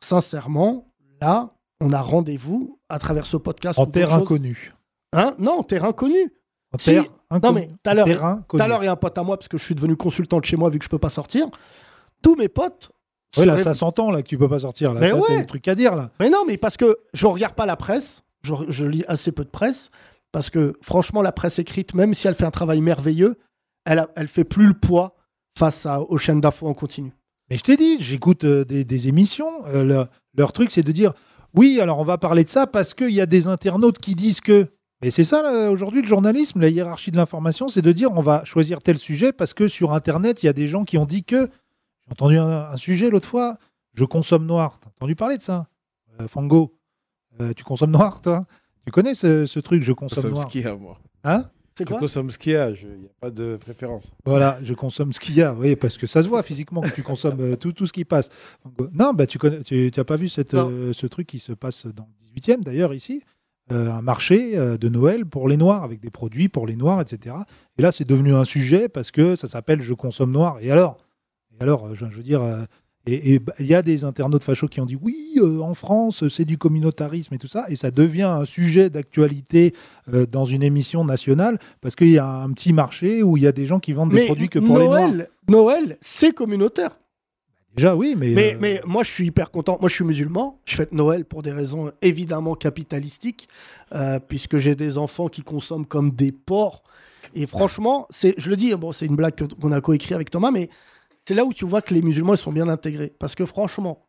sincèrement, 0.03 0.87
là, 1.21 1.51
on 1.81 1.93
a 1.93 2.01
rendez-vous 2.01 2.79
à 2.89 2.99
travers 2.99 3.27
ce 3.27 3.37
podcast. 3.37 3.79
En 3.79 3.87
terre 3.87 4.13
inconnue. 4.15 4.73
Hein? 5.13 5.35
Non, 5.39 5.63
terre 5.63 5.85
inconnue. 5.85 6.33
En 6.73 6.79
Si. 6.79 6.91
terre 6.91 7.03
Non, 7.03 7.37
inconnue. 7.39 7.55
mais 7.61 7.67
tout 7.69 7.91
à 7.91 7.95
l'heure, 8.69 8.83
il 8.83 8.87
y 8.87 8.89
a 8.89 8.93
un 8.93 8.97
pote 8.97 9.19
à 9.19 9.23
moi, 9.23 9.37
parce 9.37 9.49
que 9.49 9.59
je 9.59 9.65
suis 9.65 9.75
devenu 9.75 9.97
consultant 9.97 10.39
de 10.39 10.45
chez 10.45 10.57
moi, 10.57 10.71
vu 10.71 10.79
que 10.79 10.85
je 10.85 10.91
peux 10.91 10.99
pas 10.99 11.11
sortir. 11.11 11.49
Tous 12.23 12.37
mes 12.37 12.49
potes. 12.49 12.91
Ouais, 13.37 13.47
là, 13.47 13.59
ça 13.59 13.75
s'entend 13.75 14.13
là 14.13 14.23
que 14.23 14.29
tu 14.29 14.39
peux 14.39 14.49
pas 14.49 14.61
sortir. 14.61 14.95
Là, 14.95 15.01
Mais 15.01 15.13
ouais. 15.13 15.39
des 15.39 15.47
trucs 15.47 15.67
à 15.67 15.75
dire 15.75 15.97
là. 15.97 16.11
Mais 16.21 16.31
non, 16.31 16.45
mais 16.47 16.57
parce 16.57 16.77
que 16.77 16.99
je 17.13 17.27
regarde 17.27 17.55
pas 17.55 17.67
la 17.67 17.75
presse, 17.77 18.23
je, 18.45 18.85
lis 18.85 19.05
assez 19.09 19.33
peu 19.33 19.45
de 19.45 19.51
presse, 19.51 19.91
parce 20.33 20.51
que 20.51 20.75
franchement, 20.83 21.23
la 21.23 21.33
presse 21.33 21.59
écrite, 21.59 21.95
même 21.95 22.15
si 22.15 22.27
elle 22.27 22.35
fait 22.35 22.45
un 22.45 22.51
travail 22.51 22.81
merveilleux, 22.81 23.39
elle, 23.85 23.99
a- 23.99 24.27
fait 24.27 24.45
plus 24.45 24.67
le 24.67 24.75
poids 24.75 25.17
face 25.59 25.87
aux 26.09 26.19
chaînes 26.19 26.41
d'infos 26.41 26.67
en 26.67 26.75
continu. 26.75 27.13
Mais 27.51 27.57
je 27.57 27.63
t'ai 27.63 27.77
dit, 27.77 27.99
j'écoute 28.01 28.45
euh, 28.45 28.65
des, 28.65 29.09
émissions. 29.09 29.65
euh, 29.67 30.07
leur, 30.35 30.53
truc, 30.53 30.71
c'est 30.71 30.83
de 30.83 30.93
dire 30.93 31.13
oui, 31.55 31.79
alors 31.81 32.01
on 32.01 32.05
va 32.05 32.19
parler 32.19 32.43
de 32.43 32.49
ça 32.49 32.67
parce 32.67 32.95
qu'il 32.95 33.11
y 33.13 33.21
a 33.21 33.27
des 33.27 33.47
internautes 33.47 33.99
qui 33.99 34.15
disent 34.15 34.41
que. 34.41 34.67
Mais 35.03 35.11
c'est 35.11 35.25
ça, 35.25 35.43
là, 35.43 35.71
aujourd'hui, 35.71 36.03
le 36.03 36.09
journalisme, 36.09 36.61
la 36.61 36.69
hiérarchie 36.69 37.11
de 37.11 37.17
l'information, 37.17 37.69
c'est 37.69 37.83
de 37.83 37.93
dire 37.93 38.11
on 38.13 38.23
va 38.23 38.45
choisir 38.45 38.79
tel 38.81 38.99
sujet 38.99 39.33
parce 39.33 39.55
que 39.55 39.69
sur 39.69 39.93
Internet, 39.93 40.43
il 40.43 40.47
y 40.47 40.49
a 40.49 40.53
des 40.53 40.67
gens 40.67 40.85
qui 40.85 40.99
ont 40.99 41.07
dit 41.07 41.25
que. 41.25 41.49
J'ai 42.07 42.13
entendu 42.13 42.39
un, 42.39 42.77
sujet 42.77 43.09
l'autre 43.09 43.29
fois, 43.29 43.57
je 43.95 44.05
consomme 44.05 44.47
noir. 44.47 44.79
T'as 44.81 44.89
entendu 44.89 45.15
parler 45.15 45.39
de 45.39 45.43
ça 45.43 45.69
Euh, 46.21 46.29
Fango, 46.29 46.75
euh, 47.41 47.53
tu 47.55 47.65
consommes 47.65 47.91
noir, 47.93 48.21
toi 48.21 48.47
Tu 48.87 48.93
connais 48.93 49.15
ce, 49.15 49.47
ce 49.47 49.61
truc, 49.61 49.83
je 49.83 49.93
consomme 49.93 50.17
consomme 50.17 50.31
noir 50.33 50.45
ce 50.45 50.49
qu'il 50.49 50.63
y 50.63 50.67
a, 50.67 50.75
moi. 50.75 50.99
Hein 51.25 51.45
C'est 51.77 51.85
Je 51.85 51.89
quoi 51.89 51.99
consomme 51.99 52.31
ce 52.31 52.39
qu'il 52.39 52.53
y 52.53 52.57
a, 52.57 52.71
il 52.71 52.87
n'y 53.01 53.07
a 53.07 53.11
pas 53.21 53.31
de 53.31 53.57
préférence. 53.57 54.15
Voilà, 54.25 54.59
je 54.63 54.75
consomme 54.75 55.13
ce 55.13 55.21
qu'il 55.21 55.35
y 55.35 55.43
a, 55.43 55.55
oui, 55.55 55.77
parce 55.77 55.97
que 55.97 56.07
ça 56.07 56.23
se 56.23 56.29
voit 56.29 56.43
physiquement 56.43 56.81
que 56.81 56.95
tu 56.95 57.03
consommes 57.03 57.41
euh, 57.41 57.57
tout, 57.57 57.73
tout 57.73 57.87
ce 57.87 57.93
qui 57.93 58.05
passe. 58.05 58.29
Donc, 58.65 58.75
euh, 58.81 58.91
non, 58.93 59.13
bah, 59.13 59.27
tu 59.27 59.39
connais, 59.39 59.63
tu 59.63 59.91
n'as 59.97 60.05
pas 60.05 60.17
vu 60.17 60.29
cette, 60.29 60.55
euh, 60.55 60.93
ce 60.93 61.07
truc 61.07 61.27
qui 61.27 61.39
se 61.39 61.53
passe 61.53 61.87
dans 61.87 62.07
le 62.23 62.41
18e 62.41 62.63
d'ailleurs 62.63 62.93
ici, 62.95 63.23
euh, 63.73 63.91
un 63.91 64.03
marché 64.03 64.59
euh, 64.59 64.77
de 64.77 64.91
Noël 64.91 65.25
pour 65.25 65.49
les 65.49 65.57
Noirs, 65.57 65.85
avec 65.85 65.99
des 66.01 66.11
produits 66.11 66.51
pour 66.51 66.67
les 66.67 66.77
Noirs, 66.77 67.01
etc. 67.01 67.35
Et 67.79 67.83
là, 67.83 67.93
c'est 67.93 68.05
devenu 68.05 68.35
un 68.35 68.45
sujet 68.45 68.91
parce 68.91 69.11
que 69.11 69.37
ça 69.37 69.49
s'appelle 69.49 69.81
Je 69.81 69.95
consomme 69.95 70.31
noir. 70.33 70.59
Et 70.61 70.71
alors? 70.71 70.99
Et 71.59 71.63
alors, 71.63 71.95
je, 71.95 72.05
je 72.11 72.17
veux 72.17 72.23
dire, 72.23 72.43
euh, 72.43 72.65
et 73.07 73.39
bah, 73.39 73.53
il 73.59 73.67
y 73.67 73.75
a 73.75 73.83
des 73.83 74.05
internautes 74.05 74.43
fachos 74.43 74.69
qui 74.69 74.81
ont 74.81 74.87
dit 74.87 74.97
oui, 75.01 75.35
euh, 75.37 75.61
en 75.61 75.75
France, 75.75 76.27
c'est 76.29 76.47
du 76.47 76.57
communautarisme 76.57 77.35
et 77.35 77.39
tout 77.39 77.47
ça, 77.47 77.67
et 77.69 77.77
ça 77.77 77.91
devient 77.91 78.23
un 78.23 78.47
sujet 78.47 78.89
d'actualité 78.89 79.75
euh, 80.13 80.25
dans 80.25 80.47
une 80.47 80.63
émission 80.63 81.05
nationale 81.05 81.59
parce 81.83 81.97
qu'il 81.97 82.11
y 82.11 82.19
a 82.19 82.27
un 82.27 82.51
petit 82.53 82.73
marché 82.73 83.23
où 83.23 83.37
il 83.37 83.43
y 83.43 83.47
a 83.47 83.53
des 83.53 83.67
gens 83.67 83.79
qui 83.79 83.93
vendent 83.93 84.13
des 84.13 84.25
produits 84.25 84.49
que 84.49 84.59
pour 84.59 84.79
les 84.79 84.87
Noirs. 84.87 85.09
Noël, 85.09 85.29
Noël, 85.49 85.99
c'est 86.01 86.33
communautaire. 86.33 86.99
Déjà, 87.77 87.95
oui, 87.95 88.15
mais. 88.17 88.29
Mais, 88.29 88.55
euh, 88.55 88.59
mais 88.61 88.81
moi, 88.87 89.03
je 89.03 89.11
suis 89.11 89.27
hyper 89.27 89.51
content. 89.51 89.77
Moi, 89.81 89.91
je 89.91 89.97
suis 89.97 90.05
musulman. 90.05 90.61
Je 90.65 90.77
fête 90.77 90.93
Noël 90.93 91.25
pour 91.27 91.43
des 91.43 91.53
raisons 91.53 91.91
évidemment 92.01 92.55
capitalistiques, 92.55 93.49
puisque 94.29 94.59
j'ai 94.59 94.77
des 94.77 94.97
enfants 94.97 95.29
qui 95.29 95.43
consomment 95.43 95.87
comme 95.87 96.13
des 96.13 96.33
porcs. 96.33 96.85
Et 97.35 97.47
franchement, 97.47 98.07
c'est, 98.11 98.35
je 98.39 98.49
le 98.49 98.57
dis, 98.57 98.75
bon, 98.75 98.93
c'est 98.93 99.07
une 99.07 99.17
blague 99.17 99.35
qu'on 99.61 99.73
a 99.73 99.81
coécrit 99.81 100.15
avec 100.15 100.31
Thomas, 100.31 100.51
mais 100.51 100.71
c'est 101.27 101.35
là 101.35 101.45
où 101.45 101.53
tu 101.53 101.65
vois 101.65 101.83
que 101.83 101.95
les 101.95 102.03
musulmans 102.03 102.35
ils 102.35 102.39
sont 102.39 102.53
bien 102.53 102.69
intégrés. 102.69 103.13
Parce 103.19 103.35
que 103.35 103.47
franchement, 103.47 104.07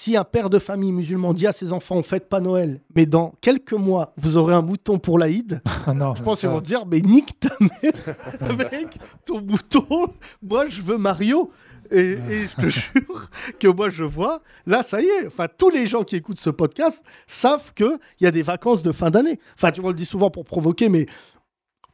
si 0.00 0.16
un 0.16 0.24
père 0.24 0.48
de 0.50 0.58
famille 0.58 0.90
musulman 0.92 1.34
dit 1.34 1.46
à 1.46 1.52
ses 1.52 1.72
enfants, 1.72 1.96
on 1.96 2.02
fête 2.02 2.28
pas 2.28 2.40
Noël, 2.40 2.80
mais 2.96 3.04
dans 3.06 3.34
quelques 3.40 3.72
mois, 3.74 4.14
vous 4.16 4.36
aurez 4.36 4.54
un 4.54 4.62
mouton 4.62 4.98
pour 4.98 5.18
l'Aïd, 5.18 5.60
ah 5.86 5.92
non, 5.94 6.14
je 6.14 6.22
pense 6.22 6.40
qu'ils 6.40 6.48
vont 6.48 6.60
dire, 6.60 6.86
mais 6.86 7.00
nique 7.00 7.38
ta 7.38 7.50
mère, 7.60 8.56
mec, 8.72 8.98
ton 9.26 9.40
bouton, 9.40 10.08
moi 10.42 10.66
je 10.68 10.80
veux 10.82 10.96
Mario. 10.98 11.50
Et, 11.90 12.12
et 12.12 12.48
je 12.48 12.56
te 12.56 12.68
jure 12.70 13.28
que 13.60 13.68
moi 13.68 13.90
je 13.90 14.02
vois, 14.04 14.40
là 14.64 14.82
ça 14.82 15.02
y 15.02 15.04
est, 15.04 15.26
enfin 15.26 15.46
tous 15.58 15.68
les 15.68 15.86
gens 15.86 16.04
qui 16.04 16.16
écoutent 16.16 16.40
ce 16.40 16.48
podcast 16.48 17.04
savent 17.26 17.74
qu'il 17.74 17.98
y 18.20 18.26
a 18.26 18.30
des 18.30 18.42
vacances 18.42 18.82
de 18.82 18.92
fin 18.92 19.10
d'année. 19.10 19.38
Enfin 19.56 19.72
tu 19.72 19.82
vois, 19.82 19.88
on 19.88 19.92
le 19.92 19.96
dit 19.98 20.06
souvent 20.06 20.30
pour 20.30 20.44
provoquer, 20.46 20.88
mais 20.88 21.04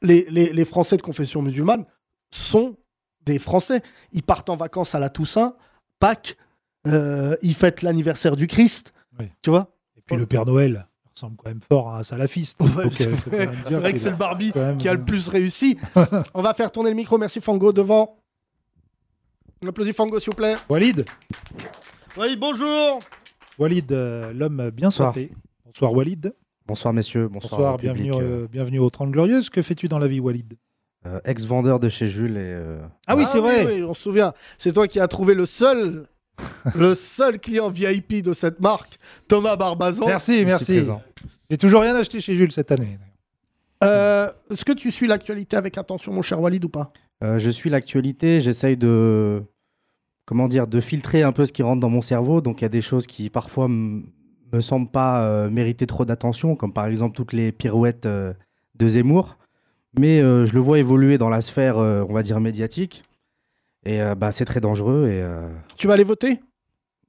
les, 0.00 0.24
les- 0.30 0.52
les 0.52 0.64
Français 0.64 0.96
de 0.96 1.02
confession 1.02 1.42
musulmane 1.42 1.84
sont 2.30 2.76
des 3.24 3.38
Français. 3.38 3.82
Ils 4.12 4.22
partent 4.22 4.50
en 4.50 4.56
vacances 4.56 4.94
à 4.94 4.98
la 4.98 5.08
Toussaint, 5.10 5.54
Pâques, 6.00 6.36
euh, 6.86 7.36
ils 7.42 7.54
fêtent 7.54 7.82
l'anniversaire 7.82 8.36
du 8.36 8.46
Christ, 8.46 8.92
Oui. 9.18 9.26
tu 9.42 9.50
vois 9.50 9.74
Et 9.96 10.00
puis 10.02 10.16
le 10.16 10.26
Père 10.26 10.46
Noël 10.46 10.86
ressemble 11.14 11.36
quand 11.36 11.48
même 11.50 11.60
fort 11.60 11.90
à 11.90 11.98
un 11.98 12.02
salafiste. 12.04 12.60
Ouais, 12.62 12.84
Donc, 12.84 12.92
c'est 12.94 13.08
euh, 13.08 13.46
C'est 13.68 13.74
vrai 13.74 13.92
que 13.92 13.98
c'est 13.98 14.10
le 14.10 14.16
Barbie 14.16 14.52
même- 14.54 14.78
qui 14.78 14.88
a 14.88 14.94
le 14.94 15.04
plus 15.04 15.28
réussi. 15.28 15.76
On 16.34 16.42
va 16.42 16.54
faire 16.54 16.70
tourner 16.70 16.90
le 16.90 16.96
micro. 16.96 17.18
Merci 17.18 17.40
Fango 17.40 17.72
devant. 17.72 18.16
On 19.62 19.66
applaudit 19.66 19.92
Fango 19.92 20.18
s'il 20.20 20.30
vous 20.30 20.36
plaît. 20.36 20.54
Walid 20.68 21.04
Oui, 22.16 22.36
bonjour. 22.36 23.00
Walid, 23.58 23.90
euh, 23.90 24.32
l'homme 24.32 24.70
bien 24.70 24.86
Bonsoir. 24.86 25.08
santé. 25.12 25.32
Bonsoir 25.64 25.92
Walid. 25.92 26.32
Bonsoir 26.66 26.94
messieurs, 26.94 27.26
bonsoir, 27.28 27.50
Bonsoir, 27.58 27.76
bienvenue, 27.78 28.12
euh, 28.14 28.46
bienvenue 28.46 28.78
aux 28.78 28.90
30 28.90 29.10
Glorieuses. 29.10 29.50
Que 29.50 29.62
fais-tu 29.62 29.88
dans 29.88 29.98
la 29.98 30.06
vie, 30.06 30.20
Walid? 30.20 30.54
Euh, 31.06 31.20
ex-vendeur 31.24 31.78
de 31.80 31.88
chez 31.88 32.06
Jules 32.06 32.36
et 32.36 32.52
euh, 32.54 32.80
Ah 33.06 33.16
oui, 33.16 33.24
c'est 33.26 33.40
vrai. 33.40 33.66
oui, 33.66 33.82
on 33.82 33.94
se 33.94 34.02
souvient. 34.02 34.32
C'est 34.58 34.72
toi 34.72 34.88
qui 34.88 35.00
as 35.00 35.08
trouvé 35.08 35.34
le 35.34 35.46
seul, 35.46 36.06
le 36.74 36.94
seul 36.94 37.38
client 37.38 37.70
VIP 37.70 38.22
de 38.22 38.34
cette 38.34 38.60
marque, 38.60 38.98
Thomas 39.28 39.56
Barbazan. 39.56 40.06
Merci, 40.06 40.44
merci. 40.44 40.82
J'ai 41.50 41.56
toujours 41.56 41.82
rien 41.82 41.94
acheté 41.96 42.20
chez 42.20 42.34
Jules 42.34 42.52
cette 42.52 42.72
année. 42.72 42.98
Euh, 43.84 44.30
Est-ce 44.50 44.64
que 44.64 44.72
tu 44.72 44.90
suis 44.90 45.06
l'actualité 45.06 45.56
avec 45.56 45.78
attention, 45.78 46.12
mon 46.12 46.22
cher 46.22 46.40
Walid, 46.40 46.64
ou 46.64 46.68
pas? 46.68 46.92
Euh, 47.22 47.38
je 47.38 47.50
suis 47.50 47.70
l'actualité, 47.70 48.40
j'essaye 48.40 48.76
de 48.76 49.42
comment 50.24 50.46
dire 50.46 50.66
de 50.66 50.80
filtrer 50.80 51.22
un 51.22 51.32
peu 51.32 51.46
ce 51.46 51.52
qui 51.52 51.62
rentre 51.62 51.80
dans 51.80 51.88
mon 51.88 52.02
cerveau. 52.02 52.40
Donc 52.40 52.60
il 52.60 52.64
y 52.64 52.66
a 52.66 52.70
des 52.70 52.80
choses 52.80 53.06
qui 53.06 53.30
parfois 53.30 53.66
me 53.68 54.60
semblent 54.60 54.90
pas 54.90 55.22
euh, 55.22 55.48
mériter 55.50 55.86
trop 55.86 56.04
d'attention, 56.04 56.54
comme 56.54 56.72
par 56.72 56.86
exemple 56.86 57.16
toutes 57.16 57.32
les 57.32 57.50
pirouettes 57.52 58.06
euh, 58.06 58.34
de 58.74 58.88
Zemmour. 58.88 59.37
Mais 59.98 60.20
euh, 60.20 60.46
je 60.46 60.54
le 60.54 60.60
vois 60.60 60.78
évoluer 60.78 61.18
dans 61.18 61.28
la 61.28 61.40
sphère, 61.40 61.78
euh, 61.78 62.04
on 62.08 62.12
va 62.12 62.22
dire 62.22 62.40
médiatique, 62.40 63.02
et 63.84 64.00
euh, 64.00 64.14
bah 64.14 64.30
c'est 64.30 64.44
très 64.44 64.60
dangereux. 64.60 65.08
Et 65.08 65.24
Tu 65.76 65.86
vas 65.86 65.94
aller 65.94 66.04
voter? 66.04 66.40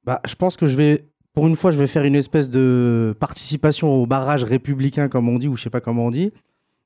Bah, 0.06 0.22
je 0.26 0.36
pense 0.36 0.58
que 0.58 0.66
je 0.66 0.76
vais, 0.76 1.06
pour 1.34 1.48
une 1.48 1.56
fois, 1.56 1.72
je 1.72 1.78
vais 1.78 1.88
faire 1.88 2.04
une 2.04 2.16
espèce 2.16 2.50
de 2.50 3.16
participation 3.20 3.90
au 3.94 4.06
barrage 4.06 4.44
républicain, 4.44 5.08
comme 5.08 5.30
on 5.30 5.38
dit, 5.38 5.48
ou 5.48 5.56
je 5.56 5.64
sais 5.64 5.70
pas 5.70 5.82
comment 5.82 6.06
on 6.06 6.12
dit. 6.12 6.32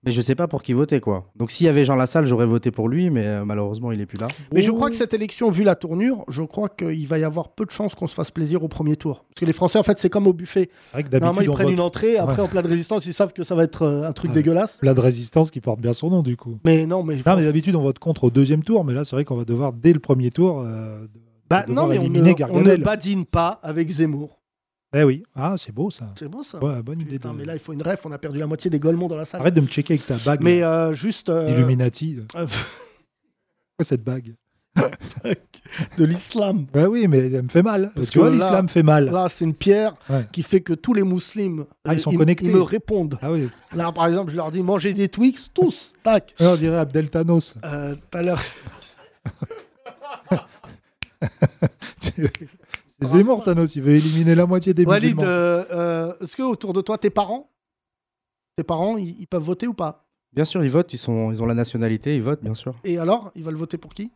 Mais 0.06 0.12
je 0.12 0.20
sais 0.22 0.36
pas 0.36 0.48
pour 0.48 0.64
qui 0.64 0.74
voter, 0.74 1.00
quoi. 1.00 1.30
Donc 1.36 1.50
s'il 1.52 1.66
y 1.66 1.70
avait 1.70 1.86
Jean 1.86 1.96
Lassalle, 1.96 2.26
j'aurais 2.26 2.46
voté 2.46 2.72
pour 2.72 2.90
lui, 2.90 3.10
mais 3.10 3.26
euh, 3.26 3.46
malheureusement, 3.46 3.92
il 3.92 4.02
est 4.02 4.06
plus 4.06 4.18
là. 4.18 4.28
Mais 4.54 4.62
je 4.62 4.70
crois 4.72 4.90
que 4.90 4.96
cette 4.96 5.14
élection, 5.14 5.50
vu 5.50 5.64
la 5.64 5.76
tournure, 5.76 6.26
je 6.28 6.44
crois 6.44 6.68
qu'il 6.70 7.08
va 7.08 7.18
y 7.20 7.24
avoir 7.24 7.50
peu 7.50 7.66
de 7.66 7.72
chances 7.72 7.96
qu'on 7.96 8.08
se 8.08 8.14
fasse 8.14 8.30
plaisir 8.32 8.64
au 8.64 8.68
premier 8.68 8.96
tour. 8.98 9.24
Parce 9.30 9.40
que 9.40 9.46
les 9.46 9.54
Français, 9.54 9.80
en 9.80 9.84
fait, 9.84 10.00
c'est 10.00 10.10
comme 10.10 10.28
au 10.28 10.34
buffet. 10.34 10.70
C'est 10.88 10.92
vrai 10.94 11.04
que 11.04 11.10
Normalement, 11.12 11.34
d'habitude, 11.36 11.46
ils 11.46 11.50
on 11.50 11.54
prennent 11.54 11.66
vote 11.68 11.74
une 11.74 11.80
entrée, 11.82 12.18
après, 12.18 12.36
Ouais. 12.36 12.42
en 12.42 12.48
plat 12.48 12.62
de 12.62 12.68
résistance, 12.68 13.06
ils 13.06 13.14
savent 13.14 13.32
que 13.34 13.44
ça 13.44 13.56
va 13.56 13.64
être 13.64 13.84
euh, 13.84 14.04
un 14.08 14.12
truc 14.14 14.32
Ouais. 14.32 14.36
dégueulasse. 14.36 14.78
plat 14.80 14.94
de 14.94 15.00
résistance 15.00 15.52
qui 15.52 15.62
porte 15.62 15.80
bien 15.80 15.94
son 15.94 16.10
nom, 16.10 16.22
du 16.22 16.36
coup. 16.36 16.58
Mais 16.66 16.86
non, 16.86 17.04
mais. 17.04 17.16
Non, 17.26 17.36
mais 17.38 17.44
d'habitude, 17.46 17.76
on 17.76 17.82
vote 17.84 18.00
contre 18.00 18.26
au 18.26 18.30
deuxième 18.30 18.64
tour, 18.64 18.84
mais 18.84 18.94
là, 18.94 19.06
c'est 19.06 19.16
vrai 19.16 19.24
qu'on 19.26 19.36
va 19.38 19.46
devoir, 19.46 19.72
dès 19.74 19.94
le 19.94 20.00
premier 20.00 20.30
tour, 20.32 20.62
euh, 20.66 21.06
Bah, 21.50 21.66
non, 21.68 21.88
mais 21.88 21.98
on 21.98 22.02
éliminer 22.02 22.20
ne, 22.22 22.26
on 22.26 22.30
ne 22.30 22.34
Gargamel. 22.34 22.82
badine 22.84 23.26
pas 23.26 23.60
avec 23.64 23.90
Zemmour. 23.90 24.40
Eh 24.96 25.04
oui, 25.04 25.24
ah, 25.36 25.56
c'est 25.58 25.72
beau 25.72 25.90
ça. 25.90 26.14
C'est 26.20 26.28
bon 26.28 26.44
ça. 26.44 26.64
Ouais, 26.64 26.82
bonne 26.84 27.02
idée. 27.02 27.18
De- 27.18 27.28
mais 27.30 27.46
là, 27.46 27.54
il 27.54 27.60
faut 27.60 27.74
une 27.74 27.82
ref. 27.82 28.02
On 28.06 28.12
a 28.12 28.18
perdu 28.20 28.38
la 28.40 28.46
moitié 28.48 28.70
des 28.70 28.80
Golemons 28.80 29.08
dans 29.08 29.16
la 29.16 29.26
salle. 29.26 29.42
Arrête 29.42 29.54
de 29.56 29.62
me 29.62 29.68
checker 29.68 29.94
avec 29.96 30.06
ta 30.06 30.16
bague 30.18 30.42
Mais 30.42 30.62
euh, 30.64 30.94
juste 30.94 31.30
euh, 31.30 31.50
Illuminati. 31.50 32.16
là. 32.16 32.24
euh, 32.42 32.48
Quoi 33.78 33.86
cette 33.86 34.04
bague 34.04 34.36
de 35.98 36.06
l'islam. 36.06 36.66
Ouais, 36.76 36.86
oui, 36.88 37.08
mais 37.08 37.32
elle 37.32 37.44
me 37.44 37.48
fait 37.50 37.62
mal. 37.64 37.92
Parce 37.96 38.10
tu 38.10 38.20
que 38.20 38.26
l'islam 38.26 38.68
fait 38.70 38.82
mal. 38.84 39.06
Là, 39.12 39.28
c'est 39.30 39.46
une 39.46 39.54
pierre 39.56 39.96
Ouais. 40.10 40.28
qui 40.32 40.42
fait 40.44 40.62
que 40.62 40.74
tous 40.74 40.94
les 40.94 41.04
musulmans, 41.04 41.66
Ah, 41.86 41.94
ils 41.94 42.00
sont 42.00 42.14
euh, 42.14 42.18
connectés. 42.18 42.52
me 42.52 42.62
répondent. 42.62 43.18
Ah 43.22 43.32
oui, 43.32 43.50
Là, 43.76 43.92
par 43.92 44.08
exemple, 44.08 44.32
je 44.32 44.36
leur 44.36 44.52
dis 44.52 44.62
mangez 44.64 44.94
des 44.94 45.10
Twix, 45.10 45.50
tous. 45.54 45.94
Tac. 46.04 46.34
On 46.40 46.56
dirait 46.56 46.78
Abdel 46.78 47.10
Thanos. 47.10 47.56
Euh, 47.64 47.96
Tout 47.96 48.18
à 48.18 48.22
l'heure. 48.22 48.42
c'est 53.06 53.18
Zemmour, 53.18 53.44
Thanos. 53.44 53.76
Il 53.76 53.82
veut 53.82 53.94
éliminer 53.96 54.36
la 54.36 54.46
moitié 54.46 54.74
des 54.74 54.86
Walid, 54.86 55.16
musulmans. 55.16 55.24
euh, 55.24 55.64
euh, 55.72 56.14
est-ce 56.22 56.36
que 56.36 56.44
autour 56.44 56.74
de 56.74 56.82
toi, 56.82 56.98
tes 56.98 57.10
parents, 57.10 57.50
tes 58.58 58.64
parents, 58.64 58.98
ils, 58.98 59.20
ils 59.20 59.28
peuvent 59.28 59.44
voter 59.44 59.68
ou 59.68 59.74
pas? 59.74 60.06
Bien 60.34 60.46
sûr, 60.46 60.64
ils 60.64 60.70
votent, 60.72 60.92
ils, 60.94 60.98
sont, 60.98 61.32
ils 61.32 61.42
ont 61.44 61.46
la 61.46 61.54
nationalité, 61.54 62.16
ils 62.16 62.22
votent, 62.22 62.42
bien 62.44 62.56
sûr. 62.56 62.74
Et 62.84 62.98
alors, 62.98 63.32
ils 63.36 63.44
veulent 63.44 63.56
voter 63.56 63.78
pour 63.78 63.94
qui? 63.94 64.12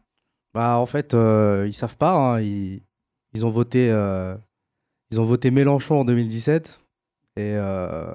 Bah, 0.53 0.77
en 0.77 0.85
fait, 0.85 1.13
euh, 1.13 1.65
ils 1.67 1.73
savent 1.73 1.97
pas. 1.97 2.13
hein, 2.13 2.41
ils, 2.41 2.81
ils 3.33 3.45
ont 3.45 3.49
voté, 3.49 3.91
euh, 3.91 4.35
ils 5.11 5.21
ont 5.21 5.25
voté 5.25 5.51
Mélenchon 5.51 5.99
en 5.99 6.05
2017 6.05 6.79
et 7.35 7.53
euh, 7.55 8.11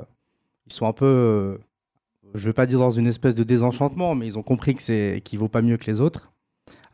ils 0.67 0.73
sont 0.73 0.87
un 0.87 0.93
peu, 0.93 1.05
euh, 1.07 1.59
je 2.35 2.45
vais 2.47 2.53
pas 2.53 2.67
dire 2.67 2.81
dans 2.81 2.91
une 2.91 3.07
espèce 3.07 3.37
de 3.37 3.45
désenchantement, 3.45 4.17
mais 4.17 4.27
ils 4.27 4.37
ont 4.39 4.43
compris 4.43 4.75
que 4.75 4.83
c'est 4.83 5.21
qu'il 5.25 5.39
vaut 5.39 5.49
pas 5.49 5.63
mieux 5.63 5.77
que 5.77 5.87
les 5.89 6.01
autres. 6.01 6.32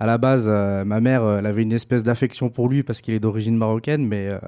À 0.00 0.06
la 0.06 0.16
base, 0.18 0.46
euh, 0.48 0.84
ma 0.84 1.00
mère, 1.00 1.24
euh, 1.24 1.38
elle 1.38 1.46
avait 1.46 1.62
une 1.62 1.72
espèce 1.72 2.02
d'affection 2.04 2.50
pour 2.50 2.68
lui 2.68 2.82
parce 2.82 3.00
qu'il 3.00 3.14
est 3.14 3.20
d'origine 3.20 3.56
marocaine, 3.56 4.06
mais 4.06 4.28
euh, 4.28 4.38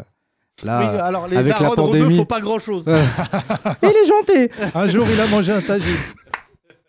là, 0.63 0.79
Oui, 0.95 0.99
alors 1.01 1.27
les 1.29 1.37
avec 1.37 1.59
la 1.59 1.71
pandémie- 1.71 2.17
faut 2.19 2.25
pas 2.25 2.41
grand-chose. 2.41 2.87
Ouais. 2.87 2.95
il 3.83 3.89
est 3.89 4.07
gentil. 4.07 4.71
Un 4.75 4.87
jour, 4.89 5.07
il 5.13 5.21
a 5.21 5.27
mangé 5.27 5.53
un 5.53 5.61
tagine. 5.61 5.97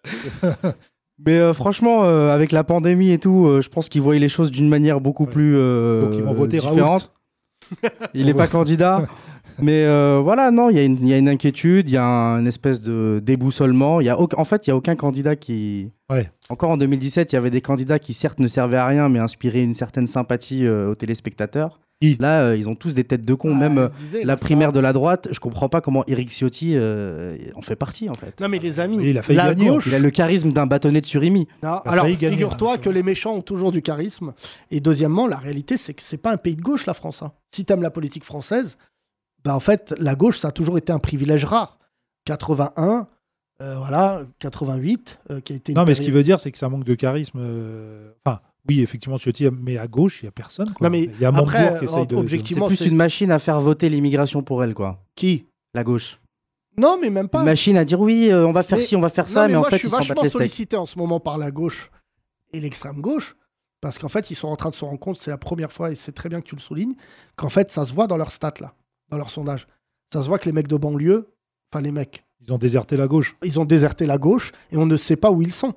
Mais 1.23 1.37
euh, 1.37 1.53
franchement, 1.53 2.03
euh, 2.05 2.29
avec 2.33 2.51
la 2.51 2.63
pandémie 2.63 3.11
et 3.11 3.19
tout, 3.19 3.45
euh, 3.45 3.61
je 3.61 3.69
pense 3.69 3.89
qu'ils 3.89 4.01
voyaient 4.01 4.19
les 4.19 4.29
choses 4.29 4.49
d'une 4.49 4.67
manière 4.69 4.99
beaucoup 4.99 5.25
Ouais. 5.25 5.31
plus 5.31 5.53
euh, 5.55 6.01
Donc, 6.07 6.15
ils 6.15 6.23
vont 6.23 6.33
voter 6.33 6.57
Raoult. 6.59 6.73
différente. 6.73 7.13
Il 8.15 8.25
n'est 8.25 8.33
pas 8.33 8.47
candidat. 8.47 9.05
Mais 9.59 9.85
euh, 9.85 10.19
voilà, 10.23 10.49
non, 10.49 10.71
il 10.71 10.75
y, 10.77 10.79
a 10.79 10.83
une- 10.83 10.97
il 10.99 11.07
y 11.07 11.13
a 11.13 11.17
une 11.17 11.29
inquiétude, 11.29 11.87
il 11.89 11.93
y 11.93 11.97
a 11.97 12.03
un- 12.03 12.39
une 12.39 12.47
espèce 12.47 12.81
de 12.81 13.19
déboussolement. 13.23 14.01
Il 14.01 14.07
y 14.07 14.09
a 14.09 14.19
aucun- 14.19 14.37
en 14.39 14.45
fait, 14.45 14.65
il 14.65 14.71
n'y 14.71 14.73
a 14.73 14.75
aucun 14.77 14.95
candidat 14.95 15.35
qui. 15.35 15.91
Ouais. 16.09 16.31
Encore 16.51 16.69
en 16.71 16.77
2017, 16.77 17.31
il 17.31 17.35
y 17.35 17.37
avait 17.37 17.49
des 17.49 17.61
candidats 17.61 17.97
qui, 17.97 18.13
certes, 18.13 18.39
ne 18.39 18.47
servaient 18.49 18.75
à 18.77 18.85
rien, 18.85 19.07
mais 19.07 19.19
inspiraient 19.19 19.63
une 19.63 19.73
certaine 19.73 20.05
sympathie 20.05 20.65
euh, 20.67 20.89
aux 20.91 20.95
téléspectateurs. 20.95 21.79
Qui? 22.01 22.17
Là, 22.19 22.41
euh, 22.41 22.57
ils 22.57 22.67
ont 22.67 22.75
tous 22.75 22.93
des 22.95 23.03
têtes 23.03 23.23
de 23.23 23.33
con. 23.35 23.53
Ah, 23.55 23.59
Même 23.59 23.77
euh, 23.77 23.89
disais, 23.99 24.23
la 24.25 24.33
ça- 24.35 24.41
primaire 24.41 24.71
de 24.73 24.79
la 24.81 24.91
droite, 24.91 25.29
je 25.31 25.39
comprends 25.39 25.69
pas 25.69 25.79
comment 25.81 26.03
Éric 26.07 26.29
Ciotti 26.29 26.73
euh, 26.75 27.37
en 27.55 27.61
fait 27.61 27.75
partie, 27.77 28.09
en 28.09 28.15
fait. 28.15 28.37
Non, 28.41 28.49
mais 28.49 28.59
les 28.59 28.79
amis, 28.79 28.97
il 29.01 29.17
a 29.17 29.21
failli 29.21 29.37
la 29.37 29.53
gagner, 29.53 29.69
gauche. 29.69 29.85
Il 29.87 29.95
a 29.95 29.99
le 29.99 30.09
charisme 30.09 30.51
d'un 30.51 30.65
bâtonnet 30.67 30.99
de 30.99 31.05
surimi. 31.05 31.47
Alors, 31.61 32.05
figure-toi 32.07 32.73
hein, 32.73 32.77
que 32.79 32.89
les 32.89 33.03
méchants 33.03 33.35
ont 33.35 33.41
toujours 33.41 33.71
du 33.71 33.81
charisme. 33.81 34.33
Et 34.71 34.81
deuxièmement, 34.81 35.27
la 35.27 35.37
réalité, 35.37 35.77
c'est 35.77 35.93
que 35.93 36.01
c'est 36.03 36.17
pas 36.17 36.31
un 36.33 36.37
pays 36.37 36.55
de 36.57 36.61
gauche, 36.61 36.85
la 36.85 36.93
France. 36.95 37.21
hein. 37.21 37.31
Si 37.55 37.63
t'aimes 37.65 37.81
la 37.83 37.91
politique 37.91 38.25
française, 38.25 38.77
bah, 39.45 39.55
en 39.55 39.59
fait, 39.61 39.93
la 39.99 40.15
gauche, 40.15 40.39
ça 40.39 40.49
a 40.49 40.51
toujours 40.51 40.77
été 40.77 40.91
un 40.91 40.99
privilège 40.99 41.45
rare. 41.45 41.77
81, 42.25 43.07
euh, 43.61 43.77
voilà, 43.77 44.23
88, 44.39 45.19
euh, 45.29 45.39
qui 45.41 45.53
a 45.53 45.55
été. 45.55 45.73
Non, 45.73 45.85
mais 45.85 45.95
ce 45.95 46.01
qu'il 46.01 46.11
veut 46.13 46.23
dire, 46.23 46.39
c'est 46.39 46.51
que 46.51 46.57
ça 46.57 46.67
manque 46.69 46.83
de 46.83 46.95
charisme. 46.95 47.39
euh, 47.41 48.11
Enfin, 48.25 48.39
oui, 48.67 48.81
effectivement, 48.81 49.17
Ciotti, 49.17 49.47
mais 49.51 49.77
à 49.77 49.87
gauche, 49.87 50.21
il 50.21 50.25
n'y 50.25 50.29
a 50.29 50.31
personne. 50.31 50.71
quoi. 50.73 50.87
Non, 50.87 50.91
mais 50.91 51.03
il 51.03 51.19
y 51.19 51.25
a 51.25 51.29
après, 51.29 51.41
Montebourg 51.63 51.79
qui 51.79 51.85
essaye 51.85 52.07
de. 52.07 52.15
objectif- 52.15 52.55
de- 52.57 52.61
C'est 52.61 52.67
plus 52.67 52.75
c'est- 52.75 52.85
une 52.89 52.95
machine 52.95 53.31
à 53.31 53.39
faire 53.39 53.61
voter 53.61 53.89
l'immigration 53.89 54.43
pour 54.43 54.63
elle, 54.63 54.73
quoi. 54.73 54.99
Qui? 55.15 55.45
La 55.73 55.83
gauche. 55.83 56.19
Non, 56.77 56.97
mais 57.01 57.09
même 57.09 57.27
pas. 57.29 57.39
Une 57.39 57.45
machine 57.45 57.77
à 57.77 57.85
dire 57.85 57.99
oui, 57.99 58.29
euh, 58.31 58.45
on 58.47 58.51
va 58.53 58.63
faire 58.63 58.77
Mais- 58.77 58.83
ci, 58.83 58.95
on 58.95 59.01
va 59.01 59.09
faire 59.09 59.25
Non, 59.25 59.29
ça, 59.31 59.47
mais, 59.47 59.55
en 59.55 59.59
moi, 59.59 59.69
fait, 59.69 59.75
je 59.77 59.79
suis 59.81 59.87
ils 59.89 59.91
vachement 59.91 60.29
sollicité 60.29 60.77
en 60.77 60.85
ce 60.85 60.97
moment 60.97 61.19
par 61.19 61.37
la 61.37 61.51
gauche 61.51 61.91
et 62.53 62.59
l'extrême 62.59 63.01
gauche. 63.01 63.35
Parce 63.81 63.97
qu'en 63.97 64.09
fait, 64.09 64.29
ils 64.29 64.35
sont 64.35 64.47
en 64.47 64.55
train 64.55 64.69
de 64.69 64.75
se 64.75 64.85
rendre 64.85 64.99
compte, 64.99 65.17
c'est 65.17 65.31
la 65.31 65.39
première 65.39 65.73
fois, 65.73 65.91
et 65.91 65.95
c'est 65.95 66.11
très 66.11 66.29
bien 66.29 66.39
que 66.39 66.45
tu 66.45 66.55
le 66.55 66.61
soulignes, 66.61 66.93
qu'en 67.35 67.49
fait, 67.49 67.71
ça 67.71 67.83
se 67.83 67.93
voit 67.93 68.05
dans 68.05 68.15
leurs 68.17 68.31
stats, 68.31 68.53
là, 68.61 68.75
dans 69.09 69.17
leur 69.17 69.31
sondage. 69.31 69.67
Ça 70.13 70.21
se 70.21 70.27
voit 70.27 70.37
que 70.37 70.45
les 70.45 70.51
mecs 70.51 70.67
de 70.67 70.75
banlieue, 70.77 71.29
enfin 71.73 71.81
les 71.81 71.91
mecs, 71.91 72.23
Ils 72.45 72.53
ont 72.53 72.57
déserté 72.57 72.97
la 72.97 73.07
gauche. 73.07 73.35
ils 73.43 73.59
ont 73.59 73.65
déserté 73.65 74.05
la 74.05 74.17
gauche 74.17 74.51
et 74.71 74.77
on 74.77 74.85
ne 74.85 74.97
sait 74.97 75.15
pas 75.15 75.31
où 75.31 75.41
ils 75.41 75.53
sont. 75.53 75.73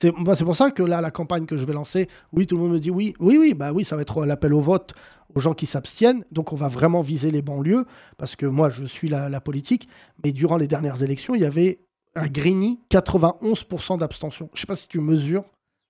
C'est 0.00 0.12
pour 0.44 0.56
ça 0.56 0.70
que 0.72 0.82
là, 0.82 1.00
la 1.00 1.12
campagne 1.12 1.46
que 1.46 1.56
je 1.56 1.64
vais 1.64 1.72
lancer, 1.72 2.08
oui, 2.32 2.46
tout 2.48 2.56
le 2.56 2.62
monde 2.62 2.72
me 2.72 2.78
dit 2.80 2.90
oui, 2.90 3.14
oui, 3.20 3.38
oui, 3.38 3.54
bah 3.54 3.72
oui, 3.72 3.84
ça 3.84 3.94
va 3.96 4.02
être 4.02 4.24
l'appel 4.26 4.52
au 4.52 4.60
vote 4.60 4.94
aux 5.34 5.40
gens 5.40 5.54
qui 5.54 5.64
s'abstiennent. 5.64 6.24
Donc 6.32 6.52
on 6.52 6.56
va 6.56 6.68
vraiment 6.68 7.02
viser 7.02 7.30
les 7.30 7.40
banlieues 7.40 7.86
parce 8.18 8.34
que 8.36 8.44
moi, 8.46 8.68
je 8.68 8.84
suis 8.84 9.08
la, 9.08 9.28
la 9.28 9.40
politique. 9.40 9.88
Mais 10.24 10.32
durant 10.32 10.56
les 10.56 10.66
dernières 10.66 11.02
élections, 11.04 11.34
il 11.36 11.42
y 11.42 11.46
avait 11.46 11.80
à 12.14 12.28
Grigny 12.28 12.80
91% 12.90 13.98
d'abstention. 13.98 14.50
Je 14.54 14.60
sais 14.60 14.66
pas 14.66 14.76
si 14.76 14.88
tu 14.88 15.00
mesures 15.00 15.44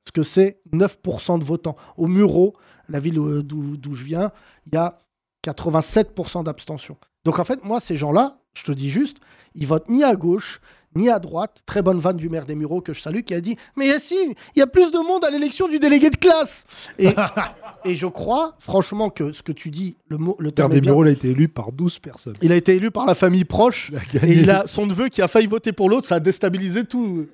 ce 0.06 0.12
que 0.12 0.22
c'est 0.22 0.60
9% 0.72 1.38
de 1.38 1.44
votants. 1.44 1.76
Au 1.96 2.06
Muro, 2.06 2.54
la 2.88 3.00
ville 3.00 3.18
où- 3.18 3.42
d'où 3.42 3.76
d'où 3.76 3.94
je 3.94 4.04
viens, 4.04 4.30
il 4.66 4.74
y 4.74 4.76
a 4.76 5.00
87% 5.44 6.44
d'abstention. 6.44 6.96
Donc 7.24 7.38
en 7.38 7.44
fait, 7.44 7.64
moi, 7.64 7.80
ces 7.80 7.96
gens-là, 7.96 8.38
je 8.54 8.64
te 8.64 8.72
dis 8.72 8.90
juste, 8.90 9.18
ils 9.55 9.66
votent 9.66 9.88
ni 9.88 10.03
à 10.05 10.14
gauche, 10.14 10.61
ni 10.94 11.09
à 11.09 11.18
droite. 11.18 11.62
Très 11.64 11.80
bonne 11.80 11.98
vanne 11.98 12.18
du 12.18 12.28
maire 12.28 12.44
des 12.44 12.55
Mureaux 12.55 12.80
que 12.82 12.92
je 12.92 13.00
salue 13.00 13.20
qui 13.20 13.32
a 13.34 13.40
dit 13.40 13.57
Mais 13.76 13.86
Yacine, 13.86 14.34
il 14.55 14.59
y 14.59 14.62
a 14.62 14.66
plus 14.66 14.90
de 14.90 14.98
monde 14.98 15.24
à 15.24 15.30
l'élection 15.30 15.66
du 15.68 15.78
délégué 15.78 16.11
de 16.11 16.16
classe 16.16 16.64
Et, 16.98 17.09
et 17.86 17.94
je 17.94 18.07
crois, 18.07 18.57
franchement, 18.59 19.09
que 19.09 19.32
ce 19.32 19.42
que 19.42 19.53
tu 19.53 19.70
dis, 19.70 19.96
le, 20.09 20.18
mot, 20.18 20.36
le 20.38 20.50
est 20.50 20.68
des. 20.68 20.80
Mureaux, 20.82 21.05
il 21.05 21.09
a 21.09 21.12
été 21.12 21.30
élu 21.30 21.48
par 21.48 21.72
12 21.72 21.98
personnes. 21.98 22.34
Il 22.42 22.53
a 22.53 22.57
été 22.57 22.74
élu 22.74 22.90
par 22.90 23.07
la 23.07 23.14
famille 23.14 23.44
proche. 23.44 23.90
Il 24.12 24.18
a 24.18 24.26
Et 24.26 24.32
il 24.32 24.50
a 24.50 24.66
son 24.66 24.86
neveu 24.86 25.09
qui 25.09 25.22
a 25.22 25.28
failli 25.28 25.46
voter 25.46 25.72
pour 25.72 25.88
l'autre, 25.88 26.07
ça 26.09 26.16
a 26.16 26.20
déstabilisé 26.20 26.84
tout. 26.84 27.26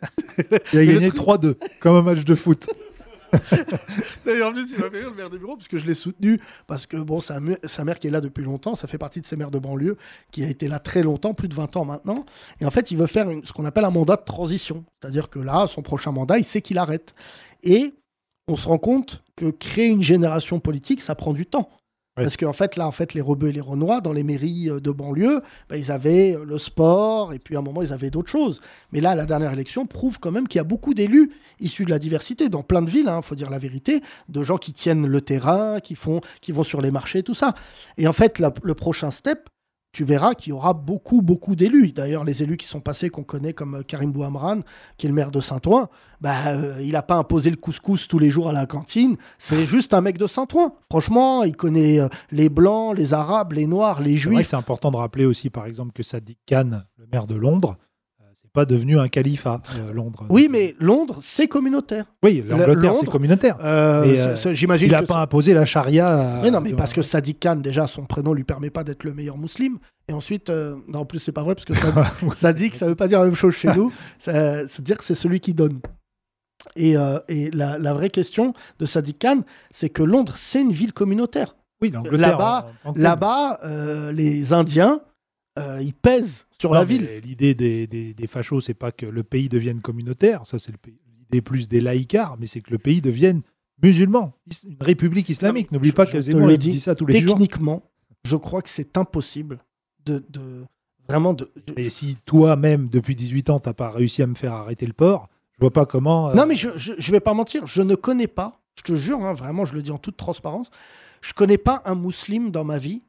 il 0.73 0.79
a 0.79 0.85
gagné 0.87 1.09
truc- 1.09 1.21
3-2, 1.27 1.55
comme 1.81 1.97
un 1.97 2.03
match 2.03 2.25
de 2.25 2.35
foot. 2.35 2.69
D'ailleurs, 4.24 4.51
en 4.51 4.53
plus, 4.53 4.70
il 4.72 4.79
m'a 4.79 4.91
fait 4.91 5.03
le 5.03 5.12
maire 5.12 5.31
des 5.31 5.39
bureaux 5.39 5.57
parce 5.57 5.68
que 5.68 5.79
je 5.79 5.87
l'ai 5.87 5.95
soutenu. 5.95 6.41
Parce 6.66 6.87
que, 6.87 6.97
bon, 6.97 7.20
sa, 7.20 7.41
sa 7.64 7.85
mère 7.85 7.99
qui 7.99 8.07
est 8.07 8.11
là 8.11 8.20
depuis 8.20 8.45
longtemps, 8.45 8.74
ça 8.74 8.87
fait 8.87 8.99
partie 8.99 9.20
de 9.20 9.26
ces 9.26 9.37
maires 9.37 9.51
de 9.51 9.59
banlieue 9.59 9.97
qui 10.31 10.45
a 10.45 10.49
été 10.49 10.68
là 10.68 10.79
très 10.79 11.03
longtemps, 11.03 11.35
plus 11.35 11.49
de 11.49 11.55
20 11.55 11.76
ans 11.76 11.85
maintenant. 11.85 12.24
Et 12.61 12.64
en 12.64 12.70
fait, 12.70 12.91
il 12.91 12.99
veut 12.99 13.07
faire 13.07 13.29
ce 13.45 13.53
qu'on 13.53 13.64
appelle 13.64 13.85
un 13.85 13.91
mandat 13.91 14.16
de 14.16 14.24
transition. 14.24 14.85
C'est-à-dire 15.01 15.31
que 15.31 15.39
là, 15.39 15.66
son 15.66 15.83
prochain 15.83 16.12
mandat, 16.12 16.39
il 16.39 16.45
sait 16.45 16.62
qu'il 16.62 16.79
arrête. 16.79 17.14
Et 17.62 17.95
on 18.49 18.57
se 18.57 18.66
rend 18.66 18.79
compte 18.79 19.22
que 19.37 19.51
créer 19.51 19.89
une 19.89 20.03
génération 20.03 20.59
politique, 20.61 21.01
ça 21.01 21.14
prend 21.14 21.33
du 21.33 21.47
temps. 21.47 21.68
Parce 22.25 22.37
qu'en 22.37 22.53
fait, 22.53 22.77
là, 22.77 22.87
en 22.87 22.93
fait, 22.93 23.14
les 23.14 23.21
Rebeux 23.21 23.49
et 23.49 23.53
les 23.53 23.61
Renois, 23.61 24.01
dans 24.01 24.12
les 24.12 24.23
mairies 24.23 24.71
euh, 24.71 24.81
de 24.81 24.91
banlieue, 24.91 25.43
bah, 25.69 25.77
ils 25.77 25.93
avaient 25.93 26.35
euh, 26.35 26.45
le 26.45 26.59
sport, 26.59 27.33
et 27.33 27.39
puis 27.39 27.57
à 27.57 27.61
un 27.61 27.62
moment, 27.62 27.83
ils 27.83 27.93
avaient 27.93 28.11
d'autres 28.11 28.31
choses. 28.31 28.61
Mais 28.93 29.01
là, 29.01 29.14
la 29.14 29.25
dernière 29.25 29.53
élection 29.53 29.87
prouve 29.87 30.19
quand 30.19 30.31
même 30.31 30.49
qu'il 30.49 30.59
y 30.59 30.61
a 30.61 30.64
beaucoup 30.64 30.95
d'élus 30.95 31.31
issus 31.61 31.85
de 31.85 31.91
la 31.91 31.99
diversité, 31.99 32.49
dans 32.49 32.62
plein 32.62 32.83
de 32.83 32.91
villes, 32.91 33.11
il 33.14 33.23
faut 33.23 33.35
dire 33.35 33.51
la 33.51 33.59
vérité, 33.59 34.01
de 34.29 34.43
gens 34.43 34.59
qui 34.59 34.73
tiennent 34.73 35.07
le 35.07 35.21
terrain, 35.21 35.81
qui, 35.81 35.95
font, 35.95 36.21
qui 36.41 36.53
vont 36.53 36.62
sur 36.62 36.81
les 36.81 36.91
marchés, 36.91 37.23
tout 37.23 37.35
ça. 37.35 37.55
Et 37.97 38.07
en 38.07 38.12
fait, 38.12 38.39
le 38.39 38.75
prochain 38.75 39.11
step, 39.11 39.49
tu 39.93 40.05
verras 40.05 40.34
qu'il 40.34 40.51
y 40.51 40.53
aura 40.53 40.74
beaucoup, 40.74 41.22
beaucoup 41.22 41.57
d'élus. 41.57 41.93
D'ailleurs, 41.93 42.24
les 42.24 42.43
élus 42.43 42.57
qui 42.57 42.66
sont 42.66 42.80
passés, 42.80 43.09
qu'on 43.09 43.24
connaît 43.24 43.53
comme 43.53 43.76
euh, 43.76 43.82
Karim 43.82 44.12
Bouhamran, 44.12 44.61
qui 44.97 45.07
est 45.07 45.09
le 45.09 45.14
maire 45.14 45.30
de 45.30 45.41
Saint-Ouen, 45.41 45.89
bah, 46.20 46.49
euh, 46.49 46.80
il 46.82 46.93
n'a 46.93 47.03
pas 47.03 47.16
imposé 47.16 47.51
le 47.51 47.57
couscous 47.57 48.07
tous 48.07 48.18
les 48.18 48.30
jours 48.30 48.49
à 48.49 48.53
la 48.53 48.66
cantine. 48.66 49.16
C'est 49.39 49.64
juste 49.66 49.95
un 49.95 50.01
mec 50.01 50.18
de 50.18 50.26
Saint-Ouen. 50.26 50.74
Franchement, 50.91 51.43
il 51.45 51.57
connaît 51.57 52.01
euh, 52.01 52.09
les 52.30 52.49
Blancs, 52.49 52.97
les 52.97 53.14
Arabes, 53.14 53.53
les 53.53 53.66
Noirs, 53.66 54.01
les 54.03 54.16
Juifs. 54.16 54.49
c'est 54.49 54.57
important 54.57 54.91
de 54.91 54.97
rappeler 54.97 55.24
aussi, 55.24 55.51
par 55.51 55.66
exemple, 55.66 55.93
que 55.93 56.03
Sadiq 56.03 56.39
Khan, 56.47 56.82
le 56.97 57.07
maire 57.11 57.26
de 57.26 57.34
Londres, 57.34 57.76
pas 58.53 58.65
devenu 58.65 58.99
un 58.99 59.09
califat, 59.09 59.61
euh, 59.77 59.93
Londres. 59.93 60.25
Oui, 60.29 60.49
mais 60.51 60.75
Londres, 60.81 61.19
c'est 61.23 61.49
communautaire. 61.49 62.07
Oui, 62.23 62.43
l'Angleterre, 62.47 62.95
c'est 62.97 63.07
communautaire. 63.07 63.57
Euh, 63.63 64.35
euh, 64.45 64.55
J'imagine 64.55 64.89
Il 64.89 64.93
n'a 64.93 65.03
pas 65.03 65.21
imposé 65.23 65.55
la 65.55 65.65
charia. 65.65 66.09
à- 66.39 66.43
Mais 66.43 66.51
non, 66.51 66.61
mais 66.61 66.73
parce 66.73 66.93
que 66.93 67.03
Sadiq 67.03 67.39
Khan, 67.41 67.57
déjà, 67.57 67.87
son 67.87 68.05
prénom 68.05 68.33
lui 68.33 68.45
permet 68.45 68.71
pas 68.71 68.85
d'être 68.85 69.05
le 69.05 69.15
meilleur 69.15 69.37
musulman. 69.39 69.79
Et 70.09 70.13
ensuite, 70.13 70.49
euh, 70.51 70.77
non, 70.89 71.01
en 71.01 71.05
plus, 71.05 71.19
c'est 71.19 71.33
pas 71.33 71.43
vrai, 71.43 71.55
parce 71.55 71.65
que 71.67 71.75
Sad- 71.75 72.35
Sadiq, 72.35 72.75
ça 72.75 72.87
veut 72.87 72.95
pas 72.95 73.09
dire 73.09 73.19
la 73.21 73.27
même 73.27 73.35
chose 73.35 73.55
chez 73.55 73.69
nous. 73.77 73.93
Ça, 74.19 74.67
c'est 74.67 74.83
dire 74.83 74.97
que 74.97 75.05
c'est 75.05 75.15
celui 75.15 75.41
qui 75.41 75.55
donne. 75.55 75.81
Et, 76.77 76.97
euh, 76.97 77.19
et 77.29 77.51
la, 77.51 77.79
la 77.79 77.95
vraie 77.95 78.11
question 78.11 78.53
de 78.79 78.87
Sadiq 78.87 79.19
Khan, 79.21 79.43
c'est 79.71 79.91
que 79.91 80.03
Londres, 80.03 80.35
c'est 80.37 80.61
une 80.61 80.73
ville 80.73 80.93
communautaire. 80.93 81.55
Oui, 81.81 81.91
l'Angleterre. 81.91 82.31
Là-bas- 82.33 82.71
que 82.85 82.93
telle. 82.95 83.03
Là-bas, 83.03 83.61
euh, 83.65 84.11
les 84.13 84.53
Indiens, 84.53 85.01
euh, 85.59 85.83
ils 85.83 85.95
pèsent 85.95 86.47
sur 86.61 86.73
la 86.73 86.81
Non, 86.81 86.87
ville. 86.87 87.09
L'idée 87.25 87.55
des, 87.55 87.87
des, 87.87 88.15
des 88.15 88.27
fachos, 88.27 88.61
c'est 88.61 88.75
pas 88.75 88.93
que 88.93 89.07
le 89.07 89.23
pays 89.23 89.49
devienne 89.49 89.81
communautaire, 89.81 90.47
ça 90.47 90.59
c'est 90.59 90.73
l'idée 90.87 91.43
plus 91.43 91.69
des 91.69 91.81
laïcars, 91.81 92.37
mais 92.39 92.47
c'est 92.47 92.61
que 92.61 92.71
le 92.71 92.79
pays 92.79 93.01
devienne 93.01 93.43
musulman, 93.83 94.33
is- 94.51 94.67
une 94.69 94.77
république 94.81 95.29
islamique. 95.29 95.71
N'oublie 95.73 95.93
pas 95.93 96.05
je 96.07 96.13
que 96.13 96.21
Zemmour 96.21 96.51
il 96.51 96.59
dit 96.59 96.81
ça 96.81 96.95
tous 96.95 97.07
les 97.07 97.21
jours. 97.21 97.35
Techniquement, 97.35 97.83
je 98.25 98.37
crois 98.37 98.63
que 98.63 98.69
c'est 98.69 98.97
impossible 98.99 99.59
de, 100.05 100.25
de- 100.31 100.65
vraiment 101.09 101.35
de. 101.35 101.51
Et 101.77 101.91
si 101.91 102.17
toi-même, 102.27 102.89
depuis 102.89 103.15
18 103.15 103.51
ans, 103.51 103.61
t'as 103.61 103.75
pas 103.75 103.91
réussi 103.91 104.23
à 104.23 104.27
me 104.27 104.35
faire 104.35 104.53
arrêter 104.55 104.87
le 104.87 104.93
port, 104.95 105.29
je 105.55 105.61
vois 105.61 105.73
pas 105.73 105.87
comment. 105.87 106.31
euh, 106.31 106.35
Non, 106.35 106.47
mais 106.47 106.55
je, 106.57 106.71
je, 106.77 106.93
je 106.99 107.13
vais 107.13 107.21
pas 107.21 107.35
mentir, 107.35 107.67
je 107.67 107.83
ne 107.83 107.95
connais 107.95 108.27
pas, 108.29 108.61
je 108.79 108.83
te 108.83 108.97
jure, 108.97 109.25
hein, 109.25 109.33
vraiment, 109.35 109.65
je 109.65 109.75
le 109.75 109.83
dis 109.83 109.91
en 109.91 109.99
toute 109.99 110.17
transparence, 110.17 110.71
je 111.21 111.33
connais 111.35 111.59
pas 111.59 111.83
un 111.85 111.95
musulman 111.95 112.49
dans 112.51 112.65
ma 112.65 112.79
vie 112.79 113.03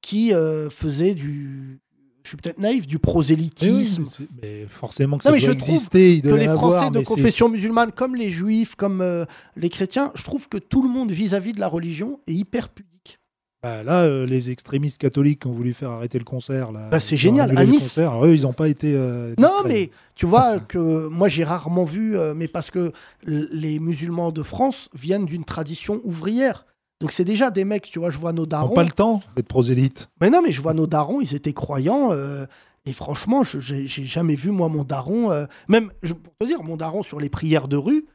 qui 0.00 0.32
euh, 0.34 0.68
faisaient 0.70 1.14
du. 1.14 1.80
Je 2.28 2.34
suis 2.34 2.36
peut-être 2.42 2.58
naïf, 2.58 2.86
du 2.86 2.96
Mais 2.96 2.98
oui, 2.98 3.00
prosélytisme. 3.00 4.04
mais 4.42 4.66
forcément 4.68 5.16
que 5.16 5.26
Non, 5.26 5.30
ça 5.30 5.32
mais 5.32 5.40
doit 5.40 5.54
je 5.54 5.58
trouve 5.58 5.70
exister. 5.74 6.14
il 6.16 6.20
que 6.22 6.28
doit 6.28 6.36
les 6.36 6.44
Français 6.44 6.76
avoir, 6.76 6.90
de 6.90 7.00
confession 7.00 7.48
musulmane, 7.48 7.90
comme 7.90 8.14
les 8.16 8.30
Juifs, 8.30 8.74
comme 8.74 9.00
euh, 9.00 9.24
les 9.56 9.70
chrétiens, 9.70 10.12
je 10.14 10.24
trouve 10.24 10.46
que 10.46 10.58
tout 10.58 10.82
le 10.82 10.90
monde 10.90 11.10
vis-à-vis 11.10 11.52
de 11.54 11.60
la 11.60 11.68
religion 11.68 12.20
est 12.26 12.34
hyper 12.34 12.68
pudique. 12.68 13.18
Bah, 13.62 13.82
là, 13.82 14.02
euh, 14.02 14.26
les 14.26 14.50
extrémistes 14.50 14.98
catholiques 14.98 15.40
qui 15.40 15.46
ont 15.46 15.52
voulu 15.52 15.72
faire 15.72 15.88
arrêter 15.90 16.18
le 16.18 16.26
concert, 16.26 16.70
là, 16.70 16.90
Bah, 16.90 17.00
c'est 17.00 17.16
génial. 17.16 17.56
À 17.56 17.64
Nice- 17.64 17.80
concert. 17.80 18.10
Alors, 18.10 18.26
eux, 18.26 18.34
ils 18.34 18.42
n'ont 18.42 18.52
pas 18.52 18.68
été. 18.68 18.92
euh, 18.94 19.34
Non, 19.38 19.62
mais 19.66 19.88
tu 20.14 20.26
vois 20.26 20.58
que 20.68 21.08
moi 21.08 21.28
j'ai 21.28 21.44
rarement 21.44 21.86
vu, 21.86 22.14
mais 22.36 22.46
parce 22.46 22.70
que 22.70 22.92
les 23.24 23.78
musulmans 23.80 24.32
de 24.32 24.42
France 24.42 24.90
viennent 24.94 25.24
d'une 25.24 25.44
tradition 25.44 25.98
ouvrière. 26.04 26.66
Donc 27.00 27.12
c'est 27.12 27.24
déjà 27.24 27.50
des 27.50 27.64
mecs, 27.64 27.90
tu 27.90 27.98
vois, 27.98 28.10
je 28.10 28.18
vois 28.18 28.32
nos 28.32 28.42
Ils 28.42 28.46
n'ont 28.46 28.48
darons. 28.48 28.74
pas 28.74 28.82
le 28.84 28.90
temps 28.90 29.22
d'être 29.36 29.46
prosélytes. 29.48 30.10
Mais 30.20 30.30
non, 30.30 30.42
mais 30.42 30.50
je 30.52 30.60
vois 30.60 30.74
nos 30.74 30.86
darons, 30.86 31.20
ils 31.20 31.34
étaient 31.34 31.52
croyants. 31.52 32.10
euh, 32.12 32.46
et 32.86 32.92
franchement, 32.92 33.42
je- 33.42 33.60
j'ai 33.60 33.86
jamais 33.86 34.34
vu, 34.34 34.50
moi, 34.50 34.68
mon 34.68 34.82
daron. 34.82 35.30
euh, 35.30 35.46
même, 35.68 35.92
je- 36.02 36.14
pour 36.14 36.34
te 36.40 36.44
dire, 36.46 36.62
mon 36.62 36.76
daron 36.76 37.02
sur 37.02 37.20
les 37.20 37.28
prières 37.28 37.68
de 37.68 37.76
rue, 37.76 38.06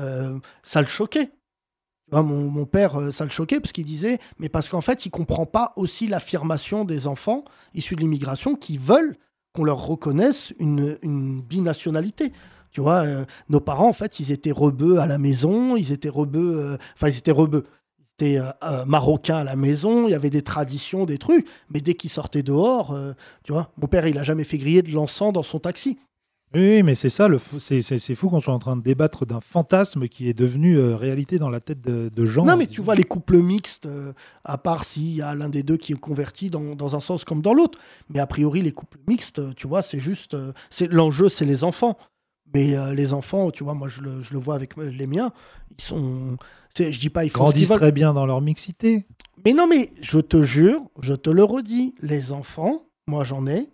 euh, 0.00 0.38
ça 0.62 0.80
le 0.80 0.88
choquait. 0.88 1.26
Tu 1.26 2.12
vois, 2.12 2.22
mon, 2.22 2.48
mon 2.50 2.66
père, 2.66 3.12
ça 3.12 3.24
le 3.24 3.30
choquait 3.30 3.60
parce 3.60 3.72
qu'il 3.72 3.84
disait, 3.84 4.18
mais 4.38 4.48
parce 4.48 4.68
qu'en 4.68 4.80
fait, 4.80 5.06
il 5.06 5.10
comprend 5.10 5.44
pas 5.46 5.72
aussi 5.76 6.06
l'affirmation 6.08 6.84
des 6.84 7.06
enfants 7.08 7.44
issus 7.74 7.94
de 7.96 8.00
l'immigration 8.00 8.54
qui 8.54 8.78
veulent 8.78 9.16
qu'on 9.52 9.64
leur 9.64 9.84
reconnaisse 9.86 10.54
une, 10.58 10.98
une 11.02 11.42
binationalité. 11.42 12.32
Tu 12.70 12.80
vois, 12.80 13.04
euh, 13.04 13.24
nos 13.48 13.60
parents, 13.60 13.88
en 13.88 13.92
fait, 13.92 14.20
ils 14.20 14.30
étaient 14.32 14.52
rebeux 14.52 14.98
à 14.98 15.06
la 15.06 15.18
maison, 15.18 15.76
ils 15.76 15.92
étaient 15.92 16.08
rebeux, 16.10 16.56
euh, 16.58 16.76
enfin, 16.94 17.08
ils 17.08 17.18
étaient 17.18 17.30
rebeux. 17.32 17.64
Euh, 18.22 18.50
euh, 18.62 18.84
marocains 18.86 19.36
à 19.36 19.44
la 19.44 19.56
maison, 19.56 20.08
il 20.08 20.12
y 20.12 20.14
avait 20.14 20.30
des 20.30 20.40
traditions, 20.42 21.04
des 21.04 21.18
trucs, 21.18 21.46
mais 21.68 21.82
dès 21.82 21.94
qu'ils 21.94 22.08
sortaient 22.10 22.42
dehors, 22.42 22.92
euh, 22.92 23.12
tu 23.44 23.52
vois, 23.52 23.70
mon 23.76 23.88
père, 23.88 24.06
il 24.06 24.16
a 24.18 24.22
jamais 24.22 24.44
fait 24.44 24.56
griller 24.56 24.80
de 24.82 24.90
l'encens 24.90 25.34
dans 25.34 25.42
son 25.42 25.58
taxi. 25.58 25.98
Oui, 26.54 26.82
mais 26.82 26.94
c'est 26.94 27.10
ça, 27.10 27.28
c'est 27.58 28.14
fou 28.14 28.30
qu'on 28.30 28.40
soit 28.40 28.54
en 28.54 28.58
train 28.58 28.76
de 28.76 28.82
débattre 28.82 29.26
d'un 29.26 29.40
fantasme 29.40 30.08
qui 30.08 30.28
est 30.28 30.32
devenu 30.34 30.76
euh, 30.78 30.96
réalité 30.96 31.38
dans 31.38 31.50
la 31.50 31.60
tête 31.60 31.82
de, 31.82 32.08
de 32.08 32.24
gens. 32.24 32.46
non, 32.46 32.56
mais 32.56 32.66
tu 32.66 32.80
disons. 32.80 32.84
vois, 32.84 32.94
les 32.94 33.04
couples 33.04 33.38
mixtes, 33.38 33.86
euh, 33.86 34.12
à 34.44 34.56
part 34.56 34.84
s'il 34.84 35.14
y 35.16 35.22
a 35.22 35.34
l'un 35.34 35.48
des 35.50 35.62
deux 35.64 35.76
qui 35.76 35.92
est 35.92 35.96
converti 35.96 36.48
dans, 36.48 36.74
dans 36.74 36.94
un 36.96 37.00
sens 37.00 37.24
comme 37.24 37.42
dans 37.42 37.52
l'autre, 37.52 37.78
mais 38.08 38.20
a 38.20 38.26
priori, 38.26 38.62
les 38.62 38.72
couples 38.72 38.98
mixtes, 39.08 39.42
tu 39.56 39.66
vois, 39.66 39.82
c'est 39.82 39.98
juste. 39.98 40.34
euh, 40.34 40.52
c'est 40.70 40.90
L'enjeu, 40.90 41.28
c'est 41.28 41.44
les 41.44 41.64
enfants. 41.64 41.98
Mais 42.54 42.76
euh, 42.76 42.94
les 42.94 43.12
enfants, 43.12 43.50
tu 43.50 43.64
vois, 43.64 43.74
moi, 43.74 43.88
je 43.88 44.00
le, 44.00 44.22
je 44.22 44.32
le 44.32 44.40
vois 44.40 44.54
avec 44.54 44.78
euh, 44.78 44.90
les 44.90 45.06
miens, 45.06 45.32
ils 45.76 45.82
sont. 45.82 46.36
Je 46.78 46.98
dis 46.98 47.10
pas, 47.10 47.24
ils 47.24 47.32
grandissent 47.32 47.68
très 47.68 47.92
bien 47.92 48.12
dans 48.12 48.26
leur 48.26 48.40
mixité. 48.40 49.06
Mais 49.44 49.52
non, 49.52 49.66
mais 49.66 49.92
je 50.00 50.18
te 50.18 50.42
jure, 50.42 50.82
je 51.00 51.14
te 51.14 51.30
le 51.30 51.44
redis, 51.44 51.94
les 52.02 52.32
enfants, 52.32 52.82
moi 53.06 53.24
j'en 53.24 53.46
ai, 53.46 53.72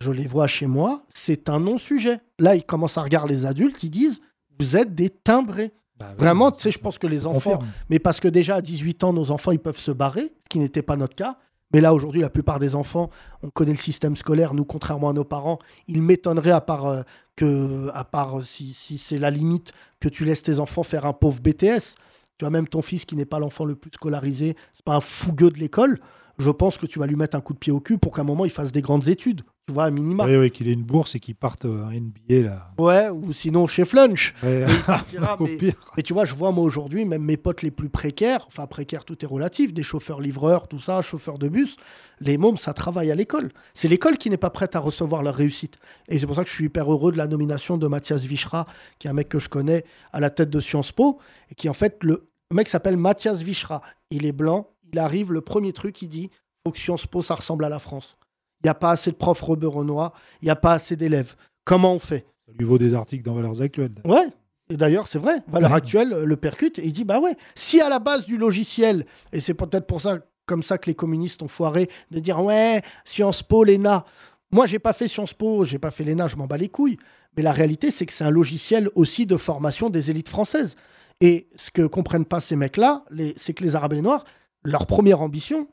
je 0.00 0.10
les 0.10 0.26
vois 0.26 0.46
chez 0.46 0.66
moi, 0.66 1.04
c'est 1.08 1.48
un 1.48 1.60
non-sujet. 1.60 2.20
Là, 2.38 2.54
ils 2.54 2.64
commencent 2.64 2.96
à 2.98 3.02
regarder 3.02 3.34
les 3.34 3.44
adultes, 3.46 3.82
ils 3.82 3.90
disent, 3.90 4.20
vous 4.58 4.76
êtes 4.76 4.94
des 4.94 5.10
timbrés. 5.10 5.72
Bah 5.98 6.06
oui, 6.10 6.16
Vraiment, 6.18 6.50
tu 6.50 6.62
sais, 6.62 6.70
je 6.70 6.78
pense 6.78 6.96
que 6.98 7.06
les 7.06 7.26
enfants, 7.26 7.56
confirme. 7.56 7.72
mais 7.90 7.98
parce 7.98 8.20
que 8.20 8.28
déjà 8.28 8.56
à 8.56 8.62
18 8.62 9.04
ans, 9.04 9.12
nos 9.12 9.30
enfants, 9.30 9.52
ils 9.52 9.58
peuvent 9.58 9.78
se 9.78 9.90
barrer, 9.90 10.32
ce 10.44 10.48
qui 10.48 10.58
n'était 10.58 10.82
pas 10.82 10.96
notre 10.96 11.14
cas. 11.14 11.36
Mais 11.72 11.80
là, 11.80 11.94
aujourd'hui, 11.94 12.20
la 12.20 12.30
plupart 12.30 12.58
des 12.58 12.74
enfants, 12.74 13.10
on 13.42 13.50
connaît 13.50 13.72
le 13.72 13.76
système 13.76 14.16
scolaire. 14.16 14.54
Nous, 14.54 14.64
contrairement 14.64 15.10
à 15.10 15.12
nos 15.12 15.24
parents, 15.24 15.58
il 15.86 16.02
m'étonnerait, 16.02 16.50
à 16.50 16.60
part, 16.60 16.86
euh, 16.86 17.02
que, 17.36 17.88
à 17.94 18.04
part 18.04 18.38
euh, 18.38 18.42
si, 18.42 18.72
si 18.72 18.98
c'est 18.98 19.18
la 19.18 19.30
limite, 19.30 19.72
que 20.00 20.08
tu 20.08 20.24
laisses 20.24 20.42
tes 20.42 20.58
enfants 20.58 20.82
faire 20.82 21.06
un 21.06 21.12
pauvre 21.12 21.40
BTS. 21.40 21.94
Tu 22.38 22.44
vois, 22.44 22.50
même 22.50 22.66
ton 22.66 22.82
fils 22.82 23.04
qui 23.04 23.16
n'est 23.16 23.26
pas 23.26 23.38
l'enfant 23.38 23.64
le 23.64 23.76
plus 23.76 23.90
scolarisé, 23.94 24.56
c'est 24.72 24.84
pas 24.84 24.96
un 24.96 25.00
fougueux 25.00 25.50
de 25.50 25.58
l'école. 25.58 26.00
Je 26.38 26.50
pense 26.50 26.78
que 26.78 26.86
tu 26.86 26.98
vas 26.98 27.06
lui 27.06 27.16
mettre 27.16 27.36
un 27.36 27.40
coup 27.40 27.52
de 27.52 27.58
pied 27.58 27.72
au 27.72 27.80
cul 27.80 27.98
pour 27.98 28.12
qu'à 28.12 28.22
un 28.22 28.24
moment, 28.24 28.46
il 28.46 28.50
fasse 28.50 28.72
des 28.72 28.80
grandes 28.80 29.08
études. 29.08 29.42
Tu 29.70 29.74
vois, 29.74 29.84
à 29.84 29.90
minima. 29.92 30.24
Oui, 30.26 30.34
oui, 30.36 30.50
qu'il 30.50 30.66
ait 30.66 30.72
une 30.72 30.82
bourse 30.82 31.14
et 31.14 31.20
qu'il 31.20 31.36
parte 31.36 31.64
euh, 31.64 31.84
en 31.84 31.90
NBA, 31.92 32.42
là. 32.44 32.72
Ouais, 32.76 33.08
ou 33.08 33.32
sinon 33.32 33.68
chez 33.68 33.84
Flunch. 33.84 34.34
Ouais. 34.42 34.64
Au 35.38 35.44
mais- 35.44 35.56
pire. 35.56 35.74
mais 35.96 36.02
tu 36.02 36.12
vois, 36.12 36.24
je 36.24 36.34
vois 36.34 36.50
moi 36.50 36.64
aujourd'hui, 36.64 37.04
même 37.04 37.22
mes 37.22 37.36
potes 37.36 37.62
les 37.62 37.70
plus 37.70 37.88
précaires, 37.88 38.44
enfin 38.48 38.66
précaires, 38.66 39.04
tout 39.04 39.24
est 39.24 39.28
relatif, 39.28 39.72
des 39.72 39.84
chauffeurs-livreurs, 39.84 40.66
tout 40.66 40.80
ça, 40.80 41.02
chauffeurs 41.02 41.38
de 41.38 41.48
bus, 41.48 41.76
les 42.20 42.36
mômes, 42.36 42.56
ça 42.56 42.72
travaille 42.74 43.12
à 43.12 43.14
l'école. 43.14 43.50
C'est 43.72 43.86
l'école 43.86 44.18
qui 44.18 44.28
n'est 44.28 44.36
pas 44.36 44.50
prête 44.50 44.74
à 44.74 44.80
recevoir 44.80 45.22
leur 45.22 45.36
réussite. 45.36 45.78
Et 46.08 46.18
c'est 46.18 46.26
pour 46.26 46.34
ça 46.34 46.42
que 46.42 46.50
je 46.50 46.54
suis 46.54 46.64
hyper 46.64 46.92
heureux 46.92 47.12
de 47.12 47.16
la 47.18 47.28
nomination 47.28 47.78
de 47.78 47.86
Mathias 47.86 48.24
Vichra, 48.24 48.66
qui 48.98 49.06
est 49.06 49.10
un 49.10 49.14
mec 49.14 49.28
que 49.28 49.38
je 49.38 49.48
connais 49.48 49.84
à 50.12 50.18
la 50.18 50.30
tête 50.30 50.50
de 50.50 50.58
Sciences 50.58 50.90
Po, 50.90 51.20
et 51.48 51.54
qui 51.54 51.68
en 51.68 51.74
fait, 51.74 52.02
le, 52.02 52.28
le 52.50 52.56
mec 52.56 52.68
s'appelle 52.68 52.96
Mathias 52.96 53.40
Vichra. 53.42 53.82
Il 54.10 54.26
est 54.26 54.32
blanc, 54.32 54.66
il 54.92 54.98
arrive, 54.98 55.32
le 55.32 55.40
premier 55.42 55.72
truc, 55.72 56.02
il 56.02 56.08
dit, 56.08 56.28
faut 56.66 56.72
que 56.72 56.78
Sciences 56.78 57.06
Po, 57.06 57.22
ça 57.22 57.36
ressemble 57.36 57.64
à 57.64 57.68
la 57.68 57.78
France. 57.78 58.16
Il 58.62 58.66
n'y 58.66 58.70
a 58.70 58.74
pas 58.74 58.90
assez 58.90 59.10
de 59.10 59.16
profs 59.16 59.40
rebeux 59.40 59.68
renois, 59.68 60.12
il 60.42 60.46
n'y 60.46 60.50
a 60.50 60.56
pas 60.56 60.74
assez 60.74 60.96
d'élèves. 60.96 61.34
Comment 61.64 61.94
on 61.94 61.98
fait? 61.98 62.26
Ça 62.46 62.52
lui 62.58 62.64
vaut 62.64 62.78
des 62.78 62.94
articles 62.94 63.22
dans 63.24 63.34
Valeurs 63.34 63.60
Actuelles. 63.62 63.94
Ouais. 64.04 64.26
Et 64.68 64.76
d'ailleurs, 64.76 65.08
c'est 65.08 65.18
vrai, 65.18 65.42
valeur 65.48 65.70
Ouais. 65.72 65.76
actuelle 65.78 66.12
euh, 66.12 66.24
le 66.24 66.36
percute 66.36 66.78
et 66.78 66.84
il 66.86 66.92
dit 66.92 67.04
bah 67.04 67.18
ouais, 67.20 67.36
si 67.56 67.80
à 67.80 67.88
la 67.88 67.98
base 67.98 68.24
du 68.24 68.36
logiciel, 68.36 69.04
et 69.32 69.40
c'est 69.40 69.54
peut-être 69.54 69.86
pour 69.86 70.00
ça, 70.00 70.18
comme 70.46 70.62
ça 70.62 70.78
que 70.78 70.86
les 70.86 70.94
communistes 70.94 71.42
ont 71.42 71.48
foiré, 71.48 71.88
de 72.10 72.20
dire 72.20 72.42
ouais, 72.42 72.82
Sciences 73.04 73.42
Po, 73.42 73.64
l'ENA. 73.64 74.04
Moi, 74.52 74.66
j'ai 74.66 74.78
pas 74.78 74.92
fait 74.92 75.08
Sciences 75.08 75.34
Po, 75.34 75.64
j'ai 75.64 75.78
pas 75.78 75.90
fait 75.90 76.04
l'ENA, 76.04 76.28
je 76.28 76.36
m'en 76.36 76.46
bats 76.46 76.56
les 76.56 76.68
couilles. 76.68 76.98
Mais 77.36 77.42
la 77.42 77.52
réalité, 77.52 77.90
c'est 77.90 78.06
que 78.06 78.12
c'est 78.12 78.24
un 78.24 78.30
logiciel 78.30 78.88
aussi 78.96 79.26
de 79.26 79.36
formation 79.36 79.90
des 79.90 80.10
élites 80.10 80.28
françaises. 80.28 80.74
Et 81.20 81.48
ce 81.54 81.70
que 81.70 81.82
comprennent 81.86 82.24
pas 82.24 82.40
ces 82.40 82.56
mecs-là, 82.56 83.04
c'est 83.36 83.54
que 83.54 83.62
les 83.64 83.74
Arabes 83.76 83.92
et 83.92 83.96
les 83.96 84.02
Noirs, 84.02 84.24
leur 84.64 84.86
première 84.86 85.20
ambition, 85.20 85.68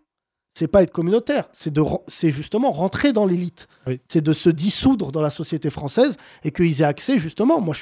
c'est 0.57 0.67
pas 0.67 0.81
être 0.81 0.91
communautaire, 0.91 1.47
c'est 1.51 1.71
de, 1.71 1.83
c'est 2.07 2.31
justement 2.31 2.71
rentrer 2.71 3.13
dans 3.13 3.25
l'élite. 3.27 3.67
Oui. 3.85 3.99
C'est 4.07 4.23
de 4.23 4.33
se 4.33 4.49
dissoudre 4.49 5.11
dans 5.11 5.21
la 5.21 5.29
société 5.29 5.69
française 5.69 6.17
et 6.43 6.51
qu'ils 6.51 6.81
aient 6.81 6.85
accès 6.85 7.19
justement. 7.19 7.61
Moi, 7.61 7.75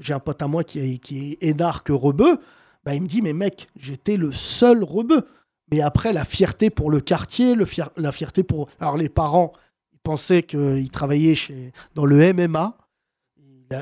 j'ai 0.00 0.12
un 0.12 0.18
pote 0.18 0.42
à 0.42 0.48
moi 0.48 0.64
qui 0.64 0.80
est, 0.80 0.98
qui 0.98 1.32
est 1.32 1.38
énarque 1.48 1.88
rebeu. 1.90 2.38
Bah, 2.84 2.94
il 2.94 3.02
me 3.02 3.06
dit, 3.06 3.22
mais 3.22 3.32
mec, 3.32 3.68
j'étais 3.78 4.16
le 4.16 4.32
seul 4.32 4.82
rebeu. 4.82 5.26
Mais 5.70 5.80
après, 5.80 6.12
la 6.12 6.24
fierté 6.24 6.68
pour 6.70 6.90
le 6.90 7.00
quartier, 7.00 7.54
le 7.54 7.64
fier- 7.64 7.90
la 7.96 8.10
fierté 8.12 8.42
pour. 8.42 8.68
Alors, 8.80 8.96
les 8.96 9.08
parents, 9.08 9.52
ils 9.92 9.98
pensaient 10.02 10.42
qu'ils 10.42 10.90
travaillaient 10.90 11.34
chez, 11.36 11.72
dans 11.94 12.06
le 12.06 12.32
MMA. 12.32 12.76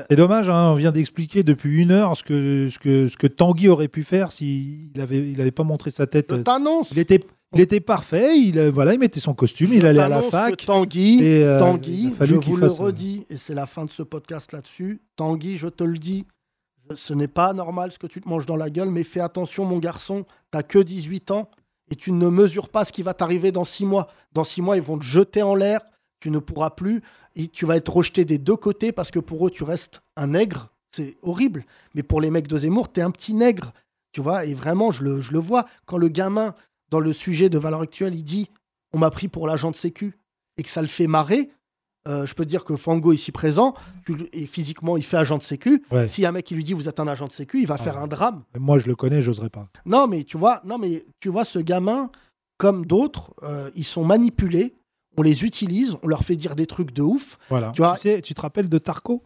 C'est 0.09 0.15
dommage, 0.15 0.49
hein, 0.49 0.71
on 0.71 0.75
vient 0.75 0.91
d'expliquer 0.91 1.43
depuis 1.43 1.81
une 1.81 1.91
heure 1.91 2.17
ce 2.17 2.23
que, 2.23 2.69
ce 2.71 2.79
que, 2.79 3.07
ce 3.07 3.17
que 3.17 3.27
Tanguy 3.27 3.67
aurait 3.69 3.87
pu 3.87 4.03
faire 4.03 4.31
s'il 4.31 4.89
n'avait 4.95 5.19
il 5.19 5.39
avait 5.39 5.51
pas 5.51 5.63
montré 5.63 5.91
sa 5.91 6.07
tête. 6.07 6.27
Je 6.35 6.41
t'annonce. 6.41 6.89
Il 6.91 6.97
était, 6.97 7.23
il 7.55 7.61
était 7.61 7.79
parfait, 7.79 8.37
il, 8.37 8.59
euh, 8.59 8.71
voilà, 8.71 8.93
il 8.93 8.99
mettait 8.99 9.19
son 9.19 9.33
costume, 9.33 9.73
il 9.73 9.85
allait 9.85 9.99
à 9.99 10.09
la 10.09 10.21
fac. 10.21 10.65
Tanguy, 10.65 11.23
et, 11.23 11.43
euh, 11.43 11.57
Tanguy, 11.57 12.13
je 12.19 12.35
vous 12.35 12.57
le 12.57 12.65
euh, 12.65 12.69
redis, 12.69 13.25
et 13.29 13.37
c'est 13.37 13.55
la 13.55 13.65
fin 13.65 13.85
de 13.85 13.91
ce 13.91 14.03
podcast 14.03 14.51
là-dessus. 14.51 15.01
Tanguy, 15.15 15.57
je 15.57 15.67
te 15.67 15.83
le 15.83 15.97
dis, 15.97 16.25
ce 16.93 17.13
n'est 17.13 17.27
pas 17.27 17.53
normal 17.53 17.91
ce 17.91 17.99
que 17.99 18.07
tu 18.07 18.21
te 18.21 18.27
manges 18.27 18.45
dans 18.45 18.57
la 18.57 18.69
gueule, 18.69 18.89
mais 18.89 19.03
fais 19.03 19.21
attention, 19.21 19.65
mon 19.65 19.79
garçon, 19.79 20.25
t'as 20.51 20.63
que 20.63 20.79
18 20.79 21.31
ans 21.31 21.49
et 21.89 21.95
tu 21.95 22.11
ne 22.11 22.27
mesures 22.29 22.69
pas 22.69 22.85
ce 22.85 22.91
qui 22.91 23.03
va 23.03 23.13
t'arriver 23.13 23.51
dans 23.51 23.63
6 23.63 23.85
mois. 23.85 24.07
Dans 24.33 24.43
6 24.43 24.61
mois, 24.61 24.75
ils 24.75 24.83
vont 24.83 24.97
te 24.97 25.03
jeter 25.03 25.41
en 25.41 25.55
l'air, 25.55 25.81
tu 26.19 26.31
ne 26.31 26.39
pourras 26.39 26.71
plus, 26.71 27.01
et 27.35 27.47
tu 27.47 27.65
vas 27.65 27.75
être 27.77 27.93
rejeté 27.93 28.25
des 28.25 28.37
deux 28.37 28.55
côtés 28.55 28.91
parce 28.91 29.11
que 29.11 29.19
pour 29.19 29.45
eux, 29.47 29.51
tu 29.51 29.63
restes 29.63 30.01
un 30.15 30.27
nègre. 30.27 30.69
C'est 30.91 31.17
horrible. 31.21 31.65
Mais 31.93 32.03
pour 32.03 32.21
les 32.21 32.29
mecs 32.29 32.47
de 32.47 32.57
Zemmour, 32.57 32.91
t'es 32.91 33.01
un 33.01 33.11
petit 33.11 33.33
nègre. 33.33 33.73
Tu 34.13 34.21
vois, 34.21 34.45
et 34.45 34.53
vraiment, 34.53 34.91
je 34.91 35.03
le, 35.03 35.21
je 35.21 35.33
le 35.33 35.39
vois. 35.39 35.65
Quand 35.85 35.97
le 35.97 36.07
gamin, 36.07 36.55
dans 36.89 36.99
le 36.99 37.13
sujet 37.13 37.49
de 37.49 37.57
valeur 37.57 37.81
actuelle, 37.81 38.15
il 38.15 38.23
dit 38.23 38.49
On 38.93 38.97
m'a 38.99 39.11
pris 39.11 39.27
pour 39.27 39.47
l'agent 39.47 39.71
de 39.71 39.75
sécu 39.75 40.17
et 40.57 40.63
que 40.63 40.69
ça 40.69 40.81
le 40.81 40.87
fait 40.87 41.07
marrer, 41.07 41.49
euh, 42.07 42.25
je 42.27 42.35
peux 42.35 42.45
te 42.45 42.49
dire 42.49 42.63
que 42.63 42.75
Fango, 42.75 43.11
ici 43.13 43.31
présent, 43.31 43.73
tu 44.05 44.15
et 44.31 44.45
physiquement, 44.45 44.95
il 44.95 45.03
fait 45.03 45.17
agent 45.17 45.37
de 45.39 45.43
sécu. 45.43 45.83
Ouais. 45.91 46.07
Si 46.07 46.23
un 46.25 46.31
mec 46.31 46.45
qui 46.45 46.53
lui 46.55 46.63
dit 46.63 46.73
Vous 46.73 46.87
êtes 46.87 46.99
un 46.99 47.07
agent 47.07 47.27
de 47.27 47.31
sécu, 47.31 47.59
il 47.61 47.67
va 47.67 47.75
Ah 47.79 47.83
faire 47.83 47.95
ouais. 47.95 48.01
un 48.03 48.07
drame. 48.07 48.43
Moi, 48.59 48.77
je 48.79 48.87
le 48.87 48.95
connais, 48.95 49.21
j'oserais 49.21 49.49
pas. 49.49 49.67
Non, 49.85 50.05
mais 50.07 50.23
tu 50.23 50.37
vois, 50.37 50.61
non, 50.65 50.77
mais 50.77 51.03
tu 51.19 51.29
vois, 51.29 51.43
ce 51.45 51.57
gamin, 51.59 52.11
comme 52.57 52.85
d'autres, 52.85 53.33
euh, 53.43 53.71
ils 53.75 53.83
sont 53.83 54.05
manipulés. 54.05 54.75
On 55.17 55.21
les 55.23 55.43
utilise, 55.45 55.97
on 56.03 56.07
leur 56.07 56.23
fait 56.23 56.35
dire 56.35 56.55
des 56.55 56.67
trucs 56.67 56.91
de 56.93 57.01
ouf. 57.01 57.37
Voilà. 57.49 57.71
Tu 57.71 57.81
vois- 57.81 57.97
sais, 57.97 58.21
tu 58.21 58.33
te 58.35 58.41
rappelles 58.41 58.69
de 58.69 58.77
Tarko? 58.77 59.23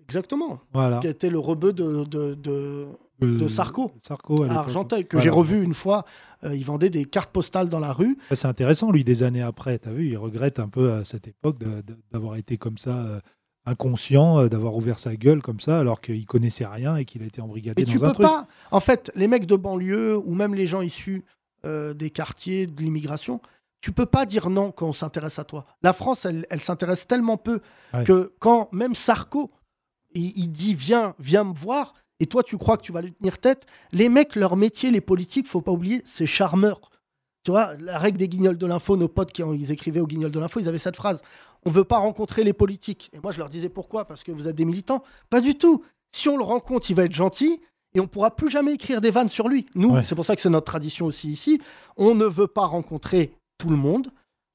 Exactement. 0.00 0.60
Voilà. 0.72 0.98
Qui 1.00 1.08
était 1.08 1.30
le 1.30 1.38
rebeu 1.38 1.72
de, 1.72 2.04
de, 2.04 2.34
de, 2.34 2.86
de 3.20 3.44
Euh, 3.44 3.48
Sarko. 3.48 3.92
Sarko 4.02 4.42
à. 4.44 4.50
Argenteuil, 4.52 5.04
que 5.04 5.16
Voilà. 5.16 5.24
j'ai 5.24 5.30
revu 5.30 5.62
une 5.62 5.74
fois. 5.74 6.04
Euh, 6.44 6.54
il 6.56 6.64
vendait 6.64 6.90
des 6.90 7.04
cartes 7.04 7.30
postales 7.30 7.68
dans 7.68 7.78
la 7.80 7.92
rue. 7.92 8.18
C'est 8.32 8.48
intéressant, 8.48 8.90
lui, 8.90 9.04
des 9.04 9.22
années 9.22 9.42
après. 9.42 9.78
Tu 9.78 9.88
as 9.88 9.92
vu, 9.92 10.08
il 10.08 10.16
regrette 10.18 10.58
un 10.58 10.68
peu 10.68 10.92
à 10.92 11.04
cette 11.04 11.28
époque 11.28 11.58
d'avoir 12.10 12.36
été 12.36 12.58
comme 12.58 12.78
ça, 12.78 12.98
euh, 13.06 13.20
inconscient, 13.64 14.40
euh, 14.40 14.48
d'avoir 14.48 14.74
ouvert 14.76 14.98
sa 14.98 15.14
gueule 15.16 15.40
comme 15.42 15.60
ça, 15.60 15.78
alors 15.78 16.00
qu'il 16.00 16.26
connaissait 16.26 16.66
rien 16.66 16.96
et 16.96 17.04
qu'il 17.04 17.22
a 17.22 17.26
été 17.26 17.40
embrigadé 17.40 17.82
Et 17.82 17.84
dans 17.84 17.92
tu 17.92 17.98
un 17.98 18.08
peux 18.08 18.14
truc. 18.14 18.26
pas. 18.26 18.48
En 18.70 18.80
fait, 18.80 19.10
les 19.14 19.28
mecs 19.28 19.46
de 19.46 19.56
banlieue 19.56 20.16
ou 20.16 20.34
même 20.34 20.54
les 20.54 20.66
gens 20.66 20.80
issus 20.80 21.24
euh, 21.64 21.94
des 21.94 22.10
quartiers 22.10 22.66
de 22.66 22.82
l'immigration, 22.82 23.40
tu 23.80 23.92
peux 23.92 24.06
pas 24.06 24.26
dire 24.26 24.50
non 24.50 24.72
quand 24.72 24.88
on 24.88 24.92
s'intéresse 24.92 25.38
à 25.38 25.44
toi. 25.44 25.66
La 25.82 25.92
France, 25.92 26.24
elle, 26.24 26.46
elle 26.50 26.60
s'intéresse 26.60 27.06
tellement 27.06 27.36
peu 27.36 27.60
Ouais. 27.94 28.04
que 28.04 28.32
quand 28.40 28.68
même 28.72 28.94
Sarko, 28.94 29.50
il, 30.14 30.32
il 30.36 30.50
dit 30.50 30.74
viens, 30.74 31.14
viens 31.20 31.44
me 31.44 31.54
voir, 31.54 31.94
et 32.22 32.26
toi 32.26 32.42
tu 32.42 32.56
crois 32.56 32.76
que 32.76 32.82
tu 32.82 32.92
vas 32.92 33.02
lui 33.02 33.12
tenir 33.12 33.38
tête. 33.38 33.66
Les 33.92 34.08
mecs, 34.08 34.36
leur 34.36 34.56
métier, 34.56 34.90
les 34.90 35.00
politiques, 35.00 35.46
faut 35.48 35.60
pas 35.60 35.72
oublier, 35.72 36.02
c'est 36.04 36.26
charmeur. 36.26 36.80
Tu 37.44 37.50
vois, 37.50 37.74
la 37.80 37.98
règle 37.98 38.18
des 38.18 38.28
guignols 38.28 38.56
de 38.56 38.66
l'info, 38.66 38.96
nos 38.96 39.08
potes 39.08 39.32
qui 39.32 39.42
ils 39.42 39.72
écrivaient 39.72 40.00
aux 40.00 40.06
guignols 40.06 40.30
de 40.30 40.38
l'info, 40.38 40.60
ils 40.60 40.68
avaient 40.68 40.78
cette 40.78 40.94
phrase. 40.96 41.20
On 41.66 41.70
veut 41.70 41.84
pas 41.84 41.98
rencontrer 41.98 42.44
les 42.44 42.52
politiques. 42.52 43.10
Et 43.12 43.18
moi, 43.20 43.32
je 43.32 43.38
leur 43.38 43.48
disais 43.48 43.68
pourquoi? 43.68 44.04
Parce 44.04 44.22
que 44.22 44.30
vous 44.32 44.46
êtes 44.48 44.54
des 44.56 44.64
militants. 44.64 45.02
Pas 45.30 45.40
du 45.40 45.56
tout. 45.56 45.82
Si 46.14 46.28
on 46.28 46.36
le 46.36 46.44
rencontre, 46.44 46.90
il 46.90 46.96
va 46.96 47.04
être 47.04 47.12
gentil 47.12 47.60
et 47.94 48.00
on 48.00 48.06
pourra 48.06 48.34
plus 48.36 48.48
jamais 48.50 48.72
écrire 48.74 49.00
des 49.00 49.10
vannes 49.10 49.28
sur 49.30 49.48
lui. 49.48 49.66
Nous, 49.74 49.90
Ouais. 49.90 50.04
c'est 50.04 50.14
pour 50.14 50.24
ça 50.24 50.36
que 50.36 50.40
c'est 50.42 50.50
notre 50.50 50.66
tradition 50.66 51.06
aussi 51.06 51.28
ici. 51.30 51.60
On 51.96 52.14
ne 52.14 52.24
veut 52.26 52.46
pas 52.46 52.66
rencontrer 52.66 53.34
tout 53.58 53.68
le 53.68 53.76
monde 53.76 54.08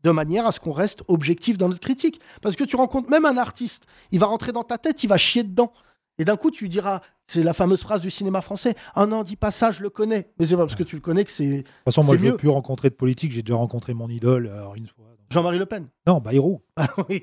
de 0.04 0.12
manière 0.12 0.46
à 0.48 0.52
ce 0.54 0.60
qu'on 0.62 0.72
reste 0.72 1.04
objectif 1.10 1.58
dans 1.58 1.68
notre 1.68 1.82
critique. 1.82 2.22
Parce 2.42 2.56
que 2.56 2.64
tu 2.64 2.76
rencontres 2.78 3.10
même 3.10 3.26
un 3.26 3.38
artiste, 3.38 3.84
il 4.12 4.20
va 4.20 4.28
rentrer 4.28 4.52
dans 4.54 4.64
ta 4.64 4.78
tête, 4.78 5.04
il 5.04 5.08
va 5.08 5.18
chier 5.18 5.44
dedans. 5.44 5.74
Et 6.20 6.26
d'un 6.26 6.38
coup, 6.38 6.52
tu 6.52 6.64
lui 6.66 6.70
diras, 6.70 7.02
c'est 7.28 7.44
la 7.44 7.54
fameuse 7.54 7.82
phrase 7.82 8.02
du 8.02 8.10
cinéma 8.10 8.42
français, 8.42 8.74
ah 8.96 9.06
non, 9.06 9.24
dis 9.24 9.36
pas 9.36 9.52
ça, 9.52 9.72
je 9.72 9.82
le 9.84 9.90
connais. 9.90 10.30
Mais 10.40 10.46
c'est 10.46 10.56
pas 10.56 10.64
parce 10.64 10.76
que 10.76 10.84
tu 10.84 10.96
le 10.96 11.02
connais 11.02 11.26
que 11.26 11.32
c'est 11.32 11.48
De 11.58 11.62
toute 11.62 11.68
façon, 11.86 12.04
moi, 12.04 12.16
je 12.18 12.24
mieux. 12.24 12.38
plus 12.38 12.50
rencontrer 12.50 12.90
de 12.90 12.96
politique. 12.96 13.32
J'ai 13.34 13.44
déjà 13.44 13.56
rencontré 13.58 13.94
mon 13.94 14.10
idole 14.10 14.48
alors 14.48 14.76
une 14.76 14.88
fois. 14.88 15.06
Jean-Marie 15.30 15.58
Le 15.60 15.66
Pen. 15.66 15.88
Non, 16.08 16.20
Bayrou. 16.20 16.62
oui. 17.10 17.22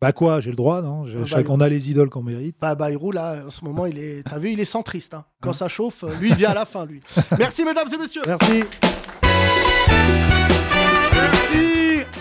Bah 0.00 0.12
quoi, 0.12 0.40
j'ai 0.40 0.48
le 0.48 0.56
droit, 0.56 0.80
non? 0.80 1.04
Je- 1.06 1.18
Bah, 1.18 1.24
chaque- 1.26 1.50
On 1.50 1.60
a 1.60 1.68
les 1.68 1.90
idoles 1.90 2.08
qu'on 2.08 2.22
mérite. 2.22 2.56
Bah, 2.58 2.74
Bayrou, 2.74 3.12
là, 3.12 3.44
en 3.46 3.50
ce 3.50 3.62
moment, 3.62 3.84
il 3.84 3.98
est. 3.98 4.22
T'as 4.26 4.38
vu, 4.38 4.52
il 4.52 4.58
est 4.60 4.64
centriste. 4.64 5.12
hein. 5.12 5.26
Quand 5.42 5.52
ça 5.52 5.68
chauffe, 5.68 6.02
lui, 6.18 6.30
il 6.30 6.36
vient 6.36 6.50
à 6.50 6.54
la 6.54 6.64
fin, 6.64 6.86
lui. 6.86 7.02
Merci, 7.38 7.62
mesdames 7.66 7.88
et 7.92 7.98
messieurs. 7.98 8.22
Merci. 8.26 8.64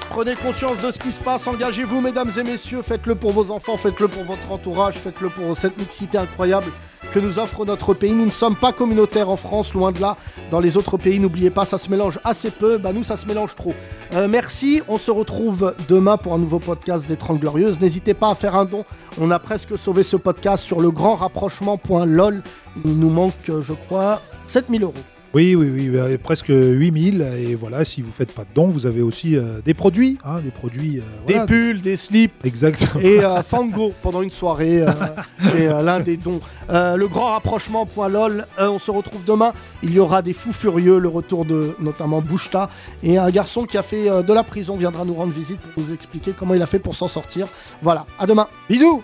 Prenez 0.09 0.35
conscience 0.35 0.81
de 0.81 0.91
ce 0.91 0.97
qui 0.97 1.11
se 1.11 1.19
passe. 1.19 1.45
Engagez-vous, 1.45 2.01
mesdames 2.01 2.31
et 2.37 2.43
messieurs. 2.43 2.81
Faites-le 2.81 3.13
pour 3.13 3.31
vos 3.31 3.51
enfants, 3.51 3.77
faites-le 3.77 4.07
pour 4.07 4.23
votre 4.23 4.51
entourage, 4.51 4.95
faites-le 4.95 5.29
pour 5.29 5.55
cette 5.55 5.77
mixité 5.77 6.17
incroyable 6.17 6.71
que 7.13 7.19
nous 7.19 7.37
offre 7.37 7.63
notre 7.63 7.93
pays. 7.93 8.13
Nous 8.13 8.25
ne 8.25 8.31
sommes 8.31 8.55
pas 8.55 8.73
communautaires 8.73 9.29
en 9.29 9.37
France, 9.37 9.73
loin 9.75 9.91
de 9.91 10.01
là. 10.01 10.17
Dans 10.49 10.59
les 10.59 10.77
autres 10.77 10.97
pays, 10.97 11.19
n'oubliez 11.19 11.51
pas, 11.51 11.63
ça 11.63 11.77
se 11.77 11.91
mélange 11.91 12.19
assez 12.23 12.49
peu. 12.49 12.79
Bah, 12.79 12.91
nous, 12.91 13.03
ça 13.03 13.17
se 13.17 13.27
mélange 13.27 13.55
trop. 13.55 13.73
Euh, 14.13 14.27
merci. 14.27 14.81
On 14.87 14.97
se 14.97 15.11
retrouve 15.11 15.75
demain 15.87 16.17
pour 16.17 16.33
un 16.33 16.39
nouveau 16.39 16.59
podcast 16.59 17.07
des 17.07 17.15
30 17.15 17.39
Glorieuses. 17.39 17.79
N'hésitez 17.79 18.15
pas 18.15 18.31
à 18.31 18.35
faire 18.35 18.55
un 18.55 18.65
don. 18.65 18.85
On 19.21 19.29
a 19.29 19.37
presque 19.37 19.77
sauvé 19.77 20.01
ce 20.01 20.17
podcast 20.17 20.63
sur 20.63 20.81
le 20.81 20.89
grand 20.89 21.15
rapprochement.lol. 21.15 22.41
Il 22.83 22.97
nous 22.97 23.09
manque, 23.09 23.51
je 23.61 23.73
crois, 23.73 24.21
7000 24.47 24.83
euros. 24.83 24.93
Oui, 25.33 25.53
oui, 25.53 25.69
oui, 25.71 25.91
euh, 25.95 26.17
presque 26.17 26.47
8000. 26.49 27.21
Et 27.37 27.53
voilà, 27.55 27.85
si 27.85 28.01
vous 28.01 28.11
faites 28.11 28.31
pas 28.31 28.41
de 28.43 28.49
dons, 28.55 28.69
vous 28.69 28.87
avez 28.87 29.01
aussi 29.01 29.35
euh, 29.37 29.59
des 29.63 29.73
produits. 29.75 30.17
hein, 30.25 30.39
des 30.39 30.49
produits. 30.49 30.99
euh, 30.99 31.03
Des 31.27 31.45
pulls, 31.45 31.81
des 31.81 31.97
slips. 31.97 32.33
Exactement. 32.43 32.99
et 33.01 33.23
euh, 33.23 33.43
Fango 33.43 33.93
pendant 34.01 34.21
une 34.23 34.31
soirée. 34.31 34.81
euh, 34.81 34.87
c'est 35.51 35.67
euh, 35.67 35.81
l'un 35.83 35.99
des 35.99 36.17
dons. 36.17 36.39
Euh, 36.71 36.95
le 36.95 37.07
grand 37.07 37.31
rapprochement.lol. 37.33 38.45
Euh, 38.59 38.69
on 38.69 38.79
se 38.79 38.89
retrouve 38.89 39.23
demain. 39.23 39.53
Il 39.83 39.93
y 39.93 39.99
aura 39.99 40.21
des 40.23 40.33
fous 40.33 40.51
furieux, 40.53 40.97
le 40.97 41.09
retour 41.09 41.45
de 41.45 41.75
notamment 41.79 42.21
Bouchta. 42.21 42.69
Et 43.03 43.17
un 43.19 43.29
garçon 43.29 43.65
qui 43.65 43.77
a 43.77 43.83
fait 43.83 44.09
euh, 44.09 44.23
de 44.23 44.33
la 44.33 44.43
prison 44.43 44.77
viendra 44.77 45.05
nous 45.05 45.13
rendre 45.13 45.31
visite 45.33 45.59
pour 45.59 45.83
nous 45.83 45.93
expliquer 45.93 46.33
comment 46.37 46.55
il 46.55 46.61
a 46.63 46.65
fait 46.67 46.79
pour 46.79 46.95
s'en 46.95 47.07
sortir. 47.07 47.47
Voilà, 47.83 48.05
à 48.19 48.25
demain. 48.25 48.47
Bisous 48.67 49.03